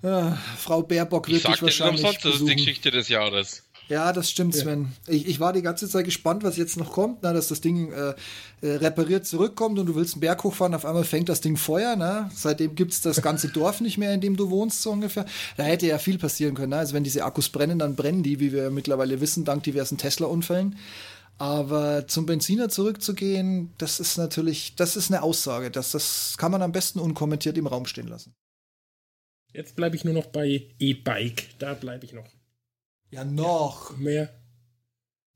Ah, 0.07 0.39
Frau 0.57 0.83
Baerbock 0.83 1.29
wird 1.29 1.47
dich 1.49 1.63
wahrscheinlich 1.63 2.05
umsonst, 2.05 2.25
das 2.25 2.35
ist 2.37 2.49
die 2.49 2.55
Geschichte 2.55 2.91
des 2.91 3.09
Jahres. 3.09 3.65
Ja, 3.89 4.13
das 4.13 4.31
stimmt, 4.31 4.55
Sven. 4.55 4.93
Ja. 5.07 5.15
Ich, 5.15 5.29
ich 5.29 5.41
war 5.41 5.53
die 5.53 5.63
ganze 5.63 5.89
Zeit 5.89 6.05
gespannt, 6.05 6.43
was 6.43 6.57
jetzt 6.57 6.77
noch 6.77 6.93
kommt, 6.93 7.23
ne, 7.23 7.33
dass 7.33 7.49
das 7.49 7.61
Ding 7.61 7.93
äh, 7.93 8.15
äh, 8.61 8.77
repariert 8.77 9.27
zurückkommt 9.27 9.79
und 9.79 9.87
du 9.87 9.95
willst 9.95 10.15
einen 10.15 10.23
Berg 10.23 10.43
hochfahren, 10.43 10.75
auf 10.75 10.85
einmal 10.85 11.05
fängt 11.05 11.29
das 11.29 11.41
Ding 11.41 11.57
Feuer. 11.57 11.95
Ne? 11.95 12.29
Seitdem 12.35 12.75
gibt's 12.75 13.01
das 13.01 13.23
ganze 13.23 13.49
Dorf 13.49 13.81
nicht 13.81 13.97
mehr, 13.97 14.13
in 14.13 14.21
dem 14.21 14.37
du 14.37 14.51
wohnst, 14.51 14.83
so 14.83 14.91
ungefähr. 14.91 15.25
Da 15.57 15.63
hätte 15.63 15.87
ja 15.87 15.99
viel 15.99 16.19
passieren 16.19 16.55
können. 16.55 16.71
Ne? 16.71 16.79
Also 16.79 16.95
wenn 16.95 17.05
diese 17.05 17.25
Akkus 17.25 17.49
brennen, 17.49 17.79
dann 17.79 17.95
brennen 17.95 18.25
die, 18.25 18.41
wie 18.41 18.53
wir 18.53 18.71
mittlerweile 18.71 19.21
wissen, 19.21 19.45
dank 19.45 19.63
diversen 19.63 19.99
Tesla-Unfällen. 19.99 20.77
Aber 21.39 22.09
zum 22.09 22.27
Benziner 22.27 22.69
zurückzugehen, 22.69 23.73
das 23.79 24.01
ist 24.01 24.17
natürlich, 24.17 24.75
das 24.75 24.97
ist 24.97 25.13
eine 25.13 25.23
Aussage. 25.23 25.71
Das, 25.71 25.93
das 25.93 26.35
kann 26.39 26.51
man 26.51 26.63
am 26.63 26.73
besten 26.73 26.99
unkommentiert 26.99 27.57
im 27.57 27.67
Raum 27.67 27.87
stehen 27.87 28.09
lassen. 28.09 28.35
Jetzt 29.57 29.75
bleibe 29.75 29.97
ich 29.97 30.05
nur 30.05 30.13
noch 30.13 30.27
bei 30.27 30.67
E-Bike. 30.79 31.59
Da 31.59 31.73
bleibe 31.73 32.05
ich 32.05 32.13
noch. 32.13 32.29
Ja, 33.11 33.25
noch. 33.25 33.93
Ja, 33.93 33.97
mehr. 33.97 34.29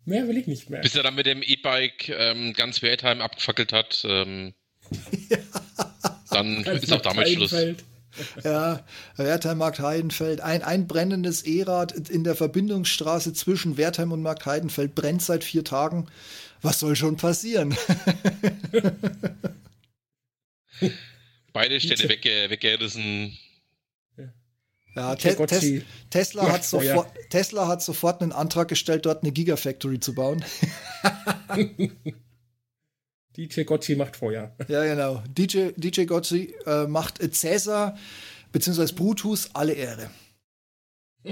Mehr 0.05 0.29
will 0.29 0.37
ich 0.37 0.47
nicht 0.47 0.69
mehr. 0.69 0.83
Bis 0.83 0.95
er 0.95 1.03
dann 1.03 1.15
mit 1.15 1.25
dem 1.25 1.43
E-Bike 1.43 2.11
ähm, 2.11 2.53
ganz 2.53 2.83
Wertheim 2.83 3.23
abgefackelt 3.23 3.73
hat, 3.73 4.03
ähm, 4.05 4.53
ja. 5.31 5.39
dann 6.31 6.63
ganz 6.65 6.83
ist 6.83 6.93
auch 6.93 7.01
damit 7.01 7.31
Schluss. 7.31 7.55
Ja, 8.45 8.85
Wertheim, 9.17 9.57
Markt 9.57 9.79
Heidenfeld. 9.79 10.43
Ein, 10.43 10.63
ein 10.63 10.87
brennendes 10.87 11.41
E-Rad 11.43 11.93
in 12.11 12.23
der 12.23 12.35
Verbindungsstraße 12.35 13.33
zwischen 13.33 13.79
Wertheim 13.79 14.13
und 14.13 14.21
Markt 14.21 14.45
Heidenfeld 14.45 14.95
brennt 14.95 15.23
seit 15.23 15.45
vier 15.45 15.65
Tagen. 15.65 16.09
Was 16.61 16.81
soll 16.81 16.95
schon 16.95 17.17
passieren? 17.17 17.75
Beide 21.55 21.81
Städte 21.81 22.11
wegge 22.11 22.51
weggerissen. 22.51 23.39
Ja, 24.97 25.15
Te 25.15 25.37
Tes 25.47 25.85
Tesla, 26.11 26.51
hat 26.51 26.65
sofort, 26.65 27.09
Tesla 27.31 27.69
hat 27.69 27.83
sofort 27.83 28.23
einen 28.23 28.33
Antrag 28.33 28.67
gestellt, 28.69 29.07
dort 29.07 29.23
eine 29.23 29.31
Gigafactory 29.31 30.01
zu 30.01 30.15
bauen. 30.15 30.45
DJ 33.37 33.63
Gotchi 33.63 33.95
macht 33.95 34.17
Feuer. 34.17 34.57
Ja, 34.69 34.85
genau. 34.85 35.23
DJ, 35.29 35.71
DJ 35.77 36.07
Gotchi 36.07 36.55
äh, 36.67 36.87
macht 36.89 37.19
Cäsar 37.35 37.97
bzw. 38.53 38.93
Brutus 38.93 39.51
alle 39.55 39.75
Ehre. 39.75 40.11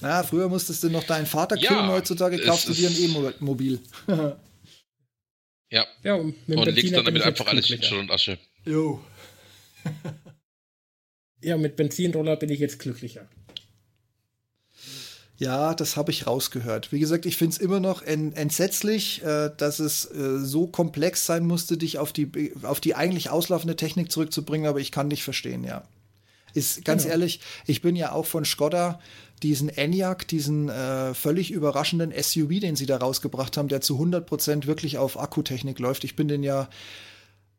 Na, 0.00 0.22
früher 0.22 0.48
musstest 0.48 0.82
du 0.82 0.88
noch 0.90 1.04
deinen 1.04 1.26
Vater 1.26 1.56
ja, 1.56 1.68
killen, 1.68 1.88
heutzutage 1.88 2.38
kaufst 2.38 2.68
du 2.68 2.72
dir 2.72 2.88
ein 2.88 2.96
E-Mobil. 2.96 3.80
ja. 5.70 5.86
ja 6.02 6.14
und, 6.14 6.34
und 6.48 6.64
legst 6.66 6.94
dann 6.94 7.04
damit 7.04 7.22
einfach 7.22 7.46
alles 7.46 7.70
in 7.70 7.82
Schutt 7.82 7.98
und 7.98 8.10
Asche. 8.10 8.38
Jo. 8.64 9.04
Ja, 11.44 11.56
mit 11.56 11.76
Benzinroller 11.76 12.36
bin 12.36 12.50
ich 12.50 12.60
jetzt 12.60 12.78
glücklicher. 12.78 13.28
Ja, 15.36 15.74
das 15.74 15.96
habe 15.96 16.12
ich 16.12 16.26
rausgehört. 16.26 16.92
Wie 16.92 17.00
gesagt, 17.00 17.26
ich 17.26 17.36
finde 17.36 17.54
es 17.54 17.58
immer 17.58 17.80
noch 17.80 18.02
entsetzlich, 18.02 19.22
äh, 19.24 19.50
dass 19.56 19.80
es 19.80 20.04
äh, 20.06 20.38
so 20.38 20.68
komplex 20.68 21.26
sein 21.26 21.44
musste, 21.44 21.76
dich 21.76 21.98
auf 21.98 22.12
die, 22.12 22.52
auf 22.62 22.80
die 22.80 22.94
eigentlich 22.94 23.30
auslaufende 23.30 23.74
Technik 23.74 24.12
zurückzubringen, 24.12 24.68
aber 24.68 24.78
ich 24.78 24.92
kann 24.92 25.10
dich 25.10 25.24
verstehen, 25.24 25.64
ja. 25.64 25.84
Ist 26.54 26.84
ganz 26.84 27.02
genau. 27.02 27.14
ehrlich, 27.14 27.40
ich 27.66 27.82
bin 27.82 27.96
ja 27.96 28.12
auch 28.12 28.26
von 28.26 28.44
Skoda 28.44 29.00
diesen 29.42 29.68
Enyaq, 29.68 30.28
diesen 30.28 30.68
äh, 30.68 31.12
völlig 31.12 31.50
überraschenden 31.50 32.12
SUV, 32.16 32.60
den 32.60 32.76
sie 32.76 32.86
da 32.86 32.96
rausgebracht 32.96 33.56
haben, 33.56 33.68
der 33.68 33.80
zu 33.80 34.00
100% 34.00 34.66
wirklich 34.66 34.98
auf 34.98 35.18
Akkutechnik 35.18 35.80
läuft. 35.80 36.04
Ich 36.04 36.14
bin 36.14 36.28
den 36.28 36.44
ja 36.44 36.68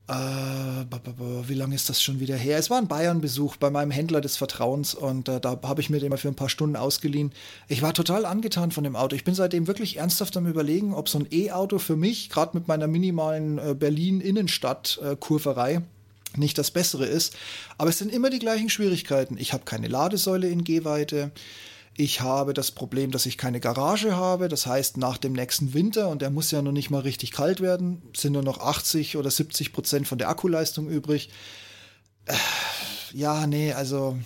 wie 0.07 1.56
lange 1.56 1.73
ist 1.73 1.90
das 1.90 2.02
schon 2.02 2.19
wieder 2.19 2.36
her? 2.36 2.60
Es 2.60 2.69
war 2.69 2.77
ein 2.77 2.88
Bayern-Besuch 2.88 3.56
bei 3.56 3.72
meinem 3.72 3.90
Händler 3.90 4.22
des 4.22 4.38
Vertrauens 4.38 4.94
und 4.94 5.30
äh, 5.30 5.40
da 5.40 5.60
habe 5.64 5.82
ich 5.82 5.90
mir 5.90 5.99
den 5.99 6.10
mal 6.10 6.18
für 6.18 6.27
ein 6.27 6.36
paar 6.36 6.49
Stunden 6.49 6.76
ausgeliehen. 6.76 7.32
Ich 7.68 7.82
war 7.82 7.94
total 7.94 8.26
angetan 8.26 8.72
von 8.72 8.84
dem 8.84 8.95
Auto. 8.95 9.15
Ich 9.15 9.23
bin 9.23 9.34
seitdem 9.34 9.65
wirklich 9.65 9.98
ernsthaft 9.98 10.38
am 10.38 10.45
Überlegen, 10.45 10.94
ob 10.94 11.10
so 11.10 11.18
ein 11.18 11.27
E-Auto 11.32 11.80
für 11.80 11.95
mich, 11.95 12.30
gerade 12.30 12.56
mit 12.56 12.68
meiner 12.68 12.86
minimalen 12.86 13.57
äh, 13.57 13.73
Berlin-Innenstadt-Kurverei, 13.73 15.82
nicht 16.38 16.57
das 16.60 16.69
Bessere 16.69 17.06
ist. 17.06 17.36
Aber 17.77 17.90
es 17.90 17.98
sind 17.98 18.14
immer 18.14 18.30
die 18.30 18.40
gleichen 18.40 18.69
Schwierigkeiten. 18.69 19.38
Ich 19.40 19.53
habe 19.53 19.65
keine 19.65 19.88
Ladesäule 19.88 20.49
in 20.49 20.64
Gehweite. 20.64 21.32
Ich 21.97 22.19
habe 22.19 22.53
das 22.53 22.72
Problem, 22.72 23.11
dass 23.11 23.26
ich 23.26 23.38
keine 23.38 23.61
Garage 23.61 24.15
habe. 24.15 24.49
Das 24.49 24.65
heißt, 24.67 24.97
nach 24.97 25.17
dem 25.17 25.31
nächsten 25.31 25.73
Winter, 25.73 26.09
und 26.09 26.22
der 26.22 26.30
muss 26.30 26.51
ja 26.51 26.61
noch 26.61 26.73
nicht 26.73 26.89
mal 26.89 26.99
richtig 26.99 27.31
kalt 27.31 27.61
werden, 27.61 28.01
sind 28.15 28.34
nur 28.34 28.43
noch 28.43 28.59
80 28.59 29.15
oder 29.15 29.31
70 29.31 29.72
Prozent 29.72 30.07
von 30.07 30.17
der 30.17 30.27
Akkuleistung 30.27 30.89
übrig. 30.89 31.30
Äh, 32.26 32.34
ja, 33.13 33.47
nee, 33.47 33.72
also 33.72 34.17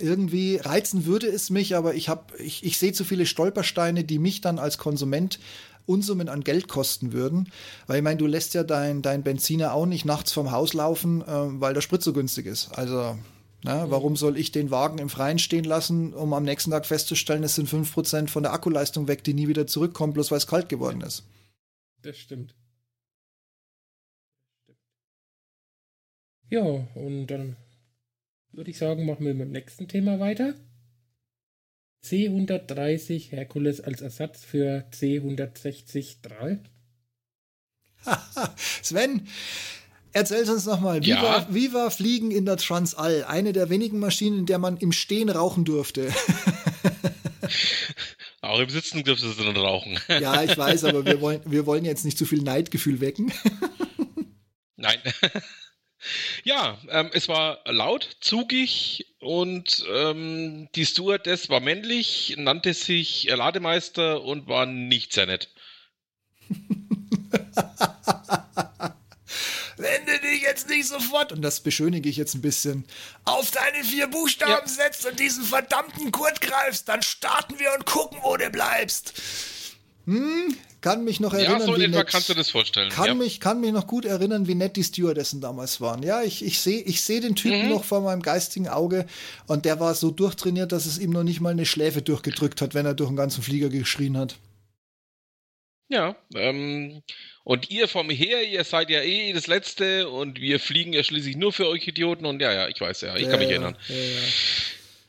irgendwie 0.00 0.56
reizen 0.56 1.06
würde 1.06 1.28
es 1.28 1.50
mich, 1.50 1.76
aber 1.76 1.94
ich 1.94 2.08
habe, 2.08 2.36
ich, 2.38 2.64
ich 2.64 2.78
sehe 2.78 2.92
zu 2.92 3.04
viele 3.04 3.26
Stolpersteine, 3.26 4.02
die 4.02 4.18
mich 4.18 4.40
dann 4.40 4.58
als 4.58 4.78
Konsument 4.78 5.38
Unsummen 5.86 6.28
an 6.28 6.42
Geld 6.42 6.68
kosten 6.68 7.12
würden. 7.12 7.50
Weil 7.86 7.98
ich 7.98 8.02
meine, 8.02 8.16
du 8.18 8.26
lässt 8.26 8.54
ja 8.54 8.64
dein, 8.64 9.02
dein 9.02 9.22
Benziner 9.22 9.74
auch 9.74 9.86
nicht 9.86 10.04
nachts 10.04 10.32
vom 10.32 10.50
Haus 10.50 10.72
laufen, 10.72 11.22
äh, 11.22 11.26
weil 11.60 11.74
der 11.74 11.80
Sprit 11.82 12.02
so 12.02 12.12
günstig 12.12 12.46
ist. 12.46 12.70
Also 12.76 13.16
mhm. 13.64 13.90
Warum 13.90 14.16
soll 14.16 14.36
ich 14.36 14.52
den 14.52 14.70
Wagen 14.70 14.98
im 14.98 15.08
Freien 15.08 15.38
stehen 15.38 15.64
lassen, 15.64 16.14
um 16.14 16.32
am 16.32 16.44
nächsten 16.44 16.70
Tag 16.70 16.86
festzustellen, 16.86 17.44
es 17.44 17.54
sind 17.54 17.68
5% 17.68 18.28
von 18.28 18.42
der 18.42 18.52
Akkuleistung 18.52 19.08
weg, 19.08 19.24
die 19.24 19.34
nie 19.34 19.48
wieder 19.48 19.66
zurückkommt, 19.66 20.14
bloß 20.14 20.30
weil 20.30 20.38
es 20.38 20.46
kalt 20.46 20.68
geworden 20.68 21.00
ist? 21.00 21.24
Das 22.02 22.16
stimmt. 22.16 22.54
Ja, 26.48 26.62
und 26.62 27.28
dann 27.28 27.56
würde 28.52 28.70
ich 28.70 28.78
sagen, 28.78 29.06
machen 29.06 29.24
wir 29.24 29.34
mit 29.34 29.46
dem 29.46 29.52
nächsten 29.52 29.86
Thema 29.86 30.18
weiter. 30.18 30.54
C130 32.04 33.30
Herkules 33.30 33.80
als 33.80 34.00
Ersatz 34.00 34.44
für 34.44 34.84
C160 34.90 36.16
3. 36.22 36.58
Sven, 38.82 39.28
Erzähl 40.12 40.48
uns 40.48 40.66
nochmal, 40.66 41.02
wie, 41.02 41.10
ja. 41.10 41.22
war, 41.22 41.54
wie 41.54 41.72
war 41.72 41.90
Fliegen 41.90 42.30
in 42.30 42.44
der 42.44 42.56
Transall? 42.56 43.24
Eine 43.24 43.52
der 43.52 43.70
wenigen 43.70 43.98
Maschinen, 43.98 44.40
in 44.40 44.46
der 44.46 44.58
man 44.58 44.76
im 44.76 44.92
Stehen 44.92 45.28
rauchen 45.28 45.64
durfte. 45.64 46.12
Auch 48.40 48.58
im 48.58 48.68
Sitzen 48.68 49.04
dürftest 49.04 49.38
du 49.38 49.44
dann 49.44 49.56
rauchen. 49.56 49.98
ja, 50.08 50.42
ich 50.42 50.56
weiß, 50.56 50.84
aber 50.84 51.04
wir 51.04 51.20
wollen, 51.20 51.40
wir 51.44 51.66
wollen 51.66 51.84
jetzt 51.84 52.04
nicht 52.04 52.18
zu 52.18 52.26
viel 52.26 52.42
Neidgefühl 52.42 53.00
wecken. 53.00 53.32
Nein. 54.76 54.98
Ja, 56.44 56.78
ähm, 56.88 57.10
es 57.12 57.28
war 57.28 57.60
laut, 57.66 58.16
zugig 58.20 59.06
und 59.18 59.84
ähm, 59.92 60.68
die 60.74 60.86
Stewardess 60.86 61.50
war 61.50 61.60
männlich, 61.60 62.36
nannte 62.38 62.72
sich 62.72 63.28
Lademeister 63.28 64.22
und 64.22 64.48
war 64.48 64.64
nicht 64.64 65.12
sehr 65.12 65.26
nett. 65.26 65.50
jetzt 70.42 70.68
nicht 70.68 70.88
sofort, 70.88 71.32
und 71.32 71.42
das 71.42 71.60
beschönige 71.60 72.08
ich 72.08 72.16
jetzt 72.16 72.34
ein 72.34 72.42
bisschen, 72.42 72.84
auf 73.24 73.50
deine 73.50 73.84
vier 73.84 74.06
Buchstaben 74.06 74.66
ja. 74.66 74.68
setzt 74.68 75.06
und 75.06 75.18
diesen 75.18 75.44
verdammten 75.44 76.12
Kurt 76.12 76.40
greifst, 76.40 76.88
dann 76.88 77.02
starten 77.02 77.58
wir 77.58 77.72
und 77.74 77.86
gucken, 77.86 78.18
wo 78.22 78.36
du 78.36 78.50
bleibst. 78.50 79.14
Hm, 80.06 80.56
kann 80.80 81.04
mich 81.04 81.20
noch 81.20 81.34
erinnern. 81.34 81.60
Ja, 81.60 81.66
so 81.66 81.74
in 81.74 81.82
etwa 81.82 81.98
nett, 81.98 82.08
kannst 82.08 82.28
du 82.28 82.34
das 82.34 82.50
vorstellen. 82.50 82.90
Kann, 82.90 83.06
ja. 83.06 83.14
mich, 83.14 83.38
kann 83.38 83.60
mich 83.60 83.72
noch 83.72 83.86
gut 83.86 84.04
erinnern, 84.04 84.46
wie 84.46 84.54
nett 84.54 84.76
die 84.76 84.84
Stewardessen 84.84 85.40
damals 85.40 85.80
waren. 85.80 86.02
Ja, 86.02 86.22
ich, 86.22 86.44
ich 86.44 86.58
sehe 86.60 86.80
ich 86.80 87.02
seh 87.02 87.20
den 87.20 87.36
Typen 87.36 87.64
mhm. 87.64 87.68
noch 87.68 87.84
vor 87.84 88.00
meinem 88.00 88.22
geistigen 88.22 88.68
Auge 88.68 89.06
und 89.46 89.66
der 89.66 89.78
war 89.78 89.94
so 89.94 90.10
durchtrainiert, 90.10 90.72
dass 90.72 90.86
es 90.86 90.98
ihm 90.98 91.10
noch 91.10 91.22
nicht 91.22 91.40
mal 91.40 91.50
eine 91.50 91.66
Schläfe 91.66 92.02
durchgedrückt 92.02 92.62
hat, 92.62 92.74
wenn 92.74 92.86
er 92.86 92.94
durch 92.94 93.10
den 93.10 93.16
ganzen 93.16 93.42
Flieger 93.42 93.68
geschrien 93.68 94.16
hat. 94.16 94.36
Ja, 95.88 96.16
ähm, 96.34 97.02
und 97.44 97.70
ihr 97.70 97.88
vom 97.88 98.10
Her, 98.10 98.42
ihr 98.42 98.64
seid 98.64 98.90
ja 98.90 99.02
eh 99.02 99.32
das 99.32 99.46
Letzte 99.46 100.08
und 100.08 100.40
wir 100.40 100.60
fliegen 100.60 100.92
ja 100.92 101.02
schließlich 101.02 101.36
nur 101.36 101.52
für 101.52 101.68
euch 101.68 101.86
Idioten 101.86 102.26
und 102.26 102.40
ja, 102.40 102.52
ja, 102.52 102.68
ich 102.68 102.80
weiß 102.80 103.00
ja, 103.02 103.16
ich 103.16 103.28
kann 103.28 103.38
mich 103.38 103.50
erinnern. 103.50 103.76
Ja, 103.88 103.96
ja. 103.96 104.20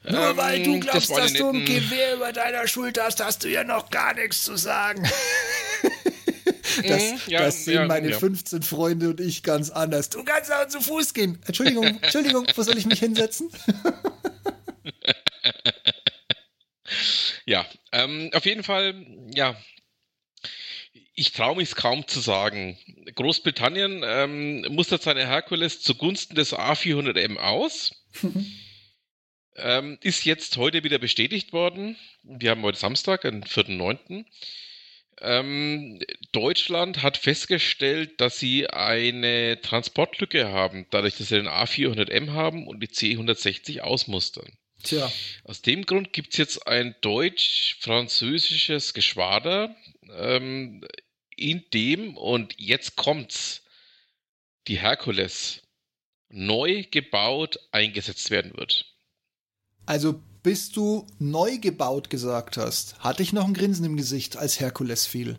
Nur 0.03 0.31
ähm, 0.31 0.37
weil 0.37 0.63
du 0.63 0.79
glaubst, 0.79 1.11
das 1.11 1.17
dass 1.17 1.33
du 1.33 1.49
ein 1.49 1.63
Gewehr 1.63 2.15
über 2.15 2.33
deiner 2.33 2.67
Schulter 2.67 3.03
hast, 3.03 3.23
hast 3.23 3.43
du 3.43 3.49
ja 3.49 3.63
noch 3.63 3.91
gar 3.91 4.15
nichts 4.15 4.43
zu 4.43 4.57
sagen. 4.57 5.03
das, 6.87 7.03
mhm, 7.03 7.19
ja, 7.27 7.41
das 7.41 7.65
sehen 7.65 7.75
ja, 7.75 7.85
meine 7.85 8.09
ja. 8.09 8.17
15 8.17 8.63
Freunde 8.63 9.09
und 9.09 9.19
ich 9.19 9.43
ganz 9.43 9.69
anders. 9.69 10.09
Du 10.09 10.23
kannst 10.23 10.51
auch 10.51 10.67
zu 10.67 10.81
Fuß 10.81 11.13
gehen. 11.13 11.37
Entschuldigung, 11.45 11.85
Entschuldigung, 12.01 12.47
wo 12.55 12.63
soll 12.63 12.77
ich 12.77 12.87
mich 12.87 12.99
hinsetzen? 12.99 13.51
ja, 17.45 17.63
ähm, 17.91 18.31
auf 18.33 18.45
jeden 18.45 18.63
Fall, 18.63 19.05
ja, 19.35 19.55
ich 21.13 21.31
traue 21.33 21.57
mich 21.57 21.69
es 21.69 21.75
kaum 21.75 22.07
zu 22.07 22.19
sagen. 22.19 22.77
Großbritannien 23.15 24.03
ähm, 24.05 24.61
mustert 24.69 25.03
seine 25.03 25.27
Herkules 25.27 25.81
zugunsten 25.81 26.35
des 26.35 26.53
A400M 26.53 27.37
aus. 27.37 27.91
ähm, 29.55 29.97
ist 30.01 30.25
jetzt 30.25 30.57
heute 30.57 30.83
wieder 30.83 30.99
bestätigt 30.99 31.53
worden. 31.53 31.97
Wir 32.23 32.51
haben 32.51 32.63
heute 32.63 32.79
Samstag, 32.79 33.21
den 33.21 33.43
4.9. 33.43 34.25
Ähm, 35.19 35.99
Deutschland 36.31 37.03
hat 37.03 37.17
festgestellt, 37.17 38.19
dass 38.21 38.39
sie 38.39 38.67
eine 38.67 39.59
Transportlücke 39.61 40.49
haben, 40.49 40.87
dadurch, 40.89 41.17
dass 41.17 41.27
sie 41.27 41.35
den 41.35 41.47
A400M 41.47 42.31
haben 42.31 42.67
und 42.67 42.79
die 42.81 42.87
C160 42.87 43.81
ausmustern. 43.81 44.51
Tja. 44.83 45.11
Aus 45.43 45.61
dem 45.61 45.85
Grund 45.85 46.11
gibt 46.11 46.33
es 46.33 46.37
jetzt 46.37 46.65
ein 46.67 46.95
deutsch-französisches 47.01 48.95
Geschwader, 48.95 49.75
ähm, 50.09 50.83
in 51.35 51.63
dem, 51.73 52.17
und 52.17 52.53
jetzt 52.57 52.95
kommt's, 52.95 53.63
die 54.67 54.79
Herkules 54.79 55.61
neu 56.29 56.85
gebaut 56.91 57.59
eingesetzt 57.71 58.29
werden 58.29 58.55
wird. 58.55 58.85
Also 59.85 60.21
bis 60.43 60.71
du 60.71 61.05
neu 61.19 61.57
gebaut 61.57 62.09
gesagt 62.09 62.57
hast, 62.57 62.99
hatte 62.99 63.23
ich 63.23 63.33
noch 63.33 63.45
ein 63.45 63.53
Grinsen 63.53 63.85
im 63.85 63.97
Gesicht, 63.97 64.37
als 64.37 64.59
Herkules 64.59 65.05
fiel. 65.05 65.37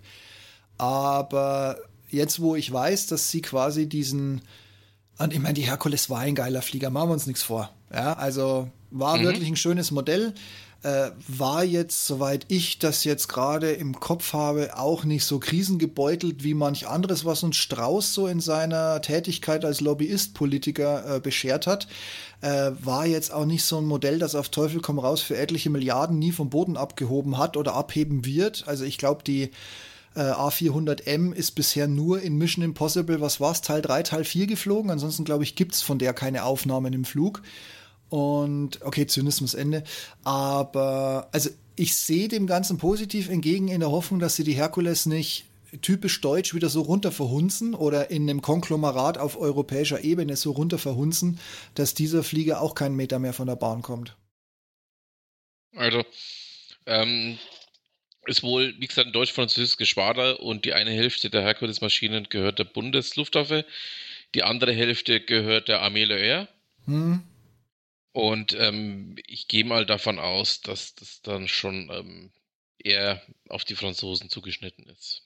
Aber 0.79 1.79
jetzt, 2.09 2.41
wo 2.41 2.55
ich 2.55 2.71
weiß, 2.73 3.07
dass 3.09 3.31
sie 3.31 3.43
quasi 3.43 3.89
diesen, 3.89 4.43
und 5.19 5.33
ich 5.33 5.41
meine, 5.41 5.55
die 5.55 5.63
Herkules 5.67 6.11
war 6.11 6.21
ein 6.21 6.35
geiler 6.35 6.63
Flieger, 6.63 6.91
machen 6.91 7.09
wir 7.09 7.15
uns 7.15 7.27
nichts 7.27 7.43
vor. 7.43 7.75
Ja, 7.93 8.15
also 8.15 8.71
war 8.91 9.19
mhm. 9.19 9.25
wirklich 9.25 9.49
ein 9.49 9.57
schönes 9.57 9.91
Modell. 9.91 10.35
Äh, 10.83 11.13
war 11.29 11.63
jetzt, 11.63 12.09
soweit 12.09 12.45
ich 12.49 12.81
das 12.81 13.05
jetzt 13.05 13.29
gerade 13.29 13.71
im 13.71 14.01
Kopf 14.01 14.33
habe, 14.33 14.77
auch 14.77 15.05
nicht 15.05 15.25
so 15.25 15.39
krisengebeutelt 15.39 16.43
wie 16.43 16.55
manch 16.55 16.89
anderes, 16.89 17.25
was 17.25 17.45
uns 17.45 17.57
Strauß 17.57 18.13
so 18.13 18.27
in 18.27 18.41
seiner 18.41 19.01
Tätigkeit 19.01 19.65
als 19.65 19.81
Lobbyist-Politiker 19.81 21.17
äh, 21.17 21.21
beschert 21.21 21.69
hat. 21.69 21.87
Äh, 22.41 22.73
war 22.83 23.07
jetzt 23.07 23.33
auch 23.33 23.45
nicht 23.45 23.63
so 23.63 23.79
ein 23.79 23.85
Modell, 23.85 24.19
das 24.19 24.35
auf 24.35 24.49
Teufel 24.49 24.81
komm 24.81 24.99
raus 24.99 25.21
für 25.21 25.37
etliche 25.37 25.71
Milliarden 25.71 26.19
nie 26.19 26.33
vom 26.33 26.51
Boden 26.51 26.77
abgehoben 26.77 27.39
hat 27.39 27.57
oder 27.57 27.75
abheben 27.75 28.25
wird. 28.25 28.65
Also 28.67 28.85
ich 28.85 28.99
glaube, 28.99 29.23
die 29.23 29.51
äh, 30.17 30.21
A400M 30.21 31.33
ist 31.33 31.53
bisher 31.53 31.87
nur 31.87 32.21
in 32.23 32.37
Mission 32.37 32.65
Impossible, 32.65 33.21
was 33.21 33.41
war's, 33.41 33.63
Teil 33.63 33.83
3, 33.83 34.03
Teil 34.03 34.25
4 34.25 34.49
geflogen. 34.49 34.91
Ansonsten, 34.91 35.25
glaube 35.25 35.45
ich, 35.45 35.55
gibt's 35.55 35.81
von 35.81 36.01
der 36.01 36.13
keine 36.13 36.43
Aufnahmen 36.43 36.93
im 36.93 37.05
Flug. 37.05 37.41
Und 38.13 38.83
okay, 38.83 39.07
Zynismus 39.07 39.55
Ende. 39.55 39.85
Aber 40.23 41.31
also 41.33 41.49
ich 41.77 41.95
sehe 41.95 42.29
dem 42.29 42.47
Ganzen 42.47 42.77
positiv 42.77 43.31
entgegen 43.31 43.69
in 43.69 43.81
der 43.81 43.91
Hoffnung, 43.91 44.21
dass 44.21 44.37
sie 44.37 44.45
die 44.45 44.53
Herkules 44.53 45.07
nicht 45.07 45.47
typisch 45.81 46.21
deutsch 46.21 46.53
wieder 46.53 46.69
so 46.69 46.83
runter 46.83 47.11
verhunzen 47.11 47.75
oder 47.75 48.11
in 48.11 48.29
einem 48.29 48.43
Konglomerat 48.43 49.17
auf 49.17 49.39
europäischer 49.39 50.05
Ebene 50.05 50.37
so 50.37 50.51
runter 50.51 50.77
verhunzen, 50.77 51.41
dass 51.75 51.95
dieser 51.95 52.23
Flieger 52.23 52.61
auch 52.61 52.75
keinen 52.75 52.97
Meter 52.97 53.19
mehr 53.19 53.33
von 53.33 53.47
der 53.47 53.57
Bahn 53.57 53.81
kommt. 53.81 54.15
Also, 55.75 56.05
ähm, 56.85 57.39
ist 58.27 58.43
wohl, 58.43 58.75
wie 58.79 58.89
gesagt, 58.89 59.07
ein 59.07 59.15
deutsch-französisches 59.15 59.79
Geschwader 59.79 60.41
und 60.41 60.67
die 60.67 60.75
eine 60.75 60.91
Hälfte 60.91 61.31
der 61.31 61.41
Herkules-Maschinen 61.41 62.27
gehört 62.29 62.59
der 62.59 62.65
Bundesluftwaffe, 62.65 63.65
die 64.35 64.43
andere 64.43 64.75
Hälfte 64.75 65.19
gehört 65.21 65.69
der 65.69 65.81
Armee 65.81 66.05
Le 66.05 66.19
Air. 66.19 66.49
Hm. 66.85 67.23
Und 68.13 68.53
ähm, 68.53 69.17
ich 69.27 69.49
gehe 69.49 69.65
mal 69.65 69.87
davon 69.87 70.19
aus, 70.19 70.61
dass 70.61 70.95
das 70.95 71.23
dann 71.23 71.49
schon 71.49 71.91
ähm, 71.91 72.33
eher 72.79 73.23
auf 73.49 73.65
die 73.65 73.75
Franzosen 73.75 74.29
zugeschnitten 74.29 74.87
ist. 74.89 75.23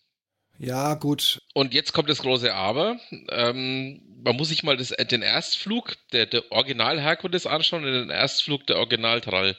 Ja, 0.59 0.95
gut. 0.95 1.43
Und 1.53 1.75
jetzt 1.75 1.93
kommt 1.93 2.09
das 2.09 2.23
große 2.23 2.55
Aber. 2.55 2.99
Ähm, 3.31 4.01
man 4.23 4.37
muss 4.37 4.49
sich 4.49 4.63
mal 4.63 4.77
das, 4.77 4.89
den 4.89 5.23
Erstflug 5.23 5.97
der, 6.13 6.27
der 6.27 6.51
Original 6.51 7.01
Herkules 7.01 7.47
anschauen 7.47 7.85
und 7.85 7.93
den 7.93 8.11
Erstflug 8.11 8.67
der 8.67 8.77
Original 8.79 9.21
Trall. 9.21 9.57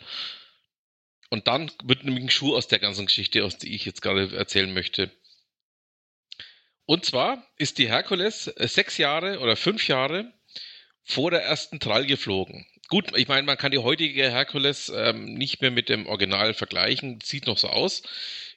Und 1.29 1.47
dann 1.47 1.71
wird 1.83 2.03
nämlich 2.03 2.23
ein 2.23 2.29
Schuh 2.29 2.55
aus 2.55 2.67
der 2.67 2.79
ganzen 2.79 3.05
Geschichte, 3.05 3.43
aus 3.43 3.57
die 3.57 3.75
ich 3.75 3.85
jetzt 3.85 4.01
gerade 4.01 4.35
erzählen 4.35 4.73
möchte. 4.73 5.11
Und 6.85 7.05
zwar 7.05 7.45
ist 7.57 7.77
die 7.77 7.89
Herkules 7.89 8.47
äh, 8.47 8.67
sechs 8.67 8.97
Jahre 8.97 9.39
oder 9.39 9.55
fünf 9.55 9.87
Jahre 9.87 10.33
vor 11.03 11.31
der 11.31 11.43
ersten 11.43 11.79
Trall 11.79 12.05
geflogen. 12.05 12.65
Gut, 12.89 13.17
ich 13.17 13.27
meine, 13.27 13.43
man 13.43 13.57
kann 13.57 13.71
die 13.71 13.79
heutige 13.79 14.31
Herkules 14.31 14.89
ähm, 14.95 15.33
nicht 15.33 15.61
mehr 15.61 15.71
mit 15.71 15.89
dem 15.89 16.05
Original 16.07 16.53
vergleichen, 16.53 17.19
sieht 17.21 17.45
noch 17.45 17.57
so 17.57 17.67
aus, 17.67 18.01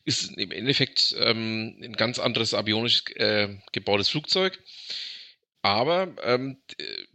ist 0.05 0.39
im 0.39 0.53
Endeffekt 0.53 1.17
ähm, 1.19 1.77
ein 1.83 1.95
ganz 1.95 2.21
anderes 2.21 2.55
avionisch 2.55 3.03
äh, 3.17 3.49
gebautes 3.73 4.09
Flugzeug. 4.09 4.63
Aber 5.63 6.15
ähm, 6.23 6.59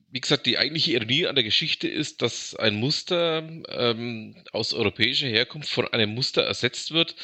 wie 0.09 0.19
gesagt, 0.19 0.45
die 0.45 0.57
eigentliche 0.57 0.91
Ironie 0.91 1.27
an 1.27 1.35
der 1.35 1.45
Geschichte 1.45 1.87
ist, 1.87 2.21
dass 2.21 2.53
ein 2.55 2.75
Muster 2.75 3.47
ähm, 3.69 4.43
aus 4.51 4.73
europäischer 4.73 5.27
Herkunft 5.27 5.69
von 5.69 5.87
einem 5.93 6.13
Muster 6.13 6.43
ersetzt 6.43 6.91
wird, 6.91 7.15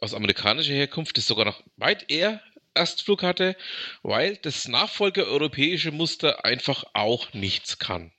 aus 0.00 0.14
amerikanischer 0.14 0.72
Herkunft, 0.74 1.18
das 1.18 1.26
sogar 1.26 1.44
noch 1.44 1.62
weit 1.76 2.10
eher 2.10 2.40
Erstflug 2.74 3.22
hatte, 3.22 3.56
weil 4.02 4.36
das 4.36 4.68
Nachfolger 4.68 5.26
europäische 5.26 5.90
Muster 5.90 6.44
einfach 6.44 6.84
auch 6.94 7.32
nichts 7.32 7.78
kann. 7.80 8.12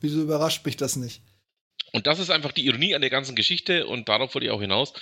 Wieso 0.00 0.22
überrascht 0.22 0.64
mich 0.64 0.76
das 0.76 0.96
nicht? 0.96 1.22
Und 1.92 2.06
das 2.06 2.18
ist 2.18 2.30
einfach 2.30 2.52
die 2.52 2.66
Ironie 2.66 2.94
an 2.94 3.02
der 3.02 3.10
ganzen 3.10 3.36
Geschichte 3.36 3.86
und 3.86 4.08
darauf 4.08 4.34
wollte 4.34 4.46
ich 4.46 4.52
auch 4.52 4.60
hinaus. 4.60 4.94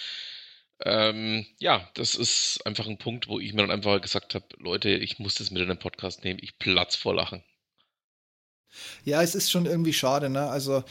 Ähm, 0.83 1.47
ja, 1.59 1.89
das 1.95 2.15
ist 2.15 2.65
einfach 2.67 2.87
ein 2.87 2.99
Punkt, 2.99 3.29
wo 3.29 3.39
ich 3.39 3.53
mir 3.53 3.63
dann 3.63 3.71
einfach 3.71 4.01
gesagt 4.01 4.35
habe, 4.35 4.47
Leute, 4.59 4.91
ich 4.91 5.19
muss 5.19 5.35
das 5.35 5.51
mit 5.51 5.63
in 5.63 5.69
den 5.69 5.79
Podcast 5.79 6.25
nehmen, 6.25 6.41
ich 6.43 6.59
platz 6.59 6.97
vor 6.97 7.15
Lachen. 7.15 7.45
Ja, 9.05 9.23
es 9.23 9.35
ist 9.35 9.51
schon 9.51 9.67
irgendwie 9.67 9.93
schade, 9.93 10.31
ne? 10.31 10.49
Also 10.49 10.85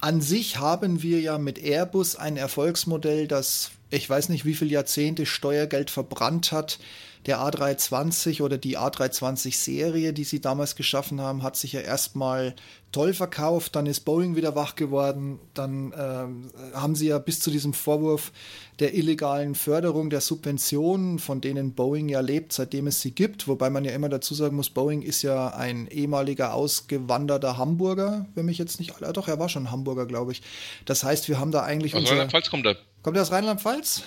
an 0.00 0.20
sich 0.20 0.58
haben 0.58 1.02
wir 1.02 1.20
ja 1.20 1.38
mit 1.38 1.58
Airbus 1.58 2.16
ein 2.16 2.36
Erfolgsmodell, 2.36 3.26
das 3.26 3.70
ich 3.90 4.08
weiß 4.08 4.28
nicht, 4.28 4.44
wie 4.44 4.54
viele 4.54 4.72
Jahrzehnte 4.72 5.26
Steuergeld 5.26 5.90
verbrannt 5.90 6.52
hat. 6.52 6.78
Der 7.26 7.40
A320 7.40 8.40
oder 8.42 8.56
die 8.56 8.78
A320-Serie, 8.78 10.12
die 10.12 10.22
sie 10.22 10.40
damals 10.40 10.76
geschaffen 10.76 11.20
haben, 11.20 11.42
hat 11.42 11.56
sich 11.56 11.72
ja 11.72 11.80
erstmal 11.80 12.54
toll 12.92 13.14
verkauft. 13.14 13.74
Dann 13.74 13.86
ist 13.86 14.00
Boeing 14.00 14.36
wieder 14.36 14.54
wach 14.54 14.76
geworden. 14.76 15.40
Dann 15.52 15.92
ähm, 15.98 16.50
haben 16.72 16.94
sie 16.94 17.08
ja 17.08 17.18
bis 17.18 17.40
zu 17.40 17.50
diesem 17.50 17.74
Vorwurf 17.74 18.30
der 18.78 18.94
illegalen 18.94 19.56
Förderung 19.56 20.08
der 20.08 20.20
Subventionen, 20.20 21.18
von 21.18 21.40
denen 21.40 21.74
Boeing 21.74 22.08
ja 22.08 22.20
lebt, 22.20 22.52
seitdem 22.52 22.86
es 22.86 23.00
sie 23.00 23.10
gibt. 23.10 23.48
Wobei 23.48 23.70
man 23.70 23.84
ja 23.84 23.90
immer 23.90 24.08
dazu 24.08 24.32
sagen 24.32 24.54
muss, 24.54 24.70
Boeing 24.70 25.02
ist 25.02 25.22
ja 25.22 25.48
ein 25.48 25.88
ehemaliger 25.88 26.54
ausgewanderter 26.54 27.56
Hamburger, 27.56 28.26
wenn 28.36 28.46
mich 28.46 28.58
jetzt 28.58 28.78
nicht 28.78 28.94
alle. 28.94 29.12
Doch, 29.12 29.26
er 29.26 29.40
war 29.40 29.48
schon 29.48 29.72
Hamburger, 29.72 30.06
glaube 30.06 30.30
ich. 30.30 30.42
Das 30.84 31.02
heißt, 31.02 31.28
wir 31.28 31.40
haben 31.40 31.50
da 31.50 31.64
eigentlich. 31.64 31.92
Aus 31.96 32.08
Rheinland-Pfalz 32.08 32.50
kommt 32.50 32.66
er. 32.66 32.76
Kommt 33.02 33.16
er 33.16 33.22
aus 33.22 33.32
Rheinland-Pfalz? 33.32 34.04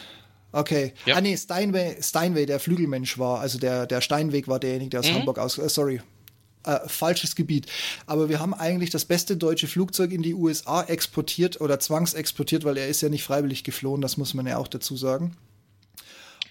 Okay. 0.52 0.94
Ja. 1.06 1.16
Ah, 1.16 1.22
nee, 1.22 1.38
Steinway, 1.38 1.98
Steinway, 2.02 2.46
der 2.46 2.60
Flügelmensch 2.60 3.18
war, 3.20 3.40
also 3.40 3.60
der, 3.60 3.86
der 3.86 4.02
Steinweg 4.02 4.48
war 4.48 4.60
derjenige, 4.60 4.92
der 4.92 5.02
aus 5.02 5.10
mhm. 5.10 5.16
Hamburg 5.16 5.40
aus, 5.40 5.58
äh, 5.58 5.70
sorry, 5.70 6.02
äh, 6.66 6.80
falsches 6.88 7.36
Gebiet. 7.36 7.68
Aber 8.06 8.30
wir 8.30 8.40
haben 8.40 8.54
eigentlich 8.54 8.90
das 8.90 9.06
beste 9.06 9.38
deutsche 9.38 9.68
Flugzeug 9.68 10.12
in 10.12 10.24
die 10.24 10.34
USA 10.34 10.84
exportiert 10.84 11.62
oder 11.62 11.80
zwangsexportiert, 11.80 12.64
weil 12.64 12.78
er 12.78 12.88
ist 12.88 13.02
ja 13.02 13.10
nicht 13.10 13.24
freiwillig 13.24 13.64
geflohen, 13.64 14.02
das 14.02 14.18
muss 14.18 14.34
man 14.34 14.48
ja 14.48 14.58
auch 14.58 14.68
dazu 14.68 14.98
sagen. 14.98 15.38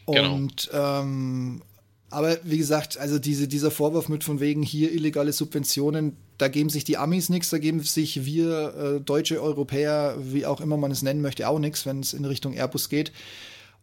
Genau. 0.07 0.35
Und 0.35 0.71
ähm, 0.73 1.63
aber 2.11 2.39
wie 2.43 2.57
gesagt, 2.57 2.97
also 2.97 3.19
diese, 3.19 3.49
dieser 3.49 3.71
Vorwurf 3.71 4.09
mit 4.09 4.25
von 4.25 4.41
wegen 4.41 4.63
hier 4.63 4.93
illegale 4.93 5.33
Subventionen, 5.33 6.17
da 6.39 6.49
geben 6.49 6.71
sich 6.71 6.85
die 6.85 6.97
Amis 6.97 7.29
nichts, 7.29 7.51
da 7.51 7.59
geben 7.59 7.81
sich 7.81 8.25
wir 8.25 8.75
äh, 8.75 9.01
deutsche 9.01 9.43
Europäer, 9.43 10.17
wie 10.19 10.47
auch 10.47 10.63
immer 10.63 10.79
man 10.79 10.91
es 10.91 11.03
nennen 11.03 11.21
möchte, 11.21 11.47
auch 11.49 11.59
nichts, 11.59 11.85
wenn 11.85 12.01
es 12.01 12.15
in 12.15 12.25
Richtung 12.25 12.55
Airbus 12.55 12.89
geht. 12.89 13.13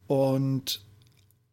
Und 0.08 0.82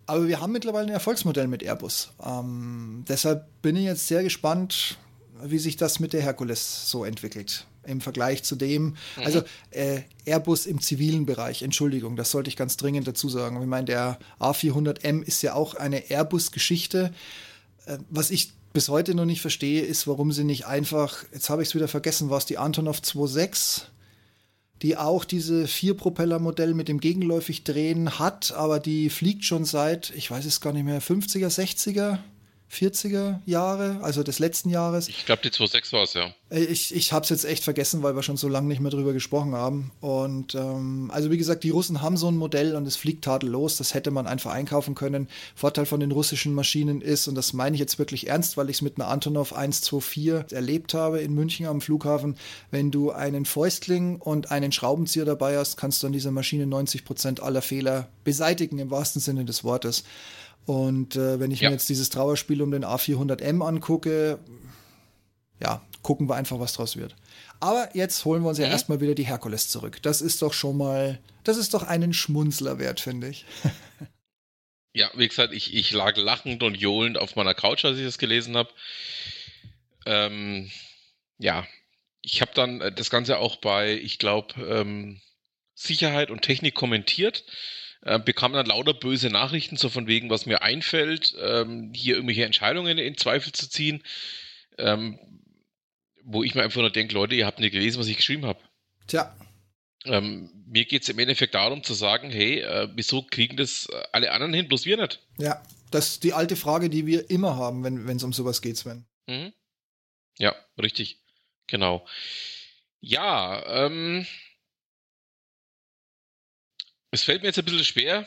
aber 0.06 0.26
wir 0.26 0.40
haben 0.40 0.52
mittlerweile 0.52 0.88
ein 0.88 0.92
Erfolgsmodell 0.92 1.46
mit 1.46 1.62
Airbus. 1.62 2.12
Ähm, 2.24 3.04
deshalb 3.08 3.46
bin 3.62 3.76
ich 3.76 3.84
jetzt 3.84 4.08
sehr 4.08 4.22
gespannt, 4.22 4.98
wie 5.42 5.58
sich 5.58 5.76
das 5.76 6.00
mit 6.00 6.12
der 6.12 6.22
Herkules 6.22 6.90
so 6.90 7.04
entwickelt 7.04 7.66
im 7.84 8.00
Vergleich 8.00 8.44
zu 8.44 8.54
dem, 8.54 8.84
mhm. 8.84 8.96
also 9.24 9.42
äh, 9.70 10.02
Airbus 10.24 10.66
im 10.66 10.80
zivilen 10.80 11.26
Bereich, 11.26 11.62
Entschuldigung, 11.62 12.16
das 12.16 12.30
sollte 12.30 12.48
ich 12.48 12.56
ganz 12.56 12.76
dringend 12.76 13.08
dazu 13.08 13.28
sagen. 13.28 13.60
Ich 13.60 13.66
meine, 13.66 13.86
der 13.86 14.18
A400M 14.38 15.22
ist 15.22 15.42
ja 15.42 15.54
auch 15.54 15.74
eine 15.74 16.10
Airbus-Geschichte. 16.10 17.12
Äh, 17.86 17.98
was 18.08 18.30
ich 18.30 18.52
bis 18.72 18.88
heute 18.88 19.14
noch 19.14 19.24
nicht 19.24 19.40
verstehe, 19.40 19.82
ist, 19.82 20.06
warum 20.06 20.32
sie 20.32 20.44
nicht 20.44 20.66
einfach, 20.66 21.24
jetzt 21.32 21.50
habe 21.50 21.62
ich 21.62 21.68
es 21.68 21.74
wieder 21.74 21.88
vergessen, 21.88 22.30
war 22.30 22.38
es 22.38 22.46
die 22.46 22.58
Antonov 22.58 23.00
2.6, 23.00 23.86
die 24.82 24.96
auch 24.96 25.24
diese 25.24 25.66
Vier-Propeller-Modell 25.66 26.74
mit 26.74 26.88
dem 26.88 27.00
gegenläufig 27.00 27.64
drehen 27.64 28.18
hat, 28.18 28.52
aber 28.52 28.80
die 28.80 29.10
fliegt 29.10 29.44
schon 29.44 29.64
seit, 29.64 30.10
ich 30.10 30.30
weiß 30.30 30.44
es 30.44 30.60
gar 30.60 30.72
nicht 30.72 30.84
mehr, 30.84 31.00
50er, 31.00 31.48
60er 31.48 32.18
40er 32.72 33.40
Jahre, 33.44 33.98
also 34.02 34.22
des 34.22 34.38
letzten 34.38 34.70
Jahres. 34.70 35.08
Ich 35.08 35.26
glaube, 35.26 35.42
die 35.42 35.50
2.6 35.50 35.92
war 35.92 36.04
es, 36.04 36.14
ja. 36.14 36.32
Ich, 36.48 36.94
ich 36.94 37.12
habe 37.12 37.22
es 37.24 37.28
jetzt 37.28 37.44
echt 37.44 37.64
vergessen, 37.64 38.02
weil 38.02 38.16
wir 38.16 38.22
schon 38.22 38.38
so 38.38 38.48
lange 38.48 38.68
nicht 38.68 38.80
mehr 38.80 38.90
drüber 38.90 39.12
gesprochen 39.12 39.54
haben. 39.54 39.90
Und 40.00 40.54
ähm, 40.54 41.10
also 41.12 41.30
wie 41.30 41.36
gesagt, 41.36 41.64
die 41.64 41.70
Russen 41.70 42.00
haben 42.00 42.16
so 42.16 42.28
ein 42.28 42.36
Modell 42.36 42.74
und 42.74 42.86
es 42.86 42.96
fliegt 42.96 43.24
tadellos. 43.24 43.76
Das 43.76 43.92
hätte 43.92 44.10
man 44.10 44.26
einfach 44.26 44.52
einkaufen 44.52 44.94
können. 44.94 45.28
Vorteil 45.54 45.84
von 45.84 46.00
den 46.00 46.12
russischen 46.12 46.54
Maschinen 46.54 47.02
ist, 47.02 47.28
und 47.28 47.34
das 47.34 47.52
meine 47.52 47.74
ich 47.76 47.80
jetzt 47.80 47.98
wirklich 47.98 48.28
ernst, 48.28 48.56
weil 48.56 48.70
ich 48.70 48.76
es 48.76 48.82
mit 48.82 48.98
einer 48.98 49.08
Antonov 49.08 49.52
124 49.52 50.52
erlebt 50.52 50.94
habe 50.94 51.20
in 51.20 51.34
München 51.34 51.66
am 51.66 51.82
Flughafen, 51.82 52.36
wenn 52.70 52.90
du 52.90 53.10
einen 53.10 53.44
Fäustling 53.44 54.16
und 54.16 54.50
einen 54.50 54.72
Schraubenzieher 54.72 55.26
dabei 55.26 55.58
hast, 55.58 55.76
kannst 55.76 56.02
du 56.02 56.06
an 56.06 56.12
dieser 56.14 56.30
Maschine 56.30 56.66
90 56.66 57.04
Prozent 57.04 57.40
aller 57.40 57.62
Fehler 57.62 58.08
beseitigen, 58.24 58.78
im 58.78 58.90
wahrsten 58.90 59.20
Sinne 59.20 59.44
des 59.44 59.62
Wortes. 59.62 60.04
Und 60.66 61.16
äh, 61.16 61.40
wenn 61.40 61.50
ich 61.50 61.60
ja. 61.60 61.68
mir 61.68 61.74
jetzt 61.74 61.88
dieses 61.88 62.10
Trauerspiel 62.10 62.62
um 62.62 62.70
den 62.70 62.84
A400M 62.84 63.66
angucke, 63.66 64.38
ja, 65.60 65.82
gucken 66.02 66.28
wir 66.28 66.36
einfach, 66.36 66.60
was 66.60 66.72
draus 66.74 66.96
wird. 66.96 67.14
Aber 67.60 67.88
jetzt 67.94 68.24
holen 68.24 68.42
wir 68.42 68.48
uns 68.48 68.58
ja 68.58 68.66
Mhm. 68.66 68.72
erstmal 68.72 69.00
wieder 69.00 69.14
die 69.14 69.26
Herkules 69.26 69.68
zurück. 69.68 70.02
Das 70.02 70.20
ist 70.20 70.42
doch 70.42 70.52
schon 70.52 70.76
mal, 70.76 71.20
das 71.44 71.56
ist 71.56 71.74
doch 71.74 71.82
einen 71.84 72.12
Schmunzler 72.12 72.78
wert, 72.78 73.00
finde 73.00 73.28
ich. 73.28 73.44
Ja, 74.94 75.10
wie 75.14 75.26
gesagt, 75.26 75.54
ich, 75.54 75.72
ich 75.72 75.90
lag 75.92 76.18
lachend 76.18 76.62
und 76.62 76.74
johlend 76.74 77.16
auf 77.16 77.34
meiner 77.34 77.54
Couch, 77.54 77.82
als 77.86 77.96
ich 77.96 78.04
das 78.04 78.18
gelesen 78.18 78.58
habe. 78.58 78.68
Ähm, 80.04 80.70
ja, 81.38 81.66
ich 82.20 82.42
habe 82.42 82.50
dann 82.54 82.82
äh, 82.82 82.92
das 82.92 83.08
Ganze 83.08 83.38
auch 83.38 83.56
bei, 83.56 83.94
ich 83.94 84.18
glaube, 84.18 84.54
ähm, 84.62 85.22
Sicherheit 85.74 86.30
und 86.30 86.42
Technik 86.42 86.74
kommentiert. 86.74 87.44
Äh, 88.02 88.18
bekam 88.18 88.52
dann 88.52 88.66
lauter 88.66 88.94
böse 88.94 89.30
Nachrichten, 89.30 89.76
so 89.76 89.88
von 89.88 90.06
wegen, 90.06 90.28
was 90.28 90.46
mir 90.46 90.62
einfällt, 90.62 91.34
ähm, 91.40 91.92
hier 91.94 92.16
irgendwelche 92.16 92.44
Entscheidungen 92.44 92.98
in 92.98 93.16
Zweifel 93.16 93.52
zu 93.52 93.68
ziehen. 93.68 94.02
Ähm, 94.78 95.18
wo 96.24 96.42
ich 96.42 96.54
mir 96.54 96.62
einfach 96.62 96.80
nur 96.80 96.90
denke, 96.90 97.14
Leute, 97.14 97.34
ihr 97.34 97.46
habt 97.46 97.58
nicht 97.60 97.72
gelesen, 97.72 97.98
was 97.98 98.06
ich 98.06 98.16
geschrieben 98.16 98.46
habe. 98.46 98.60
Tja, 99.06 99.34
Ähm, 100.04 100.50
mir 100.66 100.84
geht 100.84 101.02
es 101.02 101.08
im 101.08 101.18
Endeffekt 101.18 101.54
darum 101.54 101.82
zu 101.84 101.94
sagen, 101.94 102.30
hey, 102.30 102.60
äh, 102.60 102.88
wieso 102.94 103.22
kriegen 103.22 103.56
das 103.56 103.86
äh, 103.86 104.02
alle 104.12 104.32
anderen 104.32 104.52
hin, 104.52 104.68
bloß 104.68 104.84
wir 104.84 104.96
nicht? 104.96 105.20
ja, 105.38 105.62
das 105.90 106.08
ist 106.08 106.24
die 106.24 106.32
alte 106.32 106.56
Frage, 106.56 106.88
die 106.88 107.06
wir 107.06 107.28
immer 107.28 107.56
haben, 107.56 107.84
wenn 107.84 108.16
es 108.16 108.24
um 108.24 108.32
sowas 108.32 108.62
geht, 108.62 108.78
Sven. 108.78 109.04
Mhm. 109.26 109.52
Ja, 110.38 110.54
richtig. 110.80 111.18
Genau. 111.66 112.06
Ja, 113.00 113.62
ähm, 113.86 114.26
es 117.12 117.22
fällt 117.22 117.42
mir 117.42 117.48
jetzt 117.48 117.58
ein 117.58 117.64
bisschen 117.64 117.84
schwer, 117.84 118.26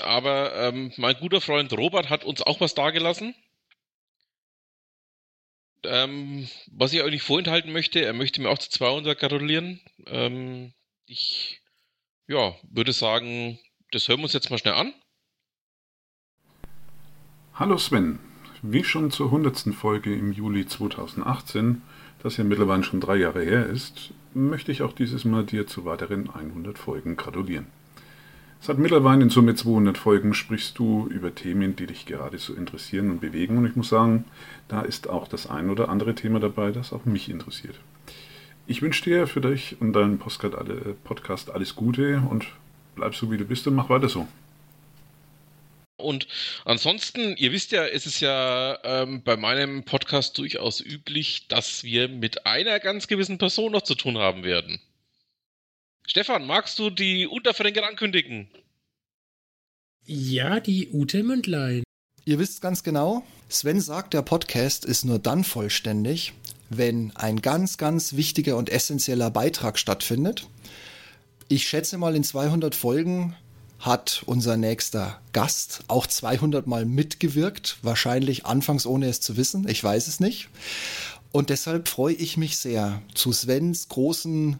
aber 0.00 0.54
ähm, 0.56 0.92
mein 0.96 1.14
guter 1.16 1.40
Freund 1.40 1.72
Robert 1.74 2.08
hat 2.08 2.24
uns 2.24 2.42
auch 2.42 2.60
was 2.60 2.74
dagelassen. 2.74 3.34
Ähm, 5.84 6.48
was 6.72 6.94
ich 6.94 7.02
euch 7.02 7.10
nicht 7.10 7.22
vorenthalten 7.22 7.70
möchte, 7.70 8.00
er 8.00 8.14
möchte 8.14 8.40
mir 8.40 8.48
auch 8.48 8.58
zu 8.58 8.70
200 8.70 9.18
gratulieren. 9.18 9.80
Ähm, 10.06 10.72
ich, 11.04 11.60
ja, 12.26 12.54
würde 12.62 12.94
sagen, 12.94 13.58
das 13.92 14.08
hören 14.08 14.20
wir 14.20 14.24
uns 14.24 14.32
jetzt 14.32 14.50
mal 14.50 14.58
schnell 14.58 14.74
an. 14.74 14.94
Hallo 17.52 17.76
Sven, 17.76 18.18
wie 18.62 18.84
schon 18.84 19.10
zur 19.10 19.26
100. 19.26 19.74
Folge 19.74 20.14
im 20.14 20.32
Juli 20.32 20.66
2018, 20.66 21.82
das 22.22 22.38
ja 22.38 22.44
mittlerweile 22.44 22.84
schon 22.84 23.02
drei 23.02 23.16
Jahre 23.16 23.44
her 23.44 23.66
ist, 23.66 24.14
möchte 24.32 24.72
ich 24.72 24.80
auch 24.80 24.94
dieses 24.94 25.26
Mal 25.26 25.44
dir 25.44 25.66
zu 25.66 25.84
weiteren 25.84 26.30
100 26.30 26.78
Folgen 26.78 27.16
gratulieren. 27.16 27.66
Seit 28.66 28.78
mittlerweile 28.78 29.24
in 29.24 29.28
Summe 29.28 29.54
200 29.54 29.98
Folgen 29.98 30.32
sprichst 30.32 30.78
du 30.78 31.06
über 31.08 31.34
Themen, 31.34 31.76
die 31.76 31.86
dich 31.86 32.06
gerade 32.06 32.38
so 32.38 32.54
interessieren 32.54 33.10
und 33.10 33.20
bewegen 33.20 33.58
und 33.58 33.66
ich 33.66 33.76
muss 33.76 33.90
sagen, 33.90 34.24
da 34.68 34.80
ist 34.80 35.06
auch 35.06 35.28
das 35.28 35.46
ein 35.46 35.68
oder 35.68 35.90
andere 35.90 36.14
Thema 36.14 36.40
dabei, 36.40 36.70
das 36.70 36.94
auch 36.94 37.04
mich 37.04 37.28
interessiert. 37.28 37.78
Ich 38.66 38.80
wünsche 38.80 39.04
dir 39.04 39.26
für 39.26 39.42
dich 39.42 39.76
und 39.80 39.92
deinen 39.92 40.18
Podcast 40.18 41.50
alles 41.50 41.76
Gute 41.76 42.22
und 42.30 42.46
bleib 42.94 43.14
so 43.14 43.30
wie 43.30 43.36
du 43.36 43.44
bist 43.44 43.66
und 43.66 43.74
mach 43.74 43.90
weiter 43.90 44.08
so. 44.08 44.26
Und 45.98 46.26
ansonsten, 46.64 47.36
ihr 47.36 47.52
wisst 47.52 47.70
ja, 47.70 47.84
es 47.84 48.06
ist 48.06 48.20
ja 48.20 48.78
ähm, 48.82 49.20
bei 49.22 49.36
meinem 49.36 49.84
Podcast 49.84 50.38
durchaus 50.38 50.80
üblich, 50.80 51.48
dass 51.48 51.84
wir 51.84 52.08
mit 52.08 52.46
einer 52.46 52.80
ganz 52.80 53.08
gewissen 53.08 53.36
Person 53.36 53.72
noch 53.72 53.82
zu 53.82 53.94
tun 53.94 54.16
haben 54.16 54.42
werden. 54.42 54.80
Stefan, 56.06 56.46
magst 56.46 56.78
du 56.78 56.90
die 56.90 57.26
Unterverrinker 57.26 57.86
ankündigen? 57.86 58.48
Ja, 60.04 60.60
die 60.60 60.90
Ute 60.92 61.22
Mündlein. 61.22 61.82
Ihr 62.26 62.38
wisst 62.38 62.60
ganz 62.60 62.82
genau, 62.82 63.24
Sven 63.48 63.80
sagt, 63.80 64.12
der 64.12 64.20
Podcast 64.20 64.84
ist 64.84 65.04
nur 65.04 65.18
dann 65.18 65.44
vollständig, 65.44 66.34
wenn 66.68 67.16
ein 67.16 67.40
ganz, 67.40 67.78
ganz 67.78 68.14
wichtiger 68.16 68.56
und 68.58 68.68
essentieller 68.68 69.30
Beitrag 69.30 69.78
stattfindet. 69.78 70.46
Ich 71.48 71.66
schätze 71.66 71.96
mal, 71.96 72.14
in 72.14 72.24
200 72.24 72.74
Folgen 72.74 73.34
hat 73.78 74.22
unser 74.26 74.58
nächster 74.58 75.20
Gast 75.32 75.84
auch 75.88 76.06
200 76.06 76.66
Mal 76.66 76.84
mitgewirkt, 76.84 77.78
wahrscheinlich 77.80 78.44
anfangs 78.44 78.84
ohne 78.84 79.08
es 79.08 79.22
zu 79.22 79.38
wissen, 79.38 79.66
ich 79.68 79.82
weiß 79.82 80.06
es 80.08 80.20
nicht. 80.20 80.48
Und 81.32 81.48
deshalb 81.50 81.88
freue 81.88 82.14
ich 82.14 82.36
mich 82.36 82.58
sehr, 82.58 83.02
zu 83.14 83.32
Svens 83.32 83.88
großen 83.88 84.58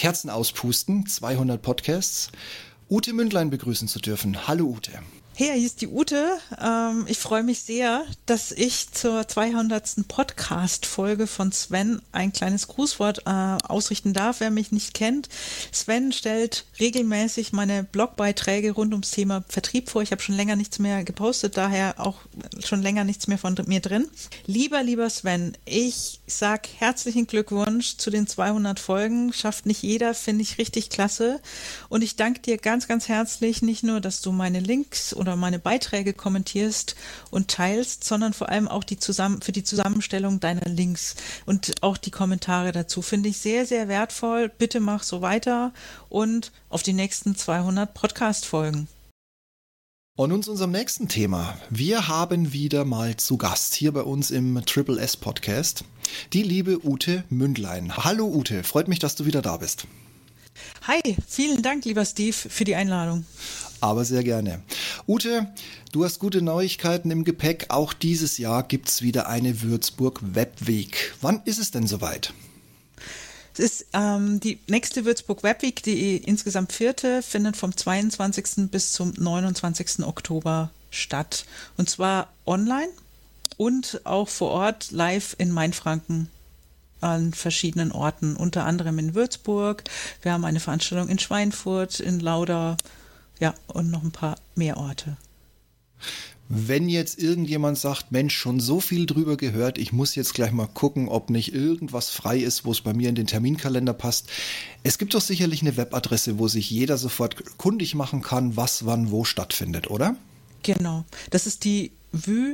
Kerzenauspusten, 0.00 1.04
200 1.04 1.60
Podcasts, 1.60 2.30
Ute 2.88 3.12
Mündlein 3.12 3.50
begrüßen 3.50 3.86
zu 3.86 3.98
dürfen. 3.98 4.48
Hallo 4.48 4.64
Ute. 4.64 4.92
Hey, 5.40 5.56
hier 5.56 5.66
ist 5.68 5.80
die 5.80 5.88
Ute. 5.88 6.32
Ähm, 6.62 7.06
ich 7.08 7.16
freue 7.16 7.42
mich 7.42 7.60
sehr, 7.60 8.04
dass 8.26 8.52
ich 8.52 8.92
zur 8.92 9.26
200. 9.26 10.06
Podcast-Folge 10.06 11.26
von 11.26 11.50
Sven 11.50 12.02
ein 12.12 12.34
kleines 12.34 12.68
Grußwort 12.68 13.22
äh, 13.24 13.56
ausrichten 13.66 14.12
darf. 14.12 14.40
Wer 14.40 14.50
mich 14.50 14.70
nicht 14.70 14.92
kennt, 14.92 15.30
Sven 15.72 16.12
stellt 16.12 16.66
regelmäßig 16.78 17.54
meine 17.54 17.84
Blogbeiträge 17.84 18.72
rund 18.72 18.92
ums 18.92 19.12
Thema 19.12 19.42
Vertrieb 19.48 19.88
vor. 19.88 20.02
Ich 20.02 20.12
habe 20.12 20.20
schon 20.20 20.34
länger 20.34 20.56
nichts 20.56 20.78
mehr 20.78 21.04
gepostet, 21.04 21.56
daher 21.56 21.94
auch 21.96 22.18
schon 22.62 22.82
länger 22.82 23.04
nichts 23.04 23.26
mehr 23.26 23.38
von 23.38 23.56
mir 23.64 23.80
drin. 23.80 24.08
Lieber, 24.44 24.82
lieber 24.82 25.08
Sven, 25.08 25.56
ich 25.64 26.20
sag 26.26 26.68
herzlichen 26.76 27.26
Glückwunsch 27.26 27.96
zu 27.96 28.10
den 28.10 28.26
200 28.26 28.78
Folgen. 28.78 29.32
Schafft 29.32 29.64
nicht 29.64 29.82
jeder, 29.82 30.12
finde 30.12 30.42
ich 30.42 30.58
richtig 30.58 30.90
klasse. 30.90 31.40
Und 31.88 32.02
ich 32.02 32.16
danke 32.16 32.42
dir 32.42 32.58
ganz, 32.58 32.88
ganz 32.88 33.08
herzlich, 33.08 33.62
nicht 33.62 33.84
nur, 33.84 34.02
dass 34.02 34.20
du 34.20 34.32
meine 34.32 34.60
Links 34.60 35.14
oder 35.14 35.29
meine 35.36 35.58
Beiträge 35.58 36.12
kommentierst 36.12 36.96
und 37.30 37.48
teilst, 37.48 38.04
sondern 38.04 38.32
vor 38.32 38.48
allem 38.48 38.68
auch 38.68 38.84
die 38.84 38.98
zusammen, 38.98 39.42
für 39.42 39.52
die 39.52 39.64
Zusammenstellung 39.64 40.40
deiner 40.40 40.68
Links 40.68 41.16
und 41.46 41.82
auch 41.82 41.96
die 41.96 42.10
Kommentare 42.10 42.72
dazu. 42.72 43.02
Finde 43.02 43.28
ich 43.28 43.38
sehr, 43.38 43.66
sehr 43.66 43.88
wertvoll. 43.88 44.48
Bitte 44.48 44.80
mach 44.80 45.02
so 45.02 45.22
weiter 45.22 45.72
und 46.08 46.52
auf 46.68 46.82
die 46.82 46.92
nächsten 46.92 47.36
200 47.36 47.92
Podcast-Folgen. 47.94 48.88
Und 50.16 50.30
nun 50.30 50.42
zu 50.42 50.50
unserem 50.50 50.72
nächsten 50.72 51.08
Thema. 51.08 51.56
Wir 51.70 52.08
haben 52.08 52.52
wieder 52.52 52.84
mal 52.84 53.16
zu 53.16 53.38
Gast 53.38 53.74
hier 53.74 53.92
bei 53.92 54.02
uns 54.02 54.30
im 54.30 54.62
Triple 54.66 55.00
S 55.00 55.16
Podcast 55.16 55.84
die 56.32 56.42
liebe 56.42 56.84
Ute 56.84 57.24
Mündlein. 57.30 57.96
Hallo 57.96 58.26
Ute, 58.26 58.62
freut 58.64 58.88
mich, 58.88 58.98
dass 58.98 59.14
du 59.14 59.24
wieder 59.24 59.42
da 59.42 59.56
bist. 59.56 59.86
Hi, 60.86 61.16
vielen 61.26 61.62
Dank, 61.62 61.84
lieber 61.84 62.04
Steve, 62.04 62.36
für 62.36 62.64
die 62.64 62.74
Einladung. 62.74 63.24
Aber 63.80 64.04
sehr 64.04 64.22
gerne. 64.22 64.62
Ute, 65.08 65.50
du 65.92 66.04
hast 66.04 66.18
gute 66.18 66.42
Neuigkeiten 66.42 67.10
im 67.10 67.24
Gepäck. 67.24 67.66
Auch 67.68 67.92
dieses 67.92 68.38
Jahr 68.38 68.62
gibt's 68.62 69.02
wieder 69.02 69.28
eine 69.28 69.62
Würzburg 69.62 70.20
Webweek. 70.22 71.14
Wann 71.20 71.42
ist 71.44 71.58
es 71.58 71.70
denn 71.70 71.86
soweit? 71.86 72.34
Es 73.54 73.58
ist 73.58 73.86
ähm, 73.92 74.38
die 74.40 74.58
nächste 74.68 75.04
Würzburg 75.04 75.42
Webweek, 75.42 75.82
die 75.82 76.16
insgesamt 76.18 76.72
vierte, 76.72 77.22
findet 77.22 77.56
vom 77.56 77.76
22. 77.76 78.70
bis 78.70 78.92
zum 78.92 79.12
29. 79.16 80.04
Oktober 80.04 80.70
statt. 80.90 81.44
Und 81.76 81.90
zwar 81.90 82.32
online 82.46 82.90
und 83.56 84.02
auch 84.04 84.28
vor 84.28 84.50
Ort 84.50 84.90
live 84.90 85.34
in 85.38 85.52
Mainfranken 85.52 86.28
an 87.00 87.32
verschiedenen 87.32 87.92
Orten, 87.92 88.36
unter 88.36 88.64
anderem 88.64 88.98
in 88.98 89.14
Würzburg. 89.14 89.84
Wir 90.22 90.32
haben 90.32 90.44
eine 90.44 90.60
Veranstaltung 90.60 91.08
in 91.08 91.18
Schweinfurt, 91.18 92.00
in 92.00 92.20
Lauda, 92.20 92.76
ja, 93.40 93.54
und 93.66 93.90
noch 93.90 94.02
ein 94.02 94.12
paar 94.12 94.36
mehr 94.54 94.76
Orte. 94.76 95.16
Wenn 96.52 96.88
jetzt 96.88 97.22
irgendjemand 97.22 97.78
sagt, 97.78 98.10
Mensch, 98.10 98.36
schon 98.36 98.58
so 98.58 98.80
viel 98.80 99.06
drüber 99.06 99.36
gehört, 99.36 99.78
ich 99.78 99.92
muss 99.92 100.16
jetzt 100.16 100.34
gleich 100.34 100.50
mal 100.50 100.66
gucken, 100.66 101.08
ob 101.08 101.30
nicht 101.30 101.54
irgendwas 101.54 102.10
frei 102.10 102.38
ist, 102.38 102.64
wo 102.64 102.72
es 102.72 102.80
bei 102.80 102.92
mir 102.92 103.08
in 103.08 103.14
den 103.14 103.28
Terminkalender 103.28 103.92
passt. 103.92 104.28
Es 104.82 104.98
gibt 104.98 105.14
doch 105.14 105.20
sicherlich 105.20 105.62
eine 105.62 105.76
Webadresse, 105.76 106.40
wo 106.40 106.48
sich 106.48 106.68
jeder 106.68 106.98
sofort 106.98 107.56
kundig 107.56 107.94
machen 107.94 108.20
kann, 108.20 108.56
was 108.56 108.84
wann 108.84 109.12
wo 109.12 109.22
stattfindet, 109.22 109.90
oder? 109.90 110.16
Genau. 110.64 111.04
Das 111.30 111.46
ist 111.46 111.62
die 111.64 111.92
www.de 112.10 112.50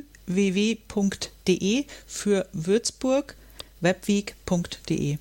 für 2.07 2.47
Würzburg, 2.53 3.35
webweek.de. 3.81 5.17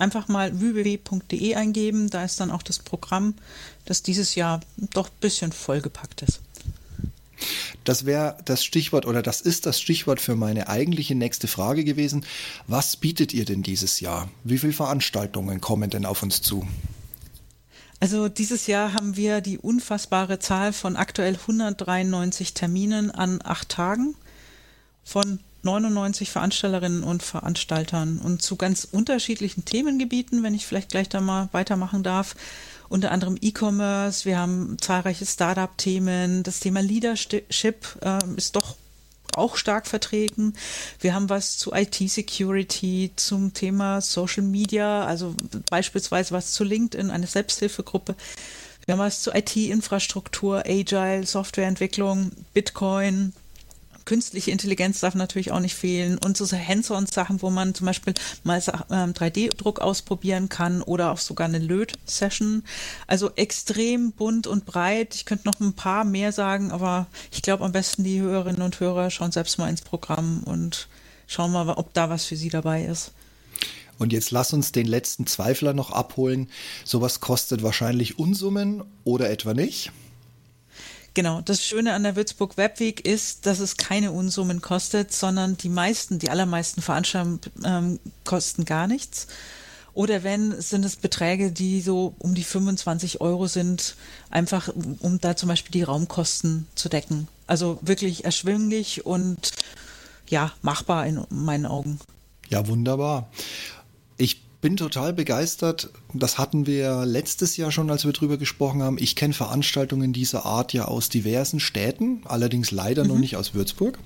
Einfach 0.00 0.28
mal 0.28 0.58
www.de 0.58 1.54
eingeben, 1.54 2.08
da 2.08 2.24
ist 2.24 2.40
dann 2.40 2.50
auch 2.50 2.62
das 2.62 2.78
Programm, 2.78 3.34
das 3.84 4.02
dieses 4.02 4.34
Jahr 4.34 4.60
doch 4.94 5.08
ein 5.08 5.20
bisschen 5.20 5.52
vollgepackt 5.52 6.22
ist. 6.22 6.40
Das 7.84 8.06
wäre 8.06 8.38
das 8.44 8.64
Stichwort 8.64 9.04
oder 9.04 9.22
das 9.22 9.40
ist 9.42 9.66
das 9.66 9.80
Stichwort 9.80 10.20
für 10.20 10.36
meine 10.36 10.68
eigentliche 10.68 11.14
nächste 11.14 11.48
Frage 11.48 11.84
gewesen. 11.84 12.24
Was 12.66 12.96
bietet 12.96 13.34
ihr 13.34 13.44
denn 13.44 13.62
dieses 13.62 14.00
Jahr? 14.00 14.30
Wie 14.42 14.58
viele 14.58 14.72
Veranstaltungen 14.72 15.60
kommen 15.60 15.90
denn 15.90 16.06
auf 16.06 16.22
uns 16.22 16.40
zu? 16.40 16.66
Also 18.00 18.30
dieses 18.30 18.66
Jahr 18.66 18.94
haben 18.94 19.16
wir 19.16 19.42
die 19.42 19.58
unfassbare 19.58 20.38
Zahl 20.38 20.72
von 20.72 20.96
aktuell 20.96 21.34
193 21.34 22.54
Terminen 22.54 23.10
an 23.10 23.40
acht 23.44 23.68
Tagen 23.68 24.14
von 25.04 25.40
99 25.62 26.30
Veranstalterinnen 26.30 27.02
und 27.02 27.22
Veranstaltern 27.22 28.18
und 28.22 28.42
zu 28.42 28.56
ganz 28.56 28.86
unterschiedlichen 28.90 29.64
Themengebieten, 29.64 30.42
wenn 30.42 30.54
ich 30.54 30.66
vielleicht 30.66 30.90
gleich 30.90 31.08
da 31.08 31.20
mal 31.20 31.48
weitermachen 31.52 32.02
darf. 32.02 32.36
Unter 32.88 33.12
anderem 33.12 33.36
E-Commerce, 33.40 34.24
wir 34.24 34.38
haben 34.38 34.76
zahlreiche 34.80 35.26
Startup-Themen, 35.26 36.42
das 36.42 36.60
Thema 36.60 36.80
Leadership 36.80 37.86
äh, 38.02 38.18
ist 38.36 38.56
doch 38.56 38.76
auch 39.36 39.56
stark 39.56 39.86
vertreten. 39.86 40.54
Wir 41.00 41.14
haben 41.14 41.28
was 41.28 41.58
zu 41.58 41.72
IT-Security, 41.72 43.12
zum 43.16 43.54
Thema 43.54 44.00
Social 44.00 44.42
Media, 44.42 45.04
also 45.04 45.34
beispielsweise 45.70 46.32
was 46.32 46.52
zu 46.52 46.64
LinkedIn, 46.64 47.10
eine 47.10 47.26
Selbsthilfegruppe. 47.26 48.16
Wir 48.86 48.94
haben 48.94 49.00
was 49.00 49.20
zu 49.20 49.30
IT-Infrastruktur, 49.32 50.64
Agile, 50.66 51.24
Softwareentwicklung, 51.24 52.32
Bitcoin, 52.54 53.34
künstliche 54.04 54.50
Intelligenz 54.50 55.00
darf 55.00 55.14
natürlich 55.14 55.52
auch 55.52 55.60
nicht 55.60 55.74
fehlen 55.74 56.18
und 56.18 56.36
so 56.36 56.46
Hands-on-Sachen, 56.50 57.42
wo 57.42 57.50
man 57.50 57.74
zum 57.74 57.86
Beispiel 57.86 58.14
mal 58.44 58.58
3D-Druck 58.58 59.78
ähm, 59.78 59.84
ausprobieren 59.84 60.48
kann 60.48 60.82
oder 60.82 61.10
auch 61.12 61.18
sogar 61.18 61.46
eine 61.46 61.58
Löt-Session. 61.58 62.64
Also 63.06 63.30
extrem 63.36 64.12
bunt 64.12 64.46
und 64.46 64.66
breit. 64.66 65.14
Ich 65.14 65.24
könnte 65.24 65.46
noch 65.46 65.60
ein 65.60 65.74
paar 65.74 66.04
mehr 66.04 66.32
sagen, 66.32 66.70
aber 66.70 67.06
ich 67.30 67.42
glaube 67.42 67.64
am 67.64 67.72
besten 67.72 68.04
die 68.04 68.20
Hörerinnen 68.20 68.62
und 68.62 68.80
Hörer 68.80 69.10
schauen 69.10 69.32
selbst 69.32 69.58
mal 69.58 69.68
ins 69.68 69.82
Programm 69.82 70.42
und 70.44 70.88
schauen 71.26 71.52
mal, 71.52 71.68
ob 71.68 71.94
da 71.94 72.10
was 72.10 72.24
für 72.24 72.36
sie 72.36 72.48
dabei 72.48 72.84
ist. 72.84 73.12
Und 73.98 74.14
jetzt 74.14 74.30
lass 74.30 74.54
uns 74.54 74.72
den 74.72 74.86
letzten 74.86 75.26
Zweifler 75.26 75.74
noch 75.74 75.90
abholen. 75.90 76.48
Sowas 76.84 77.20
kostet 77.20 77.62
wahrscheinlich 77.62 78.18
Unsummen 78.18 78.82
oder 79.04 79.28
etwa 79.28 79.52
nicht? 79.52 79.92
Genau, 81.20 81.42
das 81.42 81.62
Schöne 81.62 81.92
an 81.92 82.02
der 82.02 82.16
Würzburg 82.16 82.56
Webweek 82.56 83.06
ist, 83.06 83.44
dass 83.44 83.58
es 83.58 83.76
keine 83.76 84.10
Unsummen 84.10 84.62
kostet, 84.62 85.12
sondern 85.12 85.58
die 85.58 85.68
meisten, 85.68 86.18
die 86.18 86.30
allermeisten 86.30 86.80
Veranstaltungen 86.80 87.40
ähm, 87.62 88.00
kosten 88.24 88.64
gar 88.64 88.86
nichts. 88.86 89.26
Oder 89.92 90.22
wenn, 90.22 90.58
sind 90.62 90.82
es 90.82 90.96
Beträge, 90.96 91.52
die 91.52 91.82
so 91.82 92.14
um 92.20 92.34
die 92.34 92.42
25 92.42 93.20
Euro 93.20 93.48
sind, 93.48 93.96
einfach 94.30 94.70
um 95.00 95.20
da 95.20 95.36
zum 95.36 95.50
Beispiel 95.50 95.72
die 95.72 95.82
Raumkosten 95.82 96.66
zu 96.74 96.88
decken. 96.88 97.28
Also 97.46 97.78
wirklich 97.82 98.24
erschwinglich 98.24 99.04
und 99.04 99.52
ja, 100.26 100.52
machbar 100.62 101.06
in 101.06 101.22
meinen 101.28 101.66
Augen. 101.66 102.00
Ja, 102.48 102.66
wunderbar. 102.66 103.30
Ich 104.16 104.40
bin 104.60 104.76
total 104.76 105.12
begeistert. 105.12 105.90
Das 106.12 106.38
hatten 106.38 106.66
wir 106.66 107.04
letztes 107.06 107.56
Jahr 107.56 107.72
schon, 107.72 107.90
als 107.90 108.04
wir 108.04 108.12
drüber 108.12 108.36
gesprochen 108.36 108.82
haben. 108.82 108.98
Ich 108.98 109.16
kenne 109.16 109.34
Veranstaltungen 109.34 110.12
dieser 110.12 110.44
Art 110.44 110.72
ja 110.72 110.84
aus 110.84 111.08
diversen 111.08 111.60
Städten, 111.60 112.22
allerdings 112.24 112.70
leider 112.70 113.04
mhm. 113.04 113.10
noch 113.10 113.18
nicht 113.18 113.36
aus 113.36 113.54
Würzburg. 113.54 113.98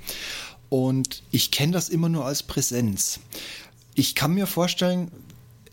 Und 0.68 1.22
ich 1.31 1.51
kenne 1.51 1.72
das 1.72 1.89
immer 1.89 2.09
nur 2.09 2.24
als 2.24 2.43
Präsenz. 2.43 3.20
Ich 3.94 4.14
kann 4.14 4.35
mir 4.35 4.47
vorstellen, 4.47 5.10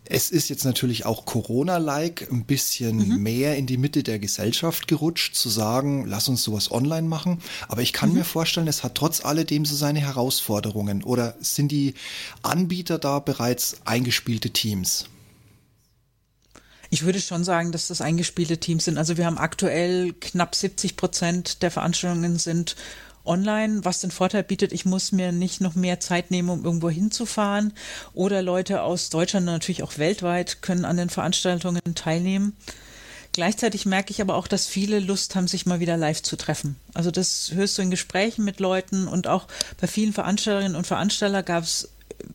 es 0.04 0.30
ist 0.30 0.48
jetzt 0.48 0.64
natürlich 0.64 1.06
auch 1.06 1.24
Corona-like 1.24 2.28
ein 2.30 2.44
bisschen 2.44 3.08
mhm. 3.08 3.22
mehr 3.22 3.56
in 3.56 3.66
die 3.66 3.76
Mitte 3.76 4.02
der 4.02 4.18
Gesellschaft 4.18 4.88
gerutscht, 4.88 5.34
zu 5.36 5.48
sagen, 5.48 6.06
lass 6.06 6.28
uns 6.28 6.42
sowas 6.42 6.70
online 6.70 7.06
machen. 7.08 7.40
Aber 7.68 7.82
ich 7.82 7.92
kann 7.92 8.10
mhm. 8.10 8.16
mir 8.16 8.24
vorstellen, 8.24 8.66
es 8.66 8.82
hat 8.82 8.96
trotz 8.96 9.24
alledem 9.24 9.64
so 9.64 9.76
seine 9.76 10.00
Herausforderungen. 10.00 11.04
Oder 11.04 11.36
sind 11.40 11.70
die 11.70 11.94
Anbieter 12.42 12.98
da 12.98 13.20
bereits 13.20 13.76
eingespielte 13.84 14.50
Teams? 14.50 15.06
Ich 16.90 17.04
würde 17.04 17.20
schon 17.20 17.42
sagen, 17.42 17.72
dass 17.72 17.88
das 17.88 18.02
eingespielte 18.02 18.58
Teams 18.58 18.84
sind. 18.84 18.98
Also 18.98 19.16
wir 19.16 19.24
haben 19.24 19.38
aktuell 19.38 20.12
knapp 20.20 20.54
70 20.54 20.96
Prozent 20.96 21.62
der 21.62 21.70
Veranstaltungen 21.70 22.38
sind 22.38 22.76
online, 23.24 23.84
was 23.84 24.00
den 24.00 24.10
Vorteil 24.10 24.42
bietet, 24.42 24.72
ich 24.72 24.84
muss 24.84 25.12
mir 25.12 25.32
nicht 25.32 25.60
noch 25.60 25.74
mehr 25.74 26.00
Zeit 26.00 26.30
nehmen, 26.30 26.48
um 26.48 26.64
irgendwo 26.64 26.90
hinzufahren. 26.90 27.72
Oder 28.14 28.42
Leute 28.42 28.82
aus 28.82 29.10
Deutschland, 29.10 29.46
natürlich 29.46 29.82
auch 29.82 29.98
weltweit, 29.98 30.62
können 30.62 30.84
an 30.84 30.96
den 30.96 31.10
Veranstaltungen 31.10 31.80
teilnehmen. 31.94 32.56
Gleichzeitig 33.32 33.86
merke 33.86 34.10
ich 34.10 34.20
aber 34.20 34.36
auch, 34.36 34.46
dass 34.46 34.66
viele 34.66 35.00
Lust 35.00 35.34
haben, 35.34 35.48
sich 35.48 35.64
mal 35.64 35.80
wieder 35.80 35.96
live 35.96 36.22
zu 36.22 36.36
treffen. 36.36 36.76
Also 36.92 37.10
das 37.10 37.52
hörst 37.54 37.78
du 37.78 37.82
in 37.82 37.90
Gesprächen 37.90 38.44
mit 38.44 38.60
Leuten 38.60 39.08
und 39.08 39.26
auch 39.26 39.48
bei 39.80 39.86
vielen 39.86 40.12
Veranstalterinnen 40.12 40.76
und 40.76 40.86
Veranstaltern 40.86 41.44
gab 41.44 41.64
es 41.64 41.88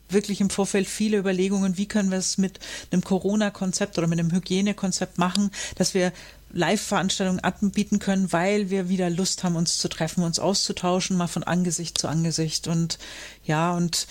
wirklich 0.09 0.41
im 0.41 0.49
Vorfeld 0.49 0.87
viele 0.87 1.17
Überlegungen, 1.17 1.77
wie 1.77 1.85
können 1.85 2.09
wir 2.09 2.17
es 2.17 2.37
mit 2.37 2.59
einem 2.91 3.03
Corona-Konzept 3.03 3.97
oder 3.97 4.07
mit 4.07 4.19
einem 4.19 4.31
Hygienekonzept 4.31 5.17
machen, 5.17 5.51
dass 5.75 5.93
wir 5.93 6.11
Live-Veranstaltungen 6.51 7.39
anbieten 7.41 7.99
können, 7.99 8.31
weil 8.31 8.69
wir 8.69 8.89
wieder 8.89 9.09
Lust 9.09 9.43
haben, 9.43 9.55
uns 9.55 9.77
zu 9.77 9.89
treffen, 9.89 10.23
uns 10.23 10.39
auszutauschen, 10.39 11.17
mal 11.17 11.27
von 11.27 11.43
Angesicht 11.43 11.97
zu 11.97 12.07
Angesicht. 12.07 12.67
Und 12.67 12.99
ja, 13.43 13.73
und 13.73 14.07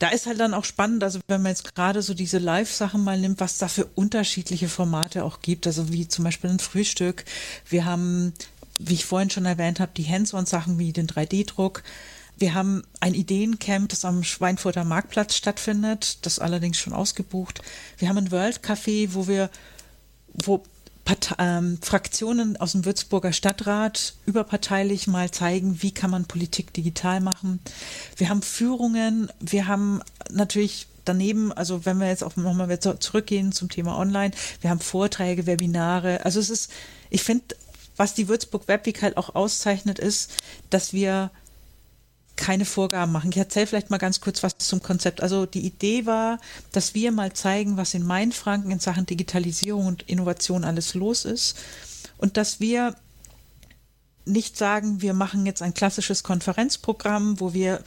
da 0.00 0.08
ist 0.08 0.26
halt 0.26 0.40
dann 0.40 0.54
auch 0.54 0.64
spannend, 0.64 1.04
also 1.04 1.20
wenn 1.28 1.42
man 1.42 1.52
jetzt 1.52 1.74
gerade 1.74 2.00
so 2.00 2.14
diese 2.14 2.38
Live-Sachen 2.38 3.04
mal 3.04 3.18
nimmt, 3.18 3.38
was 3.38 3.58
da 3.58 3.68
für 3.68 3.84
unterschiedliche 3.84 4.68
Formate 4.68 5.24
auch 5.24 5.40
gibt, 5.42 5.66
also 5.66 5.92
wie 5.92 6.08
zum 6.08 6.24
Beispiel 6.24 6.48
ein 6.48 6.58
Frühstück. 6.58 7.24
Wir 7.68 7.84
haben, 7.84 8.32
wie 8.78 8.94
ich 8.94 9.04
vorhin 9.04 9.28
schon 9.28 9.44
erwähnt 9.44 9.78
habe, 9.78 9.92
die 9.94 10.08
Hands-on-Sachen 10.08 10.78
wie 10.78 10.94
den 10.94 11.06
3D-Druck. 11.06 11.82
Wir 12.38 12.54
haben 12.54 12.82
ein 13.00 13.12
Ideencamp, 13.12 13.90
das 13.90 14.06
am 14.06 14.24
Schweinfurter 14.24 14.84
Marktplatz 14.84 15.34
stattfindet, 15.34 16.24
das 16.24 16.38
allerdings 16.38 16.78
schon 16.78 16.94
ausgebucht. 16.94 17.60
Wir 17.98 18.08
haben 18.08 18.16
ein 18.16 18.30
World 18.32 18.64
Café, 18.64 19.10
wo 19.12 19.28
wir, 19.28 19.50
wo 20.32 20.62
Partei, 21.10 21.34
ähm, 21.40 21.78
Fraktionen 21.82 22.56
aus 22.56 22.70
dem 22.72 22.84
Würzburger 22.84 23.32
Stadtrat 23.32 24.14
überparteilich 24.26 25.08
mal 25.08 25.28
zeigen, 25.32 25.82
wie 25.82 25.90
kann 25.90 26.12
man 26.12 26.24
Politik 26.26 26.72
digital 26.72 27.20
machen. 27.20 27.58
Wir 28.16 28.28
haben 28.28 28.42
Führungen, 28.42 29.28
wir 29.40 29.66
haben 29.66 30.02
natürlich 30.30 30.86
daneben, 31.04 31.52
also 31.52 31.84
wenn 31.84 31.98
wir 31.98 32.06
jetzt 32.06 32.22
auch 32.22 32.36
nochmal 32.36 32.78
zurückgehen 32.78 33.50
zum 33.50 33.68
Thema 33.68 33.98
Online, 33.98 34.30
wir 34.60 34.70
haben 34.70 34.78
Vorträge, 34.78 35.46
Webinare. 35.46 36.24
Also 36.24 36.38
es 36.38 36.48
ist, 36.48 36.70
ich 37.08 37.24
finde, 37.24 37.56
was 37.96 38.14
die 38.14 38.28
Würzburg 38.28 38.68
Webweek 38.68 39.02
halt 39.02 39.16
auch 39.16 39.34
auszeichnet, 39.34 39.98
ist, 39.98 40.30
dass 40.70 40.92
wir 40.92 41.32
keine 42.40 42.64
Vorgaben 42.64 43.12
machen. 43.12 43.30
Ich 43.30 43.36
erzähle 43.36 43.66
vielleicht 43.66 43.90
mal 43.90 43.98
ganz 43.98 44.20
kurz 44.20 44.42
was 44.42 44.56
zum 44.58 44.82
Konzept. 44.82 45.22
Also 45.22 45.44
die 45.46 45.64
Idee 45.64 46.06
war, 46.06 46.40
dass 46.72 46.94
wir 46.94 47.12
mal 47.12 47.34
zeigen, 47.34 47.76
was 47.76 47.92
in 47.94 48.04
Mainfranken 48.04 48.70
in 48.70 48.80
Sachen 48.80 49.04
Digitalisierung 49.04 49.86
und 49.86 50.02
Innovation 50.08 50.64
alles 50.64 50.94
los 50.94 51.26
ist 51.26 51.58
und 52.16 52.38
dass 52.38 52.58
wir 52.58 52.96
nicht 54.24 54.56
sagen, 54.56 55.02
wir 55.02 55.12
machen 55.12 55.44
jetzt 55.44 55.60
ein 55.60 55.74
klassisches 55.74 56.22
Konferenzprogramm, 56.22 57.40
wo 57.40 57.52
wir 57.52 57.82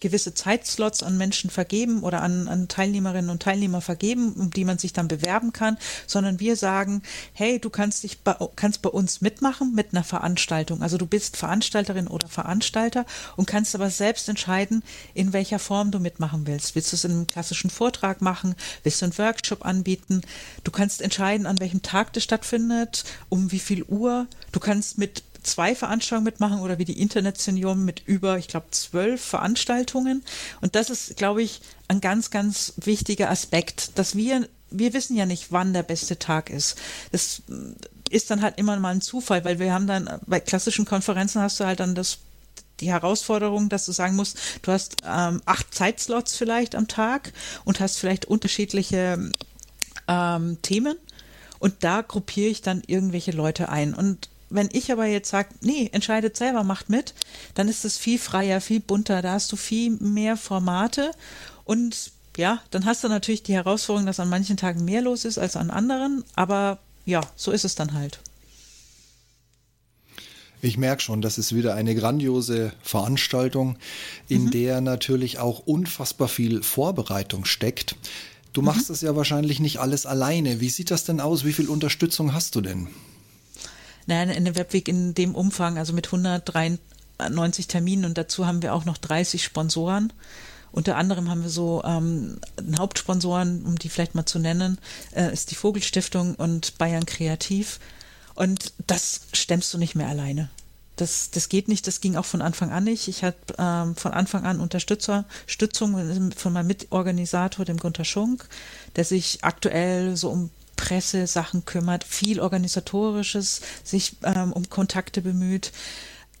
gewisse 0.00 0.34
Zeitslots 0.34 1.02
an 1.02 1.16
Menschen 1.16 1.50
vergeben 1.50 2.02
oder 2.02 2.22
an, 2.22 2.48
an 2.48 2.68
Teilnehmerinnen 2.68 3.30
und 3.30 3.42
Teilnehmer 3.42 3.80
vergeben, 3.80 4.32
um 4.34 4.50
die 4.50 4.64
man 4.64 4.78
sich 4.78 4.92
dann 4.92 5.08
bewerben 5.08 5.52
kann, 5.52 5.78
sondern 6.06 6.40
wir 6.40 6.56
sagen, 6.56 7.02
hey, 7.32 7.58
du 7.58 7.70
kannst 7.70 8.02
dich 8.02 8.20
bei, 8.20 8.36
kannst 8.56 8.82
bei 8.82 8.90
uns 8.90 9.20
mitmachen 9.20 9.74
mit 9.74 9.92
einer 9.92 10.04
Veranstaltung. 10.04 10.82
Also 10.82 10.98
du 10.98 11.06
bist 11.06 11.36
Veranstalterin 11.36 12.08
oder 12.08 12.28
Veranstalter 12.28 13.06
und 13.36 13.46
kannst 13.46 13.74
aber 13.74 13.90
selbst 13.90 14.28
entscheiden, 14.28 14.82
in 15.14 15.32
welcher 15.32 15.58
Form 15.58 15.90
du 15.90 15.98
mitmachen 15.98 16.46
willst. 16.46 16.74
Willst 16.74 16.92
du 16.92 16.96
es 16.96 17.04
in 17.04 17.12
einem 17.12 17.26
klassischen 17.26 17.70
Vortrag 17.70 18.20
machen? 18.22 18.54
Willst 18.82 19.00
du 19.00 19.06
einen 19.06 19.18
Workshop 19.18 19.64
anbieten? 19.64 20.22
Du 20.64 20.70
kannst 20.70 21.02
entscheiden, 21.02 21.46
an 21.46 21.60
welchem 21.60 21.82
Tag 21.82 22.12
das 22.12 22.24
stattfindet, 22.24 23.04
um 23.28 23.52
wie 23.52 23.58
viel 23.58 23.82
Uhr. 23.84 24.26
Du 24.52 24.60
kannst 24.60 24.98
mit 24.98 25.22
zwei 25.46 25.74
Veranstaltungen 25.74 26.24
mitmachen 26.24 26.60
oder 26.60 26.78
wie 26.78 26.84
die 26.84 27.00
Internet 27.00 27.38
Senior 27.38 27.74
mit 27.74 28.02
über, 28.06 28.38
ich 28.38 28.48
glaube, 28.48 28.66
zwölf 28.70 29.22
Veranstaltungen. 29.22 30.24
Und 30.60 30.74
das 30.74 30.90
ist, 30.90 31.16
glaube 31.16 31.42
ich, 31.42 31.60
ein 31.88 32.00
ganz, 32.00 32.30
ganz 32.30 32.74
wichtiger 32.76 33.30
Aspekt, 33.30 33.98
dass 33.98 34.16
wir, 34.16 34.48
wir 34.70 34.92
wissen 34.92 35.16
ja 35.16 35.26
nicht, 35.26 35.52
wann 35.52 35.72
der 35.72 35.82
beste 35.82 36.18
Tag 36.18 36.50
ist. 36.50 36.76
Das 37.12 37.42
ist 38.10 38.30
dann 38.30 38.42
halt 38.42 38.58
immer 38.58 38.76
mal 38.78 38.94
ein 38.94 39.00
Zufall, 39.00 39.44
weil 39.44 39.58
wir 39.58 39.72
haben 39.72 39.86
dann, 39.86 40.20
bei 40.26 40.40
klassischen 40.40 40.84
Konferenzen 40.84 41.40
hast 41.40 41.60
du 41.60 41.64
halt 41.64 41.80
dann 41.80 41.94
das 41.94 42.18
die 42.80 42.90
Herausforderung, 42.90 43.70
dass 43.70 43.86
du 43.86 43.92
sagen 43.92 44.16
musst, 44.16 44.38
du 44.60 44.70
hast 44.70 44.96
ähm, 45.06 45.40
acht 45.46 45.74
Zeitslots 45.74 46.36
vielleicht 46.36 46.74
am 46.74 46.88
Tag 46.88 47.32
und 47.64 47.80
hast 47.80 47.96
vielleicht 47.96 48.26
unterschiedliche 48.26 49.30
ähm, 50.08 50.58
Themen 50.60 50.96
und 51.58 51.84
da 51.84 52.02
gruppiere 52.02 52.50
ich 52.50 52.62
dann 52.62 52.82
irgendwelche 52.86 53.30
Leute 53.30 53.68
ein. 53.68 53.94
Und 53.94 54.28
wenn 54.48 54.68
ich 54.72 54.92
aber 54.92 55.06
jetzt 55.06 55.30
sage, 55.30 55.48
nee, 55.60 55.88
entscheidet 55.92 56.36
selber, 56.36 56.64
macht 56.64 56.88
mit, 56.88 57.14
dann 57.54 57.68
ist 57.68 57.84
es 57.84 57.98
viel 57.98 58.18
freier, 58.18 58.60
viel 58.60 58.80
bunter, 58.80 59.22
da 59.22 59.32
hast 59.32 59.50
du 59.52 59.56
viel 59.56 59.90
mehr 59.90 60.36
Formate 60.36 61.10
und 61.64 62.12
ja, 62.36 62.60
dann 62.70 62.84
hast 62.84 63.02
du 63.02 63.08
natürlich 63.08 63.42
die 63.42 63.54
Herausforderung, 63.54 64.06
dass 64.06 64.20
an 64.20 64.28
manchen 64.28 64.56
Tagen 64.56 64.84
mehr 64.84 65.02
los 65.02 65.24
ist 65.24 65.38
als 65.38 65.56
an 65.56 65.70
anderen, 65.70 66.24
aber 66.34 66.78
ja, 67.04 67.22
so 67.34 67.50
ist 67.50 67.64
es 67.64 67.74
dann 67.74 67.94
halt. 67.94 68.20
Ich 70.62 70.78
merke 70.78 71.02
schon, 71.02 71.22
das 71.22 71.38
ist 71.38 71.54
wieder 71.54 71.74
eine 71.74 71.94
grandiose 71.94 72.72
Veranstaltung, 72.82 73.76
in 74.28 74.44
mhm. 74.44 74.50
der 74.50 74.80
natürlich 74.80 75.38
auch 75.38 75.60
unfassbar 75.60 76.28
viel 76.28 76.62
Vorbereitung 76.62 77.44
steckt. 77.44 77.96
Du 78.52 78.62
mhm. 78.62 78.66
machst 78.66 78.90
das 78.90 79.02
ja 79.02 79.14
wahrscheinlich 79.14 79.60
nicht 79.60 79.78
alles 79.78 80.06
alleine. 80.06 80.60
Wie 80.60 80.70
sieht 80.70 80.90
das 80.90 81.04
denn 81.04 81.20
aus? 81.20 81.44
Wie 81.44 81.52
viel 81.52 81.68
Unterstützung 81.68 82.32
hast 82.32 82.54
du 82.54 82.60
denn? 82.62 82.88
Nein, 84.06 84.30
eine 84.30 84.56
Webweek 84.56 84.88
in 84.88 85.14
dem 85.14 85.34
Umfang, 85.34 85.78
also 85.78 85.92
mit 85.92 86.06
193 86.06 87.66
Terminen 87.66 88.04
und 88.04 88.16
dazu 88.16 88.46
haben 88.46 88.62
wir 88.62 88.74
auch 88.74 88.84
noch 88.84 88.98
30 88.98 89.42
Sponsoren. 89.42 90.12
Unter 90.72 90.96
anderem 90.96 91.30
haben 91.30 91.42
wir 91.42 91.48
so 91.48 91.82
ähm, 91.84 92.38
Hauptsponsoren, 92.78 93.64
um 93.64 93.78
die 93.78 93.88
vielleicht 93.88 94.14
mal 94.14 94.26
zu 94.26 94.38
nennen, 94.38 94.78
äh, 95.14 95.32
ist 95.32 95.50
die 95.50 95.54
Vogelstiftung 95.54 96.34
und 96.34 96.76
Bayern 96.78 97.06
Kreativ. 97.06 97.80
Und 98.34 98.74
das 98.86 99.22
stemmst 99.32 99.72
du 99.72 99.78
nicht 99.78 99.94
mehr 99.94 100.08
alleine. 100.08 100.50
das, 100.96 101.30
das 101.30 101.48
geht 101.48 101.68
nicht, 101.68 101.86
das 101.86 102.00
ging 102.00 102.16
auch 102.16 102.24
von 102.24 102.42
Anfang 102.42 102.72
an 102.72 102.84
nicht. 102.84 103.08
Ich 103.08 103.22
hatte 103.22 103.54
ähm, 103.58 103.96
von 103.96 104.12
Anfang 104.12 104.44
an 104.44 104.60
Unterstützer, 104.60 105.24
Stützung 105.46 106.32
von 106.36 106.52
meinem 106.52 106.66
Mitorganisator, 106.66 107.64
dem 107.64 107.78
Gunter 107.78 108.04
Schunk, 108.04 108.46
der 108.96 109.04
sich 109.04 109.38
aktuell 109.42 110.16
so 110.16 110.30
um 110.30 110.50
Pressesachen 110.76 111.64
kümmert, 111.64 112.04
viel 112.04 112.40
organisatorisches, 112.40 113.60
sich 113.82 114.16
ähm, 114.22 114.52
um 114.52 114.68
Kontakte 114.68 115.22
bemüht. 115.22 115.72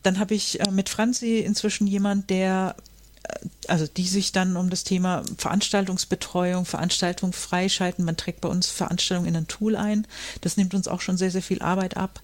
Dann 0.02 0.18
habe 0.18 0.34
ich 0.34 0.60
äh, 0.60 0.70
mit 0.70 0.88
Franzi 0.88 1.38
inzwischen 1.38 1.86
jemand, 1.86 2.30
der 2.30 2.76
äh, 3.24 3.48
also 3.68 3.86
die 3.86 4.06
sich 4.06 4.32
dann 4.32 4.56
um 4.56 4.70
das 4.70 4.84
Thema 4.84 5.22
Veranstaltungsbetreuung, 5.38 6.64
Veranstaltung 6.64 7.32
freischalten. 7.32 8.04
Man 8.04 8.16
trägt 8.16 8.40
bei 8.40 8.48
uns 8.48 8.68
Veranstaltungen 8.68 9.28
in 9.28 9.36
ein 9.36 9.48
Tool 9.48 9.76
ein. 9.76 10.06
Das 10.42 10.56
nimmt 10.56 10.74
uns 10.74 10.88
auch 10.88 11.00
schon 11.00 11.16
sehr, 11.16 11.30
sehr 11.30 11.42
viel 11.42 11.62
Arbeit 11.62 11.96
ab. 11.96 12.20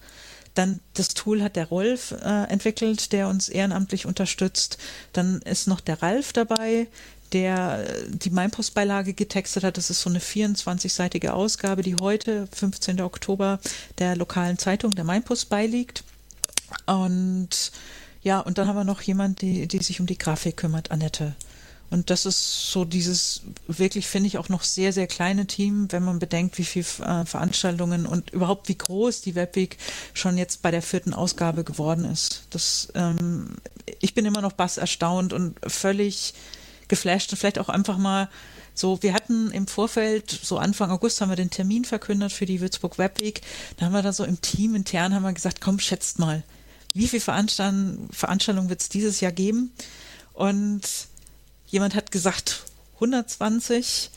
Dann 0.54 0.80
das 0.94 1.08
Tool 1.08 1.42
hat 1.42 1.56
der 1.56 1.68
Rolf 1.68 2.12
äh, 2.12 2.44
entwickelt, 2.44 3.12
der 3.12 3.28
uns 3.28 3.48
ehrenamtlich 3.48 4.06
unterstützt. 4.06 4.78
Dann 5.12 5.40
ist 5.42 5.66
noch 5.66 5.80
der 5.80 6.02
Ralf 6.02 6.32
dabei, 6.32 6.88
der 7.32 7.86
äh, 7.86 8.04
die 8.08 8.30
Mainpost-Beilage 8.30 9.14
getextet 9.14 9.64
hat. 9.64 9.76
Das 9.76 9.90
ist 9.90 10.00
so 10.00 10.10
eine 10.10 10.20
24-seitige 10.20 11.30
Ausgabe, 11.30 11.82
die 11.82 11.96
heute, 11.96 12.48
15. 12.52 13.00
Oktober, 13.00 13.60
der 13.98 14.16
lokalen 14.16 14.58
Zeitung 14.58 14.92
der 14.94 15.04
Mainpost 15.04 15.48
beiliegt. 15.48 16.04
Und 16.86 17.72
ja, 18.22 18.40
und 18.40 18.58
dann 18.58 18.68
haben 18.68 18.76
wir 18.76 18.84
noch 18.84 19.02
jemand, 19.02 19.42
die, 19.42 19.66
die 19.66 19.82
sich 19.82 20.00
um 20.00 20.06
die 20.06 20.18
Grafik 20.18 20.56
kümmert, 20.56 20.90
Annette. 20.90 21.34
Und 21.92 22.08
das 22.08 22.24
ist 22.24 22.70
so 22.70 22.86
dieses 22.86 23.42
wirklich, 23.66 24.06
finde 24.06 24.26
ich, 24.26 24.38
auch 24.38 24.48
noch 24.48 24.62
sehr, 24.62 24.94
sehr 24.94 25.06
kleine 25.06 25.46
Team, 25.46 25.88
wenn 25.90 26.02
man 26.02 26.18
bedenkt, 26.18 26.56
wie 26.56 26.64
viele 26.64 26.86
äh, 27.04 27.26
Veranstaltungen 27.26 28.06
und 28.06 28.30
überhaupt 28.30 28.70
wie 28.70 28.78
groß 28.78 29.20
die 29.20 29.34
Webweek 29.34 29.76
schon 30.14 30.38
jetzt 30.38 30.62
bei 30.62 30.70
der 30.70 30.80
vierten 30.80 31.12
Ausgabe 31.12 31.64
geworden 31.64 32.06
ist. 32.06 32.44
Das, 32.48 32.88
ähm, 32.94 33.56
ich 34.00 34.14
bin 34.14 34.24
immer 34.24 34.40
noch 34.40 34.54
bass 34.54 34.78
erstaunt 34.78 35.34
und 35.34 35.58
völlig 35.66 36.32
geflasht 36.92 37.32
und 37.32 37.38
vielleicht 37.38 37.58
auch 37.58 37.70
einfach 37.70 37.96
mal 37.96 38.28
so, 38.74 39.02
wir 39.02 39.14
hatten 39.14 39.50
im 39.50 39.66
Vorfeld, 39.66 40.30
so 40.30 40.58
Anfang 40.58 40.90
August 40.90 41.22
haben 41.22 41.30
wir 41.30 41.36
den 41.36 41.48
Termin 41.48 41.86
verkündet 41.86 42.32
für 42.32 42.44
die 42.44 42.60
Würzburg 42.60 42.98
Webweek. 42.98 43.40
Da 43.78 43.86
haben 43.86 43.94
wir 43.94 44.02
da 44.02 44.12
so 44.12 44.24
im 44.24 44.42
Team 44.42 44.74
intern 44.74 45.14
haben 45.14 45.22
wir 45.22 45.32
gesagt, 45.32 45.62
komm, 45.62 45.78
schätzt 45.78 46.18
mal, 46.18 46.42
wie 46.92 47.08
viele 47.08 47.22
Veranstaltungen, 47.22 48.10
Veranstaltungen 48.12 48.68
wird 48.68 48.82
es 48.82 48.90
dieses 48.90 49.20
Jahr 49.20 49.32
geben? 49.32 49.72
Und 50.34 50.82
jemand 51.66 51.94
hat 51.94 52.12
gesagt 52.12 52.64
120, 52.96 54.10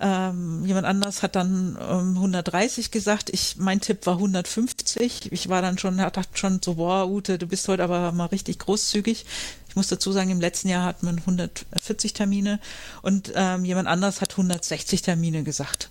ähm, 0.00 0.64
jemand 0.66 0.86
anders 0.86 1.22
hat 1.22 1.36
dann 1.36 1.78
ähm, 1.80 2.14
130 2.16 2.90
gesagt. 2.90 3.30
Ich, 3.30 3.56
mein 3.56 3.80
Tipp 3.80 4.06
war 4.06 4.14
150. 4.14 5.32
Ich 5.32 5.48
war 5.48 5.62
dann 5.62 5.78
schon, 5.78 5.96
dachte 5.96 6.26
schon 6.34 6.60
so, 6.62 6.74
boah, 6.74 7.08
Ute, 7.08 7.38
du 7.38 7.46
bist 7.46 7.66
heute 7.68 7.84
aber 7.84 8.12
mal 8.12 8.26
richtig 8.26 8.58
großzügig. 8.58 9.24
Ich 9.68 9.76
muss 9.76 9.88
dazu 9.88 10.12
sagen, 10.12 10.30
im 10.30 10.40
letzten 10.40 10.68
Jahr 10.68 10.84
hat 10.84 11.02
man 11.02 11.18
140 11.18 12.12
Termine 12.12 12.60
und 13.02 13.32
ähm, 13.34 13.64
jemand 13.64 13.88
anders 13.88 14.20
hat 14.20 14.32
160 14.32 15.02
Termine 15.02 15.42
gesagt. 15.42 15.90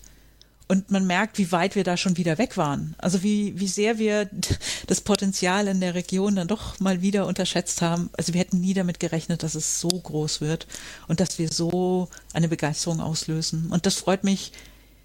Und 0.67 0.89
man 0.89 1.05
merkt, 1.05 1.37
wie 1.37 1.51
weit 1.51 1.75
wir 1.75 1.83
da 1.83 1.95
schon 1.95 2.17
wieder 2.17 2.39
weg 2.39 2.57
waren. 2.57 2.95
Also 2.97 3.21
wie, 3.21 3.59
wie 3.59 3.67
sehr 3.67 3.99
wir 3.99 4.29
das 4.87 5.01
Potenzial 5.01 5.67
in 5.67 5.79
der 5.79 5.93
Region 5.93 6.35
dann 6.35 6.47
doch 6.47 6.79
mal 6.79 7.01
wieder 7.01 7.27
unterschätzt 7.27 7.81
haben. 7.81 8.09
Also 8.17 8.33
wir 8.33 8.41
hätten 8.41 8.61
nie 8.61 8.73
damit 8.73 8.99
gerechnet, 8.99 9.43
dass 9.43 9.55
es 9.55 9.79
so 9.79 9.89
groß 9.89 10.41
wird 10.41 10.65
und 11.07 11.19
dass 11.19 11.37
wir 11.37 11.51
so 11.51 12.09
eine 12.33 12.47
Begeisterung 12.47 12.99
auslösen. 12.99 13.67
Und 13.69 13.85
das 13.85 13.95
freut 13.95 14.23
mich 14.23 14.51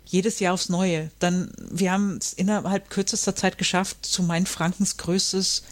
jedes 0.06 0.40
Jahr 0.40 0.54
aufs 0.54 0.70
Neue. 0.70 1.10
Dann, 1.18 1.52
wir 1.70 1.92
haben 1.92 2.16
es 2.16 2.32
innerhalb 2.32 2.90
kürzester 2.90 3.36
Zeit 3.36 3.58
geschafft, 3.58 4.04
zu 4.04 4.22
Mainfrankens 4.22 4.96
größtes 4.96 5.62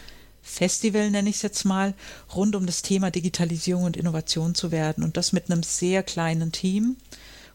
Festival, 0.42 1.10
nenne 1.10 1.28
ich 1.28 1.36
es 1.36 1.42
jetzt 1.42 1.64
mal, 1.64 1.94
rund 2.34 2.56
um 2.56 2.66
das 2.66 2.82
Thema 2.82 3.10
Digitalisierung 3.10 3.84
und 3.84 3.96
Innovation 3.96 4.54
zu 4.54 4.70
werden. 4.70 5.04
Und 5.04 5.16
das 5.16 5.32
mit 5.32 5.50
einem 5.50 5.62
sehr 5.62 6.02
kleinen 6.02 6.52
Team 6.52 6.96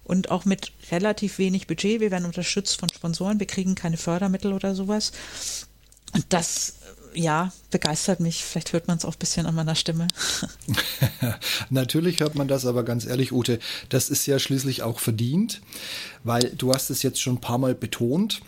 und 0.03 0.31
auch 0.31 0.45
mit 0.45 0.71
relativ 0.91 1.37
wenig 1.37 1.67
Budget. 1.67 2.01
Wir 2.01 2.11
werden 2.11 2.25
unterstützt 2.25 2.79
von 2.79 2.89
Sponsoren, 2.89 3.39
wir 3.39 3.47
kriegen 3.47 3.75
keine 3.75 3.97
Fördermittel 3.97 4.53
oder 4.53 4.75
sowas. 4.75 5.11
Und 6.13 6.25
das, 6.29 6.75
ja, 7.13 7.51
begeistert 7.71 8.19
mich. 8.19 8.43
Vielleicht 8.43 8.73
hört 8.73 8.87
man 8.87 8.97
es 8.97 9.05
auch 9.05 9.15
ein 9.15 9.19
bisschen 9.19 9.45
an 9.45 9.55
meiner 9.55 9.75
Stimme. 9.75 10.07
Natürlich 11.69 12.19
hört 12.19 12.35
man 12.35 12.47
das, 12.47 12.65
aber 12.65 12.83
ganz 12.83 13.05
ehrlich, 13.05 13.31
Ute, 13.31 13.59
das 13.89 14.09
ist 14.09 14.25
ja 14.25 14.39
schließlich 14.39 14.83
auch 14.83 14.99
verdient, 14.99 15.61
weil 16.23 16.51
du 16.57 16.73
hast 16.73 16.89
es 16.89 17.01
jetzt 17.01 17.21
schon 17.21 17.35
ein 17.35 17.41
paar 17.41 17.57
Mal 17.57 17.73
betont. 17.73 18.41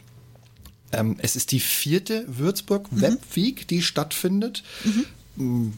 Ähm, 0.92 1.18
es 1.20 1.36
ist 1.36 1.52
die 1.52 1.60
vierte 1.60 2.26
Würzburg 2.28 2.92
mhm. 2.92 3.02
Web 3.02 3.20
Week, 3.34 3.68
die 3.68 3.82
stattfindet. 3.82 4.64
Mhm 5.36 5.74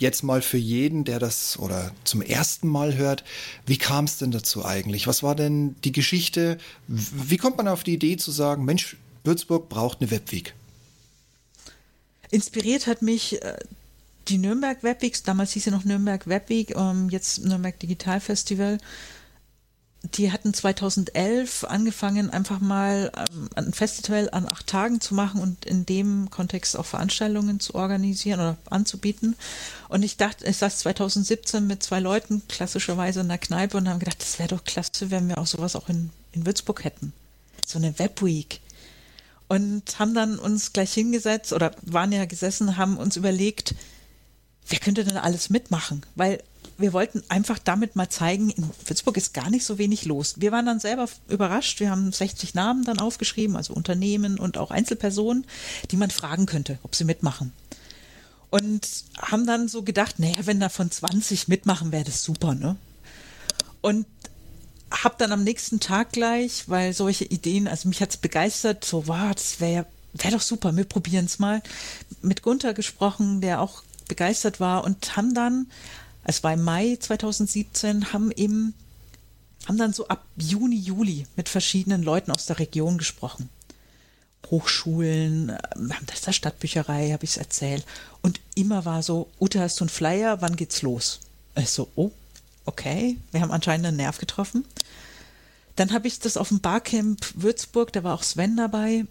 jetzt 0.00 0.22
mal 0.22 0.42
für 0.42 0.58
jeden, 0.58 1.04
der 1.04 1.18
das 1.18 1.58
oder 1.58 1.92
zum 2.04 2.22
ersten 2.22 2.68
Mal 2.68 2.96
hört, 2.96 3.24
wie 3.66 3.78
kam 3.78 4.04
es 4.04 4.18
denn 4.18 4.30
dazu 4.30 4.64
eigentlich? 4.64 5.06
Was 5.06 5.22
war 5.22 5.34
denn 5.34 5.76
die 5.84 5.92
Geschichte? 5.92 6.58
Wie 6.88 7.36
kommt 7.36 7.56
man 7.56 7.68
auf 7.68 7.84
die 7.84 7.94
Idee 7.94 8.16
zu 8.16 8.30
sagen, 8.30 8.64
Mensch, 8.64 8.96
Würzburg 9.24 9.68
braucht 9.68 10.00
eine 10.00 10.10
Webweek? 10.10 10.54
Inspiriert 12.30 12.86
hat 12.86 13.02
mich 13.02 13.42
äh, 13.42 13.56
die 14.28 14.38
Nürnberg 14.38 14.82
Webweeks, 14.82 15.22
damals 15.22 15.52
hieß 15.52 15.64
sie 15.64 15.70
noch 15.70 15.84
Nürnberg 15.84 16.26
Webweek, 16.26 16.76
ähm, 16.76 17.08
jetzt 17.10 17.44
Nürnberg 17.44 17.78
Digital 17.78 18.20
Festival 18.20 18.78
die 20.02 20.32
hatten 20.32 20.54
2011 20.54 21.64
angefangen, 21.64 22.30
einfach 22.30 22.58
mal 22.58 23.12
ähm, 23.16 23.50
ein 23.54 23.72
Festival 23.72 24.30
an 24.32 24.46
acht 24.46 24.66
Tagen 24.66 25.00
zu 25.00 25.14
machen 25.14 25.40
und 25.42 25.66
in 25.66 25.84
dem 25.84 26.30
Kontext 26.30 26.76
auch 26.76 26.86
Veranstaltungen 26.86 27.60
zu 27.60 27.74
organisieren 27.74 28.40
oder 28.40 28.56
anzubieten. 28.70 29.36
Und 29.88 30.02
ich 30.02 30.16
dachte, 30.16 30.46
ich 30.46 30.56
saß 30.56 30.78
2017 30.78 31.66
mit 31.66 31.82
zwei 31.82 32.00
Leuten 32.00 32.42
klassischerweise 32.48 33.20
in 33.20 33.28
der 33.28 33.38
Kneipe 33.38 33.76
und 33.76 33.88
haben 33.88 33.98
gedacht, 33.98 34.20
das 34.20 34.38
wäre 34.38 34.48
doch 34.48 34.64
klasse, 34.64 35.10
wenn 35.10 35.28
wir 35.28 35.38
auch 35.38 35.46
sowas 35.46 35.76
auch 35.76 35.88
in, 35.90 36.10
in 36.32 36.46
Würzburg 36.46 36.82
hätten. 36.84 37.12
So 37.66 37.78
eine 37.78 37.98
Webweek. 37.98 38.60
Und 39.48 39.98
haben 39.98 40.14
dann 40.14 40.38
uns 40.38 40.72
gleich 40.72 40.94
hingesetzt 40.94 41.52
oder 41.52 41.72
waren 41.82 42.12
ja 42.12 42.24
gesessen, 42.24 42.76
haben 42.76 42.96
uns 42.96 43.16
überlegt, 43.16 43.74
wer 44.68 44.78
könnte 44.78 45.04
denn 45.04 45.16
alles 45.16 45.50
mitmachen? 45.50 46.06
Weil 46.14 46.42
wir 46.80 46.92
wollten 46.92 47.22
einfach 47.28 47.58
damit 47.58 47.96
mal 47.96 48.08
zeigen, 48.08 48.50
in 48.50 48.68
Würzburg 48.86 49.16
ist 49.16 49.34
gar 49.34 49.50
nicht 49.50 49.64
so 49.64 49.78
wenig 49.78 50.04
los. 50.04 50.34
Wir 50.38 50.52
waren 50.52 50.66
dann 50.66 50.80
selber 50.80 51.08
überrascht. 51.28 51.80
Wir 51.80 51.90
haben 51.90 52.12
60 52.12 52.54
Namen 52.54 52.84
dann 52.84 52.98
aufgeschrieben, 52.98 53.56
also 53.56 53.74
Unternehmen 53.74 54.38
und 54.38 54.58
auch 54.58 54.70
Einzelpersonen, 54.70 55.46
die 55.90 55.96
man 55.96 56.10
fragen 56.10 56.46
könnte, 56.46 56.78
ob 56.82 56.94
sie 56.94 57.04
mitmachen. 57.04 57.52
Und 58.50 58.86
haben 59.18 59.46
dann 59.46 59.68
so 59.68 59.82
gedacht, 59.82 60.18
naja, 60.18 60.38
wenn 60.44 60.60
da 60.60 60.68
von 60.68 60.90
20 60.90 61.48
mitmachen, 61.48 61.92
wäre 61.92 62.04
das 62.04 62.22
super, 62.22 62.54
ne? 62.54 62.76
Und 63.80 64.06
hab 64.90 65.18
dann 65.18 65.30
am 65.30 65.44
nächsten 65.44 65.78
Tag 65.78 66.12
gleich, 66.12 66.68
weil 66.68 66.92
solche 66.92 67.24
Ideen, 67.24 67.68
also 67.68 67.88
mich 67.88 68.02
hat's 68.02 68.16
begeistert, 68.16 68.84
so, 68.84 69.06
wow, 69.06 69.32
das 69.32 69.60
wäre 69.60 69.86
wär 70.12 70.30
doch 70.30 70.40
super, 70.40 70.76
wir 70.76 70.84
probieren 70.84 71.26
es 71.26 71.38
mal, 71.38 71.62
mit 72.22 72.42
Gunther 72.42 72.74
gesprochen, 72.74 73.40
der 73.40 73.60
auch 73.60 73.82
begeistert 74.08 74.60
war 74.60 74.84
und 74.84 75.16
haben 75.16 75.34
dann 75.34 75.70
es 76.24 76.42
war 76.42 76.52
im 76.52 76.62
Mai 76.62 76.96
2017, 77.00 78.12
haben 78.12 78.30
eben, 78.32 78.74
haben 79.66 79.78
dann 79.78 79.92
so 79.92 80.08
ab 80.08 80.24
Juni, 80.36 80.76
Juli 80.76 81.26
mit 81.36 81.48
verschiedenen 81.48 82.02
Leuten 82.02 82.30
aus 82.30 82.46
der 82.46 82.58
Region 82.58 82.98
gesprochen. 82.98 83.48
Hochschulen, 84.50 85.56
ähm, 85.76 85.92
das 86.06 86.22
der 86.22 86.32
Stadtbücherei, 86.32 87.12
habe 87.12 87.24
ich 87.24 87.30
es 87.30 87.36
erzählt. 87.36 87.84
Und 88.22 88.40
immer 88.54 88.84
war 88.84 89.02
so, 89.02 89.30
Ute, 89.40 89.60
hast 89.60 89.78
du 89.80 89.84
einen 89.84 89.90
Flyer, 89.90 90.42
wann 90.42 90.56
geht's 90.56 90.82
los? 90.82 91.20
Ich 91.56 91.70
so, 91.70 91.88
oh, 91.94 92.10
okay, 92.64 93.16
wir 93.32 93.40
haben 93.40 93.52
anscheinend 93.52 93.86
einen 93.86 93.96
Nerv 93.96 94.18
getroffen. 94.18 94.64
Dann 95.76 95.92
habe 95.92 96.08
ich 96.08 96.18
das 96.18 96.36
auf 96.36 96.48
dem 96.48 96.60
Barcamp 96.60 97.26
Würzburg, 97.34 97.92
da 97.92 98.04
war 98.04 98.14
auch 98.14 98.22
Sven 98.22 98.56
dabei, 98.56 99.06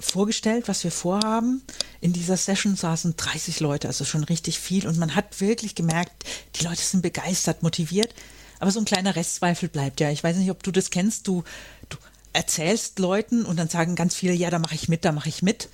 vorgestellt, 0.00 0.68
was 0.68 0.84
wir 0.84 0.90
vorhaben. 0.90 1.62
In 2.00 2.12
dieser 2.12 2.36
Session 2.36 2.76
saßen 2.76 3.16
30 3.16 3.60
Leute, 3.60 3.88
also 3.88 4.04
schon 4.04 4.24
richtig 4.24 4.58
viel. 4.58 4.86
Und 4.86 4.98
man 4.98 5.14
hat 5.14 5.40
wirklich 5.40 5.74
gemerkt, 5.74 6.24
die 6.56 6.64
Leute 6.64 6.80
sind 6.80 7.02
begeistert, 7.02 7.62
motiviert. 7.62 8.14
Aber 8.58 8.70
so 8.70 8.78
ein 8.78 8.84
kleiner 8.84 9.16
Restzweifel 9.16 9.68
bleibt 9.68 10.00
ja. 10.00 10.10
Ich 10.10 10.22
weiß 10.22 10.36
nicht, 10.36 10.50
ob 10.50 10.62
du 10.62 10.70
das 10.70 10.90
kennst. 10.90 11.26
Du, 11.26 11.44
du 11.88 11.96
erzählst 12.32 12.98
Leuten 12.98 13.44
und 13.44 13.58
dann 13.58 13.68
sagen 13.68 13.96
ganz 13.96 14.14
viele, 14.14 14.34
ja, 14.34 14.50
da 14.50 14.58
mache 14.58 14.74
ich 14.74 14.88
mit, 14.88 15.04
da 15.04 15.12
mache 15.12 15.28
ich 15.28 15.42
mit. 15.42 15.68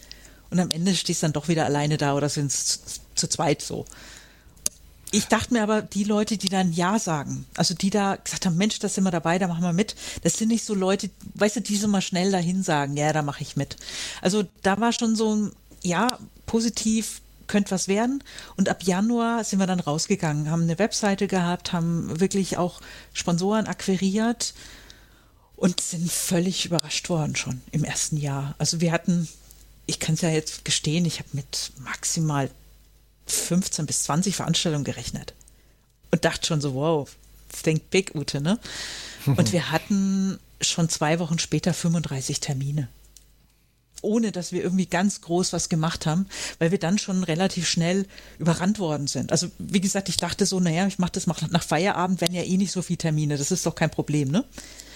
Und 0.51 0.61
am 0.61 0.70
Ende 0.70 0.94
stehst 0.94 1.23
du 1.23 1.27
dann 1.27 1.32
doch 1.32 1.48
wieder 1.48 1.65
alleine 1.65 1.97
da 1.97 2.15
oder 2.15 2.28
sind 2.28 2.47
es 2.47 2.66
zu, 2.66 3.01
zu 3.15 3.28
zweit 3.28 3.62
so. 3.62 3.85
Ich 5.12 5.27
dachte 5.27 5.55
mir 5.55 5.62
aber, 5.62 5.83
die 5.83 6.05
Leute, 6.05 6.37
die 6.37 6.49
dann 6.49 6.73
Ja 6.73 6.99
sagen, 6.99 7.47
also 7.57 7.74
die 7.74 7.91
da 7.91 8.16
gesagt 8.16 8.45
haben, 8.45 8.57
Mensch, 8.57 8.78
da 8.81 8.89
sind 8.89 9.05
wir 9.05 9.11
dabei, 9.11 9.39
da 9.39 9.47
machen 9.47 9.62
wir 9.62 9.73
mit, 9.73 9.95
das 10.23 10.37
sind 10.37 10.49
nicht 10.49 10.65
so 10.65 10.74
Leute, 10.74 11.11
weißt 11.35 11.57
du, 11.57 11.61
die 11.61 11.77
so 11.77 11.89
mal 11.89 12.01
schnell 12.01 12.33
dahin 12.33 12.62
sagen, 12.62 12.97
ja, 12.97 13.12
da 13.12 13.23
mache 13.23 13.43
ich 13.43 13.57
mit. 13.57 13.77
Also 14.20 14.45
da 14.62 14.81
war 14.81 14.93
schon 14.93 15.15
so 15.15 15.35
ein, 15.35 15.53
ja, 15.83 16.19
positiv, 16.47 17.20
könnte 17.47 17.70
was 17.70 17.87
werden. 17.87 18.24
Und 18.57 18.69
ab 18.69 18.83
Januar 18.83 19.45
sind 19.45 19.61
wir 19.61 19.66
dann 19.69 19.81
rausgegangen, 19.81 20.51
haben 20.51 20.62
eine 20.62 20.78
Webseite 20.81 21.28
gehabt, 21.28 21.73
haben 21.73 22.20
wirklich 22.20 22.59
auch 22.59 22.81
Sponsoren 23.12 23.69
akquiriert 23.69 24.55
und 25.55 25.81
sind 25.81 26.11
völlig 26.11 26.66
überrascht 26.66 27.09
worden 27.09 27.37
schon 27.37 27.62
im 27.70 27.85
ersten 27.85 28.16
Jahr. 28.16 28.57
Also 28.59 28.81
wir 28.81 28.91
hatten 28.91 29.28
ich 29.87 30.01
kann 30.01 30.15
es 30.15 30.20
ja 30.20 30.28
jetzt 30.28 30.65
gestehen, 30.65 31.05
ich 31.05 31.20
habe 31.20 31.28
mit 31.33 31.73
maximal 31.78 32.51
15 33.27 33.86
bis 33.86 34.05
20 34.05 34.36
Veranstaltungen 34.36 34.85
gerechnet. 34.85 35.35
Und 36.11 36.24
dachte 36.24 36.47
schon 36.47 36.61
so, 36.61 36.74
wow, 36.74 37.09
think 37.62 37.90
big, 37.90 38.15
Ute, 38.15 38.40
ne? 38.40 38.59
Und 39.27 39.53
wir 39.53 39.70
hatten 39.70 40.39
schon 40.61 40.89
zwei 40.89 41.19
Wochen 41.19 41.39
später 41.39 41.74
35 41.74 42.40
Termine. 42.40 42.89
Ohne 44.03 44.31
dass 44.31 44.53
wir 44.53 44.62
irgendwie 44.62 44.86
ganz 44.86 45.23
groß 45.23 45.53
was 45.53 45.69
gemacht 45.69 46.07
haben, 46.07 46.27
weil 46.59 46.70
wir 46.70 46.78
dann 46.78 46.98
schon 46.98 47.24
relativ 47.24 47.69
schnell 47.69 48.07
überrannt 48.39 48.78
worden 48.78 49.07
sind. 49.07 49.32
Also, 49.32 49.51
wie 49.59 49.81
gesagt, 49.81 50.09
ich 50.09 50.16
dachte 50.16 50.47
so, 50.47 50.61
naja, 50.61 50.86
ich 50.86 50.98
mache 50.98 51.12
das 51.12 51.27
nach 51.27 51.62
Feierabend, 51.62 52.20
wenn 52.20 52.35
ja 52.35 52.43
eh 52.43 52.57
nicht 52.57 52.73
so 52.73 52.82
viele 52.82 52.98
Termine. 52.98 53.36
Das 53.36 53.51
ist 53.51 53.66
doch 53.66 53.74
kein 53.74 53.90
Problem, 53.90 54.31
ne? 54.31 54.44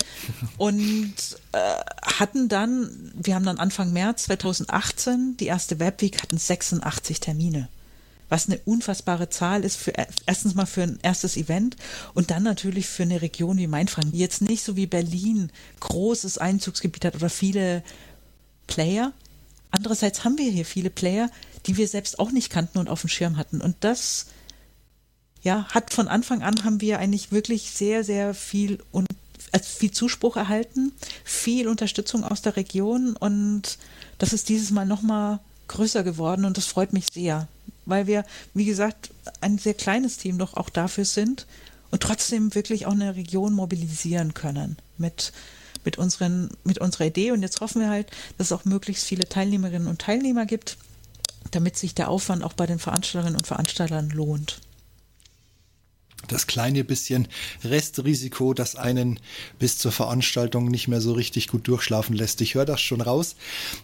Und 0.58 1.14
äh, 1.52 1.58
hatten 2.02 2.48
dann, 2.48 3.12
wir 3.14 3.34
haben 3.34 3.44
dann 3.44 3.58
Anfang 3.58 3.92
März 3.92 4.24
2018 4.24 5.38
die 5.38 5.46
erste 5.46 5.80
Webweek, 5.80 6.22
hatten 6.22 6.38
86 6.38 7.20
Termine 7.20 7.68
was 8.30 8.48
eine 8.48 8.58
unfassbare 8.64 9.28
Zahl 9.28 9.64
ist 9.64 9.76
für 9.76 9.92
erstens 10.24 10.54
mal 10.54 10.66
für 10.66 10.84
ein 10.84 10.98
erstes 11.02 11.36
Event 11.36 11.76
und 12.14 12.30
dann 12.30 12.42
natürlich 12.42 12.86
für 12.88 13.02
eine 13.02 13.20
Region 13.20 13.58
wie 13.58 13.66
Mainfranken, 13.66 14.12
die 14.12 14.18
jetzt 14.18 14.40
nicht 14.40 14.64
so 14.64 14.76
wie 14.76 14.86
Berlin 14.86 15.50
großes 15.80 16.38
Einzugsgebiet 16.38 17.04
hat 17.04 17.16
oder 17.16 17.28
viele 17.28 17.82
Player. 18.66 19.12
Andererseits 19.70 20.24
haben 20.24 20.38
wir 20.38 20.50
hier 20.50 20.64
viele 20.64 20.90
Player, 20.90 21.30
die 21.66 21.76
wir 21.76 21.88
selbst 21.88 22.18
auch 22.18 22.30
nicht 22.30 22.50
kannten 22.50 22.78
und 22.78 22.88
auf 22.88 23.02
dem 23.02 23.10
Schirm 23.10 23.36
hatten. 23.36 23.60
Und 23.60 23.76
das 23.80 24.26
ja, 25.42 25.66
hat 25.70 25.92
von 25.92 26.08
Anfang 26.08 26.42
an 26.42 26.64
haben 26.64 26.80
wir 26.80 26.98
eigentlich 26.98 27.32
wirklich 27.32 27.70
sehr, 27.72 28.04
sehr 28.04 28.34
viel 28.34 28.78
und 28.92 29.08
also 29.52 29.66
viel 29.66 29.90
Zuspruch 29.90 30.36
erhalten, 30.36 30.92
viel 31.24 31.66
Unterstützung 31.66 32.24
aus 32.24 32.42
der 32.42 32.56
Region 32.56 33.16
und 33.16 33.78
das 34.18 34.32
ist 34.32 34.48
dieses 34.48 34.70
Mal 34.70 34.86
nochmal 34.86 35.40
größer 35.68 36.02
geworden 36.02 36.44
und 36.44 36.56
das 36.56 36.66
freut 36.66 36.92
mich 36.92 37.06
sehr 37.12 37.48
weil 37.90 38.06
wir, 38.06 38.24
wie 38.54 38.64
gesagt, 38.64 39.10
ein 39.40 39.58
sehr 39.58 39.74
kleines 39.74 40.16
Team 40.16 40.38
doch 40.38 40.54
auch 40.54 40.70
dafür 40.70 41.04
sind 41.04 41.46
und 41.90 42.02
trotzdem 42.02 42.54
wirklich 42.54 42.86
auch 42.86 42.92
eine 42.92 43.16
Region 43.16 43.52
mobilisieren 43.52 44.34
können 44.34 44.76
mit, 44.96 45.32
mit, 45.84 45.98
unseren, 45.98 46.50
mit 46.64 46.78
unserer 46.78 47.06
Idee. 47.06 47.32
Und 47.32 47.42
jetzt 47.42 47.60
hoffen 47.60 47.82
wir 47.82 47.90
halt, 47.90 48.10
dass 48.38 48.48
es 48.48 48.52
auch 48.52 48.64
möglichst 48.64 49.04
viele 49.04 49.28
Teilnehmerinnen 49.28 49.88
und 49.88 50.00
Teilnehmer 50.00 50.46
gibt, 50.46 50.78
damit 51.50 51.76
sich 51.76 51.94
der 51.94 52.08
Aufwand 52.08 52.44
auch 52.44 52.52
bei 52.52 52.66
den 52.66 52.78
Veranstalterinnen 52.78 53.38
und 53.38 53.46
Veranstaltern 53.46 54.10
lohnt 54.10 54.60
das 56.28 56.46
kleine 56.46 56.84
bisschen 56.84 57.28
Restrisiko, 57.64 58.54
das 58.54 58.76
einen 58.76 59.20
bis 59.58 59.78
zur 59.78 59.92
Veranstaltung 59.92 60.68
nicht 60.68 60.88
mehr 60.88 61.00
so 61.00 61.12
richtig 61.12 61.48
gut 61.48 61.66
durchschlafen 61.66 62.14
lässt. 62.14 62.40
Ich 62.40 62.54
höre 62.54 62.64
das 62.64 62.80
schon 62.80 63.00
raus, 63.00 63.36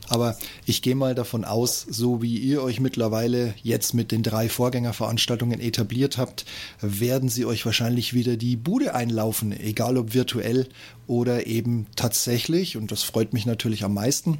aber 0.08 0.36
ich 0.64 0.82
gehe 0.82 0.94
mal 0.94 1.14
davon 1.14 1.44
aus, 1.44 1.86
so 1.88 2.22
wie 2.22 2.36
ihr 2.38 2.62
euch 2.62 2.80
mittlerweile 2.80 3.54
jetzt 3.62 3.94
mit 3.94 4.12
den 4.12 4.22
drei 4.22 4.48
Vorgängerveranstaltungen 4.48 5.60
etabliert 5.60 6.18
habt, 6.18 6.44
werden 6.80 7.28
sie 7.28 7.46
euch 7.46 7.64
wahrscheinlich 7.64 8.14
wieder 8.14 8.36
die 8.36 8.56
Bude 8.56 8.94
einlaufen, 8.94 9.58
egal 9.58 9.96
ob 9.96 10.14
virtuell 10.14 10.68
oder 11.06 11.46
eben 11.46 11.86
tatsächlich, 11.96 12.76
und 12.76 12.92
das 12.92 13.02
freut 13.02 13.32
mich 13.32 13.46
natürlich 13.46 13.84
am 13.84 13.94
meisten, 13.94 14.38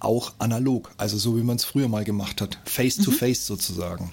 auch 0.00 0.34
analog, 0.38 0.92
also 0.96 1.18
so 1.18 1.36
wie 1.36 1.42
man 1.42 1.56
es 1.56 1.64
früher 1.64 1.88
mal 1.88 2.04
gemacht 2.04 2.40
hat, 2.40 2.58
face 2.64 2.96
to 2.96 3.10
mhm. 3.10 3.14
face 3.14 3.46
sozusagen. 3.46 4.10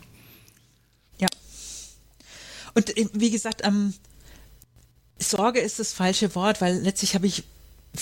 Und 2.75 2.95
äh, 2.95 3.07
wie 3.13 3.31
gesagt, 3.31 3.61
ähm, 3.65 3.93
Sorge 5.17 5.59
ist 5.59 5.79
das 5.79 5.93
falsche 5.93 6.35
Wort, 6.35 6.61
weil 6.61 6.77
letztlich 6.77 7.15
habe 7.15 7.25
ich 7.25 7.43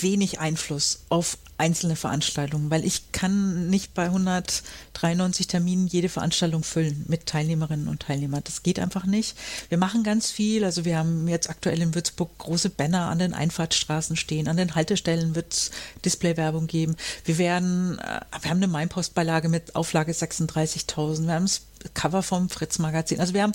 wenig 0.02 0.40
Einfluss 0.40 1.04
auf 1.08 1.38
einzelne 1.56 1.94
Veranstaltungen, 1.94 2.70
weil 2.70 2.84
ich 2.84 3.12
kann 3.12 3.68
nicht 3.68 3.94
bei 3.94 4.06
193 4.06 5.46
Terminen 5.46 5.86
jede 5.86 6.08
Veranstaltung 6.08 6.64
füllen 6.64 7.04
mit 7.06 7.26
Teilnehmerinnen 7.26 7.86
und 7.86 8.02
Teilnehmern. 8.02 8.42
Das 8.42 8.64
geht 8.64 8.80
einfach 8.80 9.06
nicht. 9.06 9.36
Wir 9.68 9.78
machen 9.78 10.02
ganz 10.02 10.32
viel. 10.32 10.64
Also 10.64 10.84
wir 10.84 10.98
haben 10.98 11.28
jetzt 11.28 11.48
aktuell 11.48 11.80
in 11.80 11.94
Würzburg 11.94 12.36
große 12.38 12.70
Banner 12.70 13.08
an 13.08 13.20
den 13.20 13.34
Einfahrtsstraßen 13.34 14.16
stehen. 14.16 14.48
An 14.48 14.56
den 14.56 14.74
Haltestellen 14.74 15.36
wird 15.36 15.52
es 15.52 15.70
Displaywerbung 16.04 16.66
geben. 16.66 16.96
Wir 17.24 17.38
werden, 17.38 17.98
äh, 18.00 18.20
wir 18.40 18.50
haben 18.50 18.58
eine 18.58 18.68
Mainpostbeilage 18.68 19.48
mit 19.48 19.76
Auflage 19.76 20.12
36.000. 20.12 21.26
Wir 21.26 21.34
haben 21.34 21.44
das 21.44 21.62
Cover 21.94 22.24
vom 22.24 22.50
Fritz 22.50 22.80
Magazin. 22.80 23.20
Also 23.20 23.32
wir 23.32 23.42
haben 23.42 23.52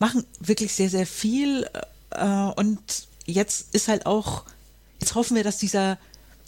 machen 0.00 0.24
wirklich 0.40 0.74
sehr, 0.74 0.90
sehr 0.90 1.06
viel. 1.06 1.68
Äh, 2.10 2.26
und 2.56 2.80
jetzt 3.26 3.72
ist 3.72 3.86
halt 3.86 4.06
auch, 4.06 4.44
jetzt 4.98 5.14
hoffen 5.14 5.36
wir, 5.36 5.44
dass 5.44 5.58
dieser, 5.58 5.98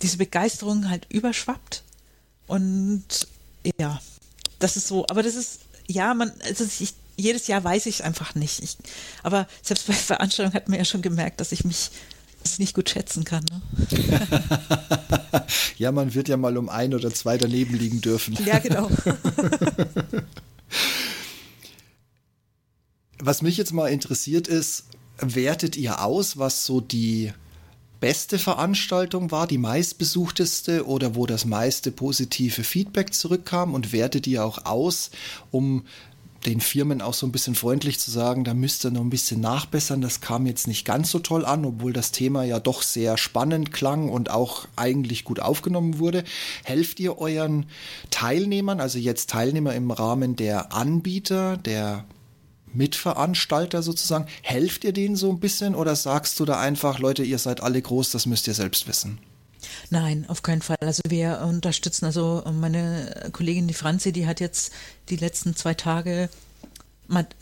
diese 0.02 0.16
Begeisterung 0.16 0.90
halt 0.90 1.06
überschwappt. 1.10 1.84
Und 2.48 3.04
ja, 3.78 4.00
das 4.58 4.76
ist 4.76 4.88
so, 4.88 5.06
aber 5.08 5.22
das 5.22 5.36
ist, 5.36 5.60
ja, 5.86 6.12
man, 6.14 6.32
also 6.44 6.64
ich, 6.64 6.94
jedes 7.16 7.46
Jahr 7.46 7.62
weiß 7.62 7.86
ich 7.86 7.96
es 7.96 8.00
einfach 8.00 8.34
nicht. 8.34 8.60
Ich, 8.62 8.76
aber 9.22 9.46
selbst 9.62 9.86
bei 9.86 9.92
Veranstaltungen 9.92 10.54
hat 10.54 10.68
man 10.68 10.78
ja 10.78 10.84
schon 10.84 11.02
gemerkt, 11.02 11.40
dass 11.40 11.52
ich 11.52 11.64
mich 11.64 11.90
das 12.42 12.58
nicht 12.58 12.74
gut 12.74 12.90
schätzen 12.90 13.24
kann. 13.24 13.44
Ne? 13.50 13.60
ja, 15.78 15.92
man 15.92 16.12
wird 16.14 16.28
ja 16.28 16.36
mal 16.36 16.56
um 16.56 16.68
ein 16.68 16.92
oder 16.94 17.14
zwei 17.14 17.38
daneben 17.38 17.78
liegen 17.78 18.00
dürfen. 18.00 18.36
Ja, 18.44 18.58
genau. 18.58 18.90
Was 23.24 23.40
mich 23.40 23.56
jetzt 23.56 23.72
mal 23.72 23.86
interessiert 23.86 24.48
ist, 24.48 24.86
wertet 25.16 25.76
ihr 25.76 26.04
aus, 26.04 26.38
was 26.38 26.66
so 26.66 26.80
die 26.80 27.32
beste 28.00 28.36
Veranstaltung 28.36 29.30
war, 29.30 29.46
die 29.46 29.58
meistbesuchteste 29.58 30.88
oder 30.88 31.14
wo 31.14 31.24
das 31.26 31.44
meiste 31.44 31.92
positive 31.92 32.64
Feedback 32.64 33.14
zurückkam 33.14 33.74
und 33.74 33.92
wertet 33.92 34.26
ihr 34.26 34.44
auch 34.44 34.64
aus, 34.64 35.12
um 35.52 35.84
den 36.46 36.60
Firmen 36.60 37.00
auch 37.00 37.14
so 37.14 37.24
ein 37.24 37.30
bisschen 37.30 37.54
freundlich 37.54 38.00
zu 38.00 38.10
sagen, 38.10 38.42
da 38.42 38.54
müsst 38.54 38.84
ihr 38.84 38.90
noch 38.90 39.02
ein 39.02 39.10
bisschen 39.10 39.40
nachbessern. 39.40 40.00
Das 40.00 40.20
kam 40.20 40.44
jetzt 40.44 40.66
nicht 40.66 40.84
ganz 40.84 41.12
so 41.12 41.20
toll 41.20 41.44
an, 41.44 41.64
obwohl 41.64 41.92
das 41.92 42.10
Thema 42.10 42.42
ja 42.42 42.58
doch 42.58 42.82
sehr 42.82 43.16
spannend 43.18 43.72
klang 43.72 44.08
und 44.08 44.32
auch 44.32 44.66
eigentlich 44.74 45.22
gut 45.22 45.38
aufgenommen 45.38 46.00
wurde. 46.00 46.24
Helft 46.64 46.98
ihr 46.98 47.18
euren 47.18 47.66
Teilnehmern, 48.10 48.80
also 48.80 48.98
jetzt 48.98 49.30
Teilnehmer 49.30 49.76
im 49.76 49.92
Rahmen 49.92 50.34
der 50.34 50.72
Anbieter, 50.74 51.56
der 51.56 52.04
Mitveranstalter 52.74 53.82
sozusagen. 53.82 54.26
Helft 54.42 54.84
ihr 54.84 54.92
denen 54.92 55.16
so 55.16 55.30
ein 55.30 55.40
bisschen 55.40 55.74
oder 55.74 55.96
sagst 55.96 56.38
du 56.40 56.44
da 56.44 56.60
einfach, 56.60 56.98
Leute, 56.98 57.22
ihr 57.22 57.38
seid 57.38 57.62
alle 57.62 57.80
groß, 57.80 58.10
das 58.10 58.26
müsst 58.26 58.46
ihr 58.46 58.54
selbst 58.54 58.86
wissen? 58.88 59.18
Nein, 59.90 60.24
auf 60.28 60.42
keinen 60.42 60.62
Fall. 60.62 60.76
Also 60.80 61.02
wir 61.08 61.40
unterstützen, 61.40 62.06
also 62.06 62.42
meine 62.52 63.30
Kollegin, 63.32 63.68
die 63.68 63.74
Franzi, 63.74 64.12
die 64.12 64.26
hat 64.26 64.40
jetzt 64.40 64.72
die 65.08 65.16
letzten 65.16 65.54
zwei 65.56 65.74
Tage 65.74 66.28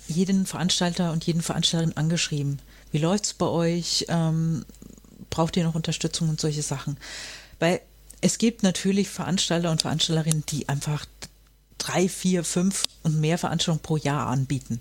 jeden 0.09 0.47
Veranstalter 0.47 1.13
und 1.13 1.25
jeden 1.25 1.43
Veranstalterin 1.43 1.97
angeschrieben. 1.97 2.59
Wie 2.91 2.99
läuft's 2.99 3.35
bei 3.35 3.47
euch? 3.47 4.07
Ähm, 4.09 4.65
braucht 5.29 5.57
ihr 5.57 5.65
noch 5.65 5.77
Unterstützung 5.77 6.29
und 6.29 6.41
solche 6.41 6.63
Sachen? 6.63 6.97
Weil 7.61 7.81
es 8.21 8.39
gibt 8.39 8.63
natürlich 8.63 9.09
Veranstalter 9.09 9.71
und 9.71 9.83
Veranstalterinnen, 9.83 10.45
die 10.49 10.69
einfach 10.69 11.07
drei, 11.79 12.09
vier, 12.09 12.43
fünf 12.43 12.85
und 13.03 13.21
mehr 13.21 13.39
Veranstaltungen 13.39 13.83
pro 13.83 13.97
Jahr 13.97 14.27
anbieten 14.27 14.81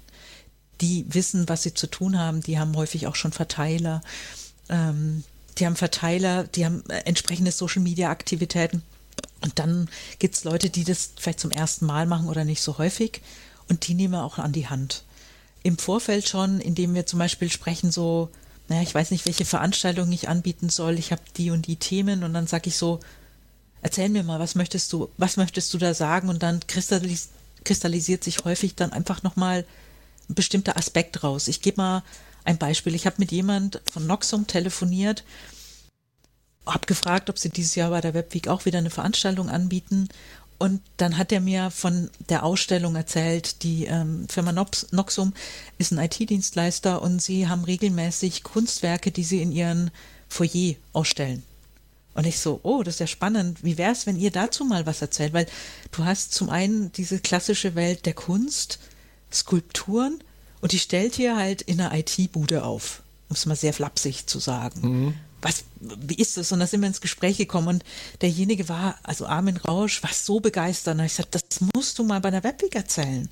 die 0.81 1.05
wissen, 1.09 1.49
was 1.49 1.63
sie 1.63 1.73
zu 1.73 1.87
tun 1.87 2.17
haben. 2.17 2.41
Die 2.41 2.59
haben 2.59 2.75
häufig 2.75 3.07
auch 3.07 3.15
schon 3.15 3.31
Verteiler. 3.31 4.01
Ähm, 4.69 5.23
die 5.57 5.65
haben 5.65 5.75
Verteiler, 5.75 6.45
die 6.45 6.65
haben 6.65 6.83
äh, 6.89 6.99
entsprechende 7.05 7.51
Social-Media-Aktivitäten. 7.51 8.81
Und 9.41 9.59
dann 9.59 9.89
gibt 10.19 10.35
es 10.35 10.43
Leute, 10.43 10.69
die 10.69 10.83
das 10.83 11.11
vielleicht 11.17 11.39
zum 11.39 11.51
ersten 11.51 11.85
Mal 11.85 12.05
machen 12.05 12.27
oder 12.27 12.45
nicht 12.45 12.61
so 12.61 12.77
häufig. 12.77 13.21
Und 13.67 13.87
die 13.87 13.93
nehmen 13.93 14.13
wir 14.13 14.23
auch 14.23 14.37
an 14.37 14.51
die 14.51 14.67
Hand. 14.67 15.03
Im 15.63 15.77
Vorfeld 15.77 16.27
schon, 16.27 16.59
indem 16.59 16.93
wir 16.93 17.05
zum 17.05 17.19
Beispiel 17.19 17.49
sprechen, 17.49 17.91
so, 17.91 18.29
naja, 18.67 18.81
ich 18.81 18.95
weiß 18.95 19.11
nicht, 19.11 19.25
welche 19.25 19.45
Veranstaltung 19.45 20.11
ich 20.11 20.29
anbieten 20.29 20.69
soll. 20.69 20.97
Ich 20.97 21.11
habe 21.11 21.21
die 21.37 21.51
und 21.51 21.67
die 21.67 21.75
Themen. 21.75 22.23
Und 22.23 22.33
dann 22.33 22.47
sage 22.47 22.69
ich 22.69 22.77
so, 22.77 22.99
erzähl 23.81 24.09
mir 24.09 24.23
mal, 24.23 24.39
was 24.39 24.55
möchtest 24.55 24.91
du, 24.93 25.09
was 25.17 25.37
möchtest 25.37 25.73
du 25.73 25.77
da 25.77 25.93
sagen? 25.93 26.29
Und 26.29 26.43
dann 26.43 26.61
kristallis 26.67 27.29
kristallisiert 27.65 28.23
sich 28.23 28.45
häufig 28.45 28.75
dann 28.75 28.93
einfach 28.93 29.21
nochmal 29.21 29.59
ein 29.59 29.65
bestimmter 30.35 30.77
Aspekt 30.77 31.23
raus. 31.23 31.47
Ich 31.47 31.61
gebe 31.61 31.81
mal 31.81 32.03
ein 32.43 32.57
Beispiel. 32.57 32.95
Ich 32.95 33.05
habe 33.05 33.17
mit 33.19 33.31
jemand 33.31 33.81
von 33.91 34.07
Noxum 34.07 34.47
telefoniert, 34.47 35.23
habe 36.65 36.85
gefragt, 36.85 37.29
ob 37.29 37.39
sie 37.39 37.49
dieses 37.49 37.75
Jahr 37.75 37.89
bei 37.89 38.01
der 38.01 38.13
Webweek 38.13 38.47
auch 38.47 38.65
wieder 38.65 38.79
eine 38.79 38.89
Veranstaltung 38.89 39.49
anbieten. 39.49 40.09
Und 40.57 40.81
dann 40.97 41.17
hat 41.17 41.31
er 41.31 41.39
mir 41.39 41.71
von 41.71 42.09
der 42.27 42.43
Ausstellung 42.43 42.95
erzählt, 42.95 43.63
die 43.63 43.85
ähm, 43.85 44.27
Firma 44.27 44.51
Nox, 44.51 44.87
Noxum 44.91 45.33
ist 45.77 45.91
ein 45.93 45.99
IT-Dienstleister 45.99 47.01
und 47.01 47.21
sie 47.21 47.47
haben 47.47 47.63
regelmäßig 47.63 48.43
Kunstwerke, 48.43 49.11
die 49.11 49.23
sie 49.23 49.41
in 49.41 49.53
ihren 49.53 49.89
Foyer 50.27 50.75
ausstellen. 50.91 51.43
Und 52.13 52.25
ich 52.25 52.39
so, 52.39 52.59
oh, 52.63 52.83
das 52.83 52.95
ist 52.95 52.99
ja 52.99 53.07
spannend. 53.07 53.63
Wie 53.63 53.77
wäre 53.77 53.93
es, 53.93 54.05
wenn 54.05 54.19
ihr 54.19 54.31
dazu 54.31 54.65
mal 54.65 54.85
was 54.85 55.01
erzählt? 55.01 55.31
Weil 55.31 55.45
du 55.91 56.03
hast 56.03 56.33
zum 56.33 56.49
einen 56.49 56.91
diese 56.91 57.19
klassische 57.19 57.75
Welt 57.75 58.05
der 58.05 58.13
Kunst, 58.13 58.79
Skulpturen 59.31 60.23
und 60.61 60.71
die 60.71 60.79
stellt 60.79 61.17
ihr 61.19 61.35
halt 61.35 61.61
in 61.61 61.79
einer 61.79 61.97
IT-Bude 61.97 62.63
auf, 62.63 63.01
um 63.29 63.35
es 63.35 63.45
mal 63.45 63.55
sehr 63.55 63.73
flapsig 63.73 64.27
zu 64.27 64.39
sagen. 64.39 64.81
Mhm. 64.81 65.13
was, 65.41 65.63
wie 65.79 66.15
ist 66.15 66.37
das? 66.37 66.51
Und 66.51 66.59
da 66.59 66.67
sind 66.67 66.81
wir 66.81 66.87
ins 66.87 67.01
Gespräch 67.01 67.37
gekommen 67.37 67.67
und 67.67 67.83
derjenige 68.21 68.67
war, 68.67 68.97
also 69.03 69.25
Armin 69.25 69.57
Rausch, 69.57 70.03
war 70.03 70.11
so 70.11 70.39
begeistert. 70.39 70.97
Und 70.97 71.05
ich 71.05 71.15
gesagt, 71.15 71.35
das 71.35 71.61
musst 71.73 71.97
du 71.97 72.03
mal 72.03 72.19
bei 72.19 72.31
der 72.31 72.43
Webweek 72.43 72.75
erzählen, 72.75 73.29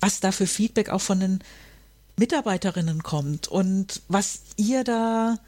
was 0.00 0.20
da 0.20 0.32
für 0.32 0.46
Feedback 0.46 0.88
auch 0.88 1.02
von 1.02 1.20
den 1.20 1.40
Mitarbeiterinnen 2.16 3.02
kommt 3.02 3.48
und 3.48 4.02
was 4.08 4.40
ihr 4.56 4.84
da, 4.84 5.38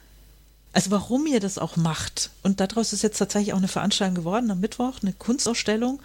also 0.71 0.91
warum 0.91 1.25
ihr 1.27 1.39
das 1.39 1.57
auch 1.57 1.77
macht. 1.77 2.31
Und 2.41 2.59
daraus 2.59 2.93
ist 2.93 3.03
jetzt 3.03 3.17
tatsächlich 3.17 3.53
auch 3.53 3.57
eine 3.57 3.67
Veranstaltung 3.67 4.15
geworden 4.15 4.51
am 4.51 4.59
Mittwoch, 4.59 4.99
eine 5.01 5.13
Kunstausstellung. 5.13 5.99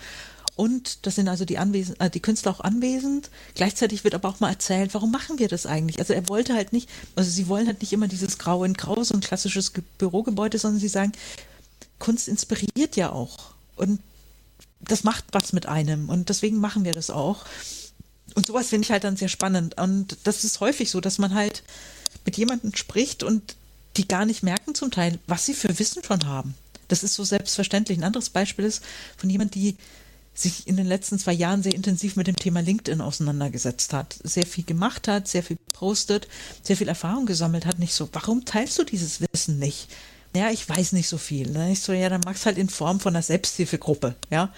Und 0.58 1.06
das 1.06 1.14
sind 1.14 1.28
also 1.28 1.44
die, 1.44 1.56
Anwesen, 1.56 1.98
äh, 2.00 2.10
die 2.10 2.18
Künstler 2.18 2.50
auch 2.50 2.58
anwesend. 2.58 3.30
Gleichzeitig 3.54 4.02
wird 4.02 4.16
aber 4.16 4.28
auch 4.28 4.40
mal 4.40 4.50
erzählt, 4.50 4.92
warum 4.92 5.12
machen 5.12 5.38
wir 5.38 5.46
das 5.46 5.66
eigentlich? 5.66 6.00
Also 6.00 6.14
er 6.14 6.28
wollte 6.28 6.52
halt 6.52 6.72
nicht, 6.72 6.90
also 7.14 7.30
sie 7.30 7.46
wollen 7.46 7.68
halt 7.68 7.80
nicht 7.80 7.92
immer 7.92 8.08
dieses 8.08 8.38
Grau 8.38 8.64
in 8.64 8.74
Grau, 8.74 9.00
so 9.04 9.14
ein 9.14 9.20
klassisches 9.20 9.72
Bürogebäude, 9.98 10.58
sondern 10.58 10.80
sie 10.80 10.88
sagen, 10.88 11.12
Kunst 12.00 12.26
inspiriert 12.26 12.96
ja 12.96 13.12
auch. 13.12 13.52
Und 13.76 14.00
das 14.80 15.04
macht 15.04 15.26
was 15.30 15.52
mit 15.52 15.66
einem. 15.66 16.08
Und 16.08 16.28
deswegen 16.28 16.56
machen 16.56 16.84
wir 16.84 16.92
das 16.92 17.10
auch. 17.10 17.44
Und 18.34 18.44
sowas 18.44 18.66
finde 18.66 18.86
ich 18.86 18.90
halt 18.90 19.04
dann 19.04 19.16
sehr 19.16 19.28
spannend. 19.28 19.78
Und 19.80 20.16
das 20.24 20.42
ist 20.42 20.58
häufig 20.58 20.90
so, 20.90 21.00
dass 21.00 21.18
man 21.18 21.34
halt 21.34 21.62
mit 22.24 22.36
jemandem 22.36 22.74
spricht 22.74 23.22
und 23.22 23.54
die 23.96 24.08
gar 24.08 24.26
nicht 24.26 24.42
merken 24.42 24.74
zum 24.74 24.90
Teil, 24.90 25.20
was 25.28 25.46
sie 25.46 25.54
für 25.54 25.78
Wissen 25.78 26.02
schon 26.02 26.26
haben. 26.26 26.56
Das 26.88 27.04
ist 27.04 27.14
so 27.14 27.22
selbstverständlich. 27.22 27.96
Ein 27.96 28.04
anderes 28.04 28.30
Beispiel 28.30 28.64
ist 28.64 28.82
von 29.16 29.30
jemand, 29.30 29.54
die 29.54 29.76
sich 30.40 30.66
in 30.66 30.76
den 30.76 30.86
letzten 30.86 31.18
zwei 31.18 31.32
Jahren 31.32 31.62
sehr 31.62 31.74
intensiv 31.74 32.16
mit 32.16 32.26
dem 32.26 32.36
Thema 32.36 32.60
LinkedIn 32.60 33.00
auseinandergesetzt 33.00 33.92
hat, 33.92 34.18
sehr 34.22 34.46
viel 34.46 34.64
gemacht 34.64 35.08
hat, 35.08 35.26
sehr 35.26 35.42
viel 35.42 35.58
postet, 35.72 36.28
sehr 36.62 36.76
viel 36.76 36.88
Erfahrung 36.88 37.26
gesammelt 37.26 37.66
hat, 37.66 37.78
nicht 37.78 37.94
so, 37.94 38.08
warum 38.12 38.44
teilst 38.44 38.78
du 38.78 38.84
dieses 38.84 39.20
Wissen 39.20 39.58
nicht? 39.58 39.88
Ja, 40.36 40.50
ich 40.50 40.68
weiß 40.68 40.92
nicht 40.92 41.08
so 41.08 41.18
viel. 41.18 41.50
Ne? 41.50 41.72
Ich 41.72 41.80
so, 41.80 41.92
ja, 41.92 42.08
dann 42.08 42.20
mach's 42.24 42.46
halt 42.46 42.58
in 42.58 42.68
Form 42.68 43.00
von 43.00 43.14
einer 43.14 43.22
Selbsthilfegruppe, 43.22 44.14
ja, 44.30 44.52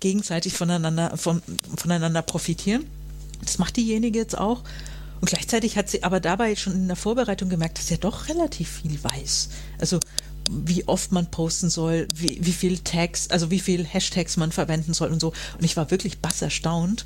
gegenseitig 0.00 0.54
voneinander, 0.54 1.16
von, 1.16 1.42
voneinander 1.76 2.22
profitieren. 2.22 2.86
Das 3.42 3.58
macht 3.58 3.76
diejenige 3.76 4.18
jetzt 4.18 4.38
auch. 4.38 4.62
Und 5.20 5.28
gleichzeitig 5.28 5.76
hat 5.76 5.88
sie 5.88 6.04
aber 6.04 6.20
dabei 6.20 6.54
schon 6.54 6.74
in 6.74 6.86
der 6.86 6.96
Vorbereitung 6.96 7.48
gemerkt, 7.48 7.78
dass 7.78 7.88
sie 7.88 7.94
ja 7.94 8.00
doch 8.00 8.28
relativ 8.28 8.80
viel 8.82 9.02
weiß. 9.02 9.48
Also 9.80 9.98
wie 10.50 10.86
oft 10.86 11.12
man 11.12 11.30
posten 11.30 11.70
soll, 11.70 12.08
wie, 12.14 12.38
wie 12.40 12.52
viel 12.52 12.78
Tags, 12.78 13.30
also 13.30 13.50
wie 13.50 13.60
viel 13.60 13.84
Hashtags 13.84 14.36
man 14.36 14.52
verwenden 14.52 14.94
soll 14.94 15.10
und 15.10 15.20
so. 15.20 15.28
Und 15.58 15.64
ich 15.64 15.76
war 15.76 15.90
wirklich 15.90 16.18
bass 16.18 16.42
erstaunt. 16.42 17.04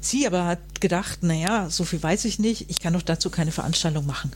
Sie 0.00 0.26
aber 0.26 0.46
hat 0.46 0.80
gedacht, 0.80 1.22
naja, 1.22 1.68
so 1.68 1.84
viel 1.84 2.02
weiß 2.02 2.24
ich 2.24 2.38
nicht, 2.38 2.70
ich 2.70 2.80
kann 2.80 2.94
doch 2.94 3.02
dazu 3.02 3.28
keine 3.30 3.52
Veranstaltung 3.52 4.06
machen. 4.06 4.30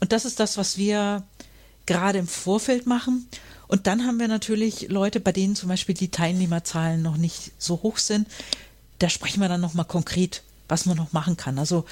Und 0.00 0.12
das 0.12 0.24
ist 0.24 0.38
das, 0.38 0.56
was 0.58 0.76
wir 0.76 1.22
gerade 1.86 2.18
im 2.18 2.28
Vorfeld 2.28 2.86
machen. 2.86 3.26
Und 3.66 3.86
dann 3.86 4.06
haben 4.06 4.20
wir 4.20 4.28
natürlich 4.28 4.88
Leute, 4.88 5.20
bei 5.20 5.32
denen 5.32 5.56
zum 5.56 5.68
Beispiel 5.68 5.94
die 5.94 6.10
Teilnehmerzahlen 6.10 7.02
noch 7.02 7.16
nicht 7.16 7.52
so 7.58 7.82
hoch 7.82 7.98
sind. 7.98 8.28
Da 8.98 9.08
sprechen 9.08 9.40
wir 9.40 9.48
dann 9.48 9.60
nochmal 9.60 9.86
konkret 9.86 10.42
was 10.68 10.86
man 10.86 10.96
noch 10.96 11.12
machen 11.12 11.36
kann. 11.36 11.58
Also, 11.58 11.84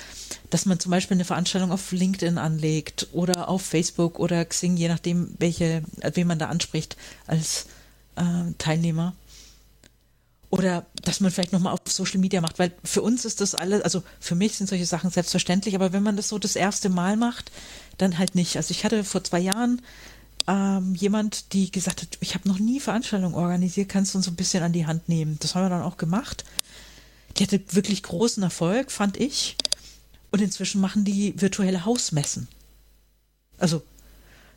dass 0.50 0.66
man 0.66 0.78
zum 0.78 0.90
Beispiel 0.90 1.16
eine 1.16 1.24
Veranstaltung 1.24 1.72
auf 1.72 1.92
LinkedIn 1.92 2.38
anlegt 2.38 3.08
oder 3.12 3.48
auf 3.48 3.62
Facebook 3.62 4.18
oder 4.18 4.44
Xing, 4.44 4.76
je 4.76 4.88
nachdem, 4.88 5.34
welche, 5.38 5.82
wen 6.14 6.26
man 6.26 6.38
da 6.38 6.46
anspricht 6.46 6.96
als 7.26 7.66
äh, 8.16 8.52
Teilnehmer. 8.58 9.14
Oder 10.48 10.86
dass 11.02 11.20
man 11.20 11.32
vielleicht 11.32 11.52
nochmal 11.52 11.72
auf 11.72 11.80
Social 11.86 12.20
Media 12.20 12.40
macht, 12.40 12.58
weil 12.58 12.72
für 12.84 13.02
uns 13.02 13.24
ist 13.24 13.40
das 13.40 13.54
alles, 13.56 13.82
also 13.82 14.02
für 14.20 14.36
mich 14.36 14.56
sind 14.56 14.68
solche 14.68 14.86
Sachen 14.86 15.10
selbstverständlich, 15.10 15.74
aber 15.74 15.92
wenn 15.92 16.04
man 16.04 16.16
das 16.16 16.28
so 16.28 16.38
das 16.38 16.54
erste 16.54 16.88
Mal 16.88 17.16
macht, 17.16 17.50
dann 17.98 18.16
halt 18.16 18.36
nicht. 18.36 18.56
Also 18.56 18.70
ich 18.70 18.84
hatte 18.84 19.02
vor 19.02 19.24
zwei 19.24 19.40
Jahren 19.40 19.82
ähm, 20.46 20.94
jemand, 20.94 21.52
die 21.52 21.72
gesagt 21.72 22.02
hat, 22.02 22.18
ich 22.20 22.34
habe 22.34 22.48
noch 22.48 22.60
nie 22.60 22.78
Veranstaltungen 22.78 23.34
organisiert, 23.34 23.88
kannst 23.88 24.14
du 24.14 24.18
uns 24.18 24.28
ein 24.28 24.36
bisschen 24.36 24.62
an 24.62 24.72
die 24.72 24.86
Hand 24.86 25.08
nehmen. 25.08 25.36
Das 25.40 25.54
haben 25.54 25.64
wir 25.64 25.70
dann 25.70 25.82
auch 25.82 25.96
gemacht 25.96 26.44
die 27.38 27.44
hatte 27.44 27.60
wirklich 27.70 28.02
großen 28.02 28.42
Erfolg, 28.42 28.90
fand 28.90 29.16
ich. 29.16 29.56
Und 30.30 30.40
inzwischen 30.42 30.80
machen 30.80 31.04
die 31.04 31.40
virtuelle 31.40 31.84
Hausmessen. 31.84 32.48
Also, 33.58 33.82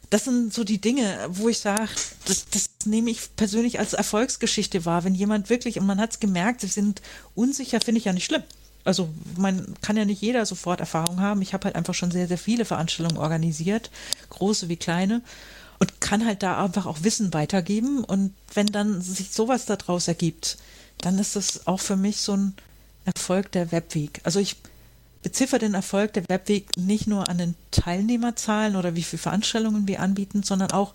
das 0.09 0.25
sind 0.25 0.53
so 0.53 0.63
die 0.63 0.81
Dinge, 0.81 1.27
wo 1.29 1.49
ich 1.49 1.59
sage, 1.59 1.89
das, 2.25 2.47
das 2.49 2.69
nehme 2.85 3.11
ich 3.11 3.35
persönlich 3.35 3.79
als 3.79 3.93
Erfolgsgeschichte 3.93 4.85
wahr. 4.85 5.03
Wenn 5.03 5.13
jemand 5.13 5.49
wirklich, 5.49 5.79
und 5.79 5.85
man 5.85 5.99
hat 5.99 6.11
es 6.11 6.19
gemerkt, 6.19 6.61
sie 6.61 6.67
sind 6.67 7.01
unsicher, 7.35 7.79
finde 7.79 7.99
ich 7.99 8.05
ja 8.05 8.13
nicht 8.13 8.25
schlimm. 8.25 8.43
Also 8.83 9.09
man 9.37 9.75
kann 9.81 9.97
ja 9.97 10.05
nicht 10.05 10.21
jeder 10.21 10.45
sofort 10.45 10.79
Erfahrung 10.79 11.21
haben. 11.21 11.41
Ich 11.41 11.53
habe 11.53 11.65
halt 11.65 11.75
einfach 11.75 11.93
schon 11.93 12.11
sehr, 12.11 12.27
sehr 12.27 12.37
viele 12.37 12.65
Veranstaltungen 12.65 13.21
organisiert, 13.21 13.91
große 14.29 14.69
wie 14.69 14.77
kleine, 14.77 15.21
und 15.77 16.01
kann 16.01 16.25
halt 16.25 16.43
da 16.43 16.63
einfach 16.63 16.87
auch 16.87 17.03
Wissen 17.03 17.33
weitergeben. 17.33 18.03
Und 18.03 18.33
wenn 18.53 18.67
dann 18.67 19.01
sich 19.01 19.31
sowas 19.31 19.65
daraus 19.65 20.07
ergibt, 20.07 20.57
dann 20.97 21.19
ist 21.19 21.35
das 21.35 21.67
auch 21.67 21.79
für 21.79 21.95
mich 21.95 22.17
so 22.17 22.35
ein 22.35 22.55
Erfolg 23.15 23.51
der 23.51 23.71
Webweek. 23.71 24.21
Also 24.23 24.39
ich 24.39 24.57
beziffer 25.21 25.59
den 25.59 25.73
Erfolg 25.73 26.13
der 26.13 26.27
Webweek 26.29 26.77
nicht 26.77 27.07
nur 27.07 27.29
an 27.29 27.37
den 27.37 27.55
Teilnehmerzahlen 27.71 28.75
oder 28.75 28.95
wie 28.95 29.03
viele 29.03 29.21
Veranstaltungen 29.21 29.87
wir 29.87 29.99
anbieten, 29.99 30.43
sondern 30.43 30.71
auch, 30.71 30.93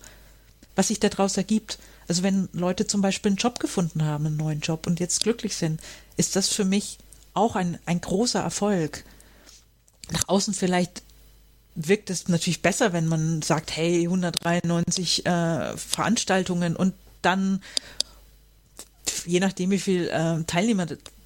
was 0.75 0.87
sich 0.87 0.99
daraus 0.99 1.37
ergibt. 1.37 1.77
Also 2.07 2.23
wenn 2.23 2.49
Leute 2.53 2.87
zum 2.87 3.01
Beispiel 3.01 3.31
einen 3.31 3.37
Job 3.37 3.59
gefunden 3.59 4.03
haben, 4.03 4.25
einen 4.25 4.37
neuen 4.37 4.61
Job 4.61 4.87
und 4.87 4.99
jetzt 4.99 5.21
glücklich 5.21 5.55
sind, 5.55 5.81
ist 6.17 6.35
das 6.35 6.49
für 6.49 6.65
mich 6.65 6.97
auch 7.33 7.55
ein, 7.55 7.77
ein 7.85 8.01
großer 8.01 8.41
Erfolg. 8.41 9.03
Nach 10.11 10.27
außen 10.27 10.53
vielleicht 10.53 11.03
wirkt 11.75 12.09
es 12.09 12.27
natürlich 12.27 12.61
besser, 12.61 12.93
wenn 12.93 13.05
man 13.05 13.41
sagt, 13.41 13.75
hey, 13.75 14.03
193 14.03 15.25
äh, 15.25 15.77
Veranstaltungen 15.77 16.75
und 16.75 16.93
dann, 17.21 17.61
je 19.25 19.39
nachdem, 19.39 19.71
wie 19.71 19.79
viele 19.79 20.09
äh, 20.09 20.43
Teilnehmer 20.45 20.85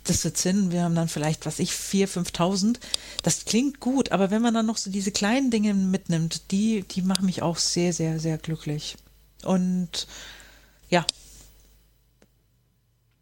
das 0.09 0.23
jetzt 0.23 0.41
sind, 0.41 0.71
wir 0.71 0.83
haben 0.83 0.95
dann 0.95 1.07
vielleicht, 1.07 1.45
was 1.45 1.59
ich, 1.59 1.71
4.000, 1.71 2.31
5.000. 2.31 2.75
Das 3.23 3.45
klingt 3.45 3.79
gut, 3.79 4.11
aber 4.11 4.31
wenn 4.31 4.41
man 4.41 4.53
dann 4.53 4.65
noch 4.65 4.77
so 4.77 4.89
diese 4.89 5.11
kleinen 5.11 5.51
Dinge 5.51 5.73
mitnimmt, 5.73 6.51
die, 6.51 6.83
die 6.83 7.01
machen 7.01 7.25
mich 7.25 7.41
auch 7.41 7.57
sehr, 7.57 7.93
sehr, 7.93 8.19
sehr 8.19 8.37
glücklich. 8.37 8.95
Und 9.43 10.07
ja, 10.89 11.05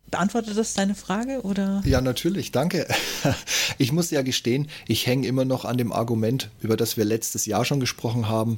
Beantwortet 0.09 0.57
das 0.57 0.73
deine 0.73 0.95
Frage 0.95 1.41
oder? 1.41 1.81
Ja, 1.85 1.99
natürlich, 1.99 2.51
danke. 2.51 2.87
Ich 3.77 3.91
muss 3.91 4.09
ja 4.09 4.21
gestehen, 4.21 4.69
ich 4.87 5.05
hänge 5.05 5.27
immer 5.27 5.45
noch 5.45 5.65
an 5.65 5.77
dem 5.77 5.91
Argument, 5.91 6.49
über 6.61 6.77
das 6.77 6.97
wir 6.97 7.05
letztes 7.05 7.45
Jahr 7.45 7.65
schon 7.65 7.79
gesprochen 7.79 8.27
haben 8.27 8.57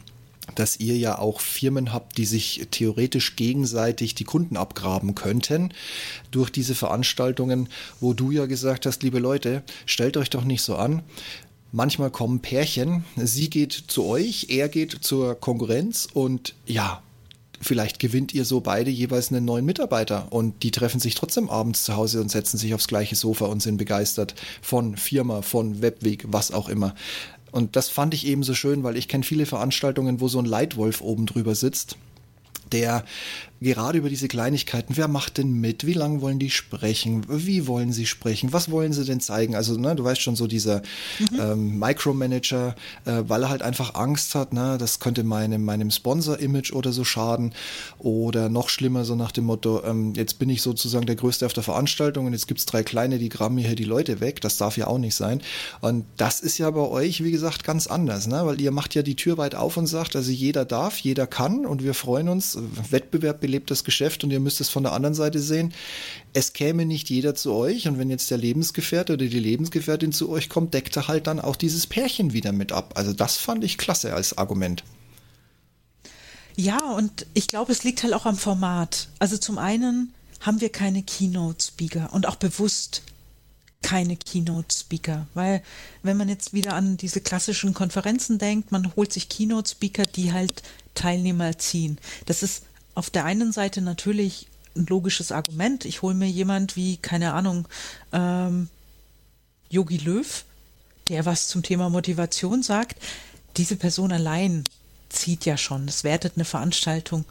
dass 0.55 0.79
ihr 0.79 0.97
ja 0.97 1.17
auch 1.17 1.41
Firmen 1.41 1.93
habt, 1.93 2.17
die 2.17 2.25
sich 2.25 2.67
theoretisch 2.71 3.35
gegenseitig 3.35 4.15
die 4.15 4.23
Kunden 4.23 4.57
abgraben 4.57 5.15
könnten 5.15 5.71
durch 6.31 6.49
diese 6.49 6.75
Veranstaltungen, 6.75 7.69
wo 7.99 8.13
du 8.13 8.31
ja 8.31 8.45
gesagt 8.45 8.85
hast, 8.85 9.03
liebe 9.03 9.19
Leute, 9.19 9.63
stellt 9.85 10.17
euch 10.17 10.29
doch 10.29 10.43
nicht 10.43 10.61
so 10.61 10.75
an. 10.75 11.01
Manchmal 11.71 12.09
kommen 12.09 12.39
Pärchen, 12.39 13.03
sie 13.15 13.49
geht 13.49 13.73
zu 13.73 14.05
euch, 14.05 14.47
er 14.49 14.69
geht 14.69 14.91
zur 15.01 15.35
Konkurrenz 15.39 16.07
und 16.11 16.55
ja, 16.65 17.03
vielleicht 17.61 17.99
gewinnt 17.99 18.33
ihr 18.33 18.45
so 18.45 18.61
beide 18.61 18.89
jeweils 18.89 19.31
einen 19.31 19.45
neuen 19.45 19.65
Mitarbeiter 19.65 20.27
und 20.31 20.63
die 20.63 20.71
treffen 20.71 20.99
sich 20.99 21.15
trotzdem 21.15 21.49
abends 21.49 21.83
zu 21.83 21.95
Hause 21.95 22.21
und 22.21 22.31
setzen 22.31 22.57
sich 22.57 22.73
aufs 22.73 22.87
gleiche 22.87 23.15
Sofa 23.15 23.45
und 23.45 23.61
sind 23.61 23.77
begeistert 23.77 24.35
von 24.61 24.97
Firma, 24.97 25.41
von 25.41 25.81
Webweg, 25.81 26.25
was 26.27 26.51
auch 26.51 26.69
immer. 26.69 26.95
Und 27.51 27.75
das 27.75 27.89
fand 27.89 28.13
ich 28.13 28.25
eben 28.25 28.43
so 28.43 28.53
schön, 28.53 28.83
weil 28.83 28.97
ich 28.97 29.07
kenne 29.07 29.23
viele 29.23 29.45
Veranstaltungen, 29.45 30.21
wo 30.21 30.27
so 30.27 30.39
ein 30.39 30.45
Leitwolf 30.45 31.01
oben 31.01 31.25
drüber 31.25 31.55
sitzt, 31.55 31.97
der 32.71 33.03
gerade 33.61 33.97
über 33.97 34.09
diese 34.09 34.27
Kleinigkeiten, 34.27 34.95
wer 34.95 35.07
macht 35.07 35.37
denn 35.37 35.53
mit, 35.53 35.85
wie 35.85 35.93
lange 35.93 36.21
wollen 36.21 36.39
die 36.39 36.49
sprechen, 36.49 37.25
wie 37.27 37.67
wollen 37.67 37.91
sie 37.91 38.05
sprechen, 38.05 38.53
was 38.53 38.71
wollen 38.71 38.93
sie 38.93 39.03
denn 39.03 39.19
zeigen? 39.19 39.55
Also, 39.55 39.77
ne, 39.77 39.95
du 39.95 40.03
weißt 40.03 40.21
schon, 40.21 40.35
so 40.35 40.47
dieser 40.47 40.81
mhm. 41.19 41.39
ähm, 41.39 41.79
Micromanager, 41.79 42.75
äh, 43.05 43.23
weil 43.27 43.43
er 43.43 43.49
halt 43.49 43.61
einfach 43.61 43.95
Angst 43.95 44.35
hat, 44.35 44.53
ne, 44.53 44.77
das 44.79 44.99
könnte 44.99 45.23
meinem, 45.23 45.65
meinem 45.65 45.91
Sponsor-Image 45.91 46.71
oder 46.71 46.93
so 46.93 47.03
schaden. 47.03 47.53
Oder 47.97 48.49
noch 48.49 48.69
schlimmer, 48.69 49.03
so 49.03 49.15
nach 49.15 49.31
dem 49.31 49.45
Motto, 49.45 49.83
ähm, 49.83 50.13
jetzt 50.15 50.39
bin 50.39 50.49
ich 50.49 50.61
sozusagen 50.61 51.05
der 51.05 51.15
Größte 51.15 51.45
auf 51.45 51.53
der 51.53 51.63
Veranstaltung 51.63 52.25
und 52.25 52.33
jetzt 52.33 52.47
gibt's 52.47 52.65
drei 52.65 52.83
kleine, 52.83 53.19
die 53.19 53.29
graben 53.29 53.55
mir 53.55 53.67
hier 53.67 53.75
die 53.75 53.83
Leute 53.83 54.21
weg. 54.21 54.39
Das 54.41 54.57
darf 54.57 54.77
ja 54.77 54.87
auch 54.87 54.97
nicht 54.97 55.15
sein. 55.15 55.41
Und 55.81 56.05
das 56.17 56.39
ist 56.39 56.57
ja 56.57 56.69
bei 56.71 56.81
euch, 56.81 57.23
wie 57.23 57.31
gesagt, 57.31 57.63
ganz 57.63 57.87
anders, 57.87 58.27
ne? 58.27 58.45
weil 58.45 58.61
ihr 58.61 58.71
macht 58.71 58.95
ja 58.95 59.01
die 59.01 59.15
Tür 59.15 59.37
weit 59.37 59.55
auf 59.55 59.75
und 59.75 59.87
sagt, 59.87 60.15
also 60.15 60.31
jeder 60.31 60.63
darf, 60.63 60.97
jeder 60.99 61.27
kann 61.27 61.65
und 61.65 61.83
wir 61.83 61.93
freuen 61.93 62.29
uns. 62.29 62.57
Wettbewerb 62.89 63.41
belebtes 63.49 63.83
Geschäft 63.83 64.23
und 64.23 64.29
ihr 64.31 64.39
müsst 64.39 64.61
es 64.61 64.69
von 64.69 64.83
der 64.83 64.93
anderen 64.93 65.15
Seite 65.15 65.39
sehen. 65.39 65.73
Es 66.33 66.53
käme 66.53 66.85
nicht 66.85 67.09
jeder 67.09 67.33
zu 67.33 67.53
euch 67.53 67.87
und 67.87 67.97
wenn 67.97 68.11
jetzt 68.11 68.29
der 68.29 68.37
Lebensgefährte 68.37 69.13
oder 69.13 69.25
die 69.25 69.39
Lebensgefährtin 69.39 70.13
zu 70.13 70.29
euch 70.29 70.49
kommt, 70.49 70.75
deckt 70.75 70.95
er 70.95 71.07
halt 71.07 71.25
dann 71.25 71.39
auch 71.39 71.55
dieses 71.55 71.87
Pärchen 71.87 72.33
wieder 72.33 72.51
mit 72.51 72.71
ab. 72.71 72.93
Also 72.95 73.11
das 73.11 73.37
fand 73.37 73.63
ich 73.63 73.79
klasse 73.79 74.13
als 74.13 74.37
Argument. 74.37 74.83
Ja, 76.55 76.91
und 76.91 77.25
ich 77.33 77.47
glaube, 77.47 77.71
es 77.71 77.83
liegt 77.83 78.03
halt 78.03 78.13
auch 78.13 78.25
am 78.25 78.37
Format. 78.37 79.07
Also 79.17 79.37
zum 79.37 79.57
einen 79.57 80.13
haben 80.41 80.61
wir 80.61 80.69
keine 80.69 81.01
Keynote-Speaker 81.01 82.13
und 82.13 82.27
auch 82.27 82.35
bewusst 82.35 83.01
keine 83.81 84.17
Keynote-Speaker, 84.17 85.27
weil 85.33 85.63
wenn 86.03 86.17
man 86.17 86.27
jetzt 86.27 86.53
wieder 86.53 86.73
an 86.73 86.97
diese 86.97 87.21
klassischen 87.21 87.73
Konferenzen 87.73 88.37
denkt, 88.37 88.73
man 88.73 88.93
holt 88.95 89.13
sich 89.13 89.29
Keynote-Speaker, 89.29 90.03
die 90.03 90.33
halt 90.33 90.61
Teilnehmer 90.95 91.57
ziehen. 91.57 91.97
Das 92.25 92.43
ist 92.43 92.63
auf 92.99 93.09
der 93.09 93.23
einen 93.23 93.53
Seite 93.53 93.81
natürlich 93.81 94.47
ein 94.75 94.85
logisches 94.85 95.31
Argument. 95.31 95.85
Ich 95.85 96.01
hole 96.01 96.13
mir 96.13 96.27
jemand 96.27 96.75
wie, 96.75 96.97
keine 96.97 97.33
Ahnung, 97.33 97.67
ähm, 98.11 98.67
Yogi 99.69 99.97
Löw, 99.97 100.45
der 101.07 101.25
was 101.25 101.47
zum 101.47 101.63
Thema 101.63 101.89
Motivation 101.89 102.61
sagt. 102.61 102.97
Diese 103.55 103.77
Person 103.77 104.11
allein 104.11 104.65
zieht 105.07 105.45
ja 105.45 105.55
schon. 105.55 105.87
Es 105.87 106.03
wertet 106.03 106.33
eine 106.35 106.43
Veranstaltung 106.43 107.23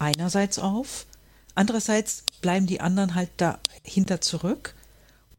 einerseits 0.00 0.58
auf, 0.58 1.06
andererseits 1.54 2.24
bleiben 2.40 2.66
die 2.66 2.80
anderen 2.80 3.14
halt 3.14 3.30
dahinter 3.36 4.20
zurück. 4.20 4.74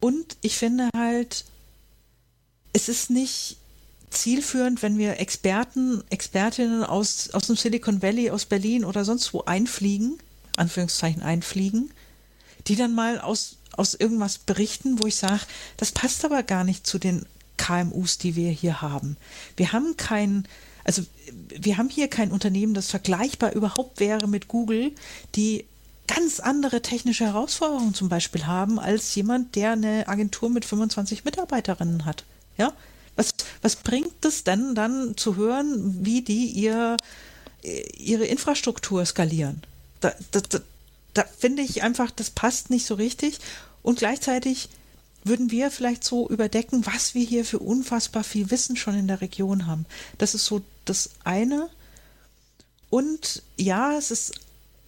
Und 0.00 0.38
ich 0.40 0.56
finde 0.56 0.88
halt, 0.96 1.44
es 2.72 2.88
ist 2.88 3.10
nicht 3.10 3.58
zielführend, 4.10 4.82
wenn 4.82 4.98
wir 4.98 5.20
Experten, 5.20 6.02
Expertinnen 6.10 6.84
aus, 6.84 7.30
aus 7.30 7.46
dem 7.46 7.56
Silicon 7.56 8.02
Valley, 8.02 8.30
aus 8.30 8.44
Berlin 8.44 8.84
oder 8.84 9.04
sonst 9.04 9.32
wo 9.34 9.42
einfliegen, 9.42 10.18
Anführungszeichen 10.56 11.22
einfliegen, 11.22 11.90
die 12.66 12.76
dann 12.76 12.94
mal 12.94 13.20
aus, 13.20 13.56
aus 13.72 13.94
irgendwas 13.94 14.38
berichten, 14.38 15.00
wo 15.02 15.06
ich 15.06 15.16
sage, 15.16 15.42
das 15.76 15.92
passt 15.92 16.24
aber 16.24 16.42
gar 16.42 16.64
nicht 16.64 16.86
zu 16.86 16.98
den 16.98 17.26
KMUs, 17.56 18.18
die 18.18 18.36
wir 18.36 18.50
hier 18.50 18.80
haben. 18.82 19.16
Wir 19.56 19.72
haben 19.72 19.96
kein, 19.96 20.46
also 20.84 21.02
wir 21.48 21.76
haben 21.76 21.88
hier 21.88 22.08
kein 22.08 22.30
Unternehmen, 22.30 22.74
das 22.74 22.90
vergleichbar 22.90 23.52
überhaupt 23.52 24.00
wäre 24.00 24.28
mit 24.28 24.48
Google, 24.48 24.92
die 25.34 25.64
ganz 26.06 26.40
andere 26.40 26.82
technische 26.82 27.24
Herausforderungen 27.24 27.94
zum 27.94 28.08
Beispiel 28.08 28.46
haben 28.46 28.78
als 28.78 29.14
jemand, 29.14 29.56
der 29.56 29.72
eine 29.72 30.06
Agentur 30.08 30.50
mit 30.50 30.64
25 30.64 31.24
Mitarbeiterinnen 31.24 32.04
hat. 32.04 32.24
Ja, 32.56 32.72
was, 33.16 33.34
was 33.62 33.76
bringt 33.76 34.24
es 34.24 34.44
denn 34.44 34.74
dann 34.74 35.16
zu 35.16 35.36
hören, 35.36 36.04
wie 36.04 36.22
die 36.22 36.46
ihr, 36.46 36.96
ihre 37.62 38.26
Infrastruktur 38.26 39.04
skalieren? 39.04 39.62
Da, 40.00 40.14
da, 40.30 40.40
da, 40.40 40.60
da 41.14 41.24
finde 41.38 41.62
ich 41.62 41.82
einfach, 41.82 42.10
das 42.10 42.30
passt 42.30 42.70
nicht 42.70 42.86
so 42.86 42.94
richtig. 42.94 43.38
Und 43.82 43.98
gleichzeitig 43.98 44.68
würden 45.24 45.50
wir 45.50 45.70
vielleicht 45.70 46.04
so 46.04 46.28
überdecken, 46.28 46.86
was 46.86 47.14
wir 47.14 47.24
hier 47.24 47.44
für 47.44 47.58
unfassbar 47.58 48.22
viel 48.22 48.50
Wissen 48.50 48.76
schon 48.76 48.96
in 48.96 49.08
der 49.08 49.20
Region 49.20 49.66
haben. 49.66 49.86
Das 50.18 50.34
ist 50.34 50.44
so 50.44 50.62
das 50.84 51.10
eine. 51.24 51.68
Und 52.90 53.42
ja, 53.56 53.96
es 53.96 54.10
ist 54.10 54.34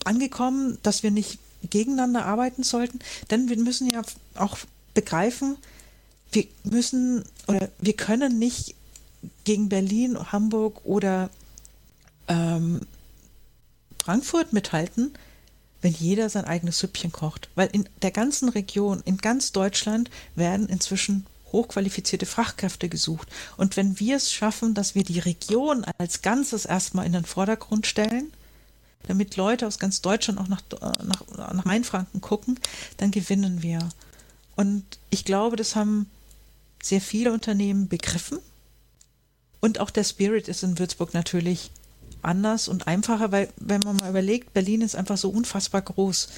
angekommen, 0.05 0.79
dass 0.83 1.03
wir 1.03 1.11
nicht 1.11 1.39
gegeneinander 1.69 2.25
arbeiten 2.25 2.63
sollten, 2.63 3.01
denn 3.31 3.49
wir 3.49 3.57
müssen 3.57 3.91
ja 3.91 4.03
auch 4.37 4.59
begreifen, 4.95 5.57
wir 6.31 6.47
müssen 6.63 7.25
oder 7.49 7.70
wir 7.79 7.95
können 7.95 8.39
nicht 8.39 8.75
gegen 9.45 9.69
Berlin, 9.69 10.16
Hamburg 10.31 10.85
oder 10.85 11.31
ähm, 12.29 12.83
Frankfurt 14.05 14.53
mithalten, 14.53 15.12
wenn 15.81 15.93
jeder 15.93 16.29
sein 16.29 16.45
eigenes 16.45 16.79
Süppchen 16.79 17.11
kocht. 17.11 17.49
Weil 17.55 17.69
in 17.73 17.89
der 18.03 18.11
ganzen 18.11 18.49
Region, 18.49 19.03
in 19.05 19.16
ganz 19.19 19.53
Deutschland 19.53 20.11
werden 20.35 20.69
inzwischen 20.69 21.27
hochqualifizierte 21.53 22.27
Fachkräfte 22.27 22.89
gesucht. 22.89 23.29
Und 23.57 23.77
wenn 23.77 23.99
wir 23.99 24.16
es 24.16 24.33
schaffen, 24.33 24.75
dass 24.75 24.95
wir 24.95 25.03
die 25.03 25.19
Region 25.19 25.85
als 25.97 26.20
Ganzes 26.20 26.66
erstmal 26.66 27.07
in 27.07 27.12
den 27.12 27.25
Vordergrund 27.25 27.87
stellen, 27.87 28.33
damit 29.07 29.37
Leute 29.37 29.66
aus 29.66 29.79
ganz 29.79 30.03
Deutschland 30.03 30.39
auch 30.39 30.49
nach, 30.49 30.62
nach, 31.03 31.53
nach 31.55 31.65
Mainfranken 31.65 32.20
gucken, 32.20 32.61
dann 32.99 33.11
gewinnen 33.11 33.62
wir. 33.62 33.89
Und 34.57 34.85
ich 35.09 35.25
glaube, 35.25 35.57
das 35.57 35.77
haben 35.77 36.11
sehr 36.83 37.01
viele 37.01 37.33
Unternehmen 37.33 37.89
begriffen. 37.89 38.39
Und 39.61 39.81
auch 39.81 39.91
der 39.91 40.05
Spirit 40.05 40.49
ist 40.49 40.63
in 40.63 40.79
Würzburg 40.79 41.15
natürlich 41.15 41.71
anders 42.23 42.69
und 42.69 42.87
einfacher, 42.87 43.33
weil 43.33 43.49
wenn 43.57 43.81
man 43.81 43.97
mal 43.97 44.11
überlegt, 44.11 44.55
Berlin 44.55 44.83
ist 44.83 44.97
einfach 44.97 45.17
so 45.17 45.31
unfassbar 45.31 45.83
groß. 45.83 46.29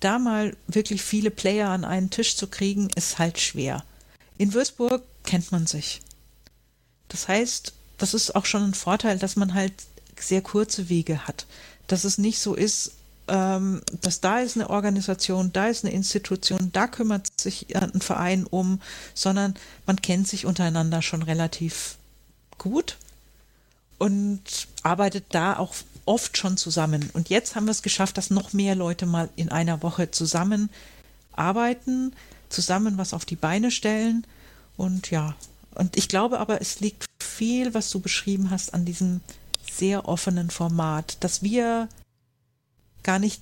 Da 0.00 0.18
mal 0.18 0.56
wirklich 0.66 1.02
viele 1.02 1.30
Player 1.30 1.70
an 1.70 1.84
einen 1.84 2.10
Tisch 2.10 2.36
zu 2.36 2.46
kriegen, 2.46 2.90
ist 2.96 3.18
halt 3.18 3.38
schwer. 3.38 3.84
In 4.38 4.52
Würzburg 4.52 5.02
kennt 5.24 5.52
man 5.52 5.66
sich. 5.66 6.02
Das 7.08 7.28
heißt, 7.28 7.72
das 7.98 8.12
ist 8.12 8.34
auch 8.34 8.44
schon 8.44 8.62
ein 8.62 8.74
Vorteil, 8.74 9.18
dass 9.18 9.36
man 9.36 9.54
halt 9.54 9.72
sehr 10.18 10.42
kurze 10.42 10.88
Wege 10.88 11.26
hat. 11.26 11.46
Dass 11.86 12.04
es 12.04 12.18
nicht 12.18 12.40
so 12.40 12.54
ist, 12.54 12.92
ähm, 13.28 13.82
dass 14.00 14.20
da 14.20 14.40
ist 14.40 14.56
eine 14.56 14.70
Organisation, 14.70 15.52
da 15.52 15.66
ist 15.66 15.84
eine 15.84 15.94
Institution, 15.94 16.70
da 16.72 16.86
kümmert 16.86 17.28
sich 17.40 17.74
ein 17.76 18.00
Verein 18.00 18.44
um, 18.44 18.80
sondern 19.14 19.54
man 19.86 20.00
kennt 20.00 20.28
sich 20.28 20.46
untereinander 20.46 21.02
schon 21.02 21.22
relativ 21.22 21.96
gut 22.58 22.96
und 23.98 24.42
arbeitet 24.82 25.24
da 25.30 25.56
auch 25.56 25.74
oft 26.04 26.36
schon 26.38 26.56
zusammen. 26.56 27.10
Und 27.14 27.28
jetzt 27.28 27.56
haben 27.56 27.66
wir 27.66 27.72
es 27.72 27.82
geschafft, 27.82 28.16
dass 28.16 28.30
noch 28.30 28.52
mehr 28.52 28.74
Leute 28.74 29.06
mal 29.06 29.28
in 29.36 29.50
einer 29.50 29.82
Woche 29.82 30.10
zusammen 30.10 30.70
arbeiten, 31.32 32.12
zusammen 32.48 32.96
was 32.96 33.12
auf 33.12 33.24
die 33.24 33.36
Beine 33.36 33.70
stellen. 33.70 34.26
Und 34.76 35.10
ja, 35.10 35.34
und 35.74 35.96
ich 35.96 36.08
glaube 36.08 36.38
aber, 36.38 36.60
es 36.60 36.80
liegt 36.80 37.04
viel, 37.18 37.74
was 37.74 37.90
du 37.90 38.00
beschrieben 38.00 38.50
hast, 38.50 38.72
an 38.72 38.84
diesem 38.84 39.20
sehr 39.70 40.08
offenen 40.08 40.50
Format, 40.50 41.18
dass 41.20 41.42
wir 41.42 41.88
gar 43.06 43.18
nicht 43.18 43.40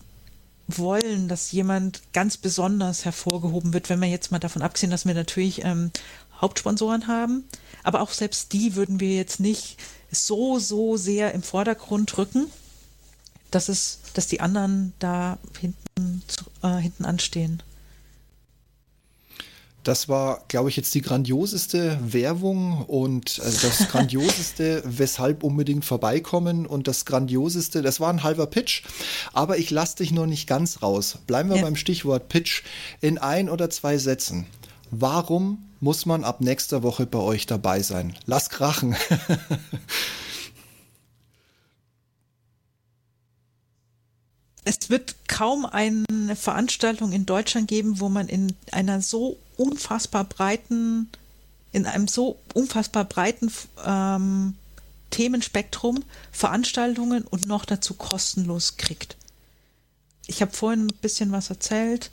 wollen, 0.68 1.28
dass 1.28 1.52
jemand 1.52 2.02
ganz 2.12 2.36
besonders 2.36 3.04
hervorgehoben 3.04 3.72
wird, 3.72 3.90
wenn 3.90 4.00
wir 4.00 4.08
jetzt 4.08 4.30
mal 4.30 4.38
davon 4.38 4.62
absehen, 4.62 4.90
dass 4.90 5.06
wir 5.06 5.14
natürlich 5.14 5.64
ähm, 5.64 5.90
Hauptsponsoren 6.40 7.06
haben. 7.06 7.44
Aber 7.82 8.00
auch 8.00 8.10
selbst 8.10 8.52
die 8.52 8.76
würden 8.76 9.00
wir 9.00 9.14
jetzt 9.16 9.40
nicht 9.40 9.78
so, 10.10 10.58
so 10.58 10.96
sehr 10.96 11.34
im 11.34 11.42
Vordergrund 11.42 12.16
rücken, 12.16 12.46
dass 13.50 13.68
es, 13.68 14.00
dass 14.14 14.26
die 14.26 14.40
anderen 14.40 14.94
da 14.98 15.38
hinten, 15.60 16.22
äh, 16.62 16.76
hinten 16.76 17.04
anstehen. 17.04 17.62
Das 19.84 20.08
war, 20.08 20.42
glaube 20.48 20.70
ich, 20.70 20.76
jetzt 20.76 20.94
die 20.94 21.02
grandioseste 21.02 21.98
Werbung 22.02 22.84
und 22.86 23.38
also 23.44 23.68
das 23.68 23.88
grandioseste, 23.90 24.82
weshalb 24.86 25.44
unbedingt 25.44 25.84
vorbeikommen 25.84 26.64
und 26.66 26.88
das 26.88 27.04
grandioseste, 27.04 27.82
das 27.82 28.00
war 28.00 28.08
ein 28.08 28.22
halber 28.22 28.46
Pitch, 28.46 28.82
aber 29.34 29.58
ich 29.58 29.70
lasse 29.70 29.96
dich 29.96 30.10
noch 30.10 30.26
nicht 30.26 30.46
ganz 30.46 30.82
raus. 30.82 31.18
Bleiben 31.26 31.50
wir 31.50 31.58
ja. 31.58 31.62
beim 31.62 31.76
Stichwort 31.76 32.30
Pitch 32.30 32.62
in 33.02 33.18
ein 33.18 33.50
oder 33.50 33.68
zwei 33.68 33.98
Sätzen. 33.98 34.46
Warum 34.90 35.58
muss 35.80 36.06
man 36.06 36.24
ab 36.24 36.40
nächster 36.40 36.82
Woche 36.82 37.04
bei 37.04 37.18
euch 37.18 37.44
dabei 37.44 37.82
sein? 37.82 38.16
Lass 38.24 38.48
krachen. 38.48 38.96
es 44.64 44.88
wird 44.88 45.14
kaum 45.28 45.66
eine 45.66 46.36
Veranstaltung 46.36 47.12
in 47.12 47.26
Deutschland 47.26 47.68
geben, 47.68 48.00
wo 48.00 48.08
man 48.08 48.28
in 48.28 48.54
einer 48.72 49.02
so 49.02 49.36
unfassbar 49.56 50.24
breiten, 50.24 51.08
in 51.72 51.86
einem 51.86 52.08
so 52.08 52.38
unfassbar 52.54 53.04
breiten 53.04 53.52
ähm, 53.84 54.54
Themenspektrum 55.10 56.04
Veranstaltungen 56.32 57.24
und 57.24 57.46
noch 57.46 57.64
dazu 57.64 57.94
kostenlos 57.94 58.76
kriegt. 58.76 59.16
Ich 60.26 60.40
habe 60.40 60.52
vorhin 60.52 60.86
ein 60.86 60.98
bisschen 61.02 61.32
was 61.32 61.50
erzählt. 61.50 62.10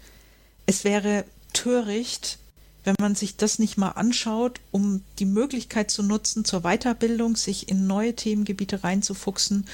Es 0.66 0.84
wäre 0.84 1.26
töricht, 1.54 2.38
wenn 2.84 2.96
man 3.00 3.16
sich 3.16 3.38
das 3.38 3.60
nicht 3.60 3.78
mal 3.78 3.90
anschaut, 3.90 4.60
um 4.72 5.04
die 5.20 5.26
Möglichkeit 5.26 5.92
zu 5.92 6.04
nutzen, 6.04 6.46
zur 6.46 6.62
Weiterbildung, 6.62 7.36
sich 7.36 7.70
in 7.70 7.88
neue 7.88 8.16
Themengebiete 8.16 8.84
reinzufuchsen 8.84 9.68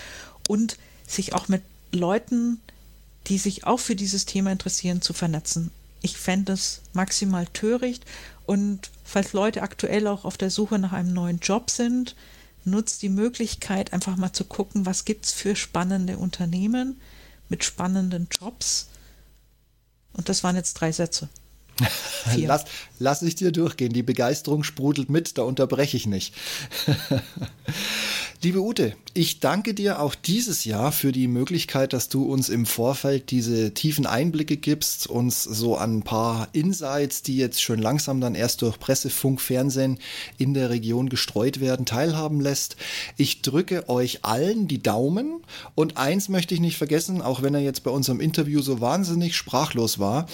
und 0.48 0.78
sich 1.08 1.34
auch 1.34 1.48
mit 1.48 1.64
Leuten, 1.92 2.60
die 3.28 3.38
sich 3.38 3.66
auch 3.66 3.80
für 3.80 3.96
dieses 3.96 4.26
Thema 4.26 4.52
interessieren, 4.52 5.02
zu 5.02 5.14
vernetzen. 5.14 5.72
Ich 6.08 6.16
fände 6.16 6.54
es 6.54 6.84
maximal 6.94 7.46
töricht 7.48 8.06
und 8.46 8.92
falls 9.04 9.34
Leute 9.34 9.62
aktuell 9.62 10.08
auch 10.08 10.24
auf 10.24 10.38
der 10.38 10.50
Suche 10.50 10.80
nach 10.80 10.94
einem 10.94 11.12
neuen 11.12 11.40
Job 11.40 11.70
sind, 11.70 12.16
nutzt 12.64 13.02
die 13.02 13.10
Möglichkeit, 13.10 13.92
einfach 13.92 14.16
mal 14.16 14.32
zu 14.32 14.46
gucken, 14.46 14.86
was 14.86 15.04
gibt 15.04 15.26
es 15.26 15.34
für 15.34 15.58
spannende 15.58 16.18
Unternehmen 16.18 17.02
mit 17.50 17.66
spannenden 17.66 18.30
Jobs. 18.32 18.88
Und 20.14 20.30
das 20.30 20.46
waren 20.46 20.56
jetzt 20.56 20.76
drei 20.76 20.94
Sätze. 20.94 21.28
lass, 22.38 22.66
lass 23.00 23.22
ich 23.22 23.36
dir 23.36 23.52
durchgehen. 23.52 23.94
Die 23.94 24.04
Begeisterung 24.04 24.64
sprudelt 24.64 25.10
mit, 25.10 25.38
da 25.38 25.44
unterbreche 25.44 25.98
ich 25.98 26.08
nicht. 26.08 26.34
Liebe 28.44 28.62
Ute, 28.62 28.94
ich 29.16 29.40
danke 29.40 29.74
dir 29.74 30.00
auch 30.00 30.14
dieses 30.14 30.64
Jahr 30.64 30.92
für 30.92 31.12
die 31.12 31.28
Möglichkeit, 31.28 31.92
dass 31.92 32.08
du 32.08 32.24
uns 32.24 32.50
im 32.50 32.68
Vorfeld 32.68 33.32
diese 33.32 33.74
tiefen 33.74 34.06
Einblicke 34.06 34.58
gibst, 34.58 35.08
uns 35.08 35.44
so 35.44 35.76
an 35.76 35.98
ein 35.98 36.04
paar 36.04 36.48
Insights, 36.54 37.24
die 37.24 37.38
jetzt 37.38 37.64
schon 37.64 37.80
langsam 37.80 38.22
dann 38.22 38.36
erst 38.36 38.62
durch 38.62 38.80
Presse, 38.80 39.10
Funk, 39.10 39.42
Fernsehen 39.42 39.98
in 40.38 40.54
der 40.54 40.70
Region 40.70 41.10
gestreut 41.10 41.60
werden, 41.60 41.88
teilhaben 41.88 42.40
lässt. 42.40 42.76
Ich 43.18 43.42
drücke 43.42 43.90
euch 43.90 44.24
allen 44.24 44.68
die 44.68 44.84
Daumen 44.84 45.42
und 45.74 45.98
eins 45.98 46.30
möchte 46.30 46.54
ich 46.54 46.60
nicht 46.60 46.78
vergessen, 46.78 47.24
auch 47.24 47.42
wenn 47.42 47.56
er 47.56 47.62
jetzt 47.62 47.84
bei 47.84 47.92
unserem 47.92 48.20
Interview 48.20 48.62
so 48.62 48.82
wahnsinnig 48.82 49.36
sprachlos 49.36 49.98
war 49.98 50.28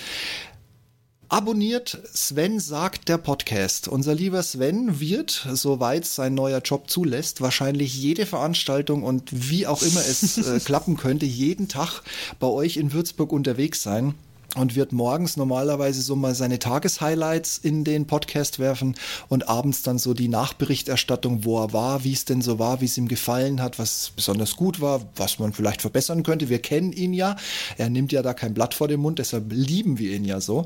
Abonniert 1.34 1.98
Sven 2.14 2.60
sagt 2.60 3.10
der 3.10 3.18
Podcast. 3.18 3.88
Unser 3.88 4.14
lieber 4.14 4.44
Sven 4.44 5.00
wird, 5.00 5.48
soweit 5.52 6.06
sein 6.06 6.36
neuer 6.36 6.60
Job 6.60 6.92
zulässt, 6.92 7.42
wahrscheinlich 7.42 7.96
jede 7.96 8.28
Veranstaltung 8.28 9.02
und 9.02 9.32
wie 9.32 9.66
auch 9.66 9.82
immer 9.82 10.02
es 10.02 10.38
äh, 10.38 10.60
klappen 10.64 10.96
könnte, 10.96 11.26
jeden 11.26 11.68
Tag 11.68 12.04
bei 12.40 12.46
euch 12.46 12.78
in 12.78 12.94
Würzburg 12.94 13.32
unterwegs 13.32 13.82
sein 13.82 14.14
und 14.56 14.76
wird 14.76 14.92
morgens 14.92 15.38
normalerweise 15.38 16.02
so 16.02 16.16
mal 16.16 16.36
seine 16.36 16.60
Tageshighlights 16.60 17.58
in 17.58 17.84
den 17.84 18.06
Podcast 18.06 18.60
werfen 18.60 18.96
und 19.28 19.50
abends 19.50 19.82
dann 19.82 19.98
so 19.98 20.14
die 20.14 20.28
Nachberichterstattung, 20.28 21.44
wo 21.44 21.60
er 21.64 21.74
war, 21.74 22.04
wie 22.04 22.14
es 22.14 22.26
denn 22.26 22.42
so 22.42 22.60
war, 22.60 22.82
wie 22.82 22.86
es 22.86 22.98
ihm 22.98 23.08
gefallen 23.08 23.62
hat, 23.62 23.80
was 23.80 24.12
besonders 24.16 24.56
gut 24.56 24.82
war, 24.82 25.02
was 25.16 25.40
man 25.40 25.54
vielleicht 25.54 25.82
verbessern 25.82 26.24
könnte. 26.24 26.50
Wir 26.50 26.60
kennen 26.60 26.94
ihn 26.94 27.14
ja. 27.14 27.36
Er 27.78 27.90
nimmt 27.90 28.12
ja 28.12 28.22
da 28.22 28.34
kein 28.34 28.54
Blatt 28.54 28.74
vor 28.74 28.88
den 28.88 29.00
Mund, 29.00 29.20
deshalb 29.20 29.52
lieben 29.52 29.98
wir 29.98 30.16
ihn 30.16 30.26
ja 30.26 30.40
so. 30.40 30.66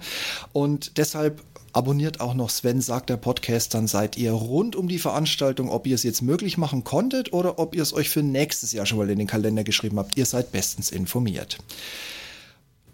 Und 0.52 0.98
deshalb 0.98 1.42
abonniert 1.74 2.20
auch 2.22 2.34
noch 2.34 2.50
Sven 2.50 2.82
sagt 2.82 3.10
der 3.10 3.18
Podcast, 3.18 3.74
dann 3.74 3.88
seid 3.88 4.18
ihr 4.18 4.32
rund 4.32 4.76
um 4.76 4.88
die 4.88 5.00
Veranstaltung, 5.00 5.70
ob 5.70 5.86
ihr 5.86 5.96
es 5.96 6.04
jetzt 6.04 6.22
möglich 6.22 6.58
machen 6.58 6.84
konntet 6.84 7.34
oder 7.34 7.60
ob 7.60 7.76
ihr 7.76 7.84
es 7.84 7.94
euch 7.94 8.10
für 8.10 8.24
nächstes 8.24 8.72
Jahr 8.72 8.86
schon 8.86 8.98
mal 8.98 9.10
in 9.10 9.20
den 9.20 9.28
Kalender 9.28 9.64
geschrieben 9.64 10.00
habt. 10.00 10.18
Ihr 10.18 10.26
seid 10.26 10.52
bestens 10.52 10.92
informiert. 10.92 11.60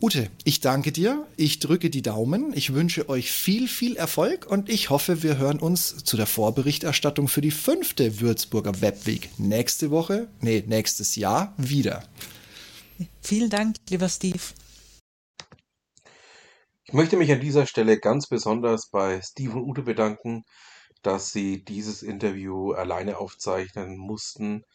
Ute, 0.03 0.29
ich 0.43 0.59
danke 0.59 0.91
dir, 0.91 1.25
ich 1.37 1.59
drücke 1.59 1.89
die 1.89 2.01
Daumen, 2.01 2.51
ich 2.53 2.73
wünsche 2.73 3.07
euch 3.07 3.31
viel, 3.31 3.69
viel 3.69 3.95
Erfolg 3.95 4.45
und 4.45 4.67
ich 4.67 4.89
hoffe, 4.89 5.23
wir 5.23 5.37
hören 5.37 5.59
uns 5.59 6.03
zu 6.03 6.17
der 6.17 6.25
Vorberichterstattung 6.25 7.29
für 7.29 7.39
die 7.39 7.51
fünfte 7.51 8.19
Würzburger 8.19 8.81
Webweek 8.81 9.29
nächste 9.39 9.91
Woche, 9.91 10.27
nee, 10.41 10.61
nächstes 10.67 11.15
Jahr 11.15 11.53
wieder. 11.55 12.03
Vielen 13.21 13.49
Dank, 13.49 13.77
lieber 13.89 14.09
Steve. 14.09 14.41
Ich 16.83 16.91
möchte 16.91 17.15
mich 17.15 17.31
an 17.31 17.39
dieser 17.39 17.65
Stelle 17.65 17.97
ganz 17.97 18.27
besonders 18.27 18.89
bei 18.89 19.21
Steve 19.21 19.53
und 19.53 19.63
Ute 19.69 19.83
bedanken, 19.83 20.43
dass 21.01 21.31
sie 21.31 21.63
dieses 21.63 22.03
Interview 22.03 22.73
alleine 22.73 23.19
aufzeichnen 23.19 23.95
mussten. 23.95 24.65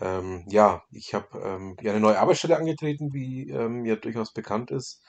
Ähm, 0.00 0.44
ja, 0.48 0.82
ich 0.90 1.14
habe 1.14 1.38
ähm, 1.40 1.76
eine 1.80 2.00
neue 2.00 2.18
Arbeitsstelle 2.18 2.56
angetreten, 2.56 3.12
wie 3.12 3.50
ähm, 3.50 3.84
ja 3.84 3.96
durchaus 3.96 4.32
bekannt 4.32 4.70
ist. 4.70 5.02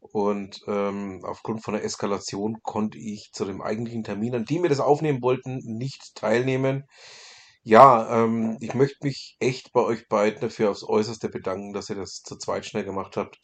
Und 0.00 0.60
ähm, 0.68 1.22
aufgrund 1.24 1.64
von 1.64 1.74
der 1.74 1.84
Eskalation 1.84 2.62
konnte 2.62 2.98
ich 2.98 3.32
zu 3.32 3.44
dem 3.44 3.60
eigentlichen 3.62 4.04
Termin, 4.04 4.34
an 4.34 4.44
dem 4.44 4.62
wir 4.62 4.68
das 4.70 4.80
aufnehmen 4.80 5.22
wollten, 5.22 5.58
nicht 5.64 6.14
teilnehmen. 6.14 6.84
Ja, 7.62 8.22
ähm, 8.22 8.58
ich 8.60 8.74
möchte 8.74 9.04
mich 9.04 9.36
echt 9.40 9.72
bei 9.72 9.80
euch 9.80 10.08
beiden 10.08 10.40
dafür 10.40 10.70
aufs 10.70 10.84
Äußerste 10.84 11.28
bedanken, 11.28 11.72
dass 11.72 11.90
ihr 11.90 11.96
das 11.96 12.22
zu 12.22 12.36
zweit 12.36 12.64
schnell 12.64 12.84
gemacht 12.84 13.16
habt. 13.16 13.40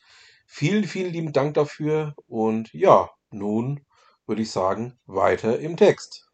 Vielen, 0.47 0.85
vielen 0.85 1.13
lieben 1.13 1.33
Dank 1.33 1.55
dafür. 1.55 2.15
Und 2.29 2.73
ja, 2.73 3.11
nun 3.31 3.85
würde 4.27 4.43
ich 4.43 4.51
sagen, 4.51 4.99
weiter 5.07 5.59
im 5.59 5.77
Text. 5.77 6.29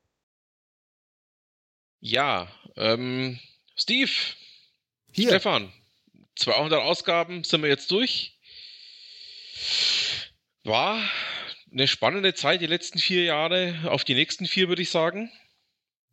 Ja, 2.00 2.48
ähm, 2.76 3.38
Steve, 3.74 4.10
Hier. 5.12 5.28
Stefan, 5.28 5.72
200 6.36 6.80
Ausgaben 6.82 7.44
sind 7.44 7.62
wir 7.62 7.68
jetzt 7.68 7.90
durch. 7.90 8.38
War 10.64 11.02
eine 11.72 11.88
spannende 11.88 12.34
Zeit, 12.34 12.60
die 12.60 12.66
letzten 12.66 12.98
vier 12.98 13.24
Jahre. 13.24 13.74
Auf 13.90 14.04
die 14.04 14.14
nächsten 14.14 14.46
vier, 14.46 14.68
würde 14.68 14.82
ich 14.82 14.90
sagen. 14.90 15.30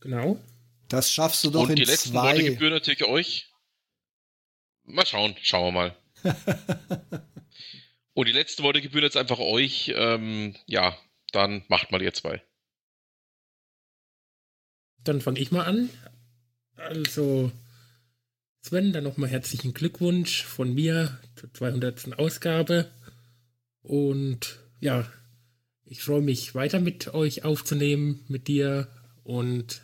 Genau. 0.01 0.39
Das 0.87 1.11
schaffst 1.11 1.43
du 1.43 1.49
doch 1.49 1.63
Und 1.63 1.71
in 1.71 1.75
die 1.77 1.83
letzten 1.83 2.13
Worte 2.13 2.37
zwei. 2.37 2.49
gebühren 2.49 2.73
natürlich 2.73 3.05
euch. 3.05 3.47
Mal 4.83 5.05
schauen, 5.05 5.35
schauen 5.41 5.65
wir 5.65 5.71
mal. 5.71 5.97
Und 8.13 8.27
die 8.27 8.31
letzten 8.31 8.63
Worte 8.63 8.81
gebühren 8.81 9.03
jetzt 9.03 9.17
einfach 9.17 9.39
euch. 9.39 9.91
Ähm, 9.95 10.55
ja, 10.67 10.97
dann 11.31 11.65
macht 11.67 11.91
mal 11.91 12.01
ihr 12.01 12.13
zwei. 12.13 12.41
Dann 14.99 15.21
fange 15.21 15.39
ich 15.39 15.51
mal 15.51 15.65
an. 15.65 15.89
Also, 16.77 17.51
Sven, 18.65 18.93
dann 18.93 19.03
nochmal 19.03 19.29
herzlichen 19.29 19.75
Glückwunsch 19.75 20.43
von 20.43 20.73
mir 20.73 21.19
zur 21.35 21.53
200. 21.53 22.17
Ausgabe. 22.17 22.89
Und 23.83 24.57
ja, 24.79 25.07
ich 25.83 26.01
freue 26.01 26.23
mich 26.23 26.55
weiter 26.55 26.79
mit 26.79 27.13
euch 27.13 27.45
aufzunehmen, 27.45 28.25
mit 28.27 28.47
dir 28.47 28.87
und 29.23 29.83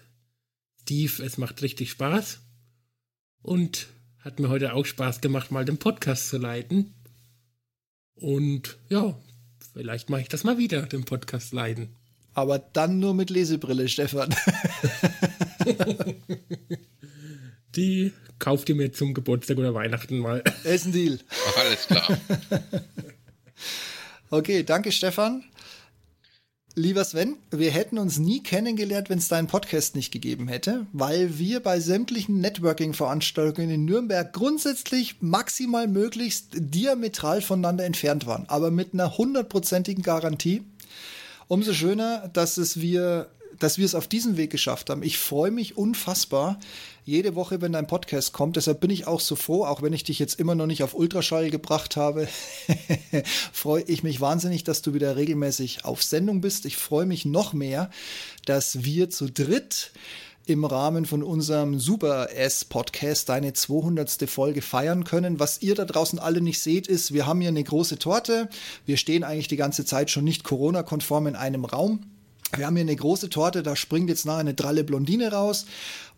Steve. 0.82 1.24
Es 1.24 1.38
macht 1.38 1.62
richtig 1.62 1.92
Spaß. 1.92 2.40
Und 3.44 3.86
hat 4.18 4.40
mir 4.40 4.50
heute 4.50 4.74
auch 4.74 4.88
Spaß 4.88 5.22
gemacht, 5.22 5.52
mal 5.52 5.64
den 5.64 5.78
Podcast 5.78 6.30
zu 6.30 6.40
leiten. 6.40 6.96
Und 8.16 8.80
ja, 8.90 9.16
vielleicht 9.76 10.10
mache 10.10 10.22
ich 10.22 10.30
das 10.30 10.44
mal 10.44 10.58
wieder, 10.58 10.88
den 10.88 11.06
Podcast 11.06 11.54
leiten. 11.54 11.90
Aber 12.34 12.58
dann 12.58 12.98
nur 12.98 13.14
mit 13.14 13.30
Lesebrille, 13.30 13.88
Stefan. 13.88 14.34
Die 17.76 18.12
kauft 18.42 18.68
ihr 18.68 18.76
mir 18.76 18.92
zum 18.92 19.14
Geburtstag 19.14 19.58
oder 19.58 19.74
Weihnachten 19.74 20.18
mal. 20.18 20.44
Ist 20.66 20.88
ein 20.88 20.92
Deal. 20.92 21.20
Alles 21.58 21.88
klar. 21.88 22.18
Okay, 24.34 24.64
danke 24.64 24.94
Stefan. 24.94 25.44
Lieber 26.74 27.04
Sven, 27.04 27.36
wir 27.52 27.70
hätten 27.70 27.98
uns 27.98 28.18
nie 28.18 28.42
kennengelernt, 28.42 29.10
wenn 29.10 29.18
es 29.18 29.28
deinen 29.28 29.48
Podcast 29.48 29.94
nicht 29.94 30.10
gegeben 30.10 30.48
hätte, 30.48 30.88
weil 30.94 31.38
wir 31.38 31.60
bei 31.60 31.82
sämtlichen 31.82 32.40
Networking-Veranstaltungen 32.40 33.70
in 33.70 33.84
Nürnberg 33.84 34.32
grundsätzlich 34.32 35.18
maximal 35.20 35.90
möglichst 35.90 36.48
diametral 36.54 37.42
voneinander 37.42 37.84
entfernt 37.84 38.26
waren, 38.26 38.46
aber 38.48 38.72
mit 38.72 38.94
einer 38.94 39.18
hundertprozentigen 39.18 40.02
Garantie. 40.02 40.64
Umso 41.50 41.74
schöner, 41.74 42.30
dass 42.32 42.56
es 42.56 42.80
wir, 42.80 43.30
dass 43.60 43.78
wir 43.78 43.86
es 43.86 43.96
auf 43.96 44.08
diesem 44.08 44.38
Weg 44.38 44.50
geschafft 44.50 44.90
haben. 44.90 45.04
Ich 45.04 45.18
freue 45.18 45.52
mich 45.52 45.76
unfassbar 45.76 46.58
jede 47.04 47.36
Woche, 47.36 47.62
wenn 47.62 47.72
dein 47.72 47.88
Podcast 47.88 48.32
kommt. 48.34 48.56
Deshalb 48.56 48.80
bin 48.80 48.92
ich 48.92 49.08
auch 49.08 49.20
so 49.20 49.36
froh, 49.36 49.66
auch 49.66 49.82
wenn 49.82 49.94
ich 49.94 50.04
dich 50.04 50.20
jetzt 50.20 50.40
immer 50.40 50.56
noch 50.56 50.68
nicht 50.68 50.84
auf 50.84 50.94
Ultraschall 50.94 51.50
gebracht 51.50 51.96
habe, 51.96 52.28
freue 53.52 53.84
ich 53.84 54.04
mich 54.04 54.22
wahnsinnig, 54.22 54.64
dass 54.64 54.82
du 54.82 54.94
wieder 54.94 55.16
regelmäßig 55.16 55.86
auf 55.86 56.04
Sendung 56.04 56.42
bist. 56.42 56.66
Ich 56.66 56.78
freue 56.78 57.06
mich 57.06 57.26
noch 57.26 57.54
mehr, 57.54 57.90
dass 58.46 58.84
wir 58.84 59.10
zu 59.10 59.30
dritt 59.30 59.92
im 60.46 60.66
Rahmen 60.66 61.06
von 61.06 61.24
unserem 61.24 61.80
Super 61.80 62.30
S-Podcast 62.36 63.30
deine 63.30 63.54
200. 63.54 64.30
Folge 64.30 64.62
feiern 64.62 65.04
können. 65.04 65.40
Was 65.40 65.62
ihr 65.62 65.76
da 65.76 65.86
draußen 65.86 66.20
alle 66.20 66.42
nicht 66.42 66.62
seht, 66.62 66.88
ist, 66.88 67.14
wir 67.14 67.26
haben 67.26 67.42
hier 67.42 67.50
eine 67.50 67.64
große 67.64 68.00
Torte. 68.00 68.50
Wir 68.86 68.98
stehen 68.98 69.24
eigentlich 69.24 69.48
die 69.48 69.58
ganze 69.58 69.86
Zeit 69.86 70.10
schon 70.10 70.24
nicht 70.24 70.44
Corona-konform 70.44 71.28
in 71.28 71.36
einem 71.36 71.66
Raum. 71.66 72.02
Wir 72.56 72.66
haben 72.66 72.76
hier 72.76 72.84
eine 72.84 72.96
große 72.96 73.30
Torte, 73.30 73.64
da 73.64 73.78
springt 73.78 74.10
jetzt 74.10 74.26
nachher 74.26 74.40
eine 74.40 74.54
dralle 74.54 74.84
Blondine 74.84 75.32
raus. 75.32 75.66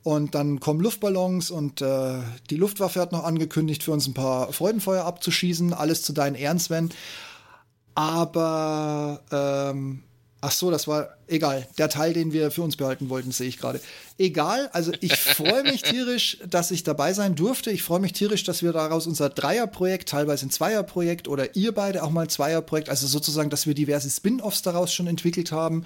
Und 0.03 0.35
dann 0.35 0.59
kommen 0.59 0.81
Luftballons 0.81 1.49
und 1.49 1.81
äh, 1.81 2.19
die 2.49 2.57
Luftwaffe 2.57 2.99
hat 2.99 3.13
noch 3.13 3.23
angekündigt, 3.23 3.83
für 3.83 3.93
uns 3.93 4.05
ein 4.05 4.13
paar 4.13 4.51
Freudenfeuer 4.51 5.05
abzuschießen. 5.05 5.73
Alles 5.73 6.01
zu 6.01 6.11
deinen 6.11 6.35
Ehren, 6.35 6.59
Sven. 6.59 6.89
Aber 7.95 9.21
ähm, 9.31 10.03
Ach 10.45 10.51
so, 10.51 10.69
das 10.69 10.89
war 10.89 11.15
egal. 11.27 11.65
Der 11.77 11.87
Teil, 11.87 12.11
den 12.11 12.33
wir 12.33 12.51
für 12.51 12.63
uns 12.63 12.75
behalten 12.75 13.07
wollten, 13.07 13.31
sehe 13.31 13.47
ich 13.47 13.57
gerade. 13.57 13.79
Egal, 14.17 14.69
also 14.73 14.91
ich 14.99 15.15
freue 15.15 15.63
mich 15.63 15.83
tierisch, 15.83 16.37
dass 16.45 16.69
ich 16.69 16.83
dabei 16.83 17.13
sein 17.13 17.35
durfte. 17.35 17.71
Ich 17.71 17.81
freue 17.81 18.01
mich 18.01 18.11
tierisch, 18.11 18.43
dass 18.43 18.61
wir 18.61 18.73
daraus 18.73 19.07
unser 19.07 19.29
Dreierprojekt, 19.29 20.09
teilweise 20.09 20.45
ein 20.45 20.49
Zweierprojekt 20.49 21.29
oder 21.29 21.55
ihr 21.55 21.71
beide 21.71 22.03
auch 22.03 22.09
mal 22.09 22.23
ein 22.23 22.29
Zweierprojekt, 22.29 22.89
also 22.89 23.07
sozusagen, 23.07 23.49
dass 23.49 23.67
wir 23.67 23.73
diverse 23.73 24.09
Spin-offs 24.09 24.61
daraus 24.63 24.93
schon 24.93 25.07
entwickelt 25.07 25.53
haben, 25.53 25.85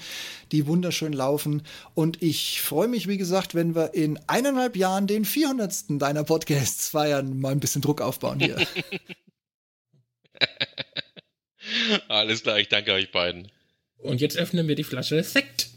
die 0.51 0.65
wunderschön 0.65 1.13
laufen. 1.13 1.61
Und 1.93 2.23
ich 2.23 2.59
freue 2.59 2.87
mich, 2.87 3.07
wie 3.07 3.19
gesagt, 3.19 3.53
wenn 3.53 3.75
wir 3.75 3.93
in 3.93 4.19
eineinhalb 4.25 4.75
Jahren 4.75 5.05
den 5.05 5.23
400. 5.23 6.01
deiner 6.01 6.23
Podcasts 6.23 6.89
feiern, 6.89 7.39
mal 7.39 7.51
ein 7.51 7.59
bisschen 7.59 7.83
Druck 7.83 8.01
aufbauen 8.01 8.39
hier. 8.39 8.57
Alles 12.07 12.41
klar, 12.41 12.57
ich 12.57 12.69
danke 12.69 12.93
euch 12.93 13.11
beiden. 13.11 13.51
Und 13.99 14.21
jetzt 14.21 14.37
öffnen 14.37 14.67
wir 14.67 14.75
die 14.75 14.83
Flasche 14.83 15.23
Sekt. 15.23 15.69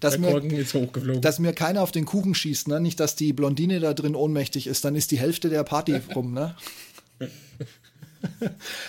dass, 0.00 0.18
mir, 0.18 0.30
Korken 0.30 0.50
ist 0.50 0.74
hochgeflogen. 0.74 1.22
dass 1.22 1.38
mir 1.38 1.52
keiner 1.52 1.82
auf 1.82 1.92
den 1.92 2.04
Kuchen 2.04 2.34
schießt, 2.34 2.68
ne? 2.68 2.80
Nicht, 2.80 3.00
dass 3.00 3.16
die 3.16 3.32
Blondine 3.32 3.80
da 3.80 3.94
drin 3.94 4.14
ohnmächtig 4.14 4.66
ist, 4.66 4.84
dann 4.84 4.94
ist 4.94 5.10
die 5.10 5.18
Hälfte 5.18 5.48
der 5.48 5.64
Party 5.64 6.00
rum, 6.14 6.34
ne? 6.34 6.54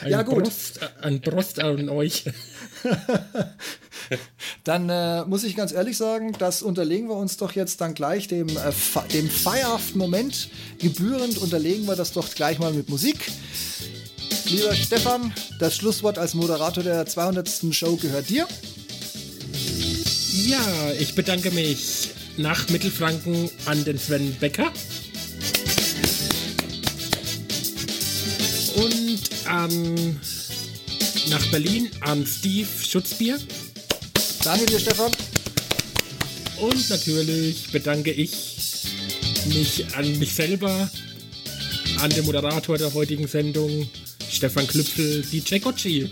ein 0.01 0.11
ja, 0.11 0.21
gut. 0.21 0.43
Prost, 0.43 0.79
ein 1.01 1.21
Prost 1.21 1.59
an 1.59 1.89
euch. 1.89 2.25
Dann 4.63 4.89
äh, 4.89 5.25
muss 5.25 5.43
ich 5.43 5.55
ganz 5.55 5.71
ehrlich 5.71 5.97
sagen, 5.97 6.33
das 6.37 6.61
unterlegen 6.61 7.07
wir 7.07 7.15
uns 7.15 7.37
doch 7.37 7.53
jetzt 7.53 7.81
dann 7.81 7.93
gleich 7.93 8.27
dem, 8.27 8.49
äh, 8.49 8.71
dem 9.13 9.29
feierhaften 9.29 9.97
Moment 9.99 10.49
gebührend, 10.79 11.37
unterlegen 11.37 11.85
wir 11.85 11.95
das 11.95 12.11
doch 12.11 12.33
gleich 12.33 12.59
mal 12.59 12.73
mit 12.73 12.89
Musik. 12.89 13.31
Lieber 14.45 14.76
Stefan, 14.76 15.34
das 15.60 15.76
Schlusswort 15.76 16.18
als 16.18 16.34
Moderator 16.34 16.84
der 16.84 17.05
200. 17.05 17.49
Show 17.72 17.95
gehört 17.95 18.30
dir. 18.30 18.47
Ja, 20.45 20.91
ich 20.99 21.15
bedanke 21.15 21.51
mich 21.51 22.10
nach 22.38 22.69
Mittelfranken 22.69 23.49
an 23.65 23.84
den 23.84 23.97
Sven 23.97 24.35
Becker. 24.39 24.72
Und 28.76 29.19
an 29.45 30.19
nach 31.30 31.45
Berlin 31.47 31.89
an 32.01 32.26
Steve 32.26 32.68
Schutzbier. 32.88 33.39
Danke 34.43 34.65
dir, 34.65 34.80
Stefan. 34.80 35.11
Und 36.60 36.89
natürlich 36.89 37.72
bedanke 37.72 38.11
ich 38.11 38.31
mich 39.45 39.85
an 39.95 40.19
mich 40.19 40.34
selber, 40.34 40.89
an 41.99 42.10
den 42.10 42.26
Moderator 42.26 42.77
der 42.77 42.93
heutigen 42.93 43.27
Sendung, 43.27 43.89
Stefan 44.34 44.68
Klüpfel, 44.68 45.22
DJ 45.22 45.60
Gocci. 45.60 46.10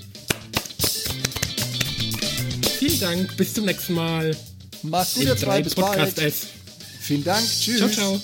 Vielen 2.79 2.99
Dank, 2.99 3.37
bis 3.37 3.53
zum 3.53 3.65
nächsten 3.65 3.93
Mal. 3.93 4.35
Macht's 4.83 5.15
gut, 5.15 5.25
ihr 5.25 5.37
zwei, 5.37 5.61
bis 5.61 5.75
bald. 5.75 6.13
Vielen 7.01 7.23
Dank, 7.23 7.45
tschüss. 7.45 7.77
Ciao, 7.77 7.89
ciao. 7.89 8.21